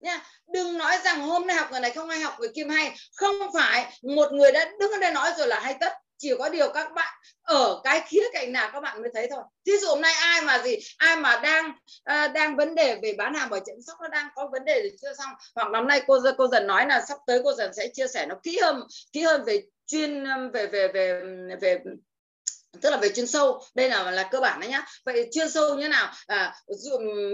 [0.00, 2.96] Nha, đừng nói rằng hôm nay học người này không hay, học người kim hay.
[3.16, 6.48] Không phải, một người đã đứng ở đây nói rồi là hay tất chỉ có
[6.48, 9.42] điều các bạn ở cái khía cạnh nào các bạn mới thấy thôi.
[9.66, 11.68] Thí dụ hôm nay ai mà gì ai mà đang
[12.12, 14.82] uh, đang vấn đề về bán hàng bảo chăm sóc nó đang có vấn đề
[14.82, 15.30] gì chưa xong.
[15.54, 18.26] Hoặc năm nay cô cô dần nói là sắp tới cô dần sẽ chia sẻ
[18.26, 18.82] nó kỹ hơn
[19.12, 21.20] kỹ hơn về chuyên về về về
[21.60, 21.78] về
[22.80, 24.86] tức là về chuyên sâu đây là là cơ bản đấy nhá.
[25.04, 26.12] Vậy chuyên sâu như thế nào?
[26.26, 26.54] À,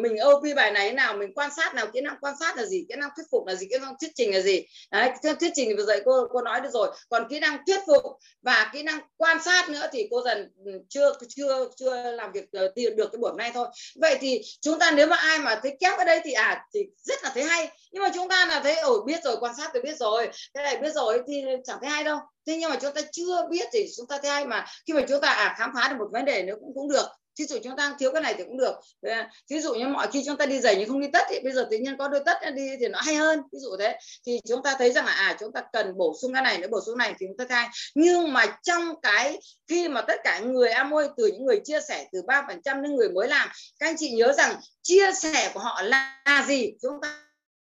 [0.02, 2.64] mình OP bài này thế nào mình quan sát nào kỹ năng quan sát là
[2.64, 4.62] gì kỹ năng thuyết phục là gì kỹ năng thuyết trình là gì?
[4.90, 5.10] Đấy
[5.40, 6.88] thuyết trình thì vừa dạy cô cô nói được rồi.
[7.08, 8.02] Còn kỹ năng thuyết phục
[8.42, 12.44] và kỹ năng quan sát nữa thì cô dần ừ, chưa chưa chưa làm việc
[12.52, 13.68] ờ, được cái buổi hôm nay thôi.
[14.00, 16.80] Vậy thì chúng ta nếu mà ai mà thấy kép ở đây thì à thì
[17.02, 17.70] rất là thấy hay.
[17.92, 20.28] Nhưng mà chúng ta là thấy ồ biết rồi quan sát tôi biết rồi.
[20.54, 23.46] Cái này biết rồi thì chẳng thấy hay đâu thế nhưng mà chúng ta chưa
[23.50, 26.08] biết thì chúng ta thay mà, khi mà chúng ta à khám phá được một
[26.12, 27.06] vấn đề nữa cũng cũng được.
[27.38, 28.74] Thí dụ chúng ta thiếu cái này thì cũng được.
[29.50, 31.52] Thí dụ như mọi khi chúng ta đi giày nhưng không đi tất thì bây
[31.52, 33.98] giờ tự nhiên có đôi tất đi thì nó hay hơn, ví dụ thế.
[34.26, 36.68] Thì chúng ta thấy rằng là à chúng ta cần bổ sung cái này nữa,
[36.70, 37.68] bổ sung này thì chúng ta thay.
[37.94, 42.06] Nhưng mà trong cái, khi mà tất cả người Amway từ những người chia sẻ
[42.12, 43.48] từ ba phần trăm đến người mới làm,
[43.78, 46.72] các anh chị nhớ rằng chia sẻ của họ là gì?
[46.82, 47.22] Chúng ta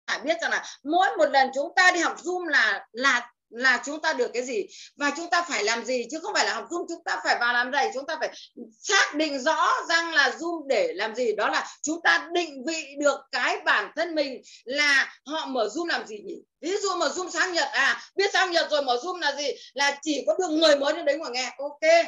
[0.08, 3.82] phải biết rằng là mỗi một lần chúng ta đi học zoom là là là
[3.86, 4.66] chúng ta được cái gì?
[4.96, 6.06] Và chúng ta phải làm gì?
[6.12, 7.92] Chứ không phải là học zoom, chúng ta phải vào làm gì?
[7.94, 8.34] Chúng ta phải
[8.80, 11.36] xác định rõ rằng là zoom để làm gì?
[11.36, 15.86] Đó là chúng ta định vị được cái bản thân mình là họ mở zoom
[15.86, 16.36] làm gì nhỉ?
[16.62, 19.48] Ví dụ mở zoom sang nhật à biết sang nhật rồi mở zoom là gì?
[19.74, 21.56] Là chỉ có được người mới đến đấy mà nghe.
[21.58, 22.06] Ok.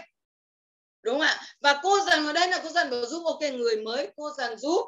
[1.02, 1.42] Đúng không ạ?
[1.62, 3.26] Và cô dần ở đây là cô dần mở zoom.
[3.26, 4.86] Ok, người mới, cô dần giúp.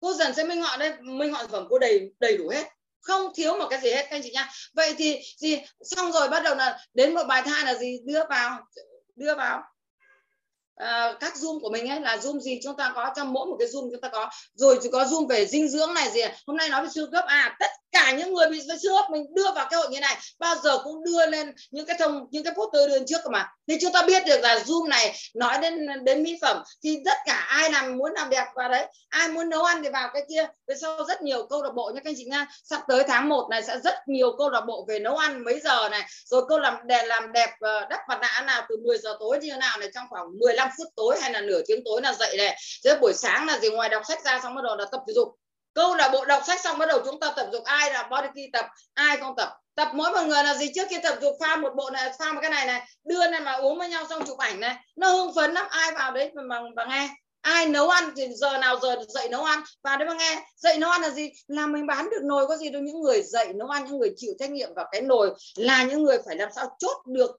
[0.00, 0.92] Cô dần sẽ minh họa đây.
[1.00, 2.75] Minh họa phẩm cô đầy đầy đủ hết
[3.06, 6.28] không thiếu một cái gì hết, các anh chị nha vậy thì gì xong rồi,
[6.28, 7.98] bắt đầu là đến một bài thai là gì?
[8.06, 8.58] Đưa vào
[9.16, 9.62] đưa vào
[10.82, 12.60] uh, các zoom của mình ấy là zoom gì?
[12.64, 14.30] Chúng ta có trong mỗi một cái zoom chúng ta có.
[14.54, 17.24] Rồi chỉ có zoom về dinh dưỡng này gì hôm nay nói về xương khớp
[17.24, 20.16] à tất cả những người bị xương khớp mình đưa vào cái hội nghị này
[20.38, 23.48] bao giờ cũng đưa lên những cái thông những cái poster đưa trước mà.
[23.68, 27.16] Thì chúng ta biết được là zoom này nói đến đến mỹ phẩm thì tất
[27.26, 30.22] cả ai làm muốn làm đẹp vào đấy ai muốn nấu ăn thì vào cái
[30.28, 30.46] kia.
[30.66, 33.28] Về sau rất nhiều câu lạc bộ nha các anh chị nha sắp tới tháng
[33.28, 36.02] 1 này sẽ rất nhiều câu lạc bộ về nấu ăn mấy giờ này.
[36.24, 39.38] Rồi câu làm đẹp làm đẹp ờ, đắp mặt nạ nào từ 10 giờ tối
[39.42, 42.12] như thế nào này trong khoảng 15 phút tối hay là nửa tiếng tối là
[42.12, 42.56] dậy này.
[42.84, 43.68] Rồi buổi sáng là gì?
[43.68, 45.28] Ngoài đọc sách ra xong bắt đầu là tập thể dục.
[45.74, 47.64] Câu là bộ đọc sách xong bắt đầu chúng ta tập dục.
[47.64, 48.66] Ai là body key tập?
[48.94, 49.48] Ai không tập?
[49.74, 50.70] Tập mỗi một người là gì?
[50.74, 52.82] Trước khi tập dục pha một bộ này pha một cái này này.
[53.04, 54.76] Đưa này mà uống với nhau xong chụp ảnh này.
[54.96, 55.66] Nó hưng phấn lắm.
[55.70, 57.08] Ai vào đấy mà mà, mà nghe?
[57.40, 59.62] Ai nấu ăn thì giờ nào giờ dậy nấu ăn?
[59.82, 60.42] Và đấy mà nghe.
[60.56, 61.30] Dậy nấu ăn là gì?
[61.48, 62.82] Là mình bán được nồi có gì đâu.
[62.82, 66.02] Những người dậy nấu ăn những người chịu trách nhiệm vào cái nồi là những
[66.02, 67.30] người phải làm sao chốt được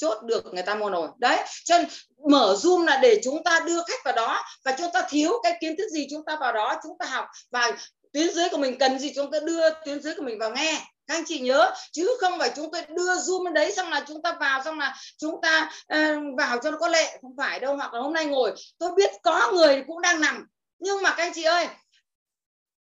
[0.00, 1.08] chốt được người ta mua nổi.
[1.18, 1.86] Đấy cho nên
[2.30, 5.56] mở zoom là để chúng ta đưa khách vào đó và chúng ta thiếu cái
[5.60, 7.70] kiến thức gì chúng ta vào đó chúng ta học và
[8.12, 10.80] tuyến dưới của mình cần gì chúng ta đưa tuyến dưới của mình vào nghe.
[11.06, 14.04] Các anh chị nhớ chứ không phải chúng tôi đưa zoom lên đấy xong là
[14.08, 17.18] chúng ta vào xong là chúng ta uh, vào cho nó có lệ.
[17.22, 20.46] Không phải đâu hoặc là hôm nay ngồi tôi biết có người cũng đang nằm.
[20.78, 21.68] Nhưng mà các anh chị ơi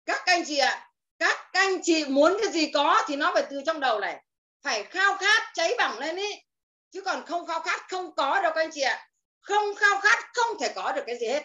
[0.06, 3.44] các anh chị ạ à, các anh chị muốn cái gì có thì nó phải
[3.50, 4.22] từ trong đầu này.
[4.62, 6.45] Phải khao khát cháy bỏng lên ý
[6.90, 9.08] chứ còn không khao khát, không có đâu các anh chị ạ.
[9.40, 11.42] Không khao khát, không thể có được cái gì hết.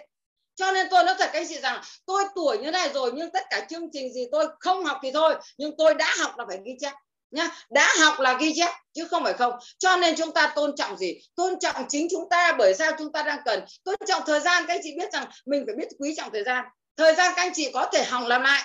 [0.55, 3.31] Cho nên tôi nói thật các anh chị rằng, tôi tuổi như này rồi, nhưng
[3.31, 6.45] tất cả chương trình gì tôi không học thì thôi, nhưng tôi đã học là
[6.47, 6.93] phải ghi chép,
[7.31, 7.49] nhá.
[7.69, 9.53] Đã học là ghi chép, chứ không phải không.
[9.77, 11.21] Cho nên chúng ta tôn trọng gì?
[11.35, 13.65] Tôn trọng chính chúng ta, bởi sao chúng ta đang cần?
[13.83, 16.43] Tôn trọng thời gian, các anh chị biết rằng mình phải biết quý trọng thời
[16.43, 16.65] gian.
[16.97, 18.63] Thời gian các anh chị có thể hỏng làm lại,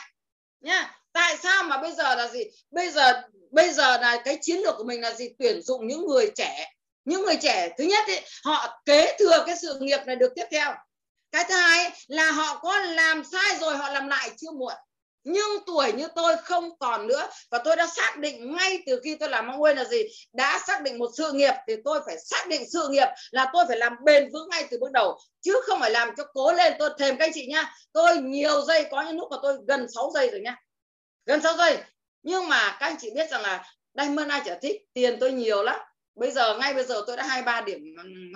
[0.60, 2.44] nhá tại sao mà bây giờ là gì?
[2.70, 5.28] Bây giờ bây giờ là cái chiến lược của mình là gì?
[5.38, 6.72] Tuyển dụng những người trẻ.
[7.04, 10.44] Những người trẻ thứ nhất ý, họ kế thừa cái sự nghiệp này được tiếp
[10.50, 10.74] theo.
[11.32, 14.74] Cái thứ hai là họ có làm sai rồi họ làm lại chưa muộn.
[15.24, 19.14] Nhưng tuổi như tôi không còn nữa và tôi đã xác định ngay từ khi
[19.14, 20.02] tôi làm mong quên là gì?
[20.32, 23.64] Đã xác định một sự nghiệp thì tôi phải xác định sự nghiệp là tôi
[23.68, 25.18] phải làm bền vững ngay từ bước đầu.
[25.40, 26.72] Chứ không phải làm cho cố lên.
[26.78, 29.86] Tôi thèm các anh chị nhá tôi nhiều giây có những lúc mà tôi gần
[29.94, 30.56] 6 giây rồi nhá
[31.26, 31.78] gần 6 giây
[32.22, 35.62] nhưng mà các anh chị biết rằng là Diamond ai chả thích tiền tôi nhiều
[35.62, 35.80] lắm.
[36.14, 37.78] Bây giờ, ngay bây giờ tôi đã hai ba điểm,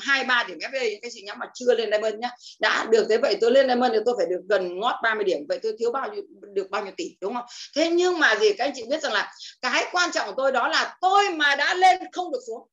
[0.00, 2.30] hai ba điểm FA cái chị nhắm mà chưa lên Diamond nhá,
[2.60, 5.38] đã được thế vậy tôi lên Diamond thì tôi phải được gần ngót 30 điểm.
[5.48, 6.22] Vậy tôi thiếu bao nhiêu,
[6.54, 7.44] được bao nhiêu tỷ, đúng không?
[7.76, 10.52] Thế nhưng mà gì, các anh chị biết rằng là cái quan trọng của tôi
[10.52, 12.68] đó là tôi mà đã lên không được xuống.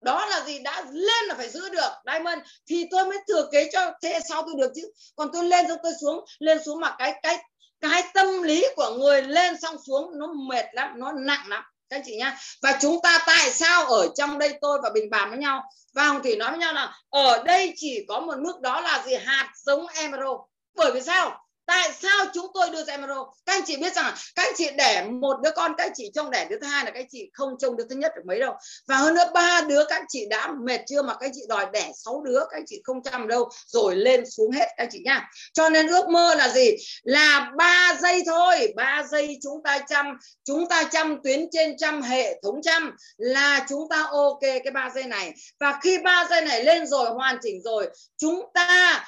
[0.00, 0.58] Đó là gì?
[0.58, 4.42] Đã lên là phải giữ được diamond thì tôi mới thừa kế cho, thế sau
[4.42, 4.90] tôi được chứ?
[5.16, 7.38] Còn tôi lên xong tôi xuống, lên xuống mà cái cái
[7.80, 11.64] cái tâm lý của người lên xong xuống nó mệt lắm, nó nặng lắm.
[11.90, 12.36] Các chị nhá.
[12.62, 15.62] Và chúng ta tại sao ở trong đây tôi và bình bàn với nhau?
[15.94, 19.02] Và hồng thủy nói với nhau là, ở đây chỉ có một mức đó là
[19.06, 19.14] gì?
[19.14, 20.38] Hạt giống emerald.
[20.74, 21.45] Bởi vì sao?
[21.66, 24.52] Tại sao chúng tôi đưa ra emero các anh chị biết rằng là các anh
[24.56, 27.00] chị đẻ một đứa con, các anh chị trông đẻ đứa thứ hai là các
[27.00, 28.54] anh chị không trông đứa thứ nhất được mấy đâu.
[28.86, 31.42] Và hơn nữa, ba đứa các anh chị đã mệt chưa mà các anh chị
[31.48, 34.84] đòi đẻ sáu đứa, các anh chị không chăm đâu, rồi lên xuống hết, các
[34.84, 36.70] anh chị nha cho nên ước mơ là gì?
[37.02, 40.06] Là ba giây thôi, ba giây chúng ta chăm,
[40.44, 44.90] chúng ta chăm tuyến trên chăm, hệ thống chăm, là chúng ta ok cái ba
[44.94, 45.34] giây này.
[45.60, 47.88] Và khi ba giây này lên rồi, hoàn chỉnh rồi,
[48.18, 49.04] chúng ta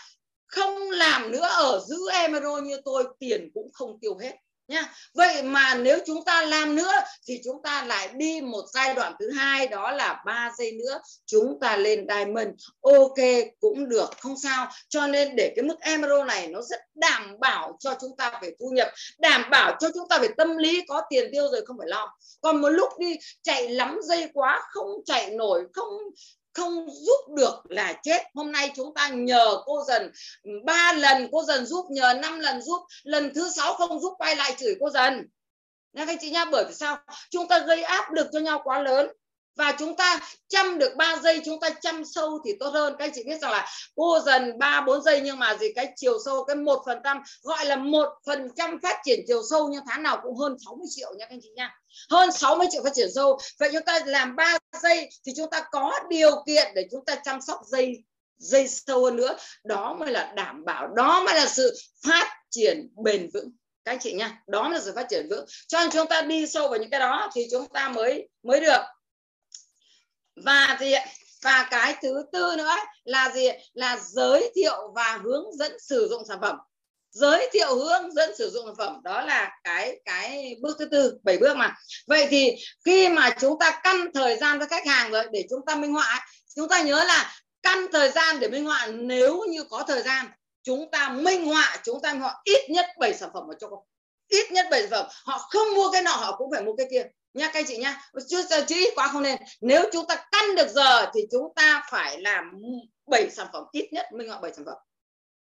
[0.49, 4.33] không làm nữa ở giữ emero như tôi, tiền cũng không tiêu hết
[4.69, 6.93] nha vậy mà nếu chúng ta làm nữa
[7.27, 11.01] thì chúng ta lại đi một giai đoạn thứ hai, đó là ba giây nữa,
[11.27, 12.49] chúng ta lên diamond.
[12.81, 13.19] Ok,
[13.61, 14.69] cũng được, không sao.
[14.89, 18.55] Cho nên để cái mức emerald này nó rất đảm bảo cho chúng ta về
[18.61, 18.89] thu nhập,
[19.19, 22.17] đảm bảo cho chúng ta về tâm lý, có tiền tiêu rồi không phải lo.
[22.41, 25.89] Còn một lúc đi, chạy lắm dây quá, không chạy nổi, không
[26.59, 28.23] không giúp được là chết.
[28.35, 30.11] Hôm nay chúng ta nhờ cô dần
[30.43, 34.15] ừ, ba lần cô dần giúp, nhờ năm lần giúp, lần thứ sáu không giúp,
[34.19, 35.29] quay lại chửi cô dần.
[35.93, 36.99] Nha các chị nha, bởi vì sao?
[37.31, 39.09] Chúng ta gây áp lực cho nhau quá lớn
[39.59, 42.95] và chúng ta chăm được 3 giây, chúng ta chăm sâu thì tốt hơn.
[42.99, 43.67] Các anh chị biết rằng là
[43.97, 47.23] cô dần 3 4 giây nhưng mà gì, cái chiều sâu, cái một phần trăm,
[47.43, 50.87] gọi là một phần trăm phát triển chiều sâu nhưng tháng nào cũng hơn 60
[50.91, 51.75] triệu nha các anh chị nha.
[52.11, 53.39] Hơn 60 triệu phát triển sâu.
[53.59, 57.15] Vậy chúng ta làm 3 giây thì chúng ta có điều kiện để chúng ta
[57.25, 58.05] chăm sóc dây
[58.39, 59.37] dây sâu hơn nữa.
[59.65, 61.75] Đó mới là đảm bảo, đó mới là sự
[62.07, 63.51] phát triển bền vững.
[63.85, 65.45] Các anh chị nha, đó là sự phát triển vững.
[65.69, 68.61] Cho nên chúng ta đi sâu vào những cái đó thì chúng ta mới mới
[68.61, 68.83] được
[70.45, 70.95] và gì
[71.43, 72.75] và cái thứ tư nữa
[73.05, 76.57] là gì là giới thiệu và hướng dẫn sử dụng sản phẩm.
[77.11, 81.19] Giới thiệu, hướng dẫn sử dụng sản phẩm, đó là cái cái bước thứ tư,
[81.23, 81.75] bảy bước mà.
[82.07, 85.61] Vậy thì khi mà chúng ta căn thời gian với khách hàng rồi để chúng
[85.67, 86.27] ta minh họa
[86.59, 90.27] chúng ta nhớ là căn thời gian để minh họa, nếu như có thời gian,
[90.63, 93.69] chúng ta minh họa, chúng ta minh họa ít nhất 7 sản phẩm ở cho
[94.29, 95.07] ít nhất 7 sản phẩm.
[95.25, 97.03] Họ không mua cái nọ, họ cũng phải mua cái kia
[97.39, 98.01] nha, các anh chị nha.
[98.29, 99.39] Chứ chứ quá không nên.
[99.61, 102.45] Nếu chúng ta căn được giờ thì chúng ta phải làm
[103.07, 104.77] 7 sản phẩm, ít nhất minh họa 7 sản phẩm.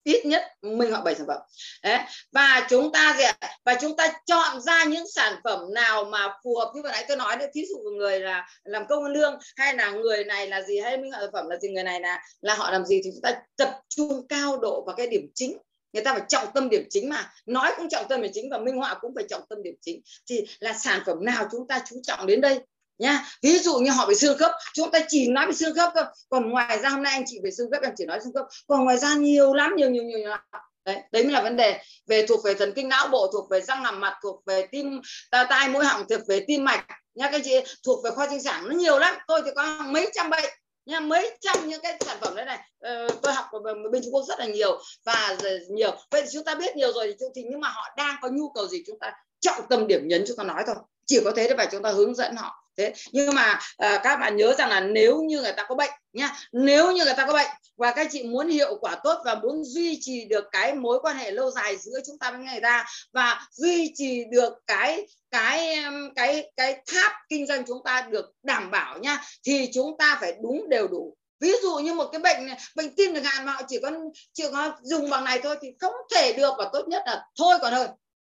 [0.03, 1.41] Ít nhất minh họa 7 sản phẩm.
[1.83, 1.99] Đấy.
[2.31, 3.35] và chúng ta gì ạ?
[3.65, 6.71] Và chúng ta chọn ra những sản phẩm nào mà phù hợp.
[6.75, 9.75] Như vừa nãy tôi nói đấy, thí dụ người là làm công ăn lương, hay
[9.75, 12.21] là người này là gì, hay minh họa sản phẩm là gì, người này là
[12.41, 15.57] là họ làm gì thì chúng ta tập trung cao độ vào cái điểm chính
[15.97, 17.31] người ta phải trọng tâm điểm chính mà.
[17.45, 20.01] Nói cũng trọng tâm điểm chính và minh họa cũng phải trọng tâm điểm chính.
[20.29, 22.59] Thì là sản phẩm nào chúng ta chú trọng đến đây
[22.97, 25.91] nha ví dụ như họ về xương khớp chúng ta chỉ nói về xương khớp
[25.95, 26.03] thôi.
[26.29, 28.45] Còn ngoài ra hôm nay anh chị về xương khớp em chỉ nói xương khớp.
[28.67, 30.39] Còn ngoài ra nhiều lắm nhiều nhiều nhiều, nhiều lắm.
[30.85, 31.79] đấy đấy mới là vấn đề.
[32.07, 35.01] Về thuộc về thần kinh não bộ thuộc về răng hàm mặt thuộc về tim
[35.31, 36.85] tai mũi họng thuộc về tim mạch.
[37.15, 37.55] Nha các chị
[37.85, 39.15] thuộc về khoa sinh sản nó nhiều lắm.
[39.27, 40.49] Tôi thì có mấy trăm bệnh
[40.87, 43.59] nha, mấy trăm những cái sản phẩm đấy này ờ, tôi học ở
[43.91, 45.37] bên Trung Quốc rất là nhiều và
[45.69, 45.91] nhiều.
[46.11, 48.67] Vậy thì chúng ta biết nhiều rồi thì nhưng mà họ đang có nhu cầu
[48.67, 50.75] gì chúng ta trọng tâm điểm nhấn chúng ta nói thôi.
[51.05, 54.17] Chỉ có thế để phải chúng ta hướng dẫn họ thế nhưng mà à, các
[54.17, 57.25] bạn nhớ rằng là nếu như người ta có bệnh nhá nếu như người ta
[57.25, 57.47] có bệnh
[57.77, 61.17] và các chị muốn hiệu quả tốt và muốn duy trì được cái mối quan
[61.17, 65.83] hệ lâu dài giữa chúng ta với người ta và duy trì được cái cái
[66.15, 70.33] cái cái tháp kinh doanh chúng ta được đảm bảo nha thì chúng ta phải
[70.43, 71.17] đúng đều đủ.
[71.39, 73.91] Ví dụ như một cái bệnh này, bệnh tim chẳng hạn mà họ chỉ có
[74.33, 77.55] chỉ có dùng bằng này thôi thì không thể được và tốt nhất là thôi
[77.61, 77.89] còn hơn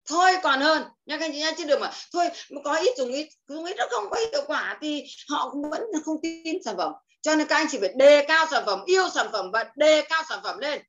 [0.07, 0.84] thôi còn hơn.
[1.05, 2.25] Nha các anh chị nha chứ được mà thôi
[2.63, 5.81] có ít dùng ít dùng ít nó không có hiệu quả thì họ cũng vẫn
[6.05, 6.93] không tin sản phẩm.
[7.21, 10.01] Cho nên các anh chỉ phải đề cao sản phẩm yêu sản phẩm và đề
[10.09, 10.81] cao sản phẩm lên.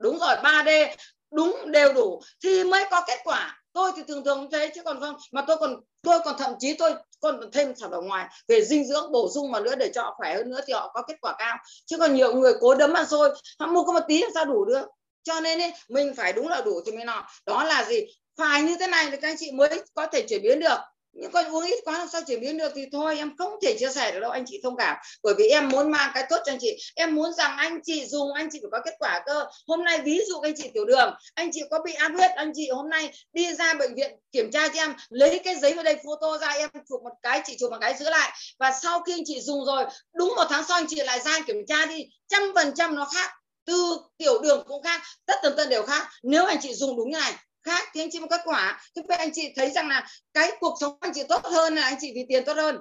[0.00, 0.96] Đúng rồi 3D
[1.32, 3.58] đúng đều đủ thì mới có kết quả.
[3.72, 6.74] Tôi thì thường thường thế chứ còn không mà tôi còn tôi còn thậm chí
[6.74, 10.02] tôi còn thêm sản phẩm ngoài về dinh dưỡng bổ sung mà nữa để cho
[10.02, 11.56] họ khỏe hơn nữa thì họ có kết quả cao.
[11.86, 14.44] Chứ còn nhiều người cố đấm ăn xôi họ mua có một tí làm sao
[14.44, 14.86] đủ được.
[15.22, 17.26] Cho nên ấy, mình phải đúng là đủ thì mới nọ.
[17.46, 18.06] Đó là gì?
[18.36, 20.78] Phải như thế này thì các anh chị mới có thể chuyển biến được
[21.12, 23.76] nhưng con uống ít quá làm sao chuyển biến được thì thôi em không thể
[23.78, 26.36] chia sẻ được đâu anh chị thông cảm bởi vì em muốn mang cái tốt
[26.44, 29.22] cho anh chị em muốn rằng anh chị dùng anh chị phải có kết quả
[29.26, 32.30] cơ hôm nay ví dụ anh chị tiểu đường anh chị có bị áp huyết
[32.30, 35.74] anh chị hôm nay đi ra bệnh viện kiểm tra cho em lấy cái giấy
[35.74, 38.72] vào đây photo ra em chụp một cái chị chụp một cái giữ lại và
[38.82, 39.84] sau khi anh chị dùng rồi
[40.14, 43.04] đúng một tháng sau anh chị lại ra kiểm tra đi trăm phần trăm nó
[43.14, 43.30] khác
[43.66, 47.10] từ tiểu đường cũng khác tất tần tần đều khác nếu anh chị dùng đúng
[47.10, 47.32] như này
[47.64, 48.82] khác, thì anh chị mới kết quả.
[48.96, 51.82] Thế vậy anh chị thấy rằng là cái cuộc sống anh chị tốt hơn là
[51.82, 52.78] anh chị vì tiền tốt hơn.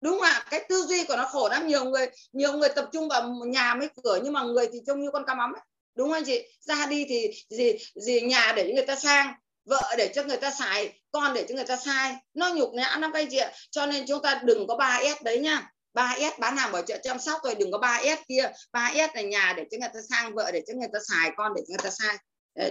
[0.00, 0.44] Đúng không ạ?
[0.50, 1.66] Cái tư duy của nó khổ lắm.
[1.66, 5.00] Nhiều người nhiều người tập trung vào nhà mấy cửa, nhưng mà người thì trông
[5.00, 5.60] như con cá mắm ấy.
[5.94, 6.42] đúng không anh chị?
[6.60, 10.50] Ra đi thì gì gì nhà để người ta sang, vợ để cho người ta
[10.50, 12.16] xài, con để cho người ta sai.
[12.34, 13.52] Nó nhục nhã lắm các chị ạ.
[13.70, 15.70] Cho nên chúng ta đừng có ba s đấy nhá.
[15.94, 18.50] 3S bán hàng bảo trợ chăm sóc rồi đừng có 3S kia.
[18.72, 21.52] 3S là nhà để cho người ta sang, vợ để cho người ta xài, con
[21.56, 22.18] để cho người ta sai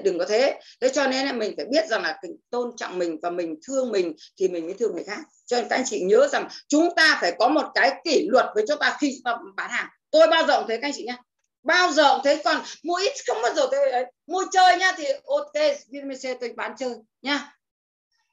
[0.03, 0.60] đừng có thế.
[0.81, 2.19] Thế cho nên là mình phải biết rằng là
[2.49, 5.19] tôn trọng mình và mình thương mình thì mình mới thương người khác.
[5.45, 8.45] Cho nên các anh chị nhớ rằng chúng ta phải có một cái kỷ luật
[8.55, 9.88] với chúng ta khi chúng ta bán hàng.
[10.11, 11.18] Tôi bao giờ cũng thế các anh chị nhé
[11.64, 14.05] bao giờ cũng thế, còn mua ít không bao giờ thế ấy.
[14.27, 15.53] mua chơi nhá thì ok
[15.89, 16.89] vitamin C tôi bán chơi
[17.22, 17.53] nhá.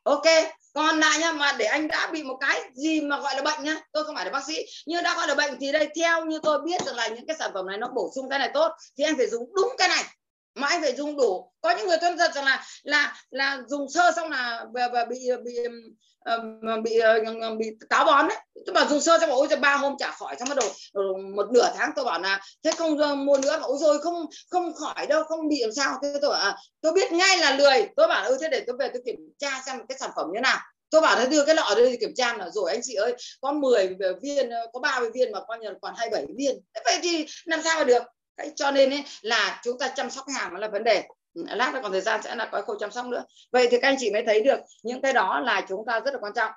[0.02, 0.24] Ok,
[0.72, 3.64] còn lại nhá, mà để anh đã bị một cái gì mà gọi là bệnh
[3.64, 4.64] nhá, tôi không phải là bác sĩ.
[4.86, 7.36] Nhưng đã gọi là bệnh thì đây, theo như tôi biết rằng là những cái
[7.38, 9.88] sản phẩm này nó bổ sung cái này tốt, thì anh phải dùng đúng cái
[9.88, 10.04] này
[10.54, 11.52] mà anh phải dùng đủ.
[11.60, 15.18] Có những người tuân thật rằng là là là dùng sơ xong là bị bị
[15.44, 15.52] bị
[16.20, 16.40] ờ,
[16.84, 17.00] bị
[17.58, 18.38] bị táo bón đấy.
[18.66, 21.02] Tôi bảo dùng sơ xong ôi ba hôm trả khỏi xong bắt đầu ờ,
[21.36, 25.06] một nửa tháng tôi bảo là thế không mua nữa ôi rồi không không khỏi
[25.06, 25.96] đâu không bị làm sao.
[26.02, 27.88] Thế tôi bảo à, tôi biết ngay là lười.
[27.96, 30.40] Tôi bảo ừ thế để tôi về tôi kiểm tra xem cái sản phẩm như
[30.40, 30.58] nào.
[30.90, 33.52] Tôi bảo thế đưa cái lọ đây kiểm tra là rồi anh chị ơi có
[33.52, 36.60] 10 viên ờ, có 30 viên mà coi như là còn 27 viên.
[36.74, 38.02] Thế vậy thì làm sao mà được?
[38.40, 41.04] Đấy, cho nên ấy, là chúng ta chăm sóc hàng là vấn đề.
[41.34, 43.24] Ừ, lát nữa còn thời gian sẽ là có khâu chăm sóc nữa.
[43.52, 46.14] Vậy thì các anh chị mới thấy được những cái đó là chúng ta rất
[46.14, 46.52] là quan trọng.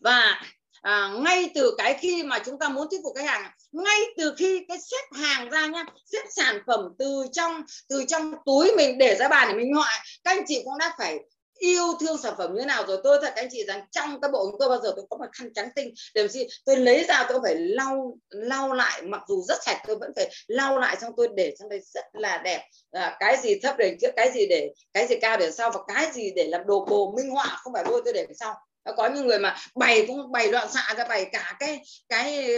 [0.00, 0.42] Và
[0.82, 4.34] à, ngay từ cái khi mà chúng ta muốn thuyết phục khách hàng ngay từ
[4.38, 8.98] khi cái xếp hàng ra nhá xếp sản phẩm từ trong từ trong túi mình
[8.98, 9.92] để ra bàn để mình gọi
[10.24, 11.18] các anh chị cũng đã phải
[11.58, 14.20] yêu thương sản phẩm như thế nào rồi tôi thật các anh chị rằng trong
[14.20, 15.94] cái bộ của tôi bao giờ tôi có một khăn trắng tinh.
[16.14, 16.46] Để làm gì?
[16.64, 19.02] Tôi lấy ra tôi phải lau lau lại.
[19.02, 22.04] Mặc dù rất sạch tôi vẫn phải lau lại xong tôi để trong đây rất
[22.12, 22.68] là đẹp.
[22.90, 25.80] À, cái gì thấp để trước cái gì để cái gì cao để sau và
[25.88, 28.54] cái gì để làm đồ bồ minh họa không phải bôi tôi để sau
[28.96, 32.56] có những người mà bày cũng bày loạn xạ ra, bày cả cái cái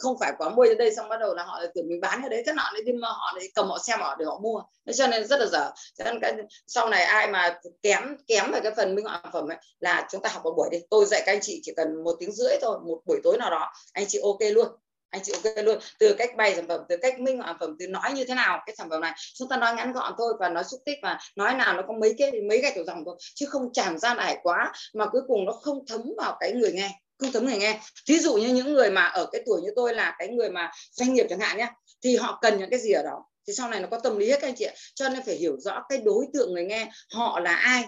[0.00, 2.28] không phải quá mua ở đây xong bắt đầu là họ tưởng mình bán ở
[2.28, 2.42] đấy.
[2.46, 4.62] Cái nọ nhưng mà họ lại cầm họ xem họ để họ mua.
[4.86, 5.70] Thế cho nên rất là dở.
[5.98, 6.32] Cho nên cái
[6.66, 10.22] sau này ai mà kém kém về cái phần minh họa phẩm ấy là chúng
[10.22, 10.78] ta học một buổi đi.
[10.90, 13.50] Tôi dạy các anh chị chỉ cần một tiếng rưỡi thôi, một buổi tối nào
[13.50, 14.68] đó, anh chị ok luôn
[15.16, 15.78] anh chị ok luôn.
[15.98, 18.62] Từ cách bày sản phẩm, từ cách minh sản phẩm, từ nói như thế nào
[18.66, 19.12] cái sản phẩm này.
[19.34, 21.94] Chúng ta nói ngắn gọn thôi và nói xúc tích và nói nào nó có
[22.00, 23.16] mấy cái mấy cái đầu dòng thôi.
[23.34, 26.72] Chứ không tràn ra ải quá mà cuối cùng nó không thấm vào cái người
[26.72, 27.80] nghe, không thấm người nghe.
[28.08, 30.70] Ví dụ như những người mà ở cái tuổi như tôi là cái người mà
[30.92, 31.68] doanh nghiệp chẳng hạn nhé
[32.04, 33.24] thì họ cần những cái gì ở đó?
[33.46, 34.74] Thì sau này nó có tâm lý hết các anh chị ạ.
[34.94, 37.84] Cho nên phải hiểu rõ cái đối tượng người nghe, họ là ai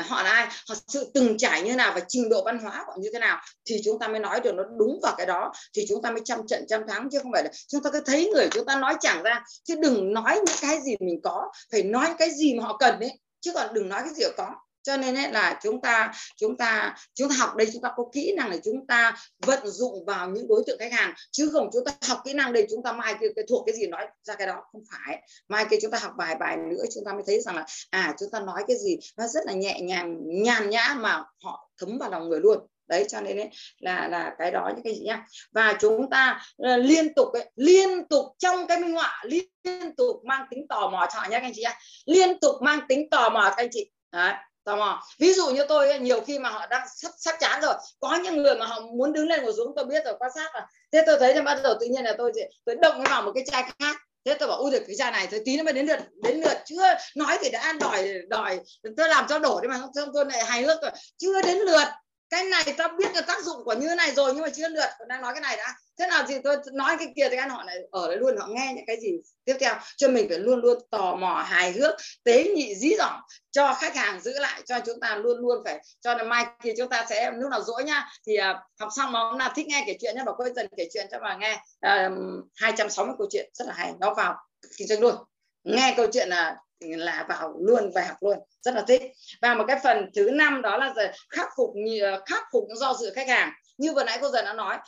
[0.00, 0.46] họ là ai?
[0.68, 3.40] Họ sự từng trải như nào và trình độ văn hóa họ như thế nào
[3.64, 5.52] thì chúng ta mới nói được nó đúng vào cái đó.
[5.74, 8.00] Thì chúng ta mới trăm trận trăm thắng chứ không phải là chúng ta cứ
[8.06, 9.44] thấy người chúng ta nói chẳng ra.
[9.64, 13.00] Chứ đừng nói những cái gì mình có, phải nói cái gì mà họ cần
[13.00, 13.10] đấy
[13.40, 14.50] chứ còn đừng nói cái gì họ có
[14.82, 18.04] cho nên ấy là chúng ta chúng ta chúng ta học đây chúng ta có
[18.12, 21.14] kỹ năng để chúng ta vận dụng vào những đối tượng khách hàng.
[21.30, 23.76] Chứ không chúng ta học kỹ năng đây chúng ta mai kia cái thuộc cái
[23.76, 24.64] gì nói ra cái đó.
[24.72, 25.22] Không phải.
[25.48, 28.14] Mai kia chúng ta học vài bài nữa chúng ta mới thấy rằng là à
[28.18, 31.98] chúng ta nói cái gì nó rất là nhẹ nhàng nhàn nhã mà họ thấm
[31.98, 32.58] vào lòng người luôn.
[32.86, 35.26] Đấy cho nên ấy, là là cái đó những cái gì nhá.
[35.52, 40.16] Và chúng ta ờ, liên tục ấy, liên tục trong cái minh họa liên tục
[40.24, 41.78] mang tính tò mò cho nhé các anh chị nhá.
[42.06, 43.90] Liên tục mang tính tò mò các anh chị.
[44.12, 45.02] Đấy tò mò.
[45.18, 48.42] Ví dụ như tôi nhiều khi mà họ đang sắp sắp chán rồi, có những
[48.42, 51.02] người mà họ muốn đứng lên ngồi xuống, tôi biết rồi, quan sát là thế
[51.06, 52.32] tôi thấy là bắt đầu tự nhiên là tôi
[52.64, 53.96] tôi động vào một cái chai khác.
[54.24, 56.40] Thế tôi bảo ui được cái chai này tôi tí nữa mới đến lượt đến
[56.40, 56.82] lượt, chưa
[57.16, 58.60] nói thì đã, đòi đòi,
[58.96, 61.88] tôi làm cho đổ đi mà xong tôi lại hài hước rồi, chưa đến lượt
[62.32, 64.68] cái này tao biết được tác dụng của như thế này rồi nhưng mà chưa
[64.68, 65.74] lượt còn đang nói cái này đã.
[65.98, 68.46] Thế nào thì tôi nói cái kia thì anh họ này ở đấy luôn họ
[68.46, 69.10] nghe những cái gì
[69.44, 69.74] tiếp theo.
[69.96, 71.94] Cho mình phải luôn luôn tò mò hài hước
[72.24, 75.80] tế nhị dí dỏm cho khách hàng giữ lại cho chúng ta luôn luôn phải
[76.00, 78.08] cho nên mai kia chúng ta sẽ lúc nào dỗi nhá.
[78.26, 80.66] Thì uh, học xong mà hôm nào thích nghe kể chuyện nhá bảo cô dần
[80.76, 81.62] kể chuyện cho bà nghe.
[81.80, 84.36] À, uh, 260 câu chuyện rất là hay nó vào
[84.78, 85.14] kinh doanh luôn
[85.64, 88.38] nghe câu chuyện là là vào luôn, về học luôn.
[88.62, 89.02] Rất là thích.
[89.42, 90.94] Và một cái phần thứ năm đó là
[91.30, 91.70] khắc phục
[92.02, 93.52] ờ, khắc phục do dự khách hàng.
[93.78, 94.78] Như vừa nãy cô giờ đã nói,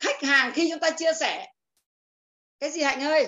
[0.00, 1.46] khách hàng khi chúng ta chia sẻ,
[2.60, 3.26] cái gì hạnh ơi?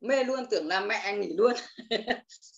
[0.00, 1.52] Mê luôn, tưởng là mẹ nghỉ luôn.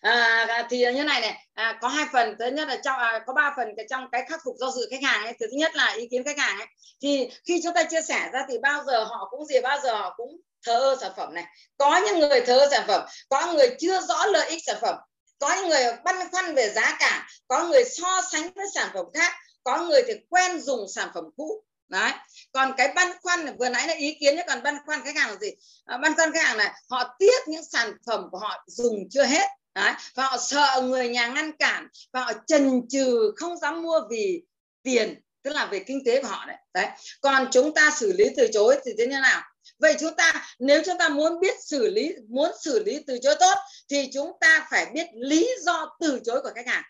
[0.00, 1.46] À, à, thì như này này.
[1.54, 2.36] À, có hai phần.
[2.38, 4.88] Thứ nhất là trong à, có ba phần cái trong cái khắc phục do dự
[4.90, 5.34] khách hàng ấy.
[5.40, 6.68] Thứ nhất là ý kiến khách hàng ấy.
[7.02, 9.94] Thì khi chúng ta chia sẻ ra thì bao giờ họ cũng gì bao giờ
[9.94, 11.44] họ cũng thờ ơ sản phẩm này.
[11.76, 14.96] Có những người thờ ơ sản phẩm có người chưa rõ lợi ích sản phẩm
[15.38, 19.06] có những người băn khoăn về giá cả có người so sánh với sản phẩm
[19.14, 19.32] khác
[19.64, 21.64] có người thì quen dùng sản phẩm cũ.
[21.88, 22.12] Đấy.
[22.52, 25.30] Còn cái băn khoăn vừa nãy là ý kiến chứ còn băn khoăn khách hàng
[25.30, 25.50] là gì?
[25.84, 29.24] À, băn khoăn khách hàng là họ tiếc những sản phẩm của họ dùng chưa
[29.24, 33.82] hết đấy và họ sợ người nhà ngăn cản và họ chần chừ không dám
[33.82, 34.42] mua vì
[34.82, 36.56] tiền tức là về kinh tế của họ đấy.
[36.74, 36.86] Đấy
[37.20, 39.42] còn chúng ta xử lý từ chối thì thế như nào?
[39.78, 43.34] Vậy chúng ta nếu chúng ta muốn biết xử lý muốn xử lý từ chối
[43.40, 43.54] tốt
[43.88, 46.82] thì chúng ta phải biết lý do từ chối của khách hàng.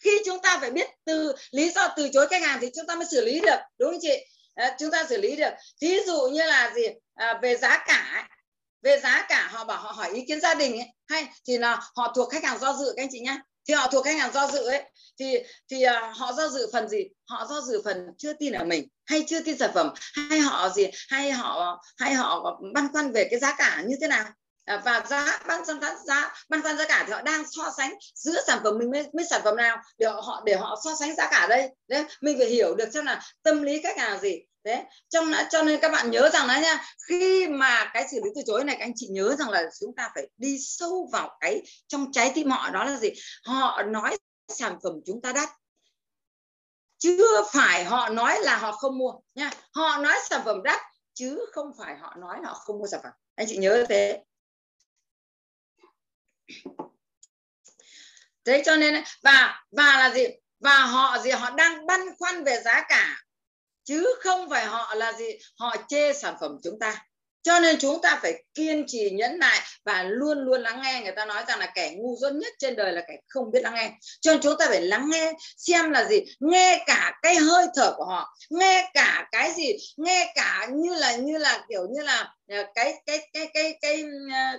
[0.00, 2.94] Khi chúng ta phải biết từ lý do từ chối khách hàng thì chúng ta
[2.94, 4.26] mới xử lý được đúng không chị?
[4.54, 5.50] À, chúng ta xử lý được.
[5.80, 6.86] Thí dụ như là gì?
[7.14, 8.28] À, về giá cả
[8.86, 10.88] về giá cả họ bảo họ hỏi ý kiến gia đình ấy.
[11.08, 13.38] Hay thì là họ thuộc khách hàng do dự các anh chị nhá.
[13.68, 14.82] Thì họ thuộc khách hàng do dự ấy.
[15.18, 15.38] Thì
[15.70, 17.04] thì uh, họ do dự phần gì?
[17.28, 19.90] Họ do dự phần chưa tin ở mình hay chưa tin sản phẩm
[20.30, 24.08] hay họ gì hay họ hay họ băn khoăn về cái giá cả như thế
[24.08, 24.24] nào?
[24.64, 27.94] À, và giá băn khoăn giá băn khoăn giá cả thì họ đang so sánh
[28.14, 31.16] giữa sản phẩm mình với, với sản phẩm nào để họ để họ so sánh
[31.16, 31.68] giá cả đây.
[31.88, 35.62] Đấy mình phải hiểu được xem là tâm lý khách hàng gì thế, trong cho
[35.62, 38.76] nên các bạn nhớ rằng là nha, khi mà cái xử lý từ chối này,
[38.78, 42.32] các anh chị nhớ rằng là chúng ta phải đi sâu vào cái trong trái
[42.34, 43.08] tim họ, đó là gì?
[43.44, 45.48] Họ nói sản phẩm chúng ta đắt.
[46.98, 50.80] Chưa phải họ nói là họ không mua nha, họ nói sản phẩm đắt,
[51.14, 53.12] chứ không phải họ nói họ không mua sản phẩm.
[53.34, 54.22] Anh chị nhớ thế.
[58.44, 60.24] Thế cho nên, và và là gì?
[60.58, 61.30] Và họ gì?
[61.30, 63.22] Họ đang băn khoăn về giá cả
[63.86, 67.06] chứ không phải họ là gì họ chê sản phẩm chúng ta.
[67.46, 71.00] Cho nên chúng ta phải kiên trì nhẫn nại và luôn luôn lắng nghe.
[71.02, 73.60] Người ta nói rằng là kẻ ngu dốt nhất trên đời là kẻ không biết
[73.62, 73.92] lắng nghe.
[74.20, 76.20] Cho nên chúng ta phải lắng nghe xem là gì?
[76.40, 79.72] Nghe cả cái hơi thở của họ nghe cả cái gì?
[79.96, 83.78] Nghe cả như là như là kiểu như là à, cái cái cái cái cái
[83.82, 84.04] cái,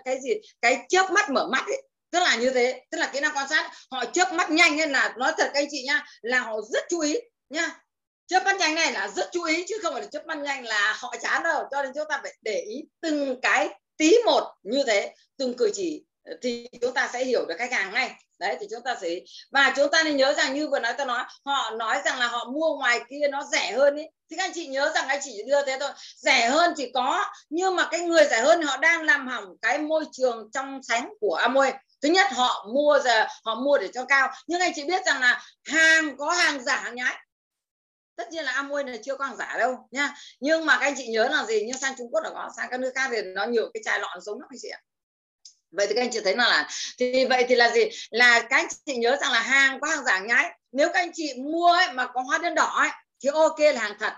[0.05, 0.33] cái gì?
[0.61, 1.81] Cái chớp mắt mở mắt ấy.
[2.11, 2.81] Tức là như thế.
[2.91, 3.71] Tức là kỹ năng quan sát.
[3.91, 6.83] Họ chớp mắt nhanh nên là nói thật các anh chị nha là họ rất
[6.89, 7.15] chú ý
[7.49, 7.79] nha
[8.27, 10.65] chớp mắt nhanh này là rất chú ý, chứ không phải là chớp mắt nhanh
[10.65, 11.63] là họ chán đâu.
[11.71, 15.71] Cho nên chúng ta phải để ý từng cái tí một như thế, từng cử
[15.73, 16.03] chỉ,
[16.41, 18.11] thì chúng ta sẽ hiểu được khách hàng ngay.
[18.39, 19.09] Đấy, thì chúng ta sẽ
[19.51, 22.27] và chúng ta nên nhớ rằng như vừa nói tôi nói, họ nói rằng là
[22.27, 24.03] họ mua ngoài kia nó rẻ hơn ý.
[24.29, 25.89] Thì các anh chị nhớ rằng anh chị đưa thế thôi.
[26.15, 29.77] Rẻ hơn thì có, nhưng mà cái người rẻ hơn họ đang làm hỏng cái
[29.77, 31.73] môi trường trong sánh của Amway.
[32.01, 34.31] Thứ nhất, họ mua giờ, họ mua để cho cao.
[34.47, 37.15] Nhưng anh chị biết rằng là hàng có hàng giả, hàng nhái
[38.17, 40.93] tất nhiên là Amway này chưa có hàng giả đâu nha nhưng mà các anh
[40.97, 41.63] chị nhớ là gì?
[41.63, 43.99] Như sang Trung Quốc là có sang các nước khác thì nó nhiều cái chai
[43.99, 44.79] lọ giống lắm anh chị ạ.
[45.71, 47.89] Vậy thì các anh chị thấy là, là thì vậy thì là gì?
[48.09, 50.53] Là các anh chị nhớ rằng là hàng có hàng giả nhái.
[50.71, 52.89] Nếu các anh chị mua ấy, mà có hóa đơn đỏ ấy,
[53.23, 54.13] thì ok là hàng thật.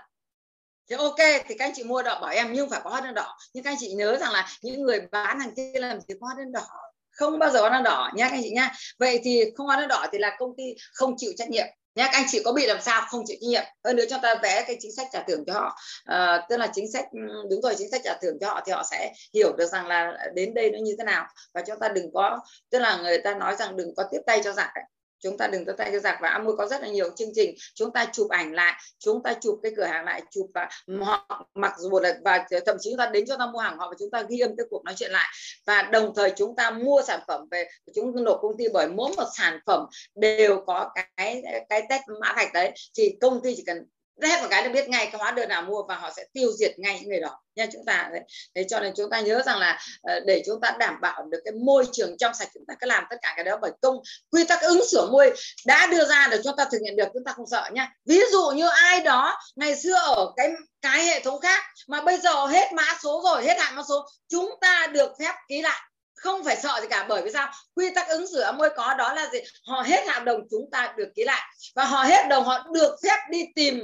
[0.90, 3.14] Thì ok thì các anh chị mua đỏ bảo em nhưng phải có hóa đơn
[3.14, 3.38] đỏ.
[3.52, 6.26] Nhưng các anh chị nhớ rằng là những người bán hàng kia làm gì có
[6.26, 6.66] hóa đơn đỏ.
[7.10, 9.76] Không bao giờ hóa đơn đỏ nha các anh chị nha vậy thì không hóa
[9.76, 11.66] đơn đỏ thì là công ty không chịu trách nhiệm
[12.00, 13.62] nhé anh chị có bị làm sao không chịu trách nhiệm?
[13.84, 15.76] Hơn nữa chúng ta vẽ cái chính sách trả thưởng cho họ.
[16.04, 17.20] À, tức là chính sách ừ,
[17.50, 20.12] đúng rồi chính sách trả thưởng cho họ thì họ sẽ hiểu được rằng là
[20.34, 21.26] đến đây nó như thế nào.
[21.54, 22.38] Và chúng ta đừng có
[22.70, 24.84] tức là người ta nói rằng đừng có tiếp tay cho giặc ấy
[25.20, 27.54] chúng ta đừng có tay cho giặc và Amway có rất là nhiều chương trình.
[27.74, 30.68] Chúng ta chụp ảnh lại chúng ta chụp cái cửa hàng lại chụp và
[31.00, 33.88] họ mặc dù là và thậm chí chúng ta đến cho ta mua hàng họ
[33.88, 35.28] và chúng ta ghi âm cái cuộc nói chuyện lại.
[35.66, 39.12] Và đồng thời chúng ta mua sản phẩm về chúng nộp công ty bởi mỗi
[39.16, 42.72] một sản phẩm đều có cái cái test mã vạch đấy.
[42.96, 43.84] Thì công ty chỉ cần
[44.28, 46.52] hết một cái là biết ngay cái hóa đơn nào mua và họ sẽ tiêu
[46.52, 47.40] diệt ngay những người đó.
[47.56, 48.20] Nha, chúng ta, đấy.
[48.54, 51.38] thế cho nên chúng ta nhớ rằng là ờ, để chúng ta đảm bảo được
[51.44, 53.96] cái môi trường trong sạch, chúng ta cứ làm tất cả cái đó bởi công
[54.30, 55.32] quy tắc ứng xử môi
[55.66, 57.92] đã đưa ra để chúng ta thực hiện được, chúng ta không sợ nha.
[58.06, 62.16] Ví dụ như ai đó ngày xưa ở cái cái hệ thống khác mà bây
[62.16, 65.80] giờ hết mã số rồi, hết hạn mã số, chúng ta được phép ký lại.
[66.14, 67.52] Không phải sợ gì cả, bởi vì sao?
[67.74, 69.38] Quy tắc ứng xử môi có đó là gì?
[69.66, 71.42] Họ hết hợp đồng, chúng ta được ký lại.
[71.74, 73.80] Và họ hết đồng, họ được phép đi tìm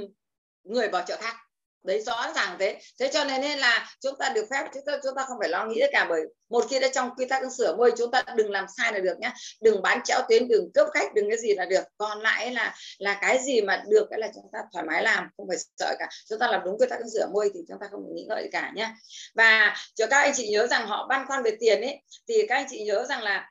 [0.69, 1.35] người vào chợ khác
[1.87, 2.79] đấy, rõ ràng thế.
[2.99, 5.49] Thế cho nên nên là chúng ta được phép, chúng ta chúng ta không phải
[5.49, 8.11] lo nghĩ tất cả bởi một khi đã trong quy tắc ứng xử môi, chúng
[8.11, 9.33] ta đừng làm sai là được nhá.
[9.61, 11.83] Đừng bán chéo tuyến, đừng cướp khách, đừng cái gì là được.
[11.97, 15.27] Còn lại là là cái gì mà được cái là chúng ta thoải mái làm,
[15.37, 16.07] không phải sợ cả.
[16.29, 18.49] Chúng ta làm đúng quy tắc ứng xử môi thì chúng ta không nghĩ ngợi
[18.51, 18.95] cả nhá.
[19.35, 22.55] Và cho các anh chị nhớ rằng họ băn khoăn về tiền ấy, thì các
[22.55, 23.49] anh chị nhớ rằng là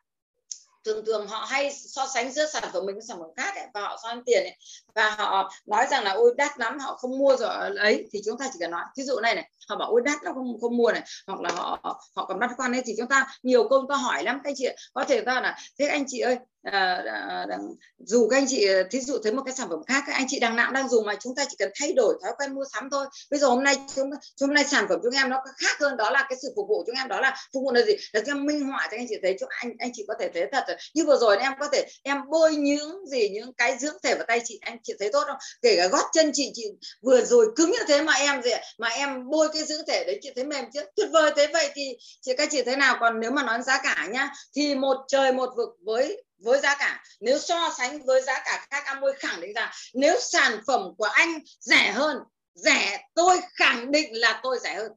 [0.87, 3.65] thường thường họ hay so sánh giữa sản phẩm mình với sản phẩm khác ấy,
[3.75, 4.57] và họ so sánh tiền ấy,
[4.95, 7.77] và họ nói rằng là ôi đắt lắm họ không mua rồi.
[7.79, 10.23] Ấy thì chúng ta chỉ cần nói ví dụ này này họ bảo ôi đắt
[10.25, 11.03] nó không không mua này.
[11.27, 11.81] Hoặc là họ
[12.17, 14.55] họ còn băn khoăn ấy thì chúng ta nhiều câu ta hỏi lắm các anh
[14.57, 16.39] chị có thể ta là thế anh chị ơi
[16.73, 17.03] à,
[17.51, 17.59] à,
[17.99, 20.41] dù các anh chị thí dụ thấy một cái sản phẩm khác các anh chị
[20.41, 22.89] đang nào đang dùng mà chúng ta chỉ cần thay đổi thói quen mua sắm
[22.91, 23.07] thôi.
[23.31, 26.11] Bây giờ hôm nay chúng hôm nay sản phẩm chúng em nó khác hơn đó
[26.11, 27.93] là cái sự phục vụ chúng em đó là phục vụ là gì?
[28.13, 30.31] Là cho em minh họa cho anh chị thấy cho anh anh chị có thể
[30.35, 30.77] thấy thật rồi.
[30.95, 34.25] Như vừa rồi em có thể em bôi những gì những cái dưỡng thể vào
[34.29, 35.39] tay chị anh chị thấy tốt không?
[35.63, 36.65] Kể cả gót chân chị chị
[37.03, 40.19] vừa rồi cứng như thế mà em gì mà em bôi cái dưỡng thể đấy
[40.23, 42.97] chị thấy mềm chứ tuyệt vời thế vậy thì chị các chị thế nào?
[43.01, 46.75] Còn nếu mà nói giá cả nhá thì một trời một vực với với giá
[46.79, 47.05] cả.
[47.21, 51.05] Nếu so sánh với giá cả các Amway khẳng định rằng nếu sản phẩm của
[51.05, 52.19] anh rẻ hơn,
[52.55, 54.93] rẻ, tôi khẳng định là tôi rẻ hơn.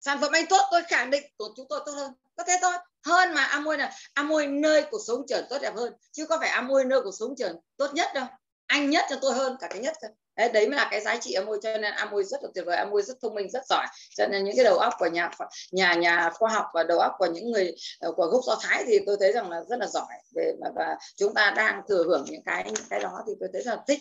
[0.00, 2.12] Sản phẩm anh tốt, tôi khẳng định của chúng tôi tốt hơn.
[2.36, 2.72] Có thế thôi.
[3.04, 5.92] Hơn mà Amway là Amway nơi cuộc sống trở tốt đẹp hơn.
[6.12, 8.26] Chứ có phải Amway nơi cuộc sống trở tốt nhất đâu.
[8.66, 11.16] Anh nhất cho tôi hơn cả cái nhất cơ đấy, đấy mới là cái giá
[11.16, 13.86] trị Amway cho nên Amway rất là tuyệt vời Amway rất thông minh rất giỏi.
[14.16, 15.30] Cho nên những cái đầu óc của nhà
[15.72, 18.84] nhà nhà khoa học và đầu óc của những người ờ, của gốc do thái
[18.86, 20.06] thì tôi thấy rằng là rất là giỏi.
[20.34, 23.48] Về và, và chúng ta đang thừa hưởng những cái những cái đó thì tôi
[23.52, 24.00] thấy rất là thích.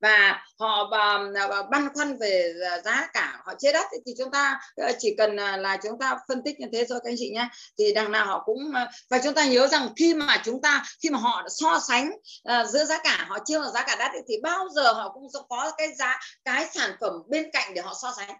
[0.00, 1.18] Và họ và,
[1.48, 5.14] và băn khoăn về à, giá cả họ chế đất thì chúng ta ờ, chỉ
[5.18, 7.92] cần à, là chúng ta phân tích như thế thôi các anh chị nhé thì
[7.94, 11.10] đằng nào họ cũng à, và chúng ta nhớ rằng khi mà chúng ta khi
[11.10, 12.10] mà họ so sánh
[12.48, 15.28] uh, giữa giá cả họ chưa là giá cả đắt thì bao giờ họ cũng
[15.48, 18.36] có cái giá cái sản phẩm bên cạnh để họ so sánh.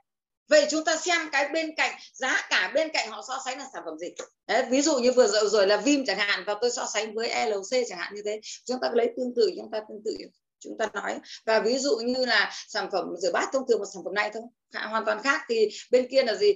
[0.49, 3.67] Vậy chúng ta xem cái bên cạnh giá cả bên cạnh họ so sánh là
[3.73, 4.09] sản phẩm gì?
[4.47, 7.15] Đấy, ví dụ như vừa rồi, rồi là Vim chẳng hạn và tôi so sánh
[7.15, 8.41] với LC chẳng hạn như thế.
[8.65, 10.17] Chúng ta lấy tương tự chúng ta tương tự
[10.59, 11.19] chúng ta nói.
[11.47, 14.31] Và ví dụ như là sản phẩm rửa bát thông thường một sản phẩm này
[14.35, 14.43] thôi.
[14.75, 16.53] Hoàn toàn khác thì bên kia là gì?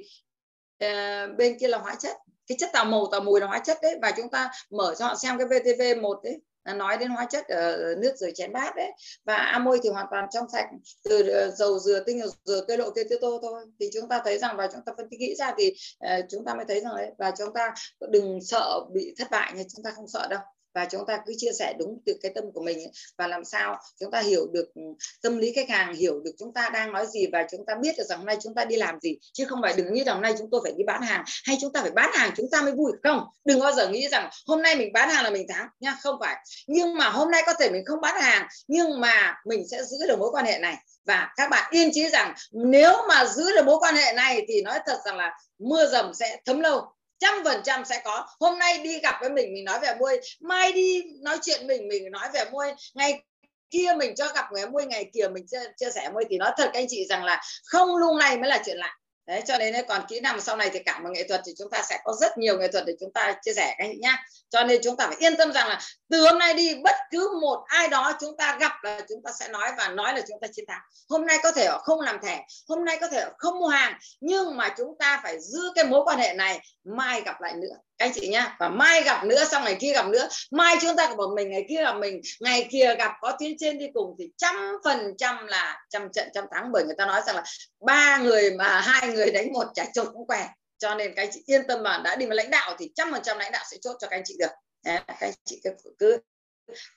[0.79, 2.17] À, bên kia là hóa chất.
[2.47, 3.95] Cái chất tạo màu tạo mùi là hóa chất đấy.
[4.03, 6.37] Và chúng ta mở cho họ xem cái VTV 1 đấy
[6.75, 8.93] nói đến hóa chất ở nước rửa chén bát đấy.
[9.25, 10.67] Và amoi thì hoàn toàn trong sạch.
[11.05, 13.65] Từ ờ, dầu dừa tinh dầu dừa cây lộ, cây tiêu tô thôi.
[13.81, 16.45] Thì chúng ta thấy rằng, và chúng ta phân tích kỹ ra thì ờ, chúng
[16.45, 17.11] ta mới thấy rằng đấy.
[17.19, 17.75] Và chúng ta
[18.11, 20.41] đừng sợ bị thất bại nhưng chúng ta không sợ đâu
[20.79, 23.45] và chúng ta cứ chia sẻ đúng từ cái tâm của mình ấy, và làm
[23.45, 24.83] sao chúng ta hiểu được ừ,
[25.23, 27.95] tâm lý khách hàng hiểu được chúng ta đang nói gì và chúng ta biết
[27.99, 29.19] được rằng hôm nay chúng ta đi làm gì.
[29.33, 31.59] Chứ không phải đừng nghĩ rằng hôm nay chúng tôi phải đi bán hàng hay
[31.61, 32.93] chúng ta phải bán hàng chúng ta mới vui.
[33.03, 35.97] Không đừng bao giờ nghĩ rằng hôm nay mình bán hàng là mình thắng nha.
[36.03, 36.37] Không phải.
[36.67, 39.97] Nhưng mà hôm nay có thể mình không bán hàng nhưng mà mình sẽ giữ
[40.09, 40.77] được mối quan hệ này.
[41.07, 44.63] Và các bạn yên chí rằng nếu mà giữ được mối quan hệ này thì
[44.63, 48.27] nói thật rằng là mưa dầm sẽ thấm lâu trăm phần trăm sẽ có.
[48.41, 51.89] Hôm nay đi gặp với mình mình nói về muôi, mai đi nói chuyện mình
[51.89, 53.23] mình nói về muôi, ngày
[53.71, 56.25] kia mình cho gặp người muôi ngày kia mình chia, chia sẻ muôi.
[56.31, 58.97] Thì nói thật các anh chị rằng là không lúc này mới là chuyện lạ
[59.29, 61.71] đấy, cho nên còn kỹ năng sau này thì cả một nghệ thuật thì chúng
[61.71, 63.99] ta sẽ có rất nhiều nghệ thuật để chúng ta chia sẻ các anh chị
[64.03, 64.25] nhá.
[64.51, 67.39] Cho nên chúng ta phải yên tâm rằng là từ hôm nay đi, bất cứ
[67.41, 70.41] một ai đó chúng ta gặp là chúng ta sẽ nói và nói là chúng
[70.41, 70.81] ta chiến thắng.
[71.09, 73.69] Hôm nay có thể họ không làm thẻ, hôm nay có thể họ không mua
[73.69, 77.55] hàng, nhưng mà chúng ta phải giữ cái mối quan hệ này, mai gặp lại
[77.55, 80.29] nữa anh chị nhá và mai gặp nữa xong ngày kia gặp nữa.
[80.51, 82.21] Mai chúng ta gặp một mình ngày kia gặp mình.
[82.41, 84.55] Ngày kia gặp có tuyến trên đi cùng thì trăm
[84.85, 86.73] phần trăm là trăm trận trăm thắng.
[86.73, 87.45] Bởi người ta nói rằng là
[87.87, 91.31] ba người mà hai người đánh một chả chốt cũng què cho nên các anh
[91.33, 93.65] chị yên tâm mà đã đi mà lãnh đạo thì trăm phần trăm lãnh đạo
[93.71, 94.51] sẽ chốt cho các anh chị được.
[94.85, 96.19] Đấy, các anh chị cứ, cứ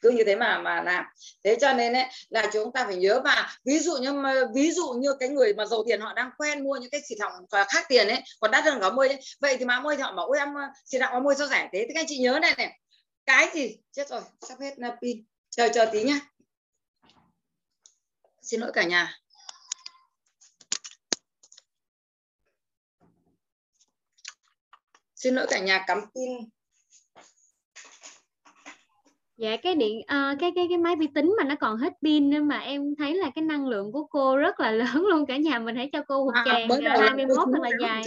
[0.02, 1.06] cứ như thế mà mà làm.
[1.44, 4.94] Thế cho nên ấy, là chúng ta phải nhớ và ví dụ như ví dụ
[4.94, 7.34] như cái người mà giàu tiền họ đang quen mua những cái xịt hỏng
[7.70, 9.20] khác tiền ấy còn đắt hơn cả môi ấy.
[9.40, 10.50] vậy thì má môi thì họ bảo ôi em
[10.86, 11.86] xịt hỏng môi sao rẻ thế?
[11.88, 12.80] Thì các anh chị nhớ này này.
[13.26, 13.78] Cái gì?
[13.92, 16.20] Chết rồi sắp hết pin chờ chờ tí nhá.
[18.42, 19.18] Xin lỗi cả nhà.
[25.16, 26.50] Xin lỗi cả nhà cắm pin
[29.42, 32.30] dạ cái điện uh, cái cái cái máy vi tính mà nó còn hết pin
[32.30, 35.38] nên mà em thấy là cái năng lượng của cô rất là lớn luôn cả
[35.38, 38.04] nhà mình hãy cho cô một tràng à, 21 thật là dài.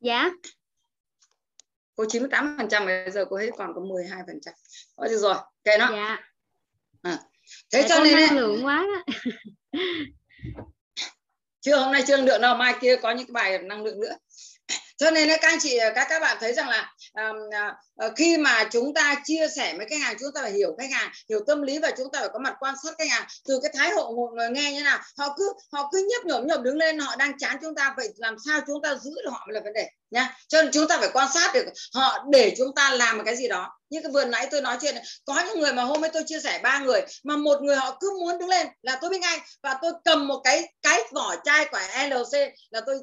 [0.00, 0.30] dạ.
[1.96, 4.54] Cô 98 phần trăm bây giờ cô hết còn có 12 phần trăm.
[5.10, 6.18] Được rồi kệ nó dạ.
[7.02, 7.18] À.
[7.72, 9.12] thế dạ, cho nên năng lượng quá đó.
[11.60, 14.16] chưa hôm nay chưa lượng nào mai kia có những cái bài năng lượng nữa.
[14.96, 17.36] Cho nên các anh chị các các bạn thấy rằng là um,
[17.96, 20.90] Ờ, khi mà chúng ta chia sẻ với khách hàng chúng ta phải hiểu khách
[20.90, 23.60] hàng hiểu tâm lý và chúng ta phải có mặt quan sát khách hàng từ
[23.62, 24.98] cái thái độ một người nghe như nào.
[25.18, 28.08] Họ cứ họ cứ nhấp nhổm nhổm đứng lên họ đang chán chúng ta vậy
[28.16, 30.88] làm sao chúng ta giữ được họ mới là vấn đề nha cho nên chúng
[30.88, 31.64] ta phải quan sát được
[31.94, 33.78] họ để chúng ta làm một cái gì đó.
[33.90, 36.22] Như cái vừa nãy tôi nói chuyện này, có những người mà hôm ấy tôi
[36.26, 39.18] chia sẻ ba người mà một người họ cứ muốn đứng lên là tôi biết
[39.20, 42.38] ngay và tôi cầm một cái cái vỏ chai của LC
[42.70, 42.96] là tôi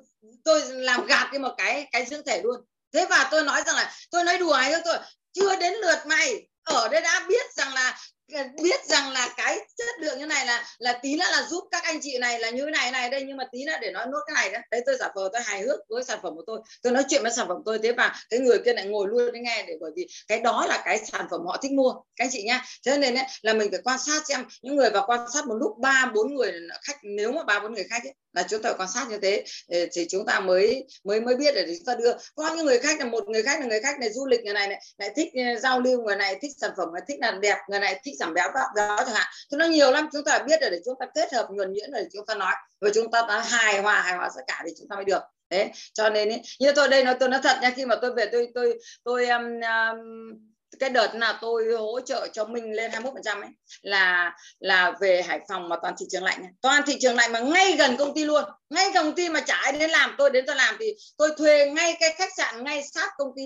[0.44, 2.62] tôi làm gạt đi một cái cái dưỡng thể luôn
[2.94, 4.98] thế và tôi nói rằng là, tôi nói đùa hay tôi
[5.34, 7.98] chưa đến lượt mày, ở đây đã biết rằng là
[8.34, 11.64] Ờ, biết rằng là cái chất lượng như này là là tí nữa là giúp
[11.72, 13.92] các anh chị này là như thế này này đây nhưng mà tí nữa để
[13.92, 14.62] nói nốt cái này đấy.
[14.72, 16.60] Đấy tôi giả vờ tôi hài hước với sản phẩm của tôi.
[16.84, 19.32] Tôi nói chuyện với sản phẩm tôi thế và cái người kia lại ngồi luôn
[19.34, 22.26] để nghe để bởi vì cái đó là cái sản phẩm họ thích mua các
[22.26, 22.64] anh chị nhá.
[22.82, 25.56] Cho nên ấy, là mình phải quan sát xem những người vào quan sát một
[25.56, 28.74] lúc ba bốn người khách nếu mà ba bốn người khách ấy, là chúng ta
[28.74, 29.44] quan sát như thế.
[29.68, 32.12] Ờ, thì chúng ta mới mới mới biết để chúng ta đưa.
[32.36, 34.54] Có những người khách là một người khách là người khách này du lịch người
[34.54, 37.42] này này lại thích ờ, giao lưu người này thích sản phẩm người thích làm
[37.42, 39.28] đẹp người này thích giảm béo đó chẳng hạn.
[39.52, 41.92] Thì nó nhiều lắm chúng ta biết rồi để chúng ta kết hợp nhuần nhuyễn
[41.92, 42.54] rồi chúng ta nói.
[42.82, 45.22] Và chúng ta ta hài hòa hài hòa tất cả thì chúng ta mới được.
[45.50, 48.14] Thế cho nên ý, như tôi đây nói tôi nói thật nha khi mà tôi
[48.14, 50.00] về tôi tôi tôi um, um,
[50.80, 53.50] cái đợt là tôi hỗ trợ cho mình lên 21 phần trăm ấy
[53.82, 57.40] là là về Hải Phòng mà toàn thị trường lạnh toàn thị trường lạnh mà
[57.40, 58.44] ngay gần công ty luôn.
[58.70, 61.70] Ngay công ty mà chả ai đến làm tôi đến tôi làm thì tôi thuê
[61.70, 63.44] ngay cái khách sạn ngay sát công ty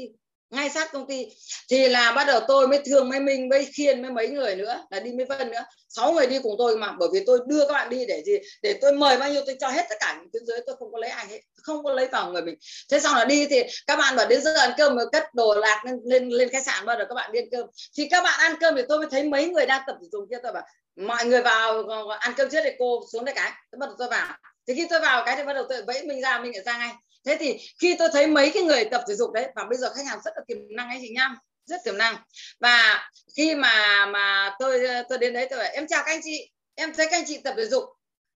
[0.56, 1.26] ngay sát công ty.
[1.70, 4.84] Thì là bắt đầu tôi mới thương mới minh, mới khiên mấy mấy người nữa,
[4.90, 5.66] là đi mới vân nữa.
[5.90, 8.34] Sáu người đi cùng tôi mà, bởi vì tôi đưa các bạn đi để gì?
[8.62, 10.92] Để tôi mời bao nhiêu tôi cho hết tất cả những tuyến dưới, tôi không
[10.92, 12.56] có lấy ai hết, không có lấy vào người mình.
[12.92, 15.54] Thế xong là đi thì các bạn bảo đến giờ ăn cơm rồi cất đồ
[15.54, 17.66] lạc lên lên lên khách sạn bắt đầu các bạn đi ăn cơm.
[17.98, 20.24] Thì các bạn ăn cơm thì tôi mới thấy mấy người đang tập thể dục
[20.30, 20.64] kia, tôi bảo,
[20.96, 21.88] mọi người vào
[22.20, 23.52] ăn cơm trước thì cô xuống đây cái.
[23.72, 24.28] Tôi bắt đầu tôi vào.
[24.68, 26.78] Thì khi tôi vào cái thì bắt đầu tôi vẫy mình ra, mình lại ra
[26.78, 26.92] ngay
[27.26, 29.94] thế thì khi tôi thấy mấy cái người tập thể dục đấy và bây giờ
[29.94, 31.30] khách hàng rất là tiềm năng anh chị nhá
[31.66, 32.16] rất tiềm năng.
[32.60, 36.52] Và khi mà mà tôi tôi đến đấy tôi bảo em chào các anh chị
[36.76, 37.84] em thấy các anh chị tập thể dục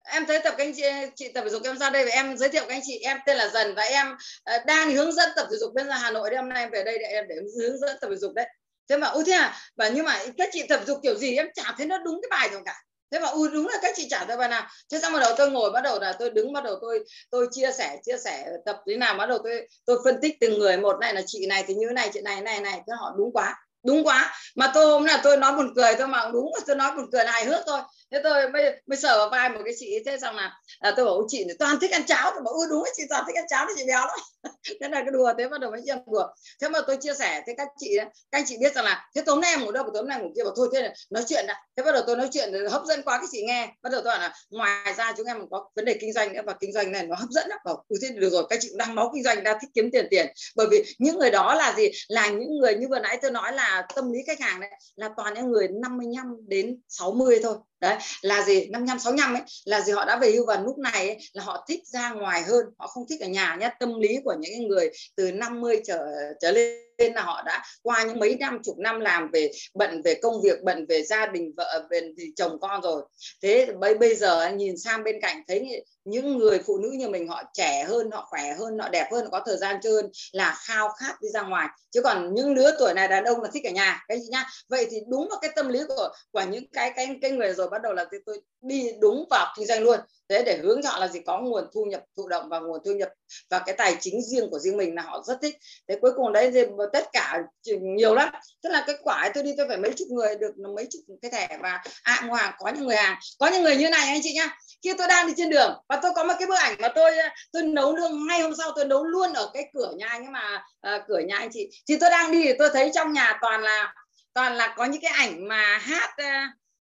[0.09, 0.83] em thấy tập các anh chị,
[1.15, 3.17] chị tập thể dục em ra đây và em giới thiệu các anh chị em
[3.25, 4.07] tên là dần và em
[4.55, 6.69] uh, đang hướng dẫn tập thể dục bên ra hà nội đấy hôm nay em
[6.71, 8.45] về đây để em để hướng dẫn tập thể dục đấy.
[8.89, 9.57] Thế mà ôi thế à?
[9.75, 11.35] Và nhưng mà các chị tập thể dục kiểu gì?
[11.35, 12.75] Em chả thấy nó đúng cái bài rồi cả
[13.11, 15.33] thế mà ui đúng là các chị trả tôi bài nào thế xong bắt đầu
[15.37, 18.47] tôi ngồi, bắt đầu là tôi đứng, bắt đầu tôi tôi chia sẻ chia sẻ
[18.65, 21.45] tập thế nào, bắt đầu tôi tôi phân tích từng người, một này là chị
[21.45, 23.55] này, thì như này, chị này này này, thế họ đúng quá
[23.85, 24.33] đúng quá.
[24.55, 27.05] Mà tôi hôm nào tôi nói buồn cười thôi mà, đúng là tôi nói buồn
[27.11, 27.79] cười là hài hước thôi
[28.11, 31.05] thế tôi mới mới sờ vào vai một cái chị thế xong là, à, tôi
[31.05, 32.31] bảo chị toàn thích ăn cháo.
[32.31, 34.19] Tôi bảo ui đúng chị toàn thích ăn cháo thì chị béo lắm.
[34.81, 36.27] Thế là cái đùa thế bắt đầu mới chia đùa
[36.61, 37.97] thế mà tôi chia sẻ thế các chị
[38.31, 39.83] các anh chị biết rằng là thế tối nay em ngủ đâu?
[39.93, 40.43] Tối nay ngủ kia.
[40.43, 41.61] Bảo thôi thế này nói chuyện đã.
[41.77, 43.73] Thế bắt đầu tôi nói chuyện hấp dẫn quá cái chị nghe.
[43.83, 46.41] Bắt đầu tôi bảo là ngoài ra chúng em có vấn đề kinh doanh nữa
[46.45, 47.59] và kinh doanh này nó hấp dẫn lắm.
[47.65, 50.07] Bảo ui thế được rồi các chị đang máu kinh doanh đang thích kiếm tiền
[50.11, 50.27] tiền.
[50.55, 51.89] Bởi vì những người đó là gì?
[52.07, 55.09] Là những người như vừa nãy tôi nói là tâm lý khách hàng đấy là
[55.17, 58.67] toàn những người 55 đến 60 thôi đấy là gì?
[58.69, 59.93] Năm năm sáu năm ấy là gì?
[59.93, 62.65] Họ đã về hưu và lúc này ấy, là họ thích ra ngoài hơn.
[62.77, 66.05] Họ không thích ở nhà nhé tâm lý của những người từ 50 trở
[66.41, 70.01] trở lên nên là họ đã qua những mấy năm, chục năm làm về bận
[70.01, 73.01] về công việc, bận về gia đình, vợ, về thì chồng con rồi.
[73.43, 77.27] Thế bây bây giờ nhìn sang bên cạnh thấy những người phụ nữ như mình,
[77.27, 80.11] họ trẻ hơn, họ khỏe hơn, họ đẹp hơn, họ có thời gian chơi hơn
[80.31, 81.67] là khao khát đi ra ngoài.
[81.91, 84.45] Chứ còn những lứa tuổi này đàn ông là thích ở nhà, cái gì nhá?
[84.69, 87.69] Vậy thì đúng vào cái tâm lý của của những cái cái cái người rồi
[87.69, 91.07] bắt đầu là tôi đi đúng vào kinh doanh luôn thế để hướng chọn là
[91.07, 91.19] gì?
[91.25, 93.09] Có nguồn thu nhập thụ động và nguồn thu nhập
[93.49, 95.55] và cái tài chính riêng của riêng mình là họ rất thích.
[95.87, 96.61] Thế cuối cùng đấy thì
[96.93, 97.39] tất cả
[97.81, 98.29] nhiều lắm.
[98.63, 101.31] Tức là cái quả tôi đi tôi phải mấy chục người được mấy chục cái
[101.31, 103.19] thẻ và à, ngoài có những người hàng.
[103.39, 104.57] Có những người như này anh chị nhá.
[104.83, 107.17] Khi tôi đang đi trên đường và tôi có một cái bức ảnh mà tôi
[107.17, 110.25] ờ, tôi nấu lương ngay hôm sau tôi nấu luôn ở cái cửa nhà anh
[110.25, 111.69] ấy mà à, cửa nhà anh chị.
[111.89, 113.93] Thì tôi đang đi thì tôi thấy trong nhà toàn là
[114.33, 116.15] toàn là có những cái ảnh mà hát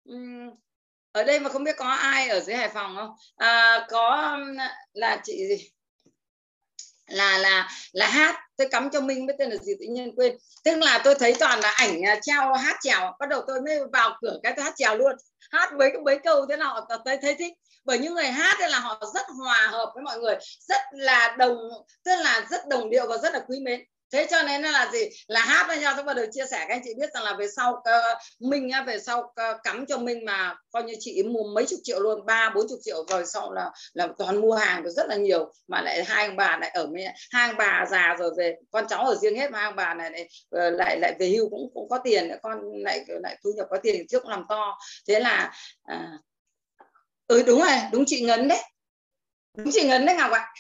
[0.10, 0.54] uh,
[1.14, 3.10] ở đây mà không biết có ai ở dưới Hải Phòng không?
[3.36, 4.38] À, có
[4.94, 5.70] là chị gì?
[7.08, 8.40] Là là là hát.
[8.58, 10.38] Tôi cắm cho minh biết tên là gì tự nhiên quên.
[10.64, 13.16] Tức là tôi thấy toàn là ảnh à, treo hát trèo.
[13.20, 15.16] Bắt đầu tôi mới vào cửa cái tôi hát trèo luôn.
[15.52, 17.54] Hát mấy mấy câu thế nào tôi thấy thích.
[17.84, 20.36] Bởi những người hát là họ rất hòa hợp với mọi người.
[20.60, 21.58] Rất là đồng
[22.04, 23.84] tức là rất đồng điệu và rất là quý mến
[24.14, 25.10] thế cho nên là gì?
[25.28, 27.34] Là hát với nhau tôi bắt đầu chia sẻ các anh chị biết rằng là
[27.34, 29.34] về sau uh, minh á về sau uh,
[29.64, 32.80] cắm cho minh mà coi như chị mua mấy chục triệu luôn ba bốn chục
[32.84, 35.54] triệu rồi sau là là toàn mua hàng được rất là nhiều.
[35.68, 38.86] Mà lại hai ông bà lại ở mẹ hai ông bà già rồi về con
[38.90, 41.50] cháu ở riêng hết mà hai ông bà này lại ờ, lại, lại về hưu
[41.50, 44.78] cũng cũng có tiền con lại lại thu nhập có tiền trước làm to.
[45.08, 46.12] Thế là à,
[47.28, 48.64] ừ đúng rồi đúng chị ngấn đấy.
[49.58, 50.54] Đúng chị ngấn đấy ngọc ạ.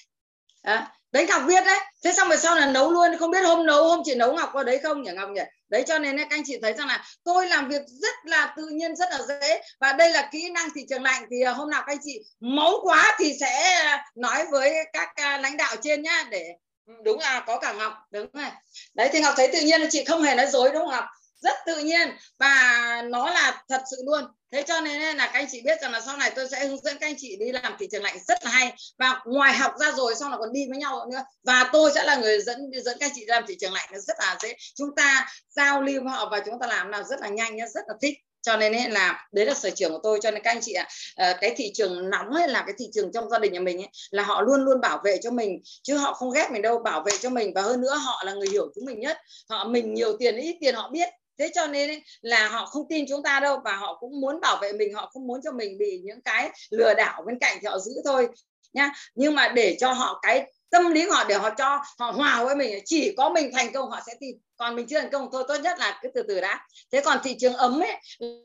[0.62, 1.80] À, đấy, ngọc viết đấy.
[2.04, 3.18] Thế xong rồi sau là nấu luôn.
[3.20, 5.42] Không biết hôm nấu, hôm chị nấu ngọc có đấy không nhỉ, ngọc nhỉ?
[5.70, 8.68] Đấy, cho nên các anh chị thấy rằng là tôi làm việc rất là tự
[8.68, 9.62] nhiên, rất là dễ.
[9.80, 11.26] Và đây là kỹ năng thị trường lạnh.
[11.32, 15.10] Thì à, hôm nào các anh chị máu quá thì sẽ à, nói với các
[15.16, 16.48] à, lãnh đạo trên nhá, để
[16.88, 17.94] ừ, đúng là có cả ngọc.
[18.12, 18.50] Đúng rồi.
[18.94, 21.06] Đấy, thì ngọc thấy tự nhiên là chị không hề nói dối, đúng không ngọc?
[21.42, 22.10] Rất tự nhiên.
[22.40, 25.92] Và nó là thật sự luôn thế cho nên là các anh chị biết rằng
[25.92, 28.18] là sau này tôi sẽ hướng dẫn các anh chị đi làm thị trường lạnh
[28.28, 28.74] rất là hay.
[28.98, 31.24] Và ngoài học ra rồi sau là còn đi với nhau nữa.
[31.44, 34.18] Và tôi sẽ là người dẫn dẫn các anh chị làm thị trường lạnh rất
[34.20, 34.56] là dễ.
[34.76, 37.82] Chúng ta giao lưu với họ và chúng ta làm nào rất là nhanh rất
[37.88, 38.18] là thích.
[38.42, 40.20] Cho nên ấy là đấy là sở trường của tôi.
[40.22, 42.86] Cho nên các anh chị ạ à, cái thị trường nóng ấy là cái thị
[42.94, 45.62] trường trong gia đình nhà mình ấy là họ luôn luôn bảo vệ cho mình.
[45.84, 47.54] Chứ họ không ghét mình đâu bảo vệ cho mình.
[47.56, 49.18] Và hơn nữa họ là người hiểu chúng mình nhất.
[49.50, 53.06] Họ mình nhiều tiền ít tiền họ biết thế cho nên là họ không tin
[53.10, 55.78] chúng ta đâu và họ cũng muốn bảo vệ mình, họ không muốn cho mình
[55.78, 58.28] bị những cái lừa đảo bên cạnh thì họ giữ thôi,
[58.74, 58.92] nhá.
[59.16, 62.56] Nhưng mà để cho họ cái tâm lý họ, để họ cho họ hòa với
[62.56, 65.44] mình, chỉ có mình thành công họ sẽ tin, còn mình chưa thành công thôi,
[65.48, 66.68] tốt nhất là cứ từ từ đã.
[66.92, 67.96] Thế còn thị trường ấm ấy,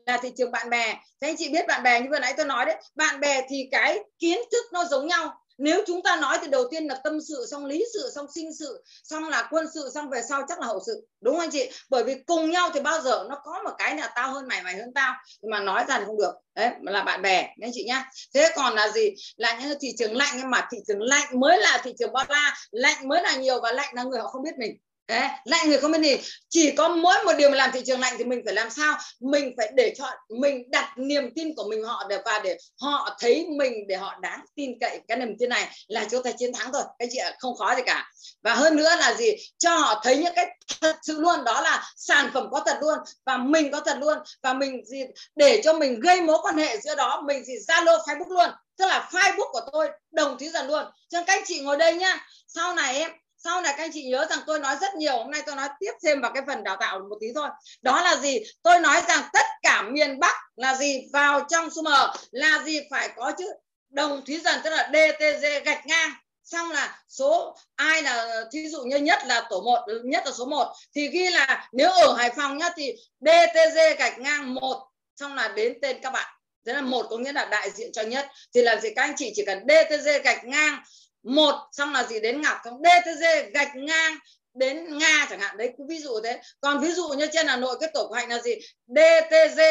[0.05, 2.45] là thị trường bạn bè, thế anh chị biết bạn bè như vừa nãy tôi
[2.45, 6.37] nói đấy, bạn bè thì cái kiến thức nó giống nhau nếu chúng ta nói
[6.41, 9.65] thì đầu tiên là tâm sự, xong lý sự, xong sinh sự, xong là quân
[9.73, 11.07] sự, xong về sau chắc là hậu sự.
[11.21, 11.69] Đúng không anh chị?
[11.89, 14.63] Bởi vì cùng nhau thì bao giờ nó có một cái là tao hơn mày
[14.63, 15.13] mày hơn tao.
[15.51, 16.33] Mà nói ra thì không được.
[16.55, 18.09] Đấy là bạn bè anh chị nhá.
[18.33, 19.09] Thế còn là gì?
[19.37, 22.25] Là những thị trường lạnh, nhưng mà thị trường lạnh mới là thị trường bao
[22.29, 24.77] la lạnh mới là nhiều và lạnh là người họ không biết mình.
[25.09, 26.17] Đấy, lạnh người không biết gì.
[26.49, 28.97] Chỉ có mỗi một điều mà làm thị trường lạnh thì mình phải làm sao?
[29.19, 33.17] Mình phải để cho mình đặt niềm tin của mình họ để và để họ
[33.19, 36.53] thấy mình để họ đáng tin cậy cái niềm tin này là chúng ta chiến
[36.53, 38.11] thắng rồi cái chị không khó gì cả.
[38.43, 39.31] Và hơn nữa là gì?
[39.57, 40.45] Cho họ thấy những cái
[40.81, 44.17] thật sự luôn đó là sản phẩm có thật luôn và mình có thật luôn.
[44.43, 45.03] Và mình gì
[45.35, 48.49] để cho mình gây mối quan hệ giữa đó mình gì zalo facebook luôn.
[48.77, 50.85] Tức là facebook của tôi đồng thí dần luôn.
[51.09, 52.25] Cho các anh chị ngồi đây nhá.
[52.47, 53.11] Sau này em
[53.43, 55.69] sau này các anh chị nhớ rằng tôi nói rất nhiều, hôm nay tôi nói
[55.79, 57.49] tiếp thêm vào cái phần đào tạo một tí thôi.
[57.81, 58.39] Đó là gì?
[58.63, 61.01] Tôi nói rằng tất cả miền bắc là gì?
[61.13, 61.99] Vào trong summer
[62.31, 62.79] là gì?
[62.91, 63.45] Phải có chữ
[63.89, 66.11] đồng thúy dần, tức là dtg gạch ngang.
[66.43, 70.45] Xong là số, ai là, thí dụ như nhất là tổ 1 nhất là số
[70.45, 75.35] 1 thì ghi là nếu ở Hải Phòng nhá, thì DTG gạch ngang một, xong
[75.35, 76.27] là đến tên các bạn.
[76.65, 78.27] Thế là một có nghĩa là đại diện cho nhất.
[78.53, 80.83] Thì là gì các anh chị chỉ cần DTG gạch ngang
[81.23, 82.19] một, xong là gì?
[82.19, 84.17] Đến ngọc, xong dtg gạch ngang,
[84.53, 85.57] đến nga chẳng hạn.
[85.57, 86.41] Đấy, cứ ví dụ thế.
[86.61, 88.55] Còn ví dụ như trên hà nội, cái tổ của hạnh là gì?
[88.87, 89.61] Dtg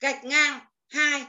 [0.00, 1.24] gạch ngang, hai.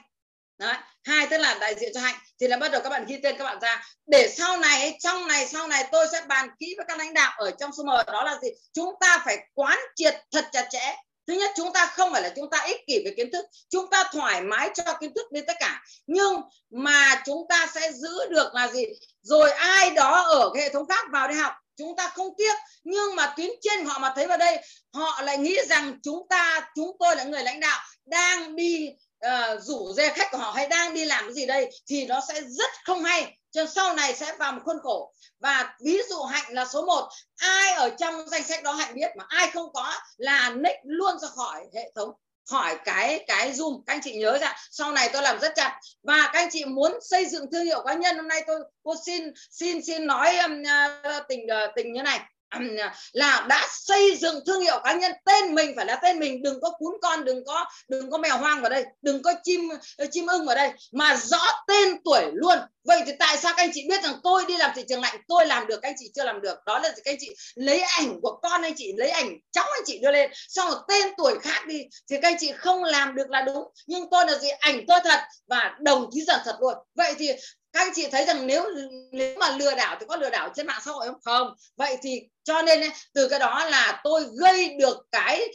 [0.57, 2.15] Đấy, hai tức là đại diện cho hạnh.
[2.39, 3.83] Thì là bắt đầu các bạn ghi tên các bạn ra.
[4.05, 7.33] Để sau này, trong này, sau này tôi sẽ bàn kỹ với các lãnh đạo
[7.37, 8.49] ở trong số một đó là gì?
[8.73, 10.95] Chúng ta phải quán triệt thật chặt chẽ.
[11.27, 13.45] Thứ nhất, chúng ta không phải là chúng ta ích kỷ về kiến thức.
[13.69, 15.81] Chúng ta thoải mái cho kiến thức đi tất cả.
[16.07, 18.85] Nhưng mà chúng ta sẽ giữ được là gì?
[19.21, 22.53] Rồi ai đó ở hệ thống khác vào đi học chúng ta không tiếc.
[22.83, 24.57] Nhưng mà tuyến trên họ mà thấy vào đây
[24.93, 28.89] họ lại nghĩ rằng chúng ta chúng tôi là người lãnh đạo đang đi
[29.25, 32.21] uh, rủ dê khách của họ hay đang đi làm cái gì đây thì nó
[32.27, 33.37] sẽ rất không hay.
[33.51, 35.13] Cho sau này sẽ vào một khuôn khổ.
[35.39, 39.11] Và ví dụ hạnh là số 1 ai ở trong danh sách đó hạnh biết
[39.17, 42.09] mà ai không có là nick luôn ra khỏi hệ thống
[42.49, 43.81] hỏi cái cái zoom.
[43.87, 45.79] Các anh chị nhớ ra sau này tôi làm rất chặt.
[46.03, 48.95] Và các anh chị muốn xây dựng thương hiệu cá nhân hôm nay tôi cô
[49.05, 52.19] xin xin xin nói um, uh, tình uh, tình như này.
[52.51, 56.41] À, là đã xây dựng thương hiệu cá nhân, tên mình phải là tên mình,
[56.41, 59.69] đừng có cún con, đừng có đừng có mèo hoang vào đây, đừng có chim
[59.97, 62.59] ờ, chim ưng vào đây, mà rõ tên tuổi luôn.
[62.83, 65.17] Vậy thì tại sao các anh chị biết rằng tôi đi làm thị trường lạnh,
[65.27, 66.57] tôi làm được, các anh chị chưa làm được?
[66.65, 69.83] Đó là các anh chị lấy ảnh của con anh chị, lấy ảnh cháu anh
[69.85, 73.15] chị đưa lên, xong rồi tên tuổi khác đi, thì các anh chị không làm
[73.15, 73.63] được là đúng.
[73.87, 74.49] Nhưng tôi là gì?
[74.59, 76.75] Ảnh tôi thật và đồng chí dần thật luôn.
[76.95, 77.31] Vậy thì
[77.73, 78.65] các anh chị thấy rằng nếu
[79.11, 81.21] nếu mà lừa đảo thì có lừa đảo trên mạng xã hội không?
[81.23, 81.53] Không.
[81.75, 85.47] Vậy thì cho nên từ cái đó là tôi gây được cái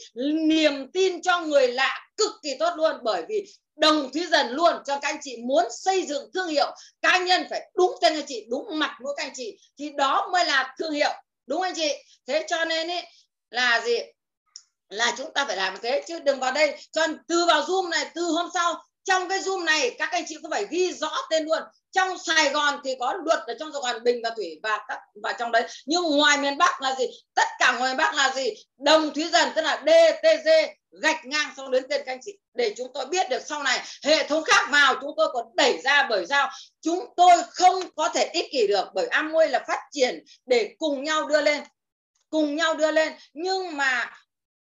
[0.47, 2.95] niềm tin cho người lạ cực kỳ tốt luôn.
[3.03, 6.75] Bởi vì đồng thúy dần luôn cho các anh chị muốn xây dựng thương hiệu
[7.01, 10.29] cá nhân phải đúng tên anh chị đúng mặt mỗi các anh chị thì đó
[10.33, 11.11] mới là thương hiệu
[11.47, 11.93] đúng anh chị?
[12.27, 13.03] Thế cho nên ấy,
[13.49, 13.97] là gì?
[14.89, 16.03] Là chúng ta phải làm thế.
[16.07, 19.63] Chứ đừng vào đây cho từ vào zoom này từ hôm sau trong cái zoom
[19.63, 21.59] này các anh chị cũng phải ghi rõ tên luôn
[21.97, 24.99] trong Sài Gòn thì có luật ở trong Sài Gòn, Bình và Thủy và các,
[25.23, 25.67] và trong đấy.
[25.85, 27.05] Nhưng ngoài miền Bắc là gì?
[27.35, 28.53] Tất cả ngoài miền Bắc là gì?
[28.77, 30.49] Đồng thúy dần, tức là DTG
[31.01, 32.31] gạch ngang xong đến tên các anh chị.
[32.53, 35.81] Để chúng tôi biết được sau này, hệ thống khác vào chúng tôi còn đẩy
[35.83, 36.49] ra bởi sao?
[36.81, 41.03] Chúng tôi không có thể ích kỷ được bởi Amway là phát triển để cùng
[41.03, 41.63] nhau đưa lên,
[42.29, 43.13] cùng nhau đưa lên.
[43.33, 44.11] Nhưng mà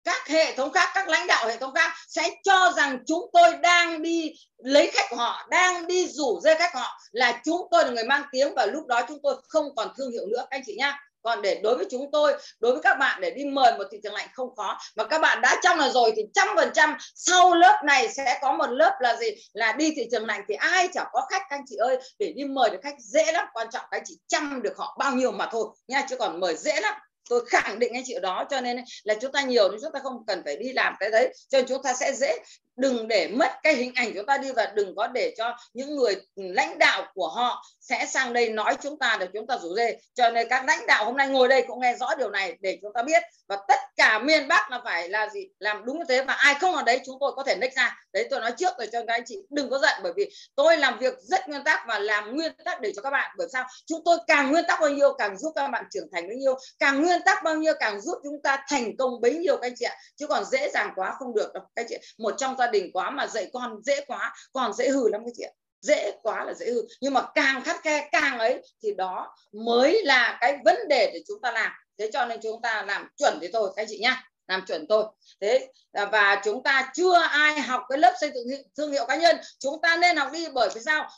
[0.03, 3.57] các hệ thống khác, các lãnh đạo hệ thống khác sẽ cho rằng chúng tôi
[3.61, 7.83] đang đi lấy khách của họ, đang đi rủ dê khách họ là chúng tôi
[7.85, 10.45] là người mang tiếng và lúc đó chúng tôi không còn thương hiệu nữa.
[10.49, 10.99] Anh chị nhá.
[11.22, 13.98] Còn để đối với chúng tôi, đối với các bạn để đi mời một thị
[14.03, 14.77] trường lạnh không khó.
[14.95, 18.40] Mà các bạn đã trong là rồi thì trăm phần trăm sau lớp này sẽ
[18.41, 19.27] có một lớp là gì?
[19.53, 21.98] Là đi thị trường lạnh thì ai chẳng có khách, các anh chị ơi.
[22.19, 23.45] Để đi mời được khách dễ lắm.
[23.53, 26.40] Quan trọng các anh chị chăm được họ bao nhiêu mà thôi nha chứ còn
[26.40, 26.93] mời dễ lắm
[27.30, 30.00] tôi khẳng định anh chị đó, cho nên là chúng ta nhiều thì chúng ta
[30.03, 31.34] không cần phải đi làm cái đấy.
[31.50, 32.40] Cho nên chúng ta sẽ dễ,
[32.76, 35.95] đừng để mất cái hình ảnh chúng ta đi và đừng có để cho những
[35.95, 39.76] người lãnh đạo của họ sẽ sang đây nói chúng ta để chúng ta rủ
[39.76, 39.98] dê.
[40.14, 42.77] Cho nên các lãnh đạo hôm nay ngồi đây cũng nghe rõ điều này để
[42.82, 43.24] chúng ta biết.
[43.48, 45.48] Và tất cả miền Bắc là phải là gì?
[45.60, 47.98] Làm đúng như thế và ai không ở đấy chúng tôi có thể nick ra.
[48.14, 49.93] Đấy tôi nói trước rồi cho các anh chị, đừng có giận.
[50.03, 53.10] Bởi vì tôi làm việc rất nguyên tắc và làm nguyên tắc để cho các
[53.10, 53.35] bạn.
[53.38, 53.66] Bởi sao?
[53.85, 56.58] Chúng tôi càng nguyên tắc bao nhiêu, càng giúp các bạn trưởng thành bấy nhiêu.
[56.80, 59.74] Càng nguyên tắc bao nhiêu càng giúp chúng ta thành công bấy nhiêu các anh
[59.75, 59.95] chị ạ.
[60.16, 62.92] Chứ còn dễ dàng quá không được đâu, các anh chị một trong gia đình
[62.93, 66.53] quá mà dạy con dễ quá còn dễ hư lắm cái chuyện dễ quá là
[66.53, 66.82] dễ hư.
[67.01, 71.24] Nhưng mà càng khắt khe, càng ấy, thì đó mới là cái vấn đề để
[71.27, 71.72] chúng ta làm.
[71.98, 74.24] Thế cho nên chúng ta làm chuẩn thì thôi, các chị nhá.
[74.48, 75.06] Làm chuẩn thôi.
[75.42, 79.16] Thế à, và chúng ta chưa ai học cái lớp xây dựng thương hiệu cá
[79.16, 79.38] nhân.
[79.59, 81.09] Chúng ta nên học đi, bởi vì sao?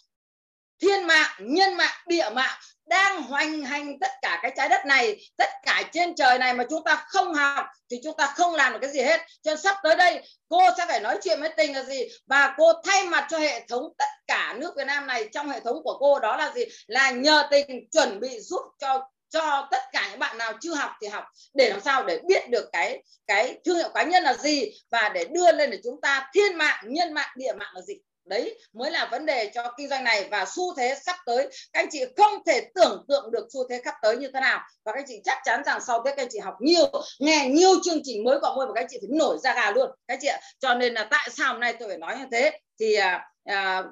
[0.81, 5.17] Thiên mạng, nhân mạng, địa mạng đang hoành hành tất cả cái trái đất này,
[5.37, 8.73] tất cả trên trời này mà chúng ta không học thì chúng ta không làm
[8.73, 9.21] được cái gì hết.
[9.41, 12.07] Cho nên sắp tới đây, cô sẽ phải nói chuyện với tình là gì?
[12.27, 15.59] Và cô thay mặt cho hệ thống tất cả nước Việt Nam này trong hệ
[15.59, 16.63] thống của cô đó là gì?
[16.87, 20.91] Là nhờ tình chuẩn bị giúp cho cho tất cả những bạn nào chưa học
[21.01, 21.23] thì học.
[21.53, 24.71] Để làm sao để biết được cái cái thương hiệu cá nhân là gì?
[24.91, 27.93] Và để đưa lên để chúng ta thiên mạng, nhân mạng, địa mạng là gì?
[28.25, 30.27] Đấy mới là vấn đề cho kinh doanh này.
[30.31, 33.81] Và xu thế sắp tới các anh chị không thể tưởng tượng được xu thế
[33.85, 34.61] sắp tới như thế nào.
[34.83, 37.47] Và các anh chị chắc chắn rằng sau tết các anh chị học nhiều nghe
[37.49, 39.89] nhiều chương trình mới của môi và các anh chị phải nổi ra gà luôn.
[40.07, 42.25] Các anh chị ạ cho nên là tại sao hôm nay tôi phải nói như
[42.31, 42.59] thế?
[42.79, 43.83] Thì à, à,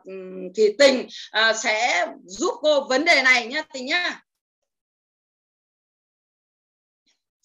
[0.56, 4.22] thì tình à, sẽ giúp cô vấn đề này nhá tình nhá.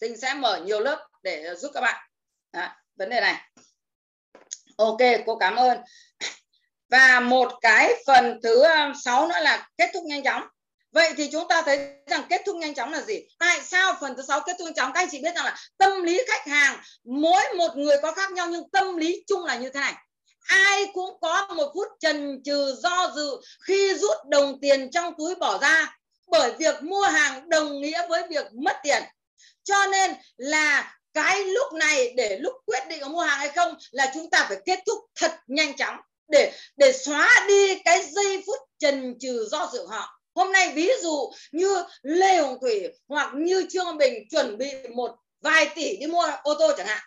[0.00, 2.10] Tình sẽ mở nhiều lớp để giúp các bạn.
[2.50, 3.34] À, vấn đề này.
[4.76, 5.78] Ok cô cảm ơn
[6.90, 10.42] và một cái phần thứ ờ, sáu nữa là kết thúc nhanh chóng.
[10.92, 13.20] Vậy thì chúng ta thấy rằng kết thúc nhanh chóng là gì?
[13.38, 14.90] Tại sao phần thứ sáu kết thúc nhanh chóng?
[14.94, 18.32] Các anh chị biết rằng là tâm lý khách hàng, mỗi một người có khác
[18.32, 19.94] nhau nhưng tâm lý chung là như thế này.
[20.40, 25.34] Ai cũng có một phút trần trừ do dự khi rút đồng tiền trong túi
[25.34, 29.02] bỏ ra bởi việc mua hàng đồng nghĩa với việc mất tiền.
[29.64, 33.74] Cho nên là cái lúc này để lúc quyết định có mua hàng hay không
[33.90, 35.96] là chúng ta phải kết thúc thật nhanh chóng
[36.28, 40.20] để để xóa đi cái giây phút trần trừ do dự họ.
[40.34, 45.16] Hôm nay ví dụ như lê hồng thủy hoặc như trương bình chuẩn bị một
[45.40, 47.02] vài tỷ đi mua ô tô chẳng hạn.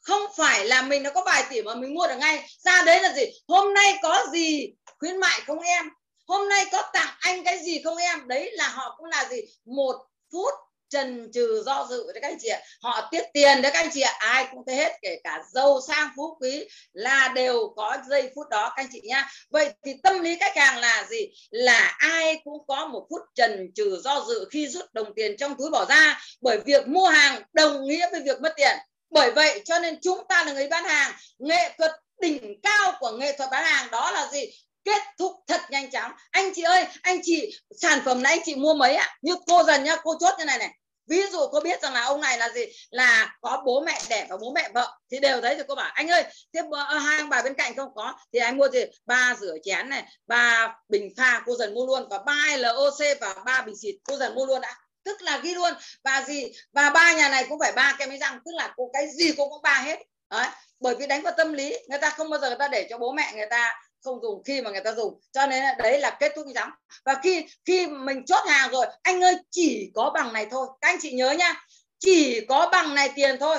[0.00, 2.46] Không phải là mình nó có vài tỷ mà mình mua được ngay.
[2.58, 3.24] Ra đấy là gì?
[3.48, 4.72] Hôm nay có gì?
[4.98, 5.88] Khuyến mại không em.
[6.26, 8.28] Hôm nay có tặng anh cái gì không em?
[8.28, 9.40] Đấy là họ cũng là gì?
[9.64, 9.96] Một
[10.32, 10.54] phút
[10.90, 12.60] trần trừ do dự đấy các anh chị ạ.
[12.82, 14.14] Họ tiết tiền đấy các anh chị ạ.
[14.18, 18.48] Ai cũng thế hết, kể cả giàu sang phú quý là đều có giây phút
[18.48, 19.28] đó các anh chị nhá.
[19.50, 21.26] Vậy thì tâm lý khách hàng là gì?
[21.50, 25.54] Là ai cũng có một phút trần trừ do dự khi rút đồng tiền trong
[25.58, 28.76] túi bỏ ra bởi việc mua hàng đồng nghĩa với việc mất tiền.
[29.10, 33.10] Bởi vậy cho nên chúng ta là người bán hàng, nghệ thuật đỉnh cao của
[33.10, 34.44] nghệ thuật bán hàng đó là gì?
[34.84, 36.12] Kết thúc thật nhanh chóng.
[36.30, 39.16] Anh chị ơi, anh chị, sản phẩm này anh chị mua mấy ạ?
[39.22, 40.70] Như cô dần nhá, cô chốt như này này
[41.10, 42.64] ví dụ cô biết rằng là ông này là gì?
[42.90, 44.98] Là có bố mẹ đẻ và bố mẹ vợ.
[45.10, 46.24] Thì đều thấy thì cô bảo, anh ơi
[46.54, 48.14] thế ờ, hai ông bà bên cạnh không có.
[48.32, 52.08] Thì anh mua gì ba rửa chén này, ba bình pha cô dần mua luôn
[52.10, 54.76] và ba loc và ba bình xịt cô dần mua luôn đã.
[55.04, 55.72] Tức là ghi luôn.
[56.04, 56.52] Và gì?
[56.72, 59.32] Và ba nhà này cũng phải ba kem mới răng, tức là cô, cái gì
[59.36, 59.98] cô cũng ba hết.
[60.30, 60.46] Đấy,
[60.80, 62.98] bởi vì đánh vào tâm lý, người ta không bao giờ người ta để cho
[62.98, 65.20] bố mẹ, người ta không dùng, khi mà người ta dùng.
[65.32, 66.70] Cho nên là đấy là kết thúc giám
[67.04, 70.68] và khi khi mình chốt hàng rồi, anh ơi, chỉ có bằng này thôi.
[70.80, 71.64] Các anh chị nhớ nha,
[71.98, 73.58] chỉ có bằng này tiền thôi.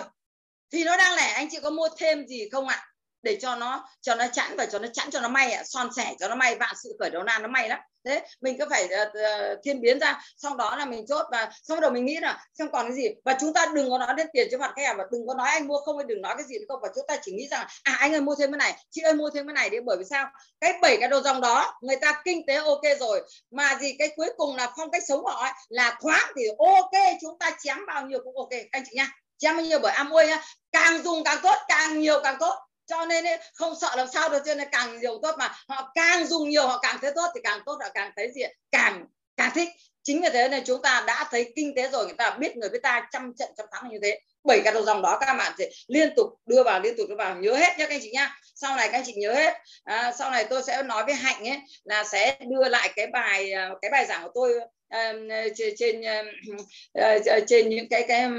[0.72, 2.91] Thì nó đang lẻ, anh chị có mua thêm gì không ạ?
[3.24, 5.64] Để cho nó cho nó chẵn và cho nó chẵn cho nó may ạ.
[5.66, 7.80] Son sẻ cho nó may vạn sự khởi đầu nan nó may lắm.
[8.06, 11.80] Thế mình cứ phải uh, thiên biến ra sau đó là mình chốt và sau
[11.80, 13.10] đầu mình nghĩ là xem còn cái gì.
[13.26, 15.34] Và chúng ta đừng có nói đến tiền cho mặt khách hàng và đừng có
[15.34, 16.80] nói anh mua không hay đừng nói cái gì không.
[16.82, 19.14] Và chúng ta chỉ nghĩ rằng à anh ơi mua thêm cái này chị ơi
[19.14, 19.78] mua thêm cái này đi.
[19.86, 20.28] Bởi vì sao?
[20.60, 24.10] Cái bảy cái đồ dòng đó người ta kinh tế ok rồi mà gì cái
[24.16, 27.78] cuối cùng là phong cách sống họ ấy, là thoáng thì ok chúng ta chém
[27.88, 28.50] bao nhiêu cũng ok.
[28.72, 29.80] Anh chị nha chém bao nhiêu?
[29.80, 30.42] Bởi Amway nhá
[30.72, 32.56] càng dùng càng tốt càng nhiều càng tốt
[32.92, 35.52] cho nên ấy, không sợ làm sao được cho nên càng nhiều tốt mà.
[35.68, 38.42] Họ càng dùng nhiều họ càng thấy tốt thì càng tốt họ càng thấy gì
[38.72, 39.06] càng
[39.38, 39.70] càng thích.
[40.04, 42.70] Chính vì thế nên chúng ta đã thấy kinh tế rồi người ta biết người
[42.70, 44.20] với ta trăm trận trăm thắng như thế.
[44.44, 47.16] Bảy cái đầu dòng đó các bạn sẽ liên tục đưa vào liên tục đưa
[47.16, 47.36] vào.
[47.36, 48.38] Nhớ hết nhé các anh chị nhá.
[48.56, 49.54] Sau này các anh chị nhớ hết.
[49.84, 53.52] À, sau này tôi sẽ nói với hạnh ấy là sẽ đưa lại cái bài
[53.52, 54.54] à, cái bài giảng của tôi
[54.92, 55.14] Ờ,
[55.56, 56.02] trên trên
[56.94, 58.30] ờ, ờ, trên những cái cái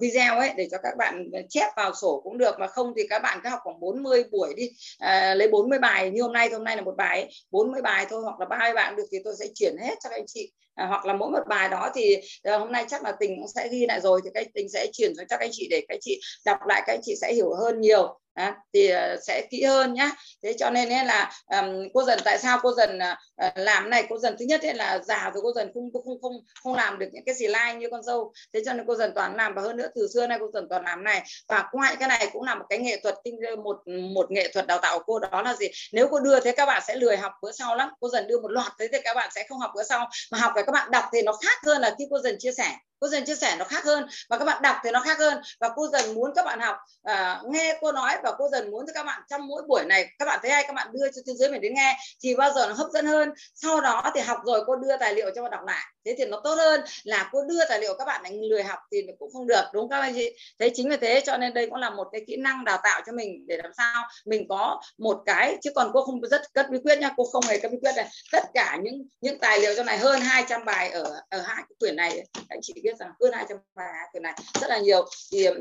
[0.00, 2.54] video ấy để cho các bạn chép vào sổ cũng được.
[2.58, 4.70] Mà không thì các bạn cứ học khoảng 40 buổi đi.
[5.04, 8.22] Uh, lấy 40 bài như hôm nay hôm nay là một bài 40 bài thôi
[8.22, 10.86] hoặc là 30 bạn được thì tôi sẽ chuyển hết cho các anh chị à,
[10.86, 13.68] hoặc là mỗi một bài đó thì à, hôm nay chắc là tình cũng sẽ
[13.68, 16.00] ghi lại rồi thì cái tình sẽ chuyển cho các anh chị để các anh
[16.02, 18.18] chị đọc lại các anh chị sẽ hiểu hơn nhiều.
[18.34, 20.10] À, thì uh, sẽ kỹ hơn nhá.
[20.42, 24.06] Thế cho nên ấy là um, cô dần tại sao cô dần uh, làm này?
[24.08, 26.98] Cô dần thứ nhất ấy là già rồi cô dần không không không không làm
[26.98, 28.32] được những cái gì like như con dâu.
[28.54, 30.66] Thế cho nên cô dần toàn làm và hơn nữa từ xưa nay cô dần
[30.70, 31.22] toàn làm này.
[31.48, 33.76] Và ngoài cái này cũng là một cái nghệ thuật tinh một
[34.14, 35.18] một nghệ thuật đào tạo của cô.
[35.18, 35.66] Đó là gì?
[35.92, 37.90] Nếu cô đưa thế các bạn sẽ lười học bữa sau lắm.
[38.00, 40.38] Cô dần đưa một loạt thế thì các bạn sẽ không học bữa sau mà
[40.38, 42.76] học các bạn đọc thì nó khác hơn là khi cô dần chia sẻ.
[43.00, 45.42] Cô dần chia sẻ nó khác hơn và các bạn đọc thì nó khác hơn
[45.60, 46.76] và cô dần muốn các bạn học
[47.10, 50.06] uh, nghe cô nói và cô dần muốn cho các bạn trong mỗi buổi này
[50.18, 52.52] các bạn thấy hay các bạn đưa cho trên dưới mình đến nghe thì bao
[52.52, 53.32] giờ nó hấp dẫn hơn.
[53.54, 55.82] Sau đó thì học rồi cô đưa tài liệu cho bạn đọc lại.
[56.04, 58.78] Thế thì nó tốt hơn là cô đưa tài liệu các bạn lại lười học
[58.92, 60.36] thì cũng không được đúng không các anh chị?
[60.58, 63.00] Thế chính vì thế cho nên đây cũng là một cái kỹ năng đào tạo
[63.06, 66.70] cho mình để làm sao mình có một cái chứ còn cô không rất cất
[66.70, 68.08] bí quyết nha cô không hề cất bí quyết này.
[68.32, 71.74] Tất cả những những tài liệu trong này hơn 200 bài ở ở hai cái
[71.80, 72.26] quyển này.
[72.48, 75.08] Anh chị biết rằng hơn 200 bài quyển này rất là nhiều.
[75.32, 75.54] Thì ờ,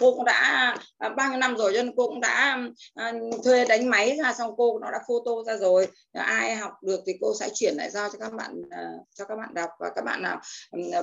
[0.00, 2.58] cô cũng đã à, bao nhiêu năm rồi cho nên cô cũng đã
[2.94, 3.12] à,
[3.44, 5.88] thuê đánh máy ra, xong cô nó đã photo ra rồi.
[6.12, 9.36] Ai học được thì cô sẽ chuyển lại giao cho các bạn à, cho các
[9.36, 9.70] bạn đọc.
[9.78, 10.40] Và các bạn nào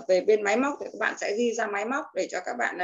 [0.08, 2.58] về bên máy móc thì các bạn sẽ ghi ra máy móc để cho các
[2.58, 2.78] bạn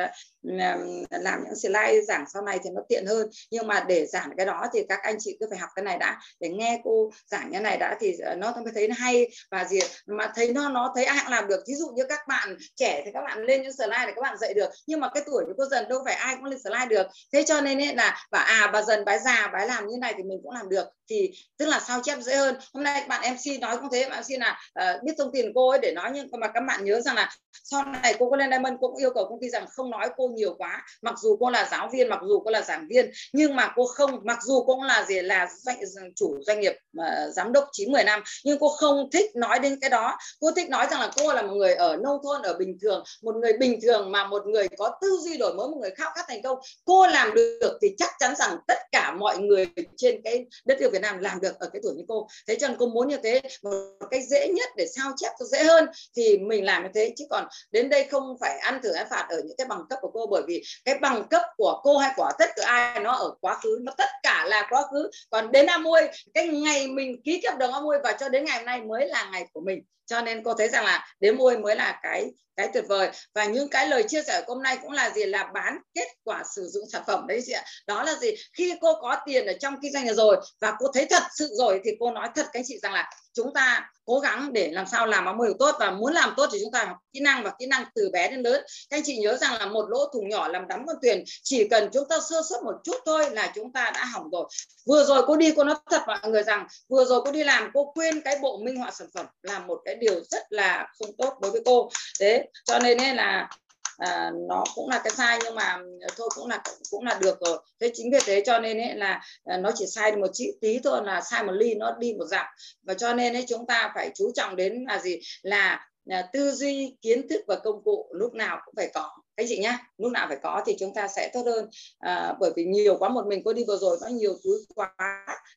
[0.44, 3.30] làm những slide giảng sau này thì nó tiện hơn.
[3.52, 5.98] Nhưng mà để giảng cái đó thì các anh chị cứ phải học cái này
[5.98, 6.20] đã.
[6.40, 9.30] Để nghe cô giảng cái này đã thì ờ, nó mới thấy nó hay.
[9.52, 11.64] Và gì mà thấy nó nó thấy ai cũng làm được.
[11.68, 14.38] Ví dụ như các bạn trẻ thì các bạn lên những slide để các bạn
[14.38, 14.70] dạy được.
[14.88, 17.08] Nhưng mà cái tuổi của cô dần đâu phải ai cũng lên slide được.
[17.34, 20.14] Thế cho nên ấy là và à bà dần bái già bái làm như này
[20.18, 20.88] thì mình cũng làm được.
[21.10, 22.56] Thì tức là sao chép dễ hơn.
[22.74, 24.10] Hôm nay bạn mc nói cũng thế.
[24.10, 26.12] Bạn mc là uh, biết thông tin cô ấy để nói.
[26.14, 27.30] Nhưng mà các bạn nhớ rằng là
[27.64, 30.10] sau này cô có lên Diamond cô cũng yêu cầu công ty rằng không nói
[30.18, 30.86] cô nhiều quá.
[31.02, 33.86] Mặc dù cô là giáo viên mặc dù cô là giảng viên nhưng mà cô
[33.86, 37.70] không mặc dù cô cũng là gì là doanh, chủ doanh nghiệp uh, giám đốc
[37.72, 40.18] 9 10 năm nhưng cô không thích nói đến cái đó.
[40.40, 43.03] Cô thích nói rằng là cô là một người ở nông thôn ở bình thường
[43.22, 46.12] một người bình thường mà một người có tư duy đổi mới một người khao
[46.16, 46.58] khát thành công.
[46.86, 50.90] Cô làm được thì chắc chắn rằng tất cả mọi người trên cái đất nước
[50.94, 52.28] Việt Nam làm được ở cái tuổi như cô.
[52.48, 55.45] Thế cho nên cô muốn như thế một cách dễ nhất để sao chép cho
[55.45, 57.14] dễ hơn thì mình làm như thế.
[57.18, 60.00] Chứ còn đến đây không phải ăn thử ăn phạt ở những cái bằng cấp
[60.02, 63.11] của cô bởi vì cái bằng cấp của cô hay của tất cả ai nó
[63.11, 65.10] ở quá khứ, nó tất cả là quá khứ.
[65.30, 68.66] Còn đến Amway cái ngày mình ký hợp đồng Amway và cho đến ngày hôm
[68.66, 69.84] nay mới là ngày của mình.
[70.06, 73.11] Cho nên cô thấy rằng là đến môi mới là cái cái tuyệt vời.
[73.35, 75.26] Và những cái lời chia sẻ hôm nay cũng là gì?
[75.26, 77.27] Là bán kết quả sử dụng sản phẩm.
[77.27, 77.64] Đấy chị ạ.
[77.88, 78.30] Đó là gì?
[78.53, 81.82] Khi cô có tiền ở trong kinh doanh rồi và cô thấy thật sự rồi
[81.85, 84.86] thì cô nói thật các anh chị rằng là chúng ta cố gắng để làm
[84.92, 87.44] sao làm áo mười tốt và muốn làm tốt thì chúng ta học kỹ năng
[87.44, 88.64] và kỹ năng từ bé đến lớn.
[88.90, 91.68] Các anh chị nhớ rằng là một lỗ thủng nhỏ làm đắm con thuyền, chỉ
[91.68, 94.45] cần chúng ta sơ suất một chút thôi là chúng ta đã hỏng rồi.
[94.86, 97.70] Vừa rồi cô đi cô nói thật mọi người rằng, vừa rồi cô đi làm
[97.74, 101.10] cô quên cái bộ minh họa sản phẩm là một cái điều rất là không
[101.18, 101.90] tốt đối với cô.
[102.20, 103.50] Thế cho nên là
[103.98, 107.38] à, nó cũng là cái sai nhưng mà ờ, thôi cũng là cũng là được
[107.46, 107.58] rồi.
[107.82, 110.80] Thế chính vì thế cho nên ấy là ờ, nó chỉ sai một tí tí
[110.84, 112.46] thôi là sai một ly nó đi một dặm.
[112.84, 115.20] Và cho nên ấy chúng ta phải chú trọng đến là gì?
[115.42, 119.45] Là, là tư duy kiến thức và công cụ lúc nào cũng phải có các
[119.50, 121.70] chị nhá lúc nào phải có thì chúng ta sẽ tốt hơn.
[122.00, 124.94] À, bởi vì nhiều quá một mình cô đi vừa rồi nó nhiều túi quá.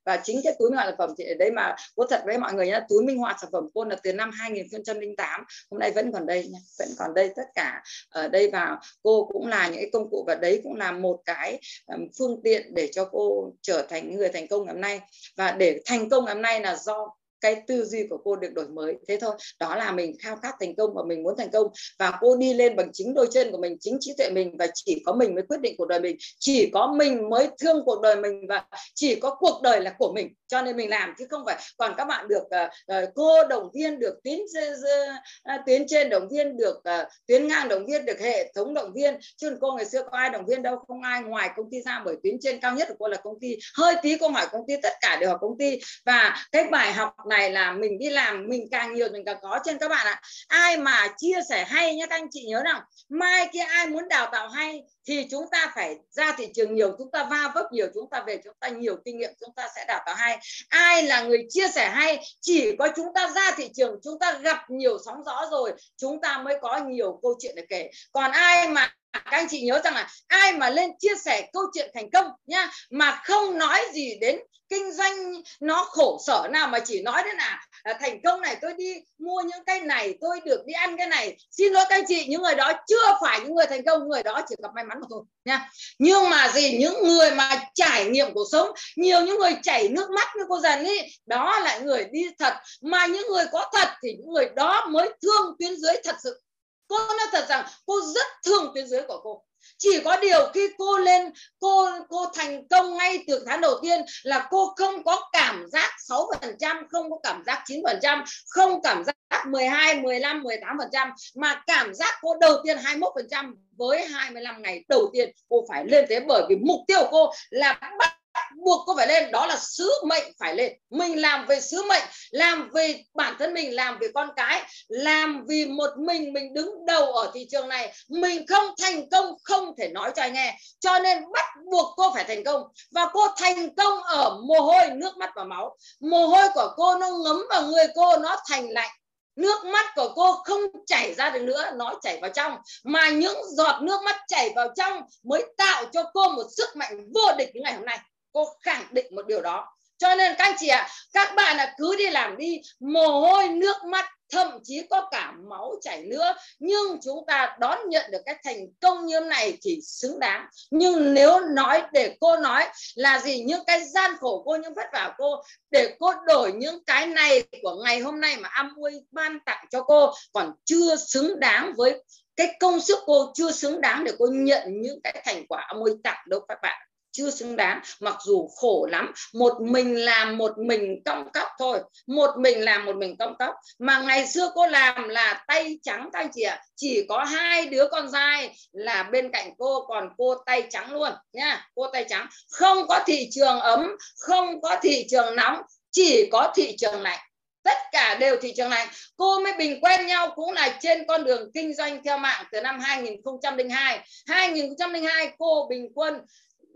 [0.04, 2.38] Và chính cái túi minh họa sản phẩm thì ở đây mà có thật với
[2.38, 5.90] mọi người nhá túi minh họa sản phẩm cô là từ năm 2008 hôm nay
[5.90, 7.32] vẫn còn đây nha vẫn còn đây.
[7.36, 10.74] Tất cả ở đây và cô cũng là những cái công cụ và đấy cũng
[10.74, 14.74] là một cái um, phương tiện để cho cô trở thành người thành công ngày
[14.74, 15.00] hôm nay.
[15.36, 18.52] Và để thành công ngày hôm nay là do cái tư duy của cô được
[18.54, 18.94] đổi mới.
[19.08, 21.66] Thế thôi đó là mình khao khát thành công và mình muốn thành công.
[21.98, 24.66] Và cô đi lên bằng chính đôi chân của mình chính trí tuệ mình và
[24.74, 26.16] chỉ có mình mới quyết định cuộc đời mình.
[26.38, 30.12] Chỉ có mình mới thương cuộc đời mình và chỉ có cuộc đời là của
[30.12, 30.34] mình.
[30.46, 31.58] Cho nên mình làm chứ không phải.
[31.76, 36.28] Còn các bạn được uh, cô động viên được tiến uh, à, tiến trên động
[36.28, 39.14] viên được uh, tuyến ngang động viên được hệ thống động viên.
[39.36, 41.22] Chứ cô ngày xưa có ai động viên đâu không ai.
[41.22, 43.56] Ngoài công ty ra bởi tuyến trên cao nhất của cô là công ty.
[43.76, 45.78] Hơi tí cô hỏi công ty tất cả đều học công ty.
[46.04, 49.58] Và cái bài học này là mình đi làm, mình càng nhiều mình càng có
[49.64, 50.20] trên các bạn ạ.
[50.48, 54.08] Ai mà chia sẻ hay nhé các anh chị nhớ rằng mai kia ai muốn
[54.08, 57.72] đào tạo hay thì chúng ta phải ra thị trường nhiều, chúng ta va vấp
[57.72, 60.38] nhiều, chúng ta về chúng ta nhiều kinh nghiệm, chúng ta sẽ đào tạo hay.
[60.68, 64.32] Ai là người chia sẻ hay, chỉ có chúng ta ra thị trường, chúng ta
[64.32, 67.90] gặp nhiều sóng gió rồi, chúng ta mới có nhiều câu chuyện để kể.
[68.12, 71.48] Còn ai mà À, các anh chị nhớ rằng là ai mà lên chia sẻ
[71.52, 76.48] câu chuyện thành công nhá mà không nói gì đến kinh doanh nó khổ sở
[76.50, 79.80] nào mà chỉ nói đến là, à, thành công này tôi đi mua những cái
[79.80, 81.36] này tôi được đi ăn cái này.
[81.50, 84.22] Xin lỗi các anh chị những người đó chưa phải những người thành công người
[84.22, 85.68] đó chỉ gặp may mắn mà thôi nha.
[85.98, 90.10] Nhưng mà gì những người mà trải nghiệm cuộc sống nhiều những người chảy nước
[90.10, 92.54] mắt như cô dần ý đó là người đi thật.
[92.82, 96.40] Mà những người có thật thì những người đó mới thương tuyến dưới thật sự
[96.88, 99.42] cô nói thật rằng cô rất thương tuyến dưới của cô.
[99.78, 104.00] Chỉ có điều khi cô lên, cô cô thành công ngay từ tháng đầu tiên
[104.22, 109.16] là cô không có cảm giác 6% không có cảm giác 9% không cảm giác
[109.46, 115.30] 12 15 18% mà cảm giác cô đầu tiên 21% với 25 ngày đầu tiên
[115.48, 118.15] cô phải lên thế bởi vì mục tiêu của cô là bắt
[118.64, 120.72] buộc cô phải lên, đó là sứ mệnh phải lên.
[120.90, 125.44] Mình làm về sứ mệnh, làm về bản thân mình, làm về con cái, làm
[125.48, 127.94] vì một mình mình đứng đầu ở thị trường này.
[128.08, 130.58] Mình không thành công, không thể nói cho anh nghe.
[130.80, 132.62] Cho nên bắt buộc cô phải thành công.
[132.90, 135.76] Và cô thành công ở mồ hôi, nước mắt và máu.
[136.00, 138.90] Mồ hôi của cô nó ngấm vào người cô, nó thành lạnh.
[139.36, 142.56] Nước mắt của cô không chảy ra được nữa, nó chảy vào trong.
[142.84, 146.98] Mà những giọt nước mắt chảy vào trong mới tạo cho cô một sức mạnh
[147.14, 147.98] vô địch như ngày hôm nay
[148.36, 149.72] cô khẳng định một điều đó.
[149.98, 153.48] Cho nên các anh chị ạ, các bạn là cứ đi làm đi, mồ hôi,
[153.48, 156.34] nước mắt, thậm chí có cả máu chảy nữa.
[156.58, 160.46] Nhưng chúng ta đón nhận được cái thành công như này thì xứng đáng.
[160.70, 164.86] Nhưng nếu nói, để cô nói là gì, những cái gian khổ cô, những vất
[164.92, 169.38] vả cô, để cô đổi những cái này của ngày hôm nay mà Amway ban
[169.46, 172.04] tặng cho cô, còn chưa xứng đáng với
[172.36, 175.96] cái công sức cô, chưa xứng đáng để cô nhận những cái thành quả Amway
[176.04, 177.80] tặng đâu các bạn chưa xứng đáng.
[178.00, 181.80] Mặc dù khổ lắm, một mình làm một mình cong cóc thôi.
[182.06, 183.54] Một mình làm một mình cong cóc.
[183.78, 187.66] Mà ngày xưa cô làm là tay trắng các anh chị ạ chỉ có hai
[187.66, 192.06] đứa con trai là bên cạnh cô, còn cô tay trắng luôn nha cô tay
[192.08, 192.26] trắng.
[192.50, 197.18] Không có thị trường ấm, không có thị trường nóng, chỉ có thị trường lạnh.
[197.62, 198.88] Tất cả đều thị trường lạnh.
[199.16, 202.60] Cô mới bình quen nhau cũng là trên con đường kinh doanh theo mạng từ
[202.60, 206.20] năm 2002 2002 cô bình quân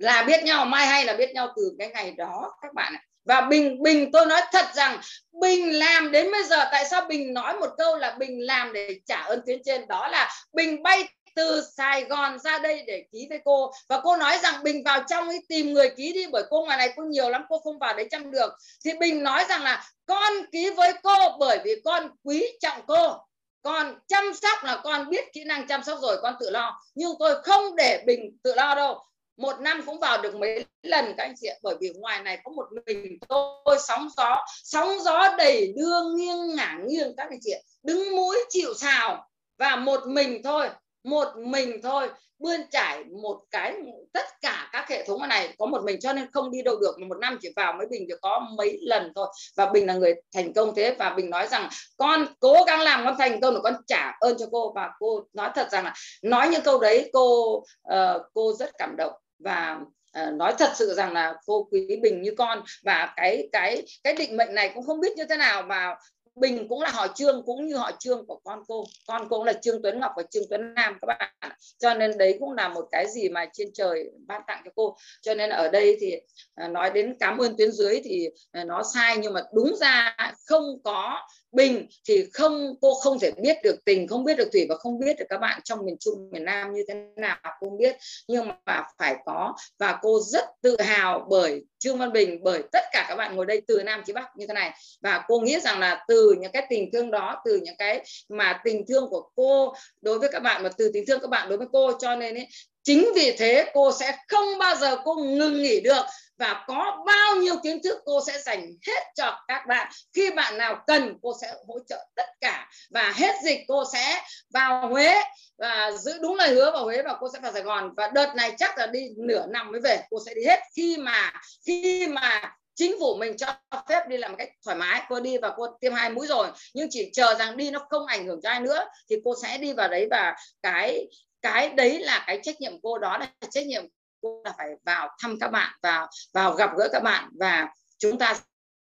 [0.01, 3.03] là biết nhau, mai hay là biết nhau từ cái ngày đó, các bạn ạ.
[3.25, 5.01] Và bình bình, tôi nói thật rằng,
[5.41, 9.01] bình làm đến bây giờ, tại sao bình nói một câu là bình làm để
[9.07, 9.89] trả ơn tuyến trên?
[9.89, 13.73] Đó là bình bay từ Sài Gòn ra đây để ký với cô.
[13.89, 16.79] Và cô nói rằng Bình vào trong ấy tìm người ký đi, bởi cô ngoài
[16.79, 18.53] này cô nhiều lắm, cô không vào đấy chăm được.
[18.85, 23.17] Thì Bình nói rằng là, con ký với cô bởi vì con quý trọng cô.
[23.63, 26.81] Con chăm sóc là con biết kỹ năng chăm sóc rồi, con tự lo.
[26.95, 29.03] Nhưng tôi không để Bình tự lo đâu
[29.41, 32.39] một năm cũng vào được mấy lần các anh chị ạ bởi vì ngoài này
[32.45, 37.39] có một mình tôi sóng gió sóng gió đầy đưa nghiêng ngả nghiêng các anh
[37.43, 37.61] chị ạ.
[37.83, 39.27] Đứng mũi chịu xào
[39.59, 40.69] và một mình thôi
[41.05, 43.75] một mình thôi bươn trải một cái
[44.13, 46.99] tất cả các hệ thống này có một mình cho nên không đi đâu được.
[47.09, 49.27] Một năm chỉ vào mấy bình được có mấy lần thôi.
[49.57, 53.05] Và bình là người thành công thế và bình nói rằng con cố gắng làm
[53.05, 54.73] con thành công để con trả ơn cho cô.
[54.75, 57.57] Và cô nói thật rằng là nói những câu đấy cô
[57.89, 59.81] uh, cô rất cảm động và
[60.21, 62.63] uh, nói thật sự rằng là cô quý bình như con.
[62.83, 65.95] Và cái cái cái định mệnh này cũng không biết như thế nào mà
[66.35, 68.85] Bình cũng là họ Trương cũng như họ Trương của con cô.
[69.07, 71.31] Con cô là Trương Tuấn Ngọc và Trương Tuấn Nam các bạn
[71.79, 74.97] cho nên đấy cũng là một cái gì mà trên trời ban tặng cho cô.
[75.23, 76.15] Cho nên ở đây thì
[76.55, 80.17] ờ, nói đến cảm ơn tuyến dưới thì ờ, nó sai nhưng mà đúng ra
[80.47, 84.67] không có bình thì không cô không thể biết được tình không biết được thủy
[84.69, 87.79] và không biết được các bạn trong miền trung miền nam như thế nào không
[87.79, 87.97] biết.
[88.29, 92.85] Nhưng mà phải có và cô rất tự hào bởi trương văn bình bởi tất
[92.93, 94.71] cả các bạn ngồi đây từ nam chí bắc như thế này.
[95.01, 98.61] Và cô nghĩ rằng là từ những cái tình thương đó từ những cái mà
[98.65, 101.59] tình thương của cô đối với các bạn mà từ tình thương các bạn đối
[101.59, 102.49] với cô cho nên ấy,
[102.83, 106.03] chính vì thế, cô sẽ không bao giờ cô ngừng nghỉ được
[106.39, 109.93] và có bao nhiêu kiến thức cô sẽ dành hết cho các bạn.
[110.15, 112.71] Khi bạn nào cần, cô sẽ hỗ trợ tất cả.
[112.91, 114.23] Và hết dịch, cô sẽ
[114.55, 115.23] vào Huế
[115.59, 117.95] và giữ đúng lời hứa vào Huế và cô sẽ vào Sài Gòn.
[117.97, 120.61] Và đợt này chắc là đi nửa năm mới về, cô sẽ đi hết.
[120.77, 121.33] Khi mà
[121.67, 123.47] khi mà chính phủ mình cho
[123.89, 126.49] phép đi làm một cách thoải mái, cô đi và cô tiêm hai mũi rồi.
[126.75, 129.59] Nhưng chỉ chờ rằng đi nó không ảnh hưởng cho ai nữa, thì cô sẽ
[129.59, 131.07] đi vào đấy và cái
[131.43, 133.85] cái đấy là cái trách nhiệm cô đó là trách nhiệm
[134.23, 138.19] cô là phải vào thăm các bạn vào vào gặp gỡ các bạn và chúng
[138.19, 138.35] ta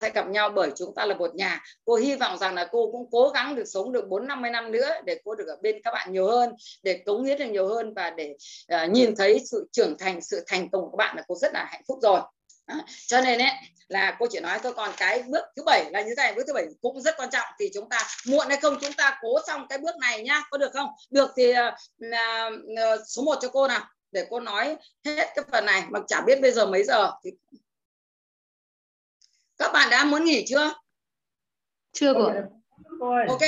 [0.01, 1.63] sẽ gặp nhau bởi chúng ta là một nhà.
[1.85, 4.51] Cô hy vọng rằng là cô cũng cố gắng được sống được bốn năm mươi
[4.51, 7.45] năm nữa để cô được ở bên các bạn nhiều hơn để cống hiến được
[7.45, 8.35] nhiều hơn và để
[8.75, 11.53] uh, nhìn thấy sự trưởng thành sự thành công của các bạn là cô rất
[11.53, 12.21] là hạnh phúc rồi
[12.67, 12.75] đó.
[13.07, 13.51] cho nên ấy
[13.87, 16.43] là cô chỉ nói thôi còn cái bước thứ bảy là như thế này bước
[16.47, 17.47] thứ bảy cũng rất quan trọng.
[17.59, 20.57] Thì chúng ta muộn hay không chúng ta cố xong cái bước này nhá có
[20.57, 20.89] được không?
[21.09, 21.73] Được thì uh,
[22.05, 26.21] uh, số 1 cho cô nào để cô nói hết cái phần này mà chả
[26.21, 27.11] biết bây giờ mấy giờ.
[27.23, 27.31] Thì
[29.57, 30.73] các bạn đã muốn nghỉ chưa?
[31.93, 32.29] Chưa cô
[33.27, 33.41] ok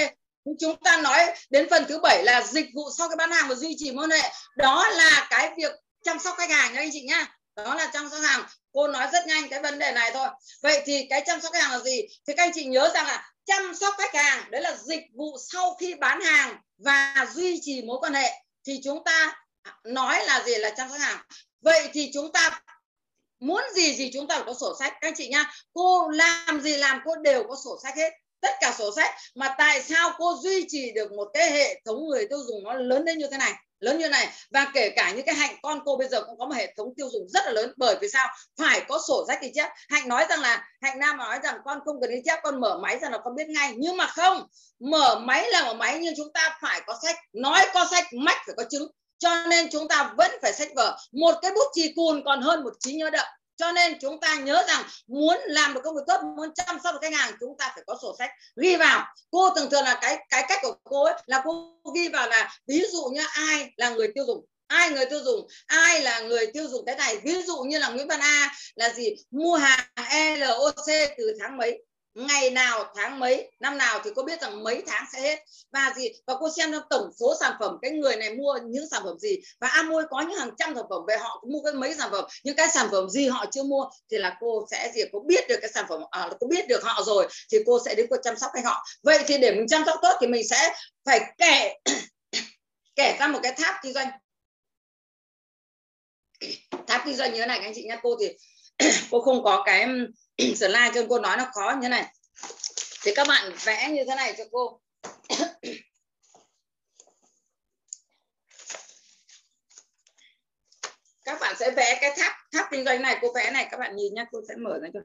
[0.59, 1.19] chúng ta nói
[1.49, 4.07] đến phần thứ bảy là dịch vụ sau cái bán hàng và duy trì mối
[4.11, 4.31] hệ.
[4.57, 5.71] Đó là cái việc
[6.03, 7.27] chăm sóc khách hàng nha anh chị nhá.
[7.55, 8.45] Đó là chăm sóc hàng
[8.75, 10.27] cô nói rất nhanh cái vấn đề này thôi.
[10.61, 12.01] Vậy thì cái chăm sóc khách hàng là gì?
[12.27, 15.37] Thì các anh chị nhớ rằng là chăm sóc khách hàng, đấy là dịch vụ
[15.51, 18.31] sau khi bán hàng và duy trì mối quan hệ.
[18.67, 19.35] Thì chúng ta
[19.83, 20.55] nói là gì?
[20.55, 21.17] Là chăm sóc hàng.
[21.61, 22.61] Vậy thì chúng ta
[23.39, 24.93] muốn gì gì chúng ta phải có sổ sách.
[25.01, 28.13] Các anh chị nhá, cô làm gì làm cô đều có sổ sách hết.
[28.41, 29.15] Tất cả sổ sách.
[29.35, 32.73] Mà tại sao cô duy trì được một cái hệ thống người tiêu dùng nó
[32.73, 33.53] lớn đến như thế này?
[33.79, 34.27] Lớn như này.
[34.51, 36.93] Và kể cả những cái hạnh con cô bây giờ cũng có một hệ thống
[36.97, 37.73] tiêu dùng rất là lớn.
[37.77, 38.27] Bởi vì sao?
[38.59, 39.69] Phải có sổ sách ghi chép.
[39.89, 42.79] Hạnh nói rằng là, hạnh nam nói rằng con không cần ghi chép, con mở
[42.81, 43.73] máy ra là con biết ngay.
[43.77, 44.47] Nhưng mà không,
[44.79, 47.15] mở máy là mở máy nhưng chúng ta phải có sách.
[47.33, 48.87] Nói có sách, mách phải có chứng.
[49.17, 50.97] Cho nên chúng ta vẫn phải sách vở.
[51.11, 53.25] Một cái bút chì cùn còn hơn một trí nhớ đậm
[53.57, 56.93] cho nên chúng ta nhớ rằng muốn làm được công việc tốt, muốn chăm sóc
[56.93, 59.05] được khách hàng, chúng ta phải có sổ sách ghi vào.
[59.31, 62.57] Cô thường thường là cái cái cách của cô ấy là cô ghi vào là
[62.67, 66.47] ví dụ như ai là người tiêu dùng, ai người tiêu dùng, ai là người
[66.53, 67.17] tiêu dùng cái này.
[67.17, 69.15] Ví dụ như là Nguyễn Văn A là gì?
[69.31, 70.85] Mua hàng LOC
[71.17, 71.83] từ tháng mấy?
[72.15, 73.51] Ngày nào tháng mấy?
[73.59, 75.39] Năm nào thì cô biết rằng mấy tháng sẽ hết.
[75.71, 76.09] Và gì?
[76.27, 79.19] Và cô xem trong tổng số sản phẩm cái người này mua những sản phẩm
[79.19, 79.37] gì?
[79.59, 82.09] Và Amway có những hàng trăm sản phẩm về họ cũng mua cái mấy sản
[82.11, 82.25] phẩm.
[82.43, 85.01] Những cái sản phẩm gì họ chưa mua thì là cô sẽ gì?
[85.11, 87.95] Cô biết được cái sản phẩm à, cô biết được họ rồi thì cô sẽ
[87.95, 88.85] đến cô chăm sóc khách họ.
[89.03, 91.75] Vậy thì để mình chăm sóc tốt thì mình sẽ phải kể
[92.95, 94.07] kể ra một cái tháp kinh doanh.
[96.87, 98.27] Tháp kinh doanh như thế này các anh chị nhé cô thì
[99.11, 99.87] cô không có cái,
[100.55, 102.13] slide cho cô nói nó khó như thế này.
[103.03, 104.81] Thì các bạn vẽ như thế này cho cô.
[111.25, 113.17] Các bạn sẽ vẽ cái tháp tháp kinh doanh này.
[113.21, 114.99] Cô vẽ này, các bạn nhìn nhá, cô sẽ mở ra cho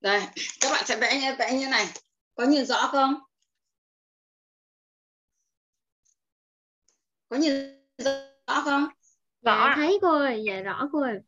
[0.00, 0.22] đây
[0.60, 1.88] các bạn sẽ vẽ như vẽ như này.
[2.34, 3.14] Có nhìn rõ không?
[7.28, 7.52] Có nhìn
[7.98, 8.86] rõ không?
[9.42, 9.66] Rõ.
[9.66, 11.18] Dạ, thấy cô ơi dạ rõ cô ơi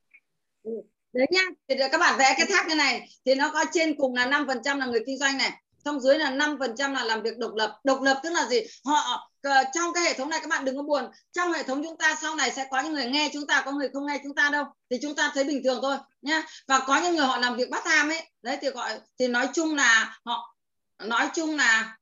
[1.13, 1.43] đấy nhá.
[1.69, 3.09] Thì các bạn vẽ cái tháp như này.
[3.25, 5.53] Thì nó có trên cùng là 5% là người kinh doanh này.
[5.85, 7.81] Xong dưới là 5% là làm việc độc lập.
[7.85, 8.61] Độc lập tức là gì?
[8.85, 11.11] Họ trong cái hệ thống này các bạn đừng có buồn.
[11.33, 13.73] Trong hệ thống chúng ta sau này sẽ có những người nghe chúng ta, có
[13.73, 14.65] người không nghe chúng ta đâu.
[14.91, 16.43] Thì chúng ta thấy bình thường thôi, nhá.
[16.67, 18.31] Và có những người họ làm việc bắt tham ấy.
[18.43, 20.57] Đấy, thì gọi, thì nói chung là họ,
[20.99, 21.97] nói chung là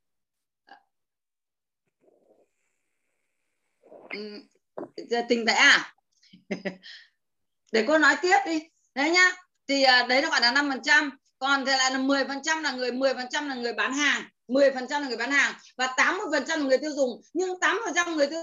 [5.28, 5.94] tình vẽ à?
[7.72, 8.62] Để cô nói tiếp đi.
[8.94, 9.32] Đấy nhá.
[9.68, 11.18] Thì à, đấy nó gọi là năm phần trăm.
[11.38, 13.92] Còn thì lại là 10 phần trăm là người 10 phần trăm là người bán
[13.92, 14.28] hàng.
[14.48, 17.20] 10% là người bán hàng và 80% là người tiêu dùng.
[17.32, 18.40] Nhưng 80% người tiêu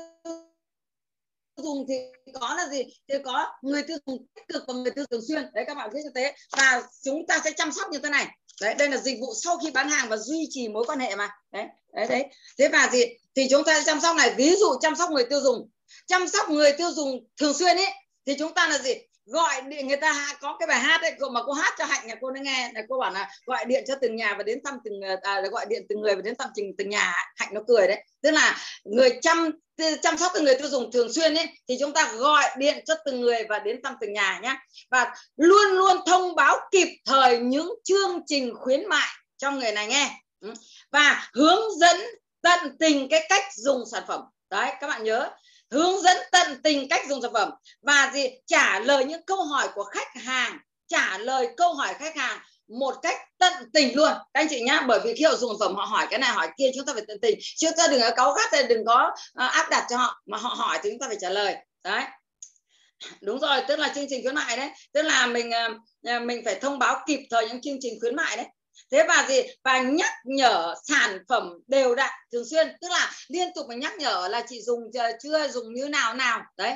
[1.58, 1.95] dùng thì
[2.34, 2.84] có là gì?
[3.09, 5.53] Thì có người tiêu dùng tích cực và người tiêu dùng xuyên.
[5.53, 6.35] Đấy, các bạn biết như thế.
[6.58, 8.27] Và chúng ta sẽ chăm sóc như thế này.
[8.61, 11.16] Đấy, đây là dịch vụ sau khi bán hàng và duy trì mối quan hệ
[11.16, 11.30] mà.
[11.51, 12.25] Đấy đấy đấy.
[12.58, 13.03] Thế và gì?
[13.35, 14.34] Thì chúng ta sẽ chăm sóc này.
[14.38, 15.69] Ví dụ chăm sóc người tiêu dùng.
[16.08, 17.90] Chăm sóc người tiêu dùng thường xuyên ấy
[18.25, 18.93] thì chúng ta là gì?
[19.25, 22.15] Gọi điện người ta có cái bài hát ấy mà cô hát cho hạnh nhà
[22.21, 22.71] cô nó nghe.
[22.75, 25.41] Là cô bảo là gọi điện cho từng nhà và đến thăm từng à, à,
[25.41, 27.13] gọi điện từng người và đến thăm từng từng nhà.
[27.35, 28.03] Hạnh nó cười đấy.
[28.21, 29.51] Tức là người chăm
[30.01, 32.93] chăm sóc từng người tiêu dùng thường xuyên ấy thì chúng ta gọi điện cho
[33.05, 34.55] từng người và đến thăm từng nhà nhé
[34.91, 39.87] và luôn luôn thông báo kịp thời những chương trình khuyến mại cho người này
[39.87, 40.11] nghe.
[40.41, 40.53] Ừ.
[40.91, 41.97] Và hướng dẫn
[42.41, 44.21] tận tình cái cách dùng sản phẩm.
[44.49, 45.29] Đấy các bạn nhớ
[45.72, 47.52] hướng dẫn tận tình cách dùng sản phẩm.
[47.82, 48.30] Và gì?
[48.45, 50.58] Trả lời những câu hỏi của khách hàng.
[50.88, 54.11] Trả lời câu hỏi khách hàng một cách tận tình luôn.
[54.14, 56.32] Các anh chị nhá, bởi vì khi họ dùng sản phẩm, họ hỏi cái này,
[56.32, 57.40] hỏi kia, chúng ta phải tận tình.
[57.58, 60.50] Chúng ta đừng có cáu gắt đừng có à, áp đặt cho họ, mà họ
[60.50, 61.56] hỏi thì chúng ta phải trả lời.
[61.84, 62.03] Đấy.
[63.22, 64.69] Đúng rồi, tức là chương trình khuyến mại đấy.
[64.94, 65.69] Tức là mình à,
[66.03, 68.45] à, mình phải thông báo kịp thời những chương trình khuyến mại đấy
[68.91, 69.41] thế và gì?
[69.63, 72.67] Và nhắc nhở sản phẩm đều đặn thường xuyên.
[72.81, 76.13] Tức là liên tục mình nhắc nhở là chị dùng ờ, chưa dùng như nào
[76.13, 76.41] nào.
[76.57, 76.73] Đấy.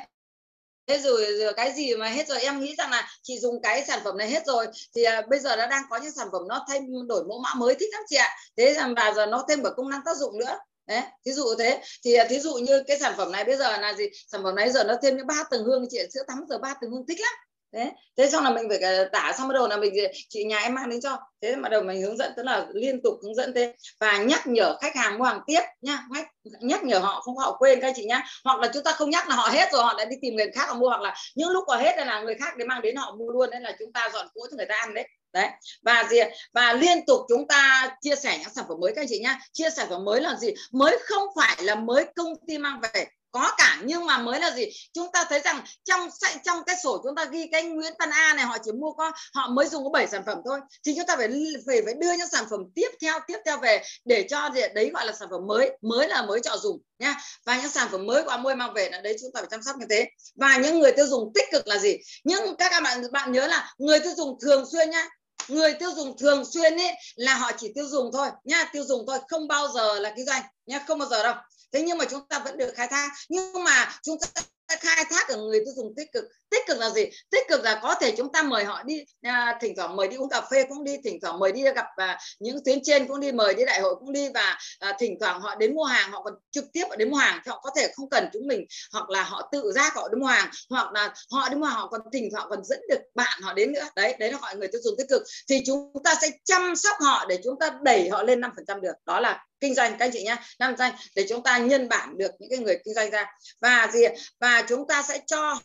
[0.86, 2.40] Thế rồi, rồi cái gì mà hết rồi?
[2.40, 5.38] Em nghĩ rằng là chị dùng cái sản phẩm này hết rồi thì à, bây
[5.38, 8.02] giờ nó đang có những sản phẩm nó thay đổi mẫu mã mới thích lắm
[8.08, 8.28] chị ạ.
[8.56, 10.58] Thế rằng và giờ nó thêm một công năng tác dụng nữa.
[10.86, 11.82] Đấy thí dụ thế.
[12.04, 14.04] Thì ờ, thí dụ như cái sản phẩm này bây giờ là gì?
[14.26, 16.74] Sản phẩm này giờ nó thêm những ba tầng hương chị sữa tắm giờ ba
[16.80, 17.32] tầng hương thích lắm
[17.72, 20.44] thế thế xong là mình phải ờ, tả xong bắt đầu là mình ờ, chị
[20.44, 21.18] nhà em mang đến cho.
[21.42, 24.46] Thế bắt đầu mình hướng dẫn tức là liên tục hướng dẫn thế và nhắc
[24.46, 25.98] nhở khách hàng mua hàng tiếp nhá.
[26.10, 26.26] Nhắc,
[26.60, 28.22] nhắc nhở họ không họ quên các chị nhá.
[28.44, 30.50] Hoặc là chúng ta không nhắc là họ hết rồi họ lại đi tìm người
[30.54, 32.96] khác họ mua hoặc là những lúc họ hết là người khác để mang đến
[32.96, 33.50] họ mua luôn.
[33.50, 35.08] Nên là chúng ta dọn cỗ cho người ta ăn đấy.
[35.32, 35.48] Đấy.
[35.82, 36.18] Và gì
[36.52, 39.38] và liên tục chúng ta chia sẻ những sản phẩm mới các anh chị nhá.
[39.52, 40.48] Chia sẻ sản phẩm mới là gì?
[40.72, 44.50] Mới không phải là mới công ty mang về có cả, nhưng mà mới là
[44.50, 44.64] gì?
[44.94, 46.08] Chúng ta thấy rằng trong
[46.44, 49.12] trong cái sổ chúng ta ghi cái Nguyễn Văn A này, họ chỉ mua có,
[49.34, 50.60] họ mới dùng có 7 sản phẩm thôi.
[50.86, 51.28] Thì chúng ta phải
[51.66, 54.90] phải phải đưa những sản phẩm tiếp theo tiếp theo về để cho gì đấy
[54.94, 58.06] gọi là sản phẩm mới mới là mới cho dùng nha và những sản phẩm
[58.06, 60.08] mới của Amway mang về là đấy, chúng ta phải chăm sóc như thế.
[60.34, 61.96] Và những người tiêu dùng tích cực là gì?
[62.24, 65.08] Nhưng các bạn bạn nhớ là người tiêu dùng thường xuyên nhá.
[65.48, 69.04] Người tiêu dùng thường xuyên ấy là họ chỉ tiêu dùng thôi nha tiêu dùng
[69.06, 71.34] thôi, không bao giờ là kinh doanh nha không bao giờ đâu
[71.72, 73.12] thế nhưng mà chúng ta vẫn được khai thác.
[73.28, 74.42] Nhưng mà chúng ta
[74.76, 77.04] khai thác ở người tiêu dùng tích cực tích cực là gì?
[77.30, 80.16] Tích cực là có thể chúng ta mời họ đi à, thỉnh thoảng mời đi
[80.16, 83.20] uống cà phê cũng đi thỉnh thoảng mời đi gặp à, những tuyến trên cũng
[83.20, 86.10] đi mời đi đại hội cũng đi và à, thỉnh thoảng họ đến mua hàng
[86.10, 88.46] họ còn trực tiếp họ đến mua hàng thì họ có thể không cần chúng
[88.46, 91.66] mình hoặc là họ tự giác họ đến mua hàng hoặc là họ đến mua
[91.66, 93.88] hàng họ còn thỉnh thoảng còn dẫn được bạn họ đến nữa.
[93.96, 95.22] Đấy đấy là gọi người tiêu dùng tích cực.
[95.48, 98.92] Thì chúng ta sẽ chăm sóc họ để chúng ta đẩy họ lên 5% được.
[99.06, 102.18] Đó là kinh doanh các anh chị nhé năm doanh để chúng ta nhân bản
[102.18, 103.26] được những cái người kinh doanh ra.
[103.60, 104.04] Và gì
[104.40, 105.58] và chúng ta sẽ cho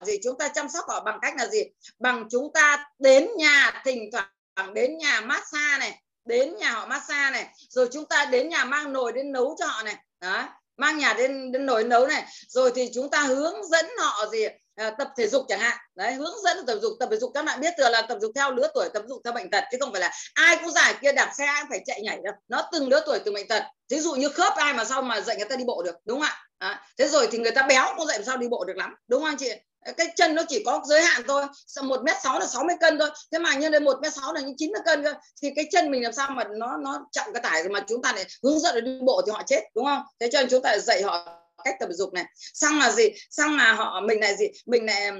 [0.00, 0.18] gì?
[0.24, 1.62] Chúng ta chăm sóc họ bằng cách là gì?
[1.98, 7.30] Bằng chúng ta đến nhà thỉnh thoảng đến nhà massage này đến nhà họ massage
[7.30, 9.96] này rồi chúng ta đến nhà mang nồi đến nấu cho họ này.
[10.20, 12.24] Đó mang nhà đến, đến nồi nấu này.
[12.48, 14.46] Rồi thì chúng ta hướng dẫn họ gì?
[14.74, 15.76] À, tập thể dục chẳng hạn.
[15.94, 17.30] Đấy hướng dẫn tập dục tập thể dục.
[17.34, 19.64] Các bạn biết từ là tập dục theo lứa tuổi tập dục theo bệnh tật
[19.72, 22.18] chứ không phải là ai cũng giải kia đạp xe ai cũng phải chạy nhảy
[22.24, 22.34] đâu.
[22.48, 23.62] Nó từng lứa tuổi từng bệnh tật.
[23.88, 26.20] Ví dụ như khớp ai mà sao mà dạy người ta đi bộ được đúng
[26.20, 26.42] không ạ?
[26.58, 28.94] À, thế rồi thì người ta béo cũng dạy làm sao đi bộ được lắm
[29.08, 29.50] đúng không anh chị?
[29.92, 31.46] Cái chân nó chỉ có giới hạn thôi.
[31.82, 33.10] Một mét sáu là 60 cân thôi.
[33.32, 35.14] Thế mà nhân lên một mét sáu là những 90 cân cơ.
[35.42, 38.12] Thì cái chân mình làm sao mà nó nó chậm cái tải mà chúng ta
[38.12, 40.02] lại hướng dẫn đi bộ thì họ chết, đúng không?
[40.20, 42.24] Thế cho nên chúng ta dạy họ cách tập dục này.
[42.34, 43.04] Xong là gì?
[43.30, 44.46] Xong là họ, mình lại gì?
[44.66, 45.10] Mình lại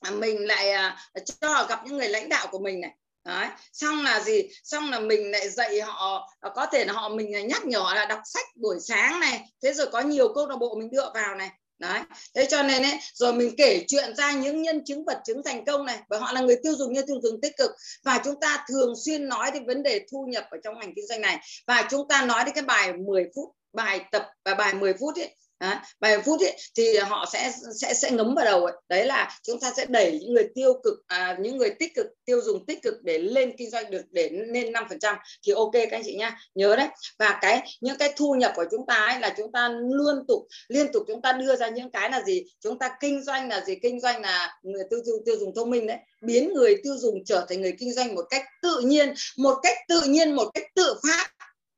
[0.00, 0.96] à, mình lại à,
[1.40, 2.90] cho họ gặp những người lãnh đạo của mình này.
[3.24, 3.48] Đấy.
[3.72, 4.42] xong là gì?
[4.64, 8.06] Xong là mình lại dạy họ à, có thể là họ mình nhắc nhở là
[8.06, 9.44] đọc sách buổi sáng này.
[9.62, 11.50] Thế rồi có nhiều câu lạc bộ mình đưa vào này
[11.88, 12.02] đấy.
[12.34, 15.64] Thế cho nên ấy, rồi mình kể chuyện ra những nhân chứng vật chứng thành
[15.64, 17.70] công này, bởi họ là người tiêu dùng như tiêu dùng tích cực.
[18.04, 21.06] Và chúng ta thường xuyên nói đến vấn đề thu nhập ở trong ngành kinh
[21.06, 21.38] doanh này.
[21.66, 25.16] Và chúng ta nói đến cái bài 10 phút, bài tập và bài 10 phút
[25.16, 28.74] ấy Đấy, bài phút ấy, thì họ sẽ sẽ sẽ ngấm vào đầu ấy.
[28.88, 32.06] đấy là chúng ta sẽ đẩy những người tiêu cực à, những người tích cực
[32.24, 35.16] tiêu dùng tích cực để lên kinh doanh được để lên 5%
[35.46, 36.88] thì ok các anh chị nhá nhớ đấy.
[37.18, 40.46] Và cái những cái thu nhập của chúng ta ấy là chúng ta luôn tục
[40.68, 42.44] liên tục chúng ta đưa ra những cái là gì?
[42.60, 43.74] Chúng ta kinh doanh là gì?
[43.82, 45.98] Kinh doanh là người tiêu dùng tiêu dùng thông minh đấy.
[46.22, 49.76] Biến người tiêu dùng trở thành người kinh doanh một cách tự nhiên một cách
[49.88, 51.30] tự nhiên một cách tự phát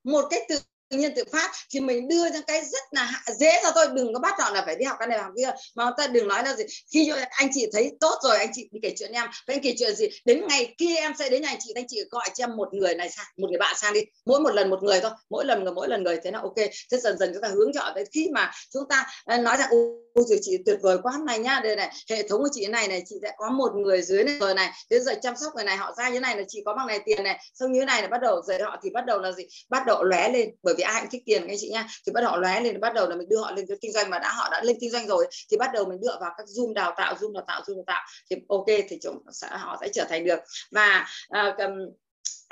[0.05, 0.59] một cách tự
[0.91, 4.21] nhiên tự phát thì mình đưa ra cái rất là dễ cho tôi đừng có
[4.21, 6.55] bắt họ là phải đi học cái này học kia, mà ta đừng nói là
[6.55, 9.75] gì, khi anh chị thấy tốt rồi, anh chị đi kể chuyện em, anh kể
[9.79, 12.45] chuyện gì, đến ngày kia em sẽ đến nhà anh chị anh chị gọi cho
[12.45, 15.01] em một người này sang, một người bạn sang đi, mỗi một lần một người
[15.01, 16.57] thôi, mỗi lần người, mỗi lần người, thế nào ok,
[16.91, 19.69] thế dần dần chúng ta hướng chọn tới khi mà chúng ta à, nói rằng,
[19.71, 22.89] ôi rồi chị tuyệt vời quá này nhá đây này, hệ thống của chị này
[22.89, 25.65] này, chị sẽ có một người dưới này rồi này, thế giờ chăm sóc người
[25.65, 28.03] này, họ ra như này là chị có bằng này tiền này, xong như này
[28.03, 30.75] là bắt đầu, dạy họ thì bắt đầu là gì, bắt đầu lóe lên, bởi
[30.77, 32.95] vì ai cũng thích tiền các anh chị nha thì bắt họ lóe lên bắt
[32.95, 34.91] đầu là mình đưa họ lên cái kinh doanh mà đã họ đã lên kinh
[34.91, 37.63] doanh rồi thì bắt đầu mình đưa vào các zoom đào tạo zoom đào tạo
[37.63, 38.07] zoom đào tạo.
[38.31, 40.39] Thì ok thì chúng sẽ họ sẽ trở thành được.
[40.71, 41.07] Và
[41.39, 41.55] uh,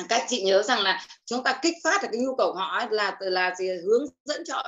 [0.09, 3.17] các chị nhớ rằng là chúng ta kích phát được cái nhu cầu họ là
[3.21, 3.69] là gì?
[3.69, 4.63] Hướng dẫn cho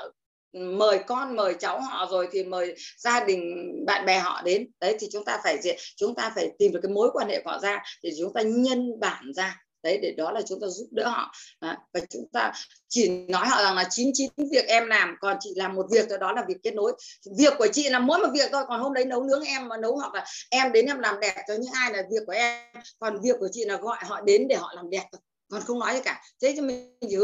[0.53, 4.71] mời con mời cháu họ rồi thì mời gia đình bạn bè họ đến.
[4.81, 7.43] Đấy thì chúng ta phải diện chúng ta phải tìm được cái mối quan hệ
[7.45, 10.67] của họ ra thì chúng ta nhân bản ra đấy để đó là chúng ta
[10.67, 11.33] giúp đỡ họ.
[11.61, 12.53] À, và chúng ta
[12.89, 16.33] chỉ nói họ rằng là 99 việc em làm còn chị làm một việc đó
[16.33, 16.93] là việc kết nối.
[17.39, 19.77] Việc của chị là mỗi một việc thôi còn hôm đấy nấu nướng em mà
[19.77, 22.63] nấu hoặc là em đến em làm đẹp cho những ai là việc của em
[22.99, 25.05] còn việc của chị là gọi họ đến để họ làm đẹp
[25.51, 26.23] còn không nói gì cả.
[26.43, 27.17] Thế cho mình chỉ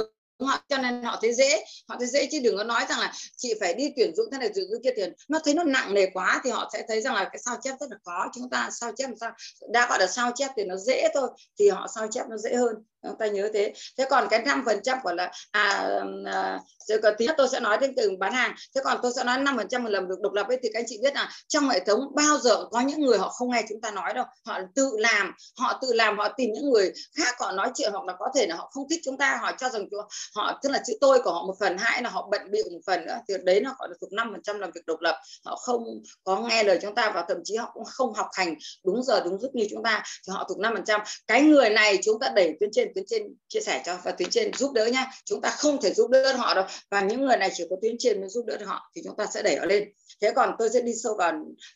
[0.45, 3.13] họ cho nên họ thấy dễ, họ thấy dễ chứ đừng có nói rằng là
[3.37, 5.95] chị phải đi tuyển dụng thế này, tuyển dụng kia tiền nó thấy nó nặng
[5.95, 8.31] nề quá thì họ sẽ thấy rằng là cái sao chép rất là khó.
[8.35, 9.33] Chúng ta sao chép làm sao?
[9.69, 12.55] Đã gọi là sao chép thì nó dễ thôi, thì họ sao chép nó dễ
[12.55, 13.73] hơn chúng ta nhớ thế.
[13.99, 15.89] Thế còn cái năm phần trăm của là à,
[16.27, 18.55] à rồi còn tí tôi sẽ nói đến từ bán hàng.
[18.75, 20.81] Thế còn tôi sẽ nói năm phần trăm lần được độc lập ấy thì các
[20.81, 23.65] anh chị biết là trong hệ thống bao giờ có những người họ không nghe
[23.69, 24.25] chúng ta nói đâu.
[24.47, 28.05] Họ tự làm họ tự làm họ tìm những người khác họ nói chuyện hoặc
[28.05, 29.87] là có thể là họ không thích chúng ta họ cho rằng
[30.35, 32.81] họ tức là chữ tôi của họ một phần hai là họ bận bịu một
[32.87, 35.21] phần nữa thì đấy nó gọi là thuộc năm phần trăm làm việc độc lập.
[35.45, 35.85] Họ không
[36.25, 39.21] có nghe lời chúng ta và thậm chí họ cũng không học hành đúng giờ
[39.25, 41.01] đúng lúc như chúng ta thì họ thuộc năm phần trăm.
[41.27, 44.31] Cái người này chúng ta đẩy tuyến trên tuyến trên chia sẻ cho, và tuyến
[44.31, 45.11] trên giúp đỡ nhá.
[45.25, 46.65] Chúng ta không thể giúp đỡ họ đâu.
[46.91, 49.17] Và những người này chỉ có tuyến trên mới giúp đỡ được họ, thì chúng
[49.17, 49.93] ta sẽ đẩy họ lên.
[50.21, 51.33] Thế còn tôi sẽ đi sâu vào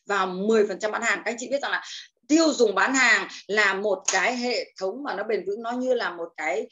[0.07, 1.23] vào 10% bán hàng.
[1.25, 1.83] Các anh chị biết rằng là
[2.28, 5.95] tiêu dùng bán hàng là một cái hệ thống mà nó bền vững, nó như
[5.95, 6.69] là một cái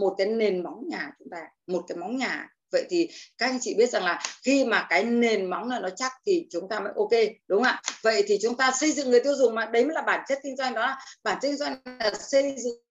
[0.00, 2.48] một cái nền móng nhà chúng ta, một cái móng nhà.
[2.72, 5.88] Vậy thì các anh chị biết rằng là khi mà cái nền móng là nó
[5.96, 7.10] chắc thì chúng ta mới ok,
[7.48, 7.82] đúng không ạ?
[8.02, 10.38] Vậy thì chúng ta xây dựng người tiêu dùng mà, đấy mới là bản chất
[10.42, 10.80] kinh doanh đó.
[10.80, 12.81] Là bản chất kinh doanh là xây dựng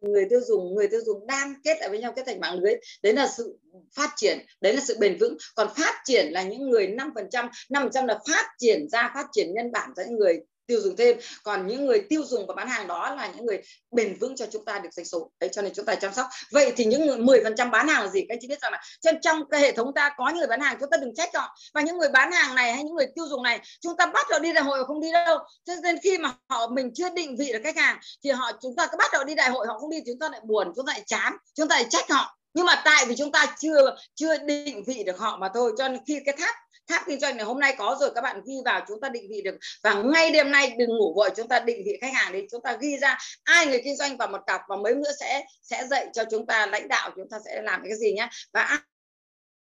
[0.00, 2.74] người tiêu dùng, người tiêu dùng đang kết lại với nhau kết thành mạng lưới,
[3.02, 3.58] đấy là sự
[3.96, 5.36] phát triển, đấy là sự bền vững.
[5.54, 9.72] Còn phát triển là những người 5% 5% là phát triển ra, phát triển nhân
[9.72, 10.40] bản ra những người
[10.70, 11.16] tiêu dùng thêm.
[11.42, 14.46] Còn những người tiêu dùng và bán hàng đó là những người bền vững cho
[14.52, 15.30] chúng ta được doanh số.
[15.40, 16.26] Đấy, cho nên chúng ta chăm sóc.
[16.52, 18.20] Vậy thì những người 10 phần trăm bán hàng là gì?
[18.20, 20.46] Các anh chị biết rằng là trên trong cái hệ thống ta có những người
[20.46, 21.56] bán hàng, chúng ta đừng trách họ.
[21.74, 24.26] Và những người bán hàng này hay những người tiêu dùng này, chúng ta bắt
[24.30, 25.38] họ đi đại hội họ không đi đâu.
[25.64, 28.76] Cho nên khi mà họ mình chưa định vị được khách hàng, thì họ, chúng
[28.76, 30.86] ta cứ bắt họ đi đại hội, họ không đi chúng ta lại buồn, chúng
[30.86, 32.36] ta lại chán, chúng ta lại trách họ.
[32.54, 35.72] Nhưng mà tại vì chúng ta chưa chưa định vị được họ mà thôi.
[35.78, 36.54] Cho nên khi cái tháp
[36.90, 39.26] tháp kinh doanh này, hôm nay có rồi, các bạn ghi vào chúng ta định
[39.30, 39.58] vị được.
[39.82, 42.40] Và ngay đêm nay, đừng ngủ vội, chúng ta định vị khách hàng đi.
[42.50, 45.44] Chúng ta ghi ra ai người kinh doanh vào một cặp và mấy nữa sẽ
[45.62, 48.78] sẽ dạy cho chúng ta, lãnh đạo chúng ta sẽ làm cái gì nhé và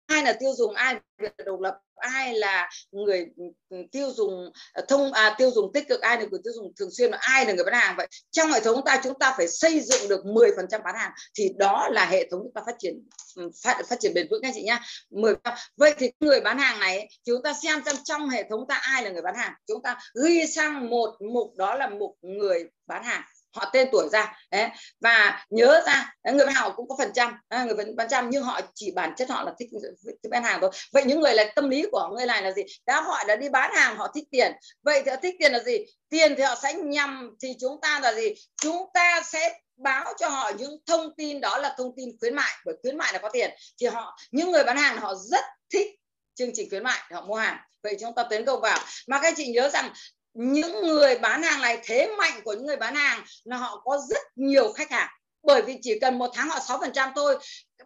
[0.07, 3.27] ai là tiêu dùng ai là độc lập ai là người
[3.69, 6.73] ừ, tiêu dùng ờ, thông à, tiêu dùng tích cực ai là người tiêu dùng
[6.79, 7.95] thường xuyên và ai là người bán hàng.
[7.97, 11.51] Vậy trong hệ thống ta chúng ta phải xây dựng được 10% bán hàng thì
[11.59, 14.53] đó là hệ thống chúng ta phát triển ừ, phát, phát triển bền vững các
[14.55, 14.81] chị nhá.
[15.11, 15.35] 10
[15.77, 19.03] vậy thì người bán hàng này chúng ta xem xem trong hệ thống ta ai
[19.03, 19.53] là người bán hàng.
[19.67, 23.23] Chúng ta ghi sang một mục đó là mục người bán hàng
[23.57, 24.69] họ tên tuổi ra đấy.
[25.01, 28.61] Và nhớ ra người bán hàng cũng có phần trăm người bán trăm nhưng họ
[28.75, 29.69] chỉ bản chất họ là thích,
[30.07, 30.71] thích bán hàng thôi.
[30.93, 32.63] Vậy những người là tâm lý của người này là gì?
[32.87, 34.53] Đã họ đã đi bán hàng họ thích tiền.
[34.83, 35.79] Vậy thì họ thích tiền là gì?
[36.09, 38.35] Tiền thì họ sẽ nhằm thì chúng ta là gì?
[38.63, 42.53] Chúng ta sẽ báo cho họ những thông tin đó là thông tin khuyến mại
[42.65, 43.51] bởi khuyến mại là có tiền.
[43.81, 45.87] Thì họ những người bán hàng họ rất thích
[46.35, 47.59] chương trình khuyến mại họ mua hàng.
[47.83, 48.79] Vậy chúng ta tấn công vào.
[49.09, 49.93] Mà các chị nhớ rằng
[50.37, 54.01] những người bán hàng này, thế mạnh của những người bán hàng là họ có
[54.09, 55.09] rất nhiều khách hàng.
[55.43, 57.39] Bởi vì chỉ cần một tháng họ 6% thôi.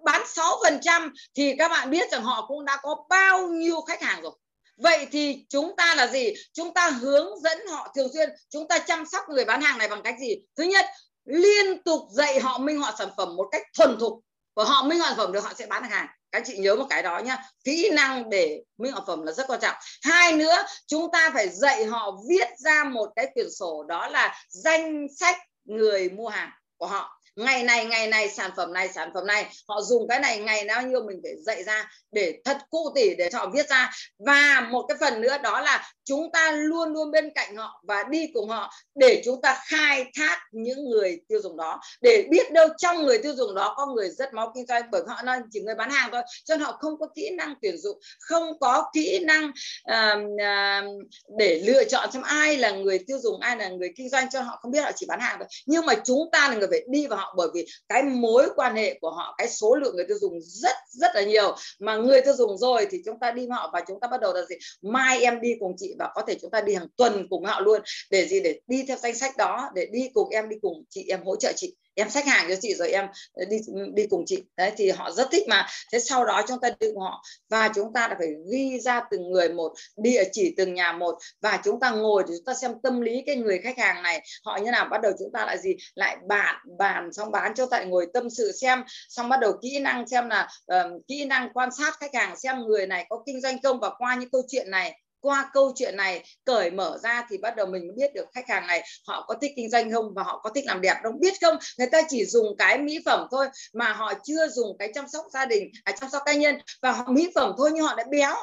[0.05, 4.23] Bán 6% thì các bạn biết rằng họ cũng đã có bao nhiêu khách hàng
[4.23, 4.33] rồi.
[4.77, 6.33] Vậy thì chúng ta là gì?
[6.53, 8.31] Chúng ta hướng dẫn họ thường xuyên.
[8.51, 10.35] Chúng ta chăm sóc người bán hàng này bằng cách gì?
[10.57, 10.87] Thứ nhất,
[11.25, 14.21] liên tục dạy họ minh họa sản phẩm một cách thuần thục.
[14.55, 16.77] Và họ minh họa sản phẩm được, họ sẽ bán được hàng các chị nhớ
[16.77, 19.77] một cái đó nhá, kỹ năng để minh họa phẩm là rất quan trọng.
[20.03, 24.35] Hai nữa, chúng ta phải dạy họ viết ra một cái quyển sổ, đó là
[24.49, 29.11] danh sách người mua hàng của họ ngày này ngày này sản phẩm này sản
[29.15, 29.47] phẩm này.
[29.69, 33.15] Họ dùng cái này ngày nào nhiêu mình phải dạy ra để thật cụ tỉ
[33.15, 33.91] để cho họ viết ra.
[34.19, 38.05] Và một cái phần nữa đó là chúng ta luôn luôn bên cạnh họ và
[38.11, 41.81] đi cùng họ để chúng ta khai thác những người tiêu dùng đó.
[42.01, 45.03] Để biết đâu trong người tiêu dùng đó có người rất máu kinh doanh bởi
[45.09, 46.23] họ là chỉ người bán hàng thôi.
[46.45, 49.45] Cho nên họ không có kỹ năng tuyển dụng không có kỹ năng
[49.91, 51.07] uh, uh,
[51.39, 54.31] để lựa chọn xem ai là người tiêu dùng ai là người kinh doanh.
[54.31, 55.49] Cho họ không biết họ chỉ bán hàng thôi.
[55.67, 58.77] Nhưng mà chúng ta là người phải đi vào họ, bởi vì cái mối quan
[58.77, 61.57] hệ của họ, cái số lượng người tiêu dùng rất rất là nhiều.
[61.79, 64.21] Mà người tiêu dùng rồi thì chúng ta đi với họ và chúng ta bắt
[64.21, 64.57] đầu là gì?
[64.83, 67.61] Mai em đi cùng chị và có thể chúng ta đi hàng tuần cùng họ
[67.61, 67.81] luôn.
[68.11, 68.41] Để gì?
[68.41, 71.37] Để đi theo danh sách đó, để đi cùng em, đi cùng chị em hỗ
[71.37, 73.57] trợ chị em sách hàng cho chị rồi em ờ, đi
[73.95, 74.43] đi cùng chị.
[74.57, 75.67] Đấy thì họ rất thích mà.
[75.93, 79.03] Thế sau đó chúng ta đi cùng họ và chúng ta đã phải ghi ra
[79.11, 82.55] từng người một địa chỉ từng nhà một và chúng ta ngồi thì chúng ta
[82.55, 84.23] xem tâm lý cái người khách hàng này.
[84.45, 85.77] Họ như nào bắt đầu chúng ta lại gì?
[85.95, 89.79] Lại bạn bàn xong bán cho tại ngồi tâm sự xem xong bắt đầu kỹ
[89.79, 93.41] năng xem là uh, kỹ năng quan sát khách hàng xem người này có kinh
[93.41, 97.27] doanh không và qua những câu chuyện này qua câu chuyện này cởi mở ra
[97.31, 99.93] thì bắt đầu mình mới biết được khách hàng này họ có thích kinh doanh
[99.93, 101.57] không và họ có thích làm đẹp không biết không?
[101.79, 105.25] Người ta chỉ dùng cái mỹ phẩm thôi mà họ chưa dùng cái chăm sóc
[105.33, 108.05] gia đình à, chăm sóc cá nhân và họ mỹ phẩm thôi nhưng họ đã
[108.11, 108.35] béo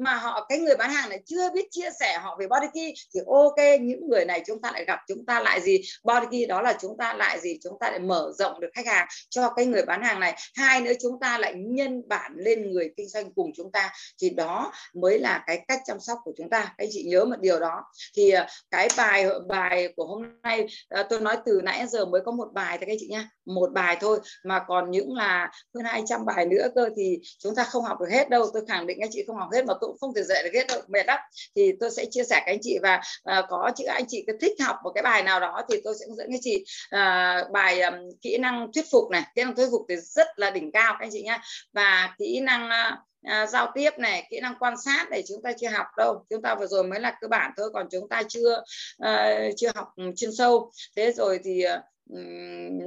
[0.00, 2.94] mà họ, cái người bán hàng này chưa biết chia sẻ họ về body key
[3.14, 5.80] thì ok, những người này chúng ta lại gặp, chúng ta lại gì?
[6.04, 7.58] Body key đó là chúng ta lại gì?
[7.62, 10.36] Chúng ta lại mở rộng được khách hàng cho cái người bán hàng này.
[10.54, 13.92] Hai nữa chúng ta lại nhân bản lên người kinh doanh cùng chúng ta.
[14.20, 16.74] Thì đó mới là cái cách chăm sóc của chúng ta.
[16.78, 17.82] Các chị nhớ một điều đó.
[18.16, 22.20] Thì ờ, cái bài bài của hôm nay ờ, tôi nói từ nãy giờ mới
[22.24, 25.84] có một bài thôi các chị nhá một bài thôi mà còn những là hơn
[25.84, 28.46] 200 bài nữa cơ thì chúng ta không học được hết đâu.
[28.52, 30.50] Tôi khẳng định các chị không học hết mà tôi cũng không thể dạy được
[30.54, 31.18] hết đâu mệt lắm.
[31.56, 33.00] Thì tôi sẽ chia sẻ các anh chị và
[33.38, 35.94] uh, có chữ anh chị cứ thích học một cái bài nào đó thì tôi
[36.00, 36.64] sẽ hướng dẫn các chị
[36.96, 39.22] uh, bài um, kỹ năng thuyết phục này.
[39.34, 41.42] Kỹ năng thuyết phục thì rất là đỉnh cao các anh chị nhá.
[41.72, 45.52] Và kỹ năng uh, À, giao tiếp này kỹ năng quan sát này chúng ta
[45.60, 46.24] chưa học đâu.
[46.30, 48.62] Chúng ta vừa rồi mới là cơ bản thôi còn chúng ta chưa
[49.04, 50.72] uh, chưa học chuyên sâu.
[50.96, 51.80] Thế rồi thì uh,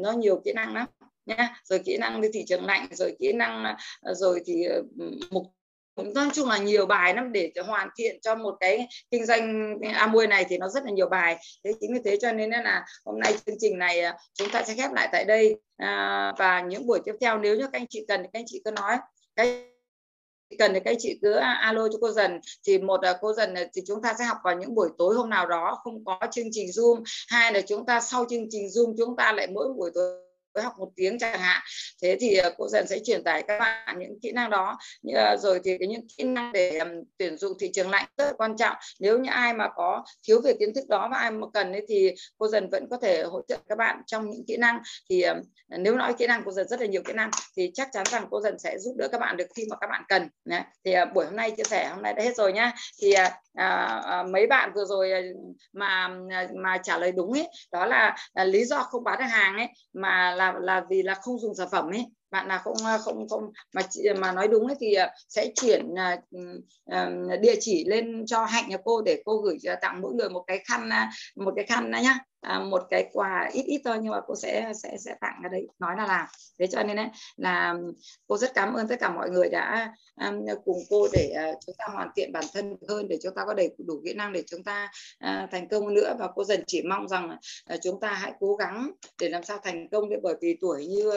[0.01, 0.87] nó nhiều kỹ năng lắm
[1.25, 1.55] nha.
[1.63, 4.83] rồi kỹ năng đi thị trường lạnh rồi kỹ năng à, à, rồi thì ờ,
[5.31, 5.43] mục
[5.95, 7.31] nói chung là nhiều bài lắm.
[7.31, 10.91] Để hoàn thiện cho một cái kinh doanh à, Amway này thì nó rất là
[10.91, 11.37] nhiều bài.
[11.63, 14.01] Thế chính vì thế cho nên là hôm nay chương trình này
[14.33, 15.55] chúng ta sẽ khép lại tại đây.
[15.77, 18.45] À, và những buổi tiếp theo nếu như các anh chị cần thì các anh
[18.47, 18.97] chị cứ nói.
[19.35, 19.47] Các
[20.59, 21.31] cần thì các chị cứ
[21.61, 22.39] alo cho cô dần.
[22.67, 25.29] Thì một là cô dần thì chúng ta sẽ học vào những buổi tối hôm
[25.29, 27.03] nào đó, không có chương trình zoom.
[27.27, 30.19] Hai là chúng ta sau chương trình zoom, chúng ta lại mỗi buổi tối
[30.61, 31.61] học một tiếng chẳng hạn.
[32.01, 34.77] Thế thì ờ, cô dần sẽ truyền tải các bạn những kỹ năng đó.
[35.01, 38.25] Như, rồi thì cái những kỹ năng để um, tuyển dụng thị trường lạnh rất
[38.25, 38.75] là quan trọng.
[38.99, 41.85] Nếu như ai mà có thiếu về kiến thức đó và ai mà cần ấy,
[41.87, 44.79] thì cô dần vẫn có thể hỗ trợ các bạn trong những kỹ năng.
[45.09, 47.89] Thì um, nếu nói kỹ năng cô dần rất là nhiều kỹ năng thì chắc
[47.93, 50.27] chắn rằng cô dần sẽ giúp đỡ các bạn được khi mà các bạn cần
[50.45, 50.65] nhé.
[50.85, 52.71] thì uh, buổi hôm nay chia sẻ hôm nay đã hết rồi nhá.
[53.01, 55.23] Thì uh, uh, mấy bạn vừa rồi
[55.73, 56.09] mà
[56.63, 59.67] mà trả lời đúng ấy đó là, là lý do không bán được hàng ấy
[59.93, 62.05] mà là là là vì là không dùng sản phẩm ấy.
[62.31, 63.81] Bạn nào không ờ, không không, mà
[64.19, 65.95] mà nói đúng ấy thì ờ, sẽ chuyển
[66.85, 67.09] ờ,
[67.41, 70.59] địa chỉ lên cho hạnh nhà cô để cô gửi tặng mỗi người một cái
[70.65, 70.89] khăn
[71.35, 74.71] một cái khăn nhá à, một cái quà ít ít thôi nhưng mà cô sẽ
[74.83, 76.25] sẽ sẽ tặng ở đấy nói là làm.
[76.59, 77.75] Thế cho nên ấy, là
[78.27, 79.93] cô rất cảm ơn tất cả mọi người đã
[80.27, 83.43] um, cùng cô để uh, chúng ta hoàn thiện bản thân hơn để chúng ta
[83.45, 84.91] có đầy đủ kỹ năng để chúng ta
[85.25, 86.15] uh, thành công nữa.
[86.19, 87.37] Và cô dần chỉ mong rằng
[87.73, 88.91] uh, chúng ta hãy cố gắng
[89.21, 91.11] để làm sao thành công để bởi vì tuổi như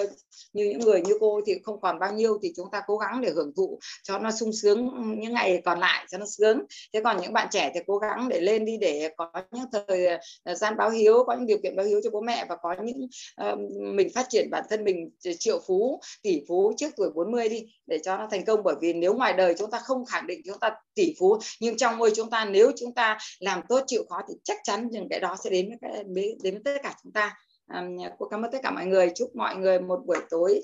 [0.53, 3.21] như những người như cô thì không còn bao nhiêu thì chúng ta cố gắng
[3.21, 4.91] để hưởng thụ cho nó sung sướng
[5.21, 6.61] những ngày còn lại cho nó sướng.
[6.93, 10.07] Thế còn những bạn trẻ thì cố gắng để lên đi để có những thời
[10.45, 12.75] ờ, gian báo hiếu có những điều kiện báo hiếu cho bố mẹ và có
[12.85, 13.09] những
[13.53, 13.59] uh,
[13.95, 17.99] mình phát triển bản thân mình triệu phú tỷ phú trước tuổi 40 đi để
[18.05, 18.63] cho nó thành công.
[18.63, 21.77] Bởi vì nếu ngoài đời chúng ta không khẳng định chúng ta tỷ phú nhưng
[21.77, 25.09] trong ngôi chúng ta nếu chúng ta làm tốt chịu khó thì chắc chắn những
[25.11, 26.05] cái đó sẽ đến với cái,
[26.43, 27.35] đến với tất cả chúng ta.
[27.75, 29.11] Um, cô cảm ơn tất cả mọi người.
[29.15, 30.61] Chúc mọi người một buổi tối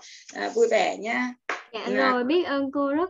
[0.47, 1.19] uh, vui vẻ nhé
[1.73, 2.11] dạ.
[2.11, 3.01] rồi biết ơn cô rất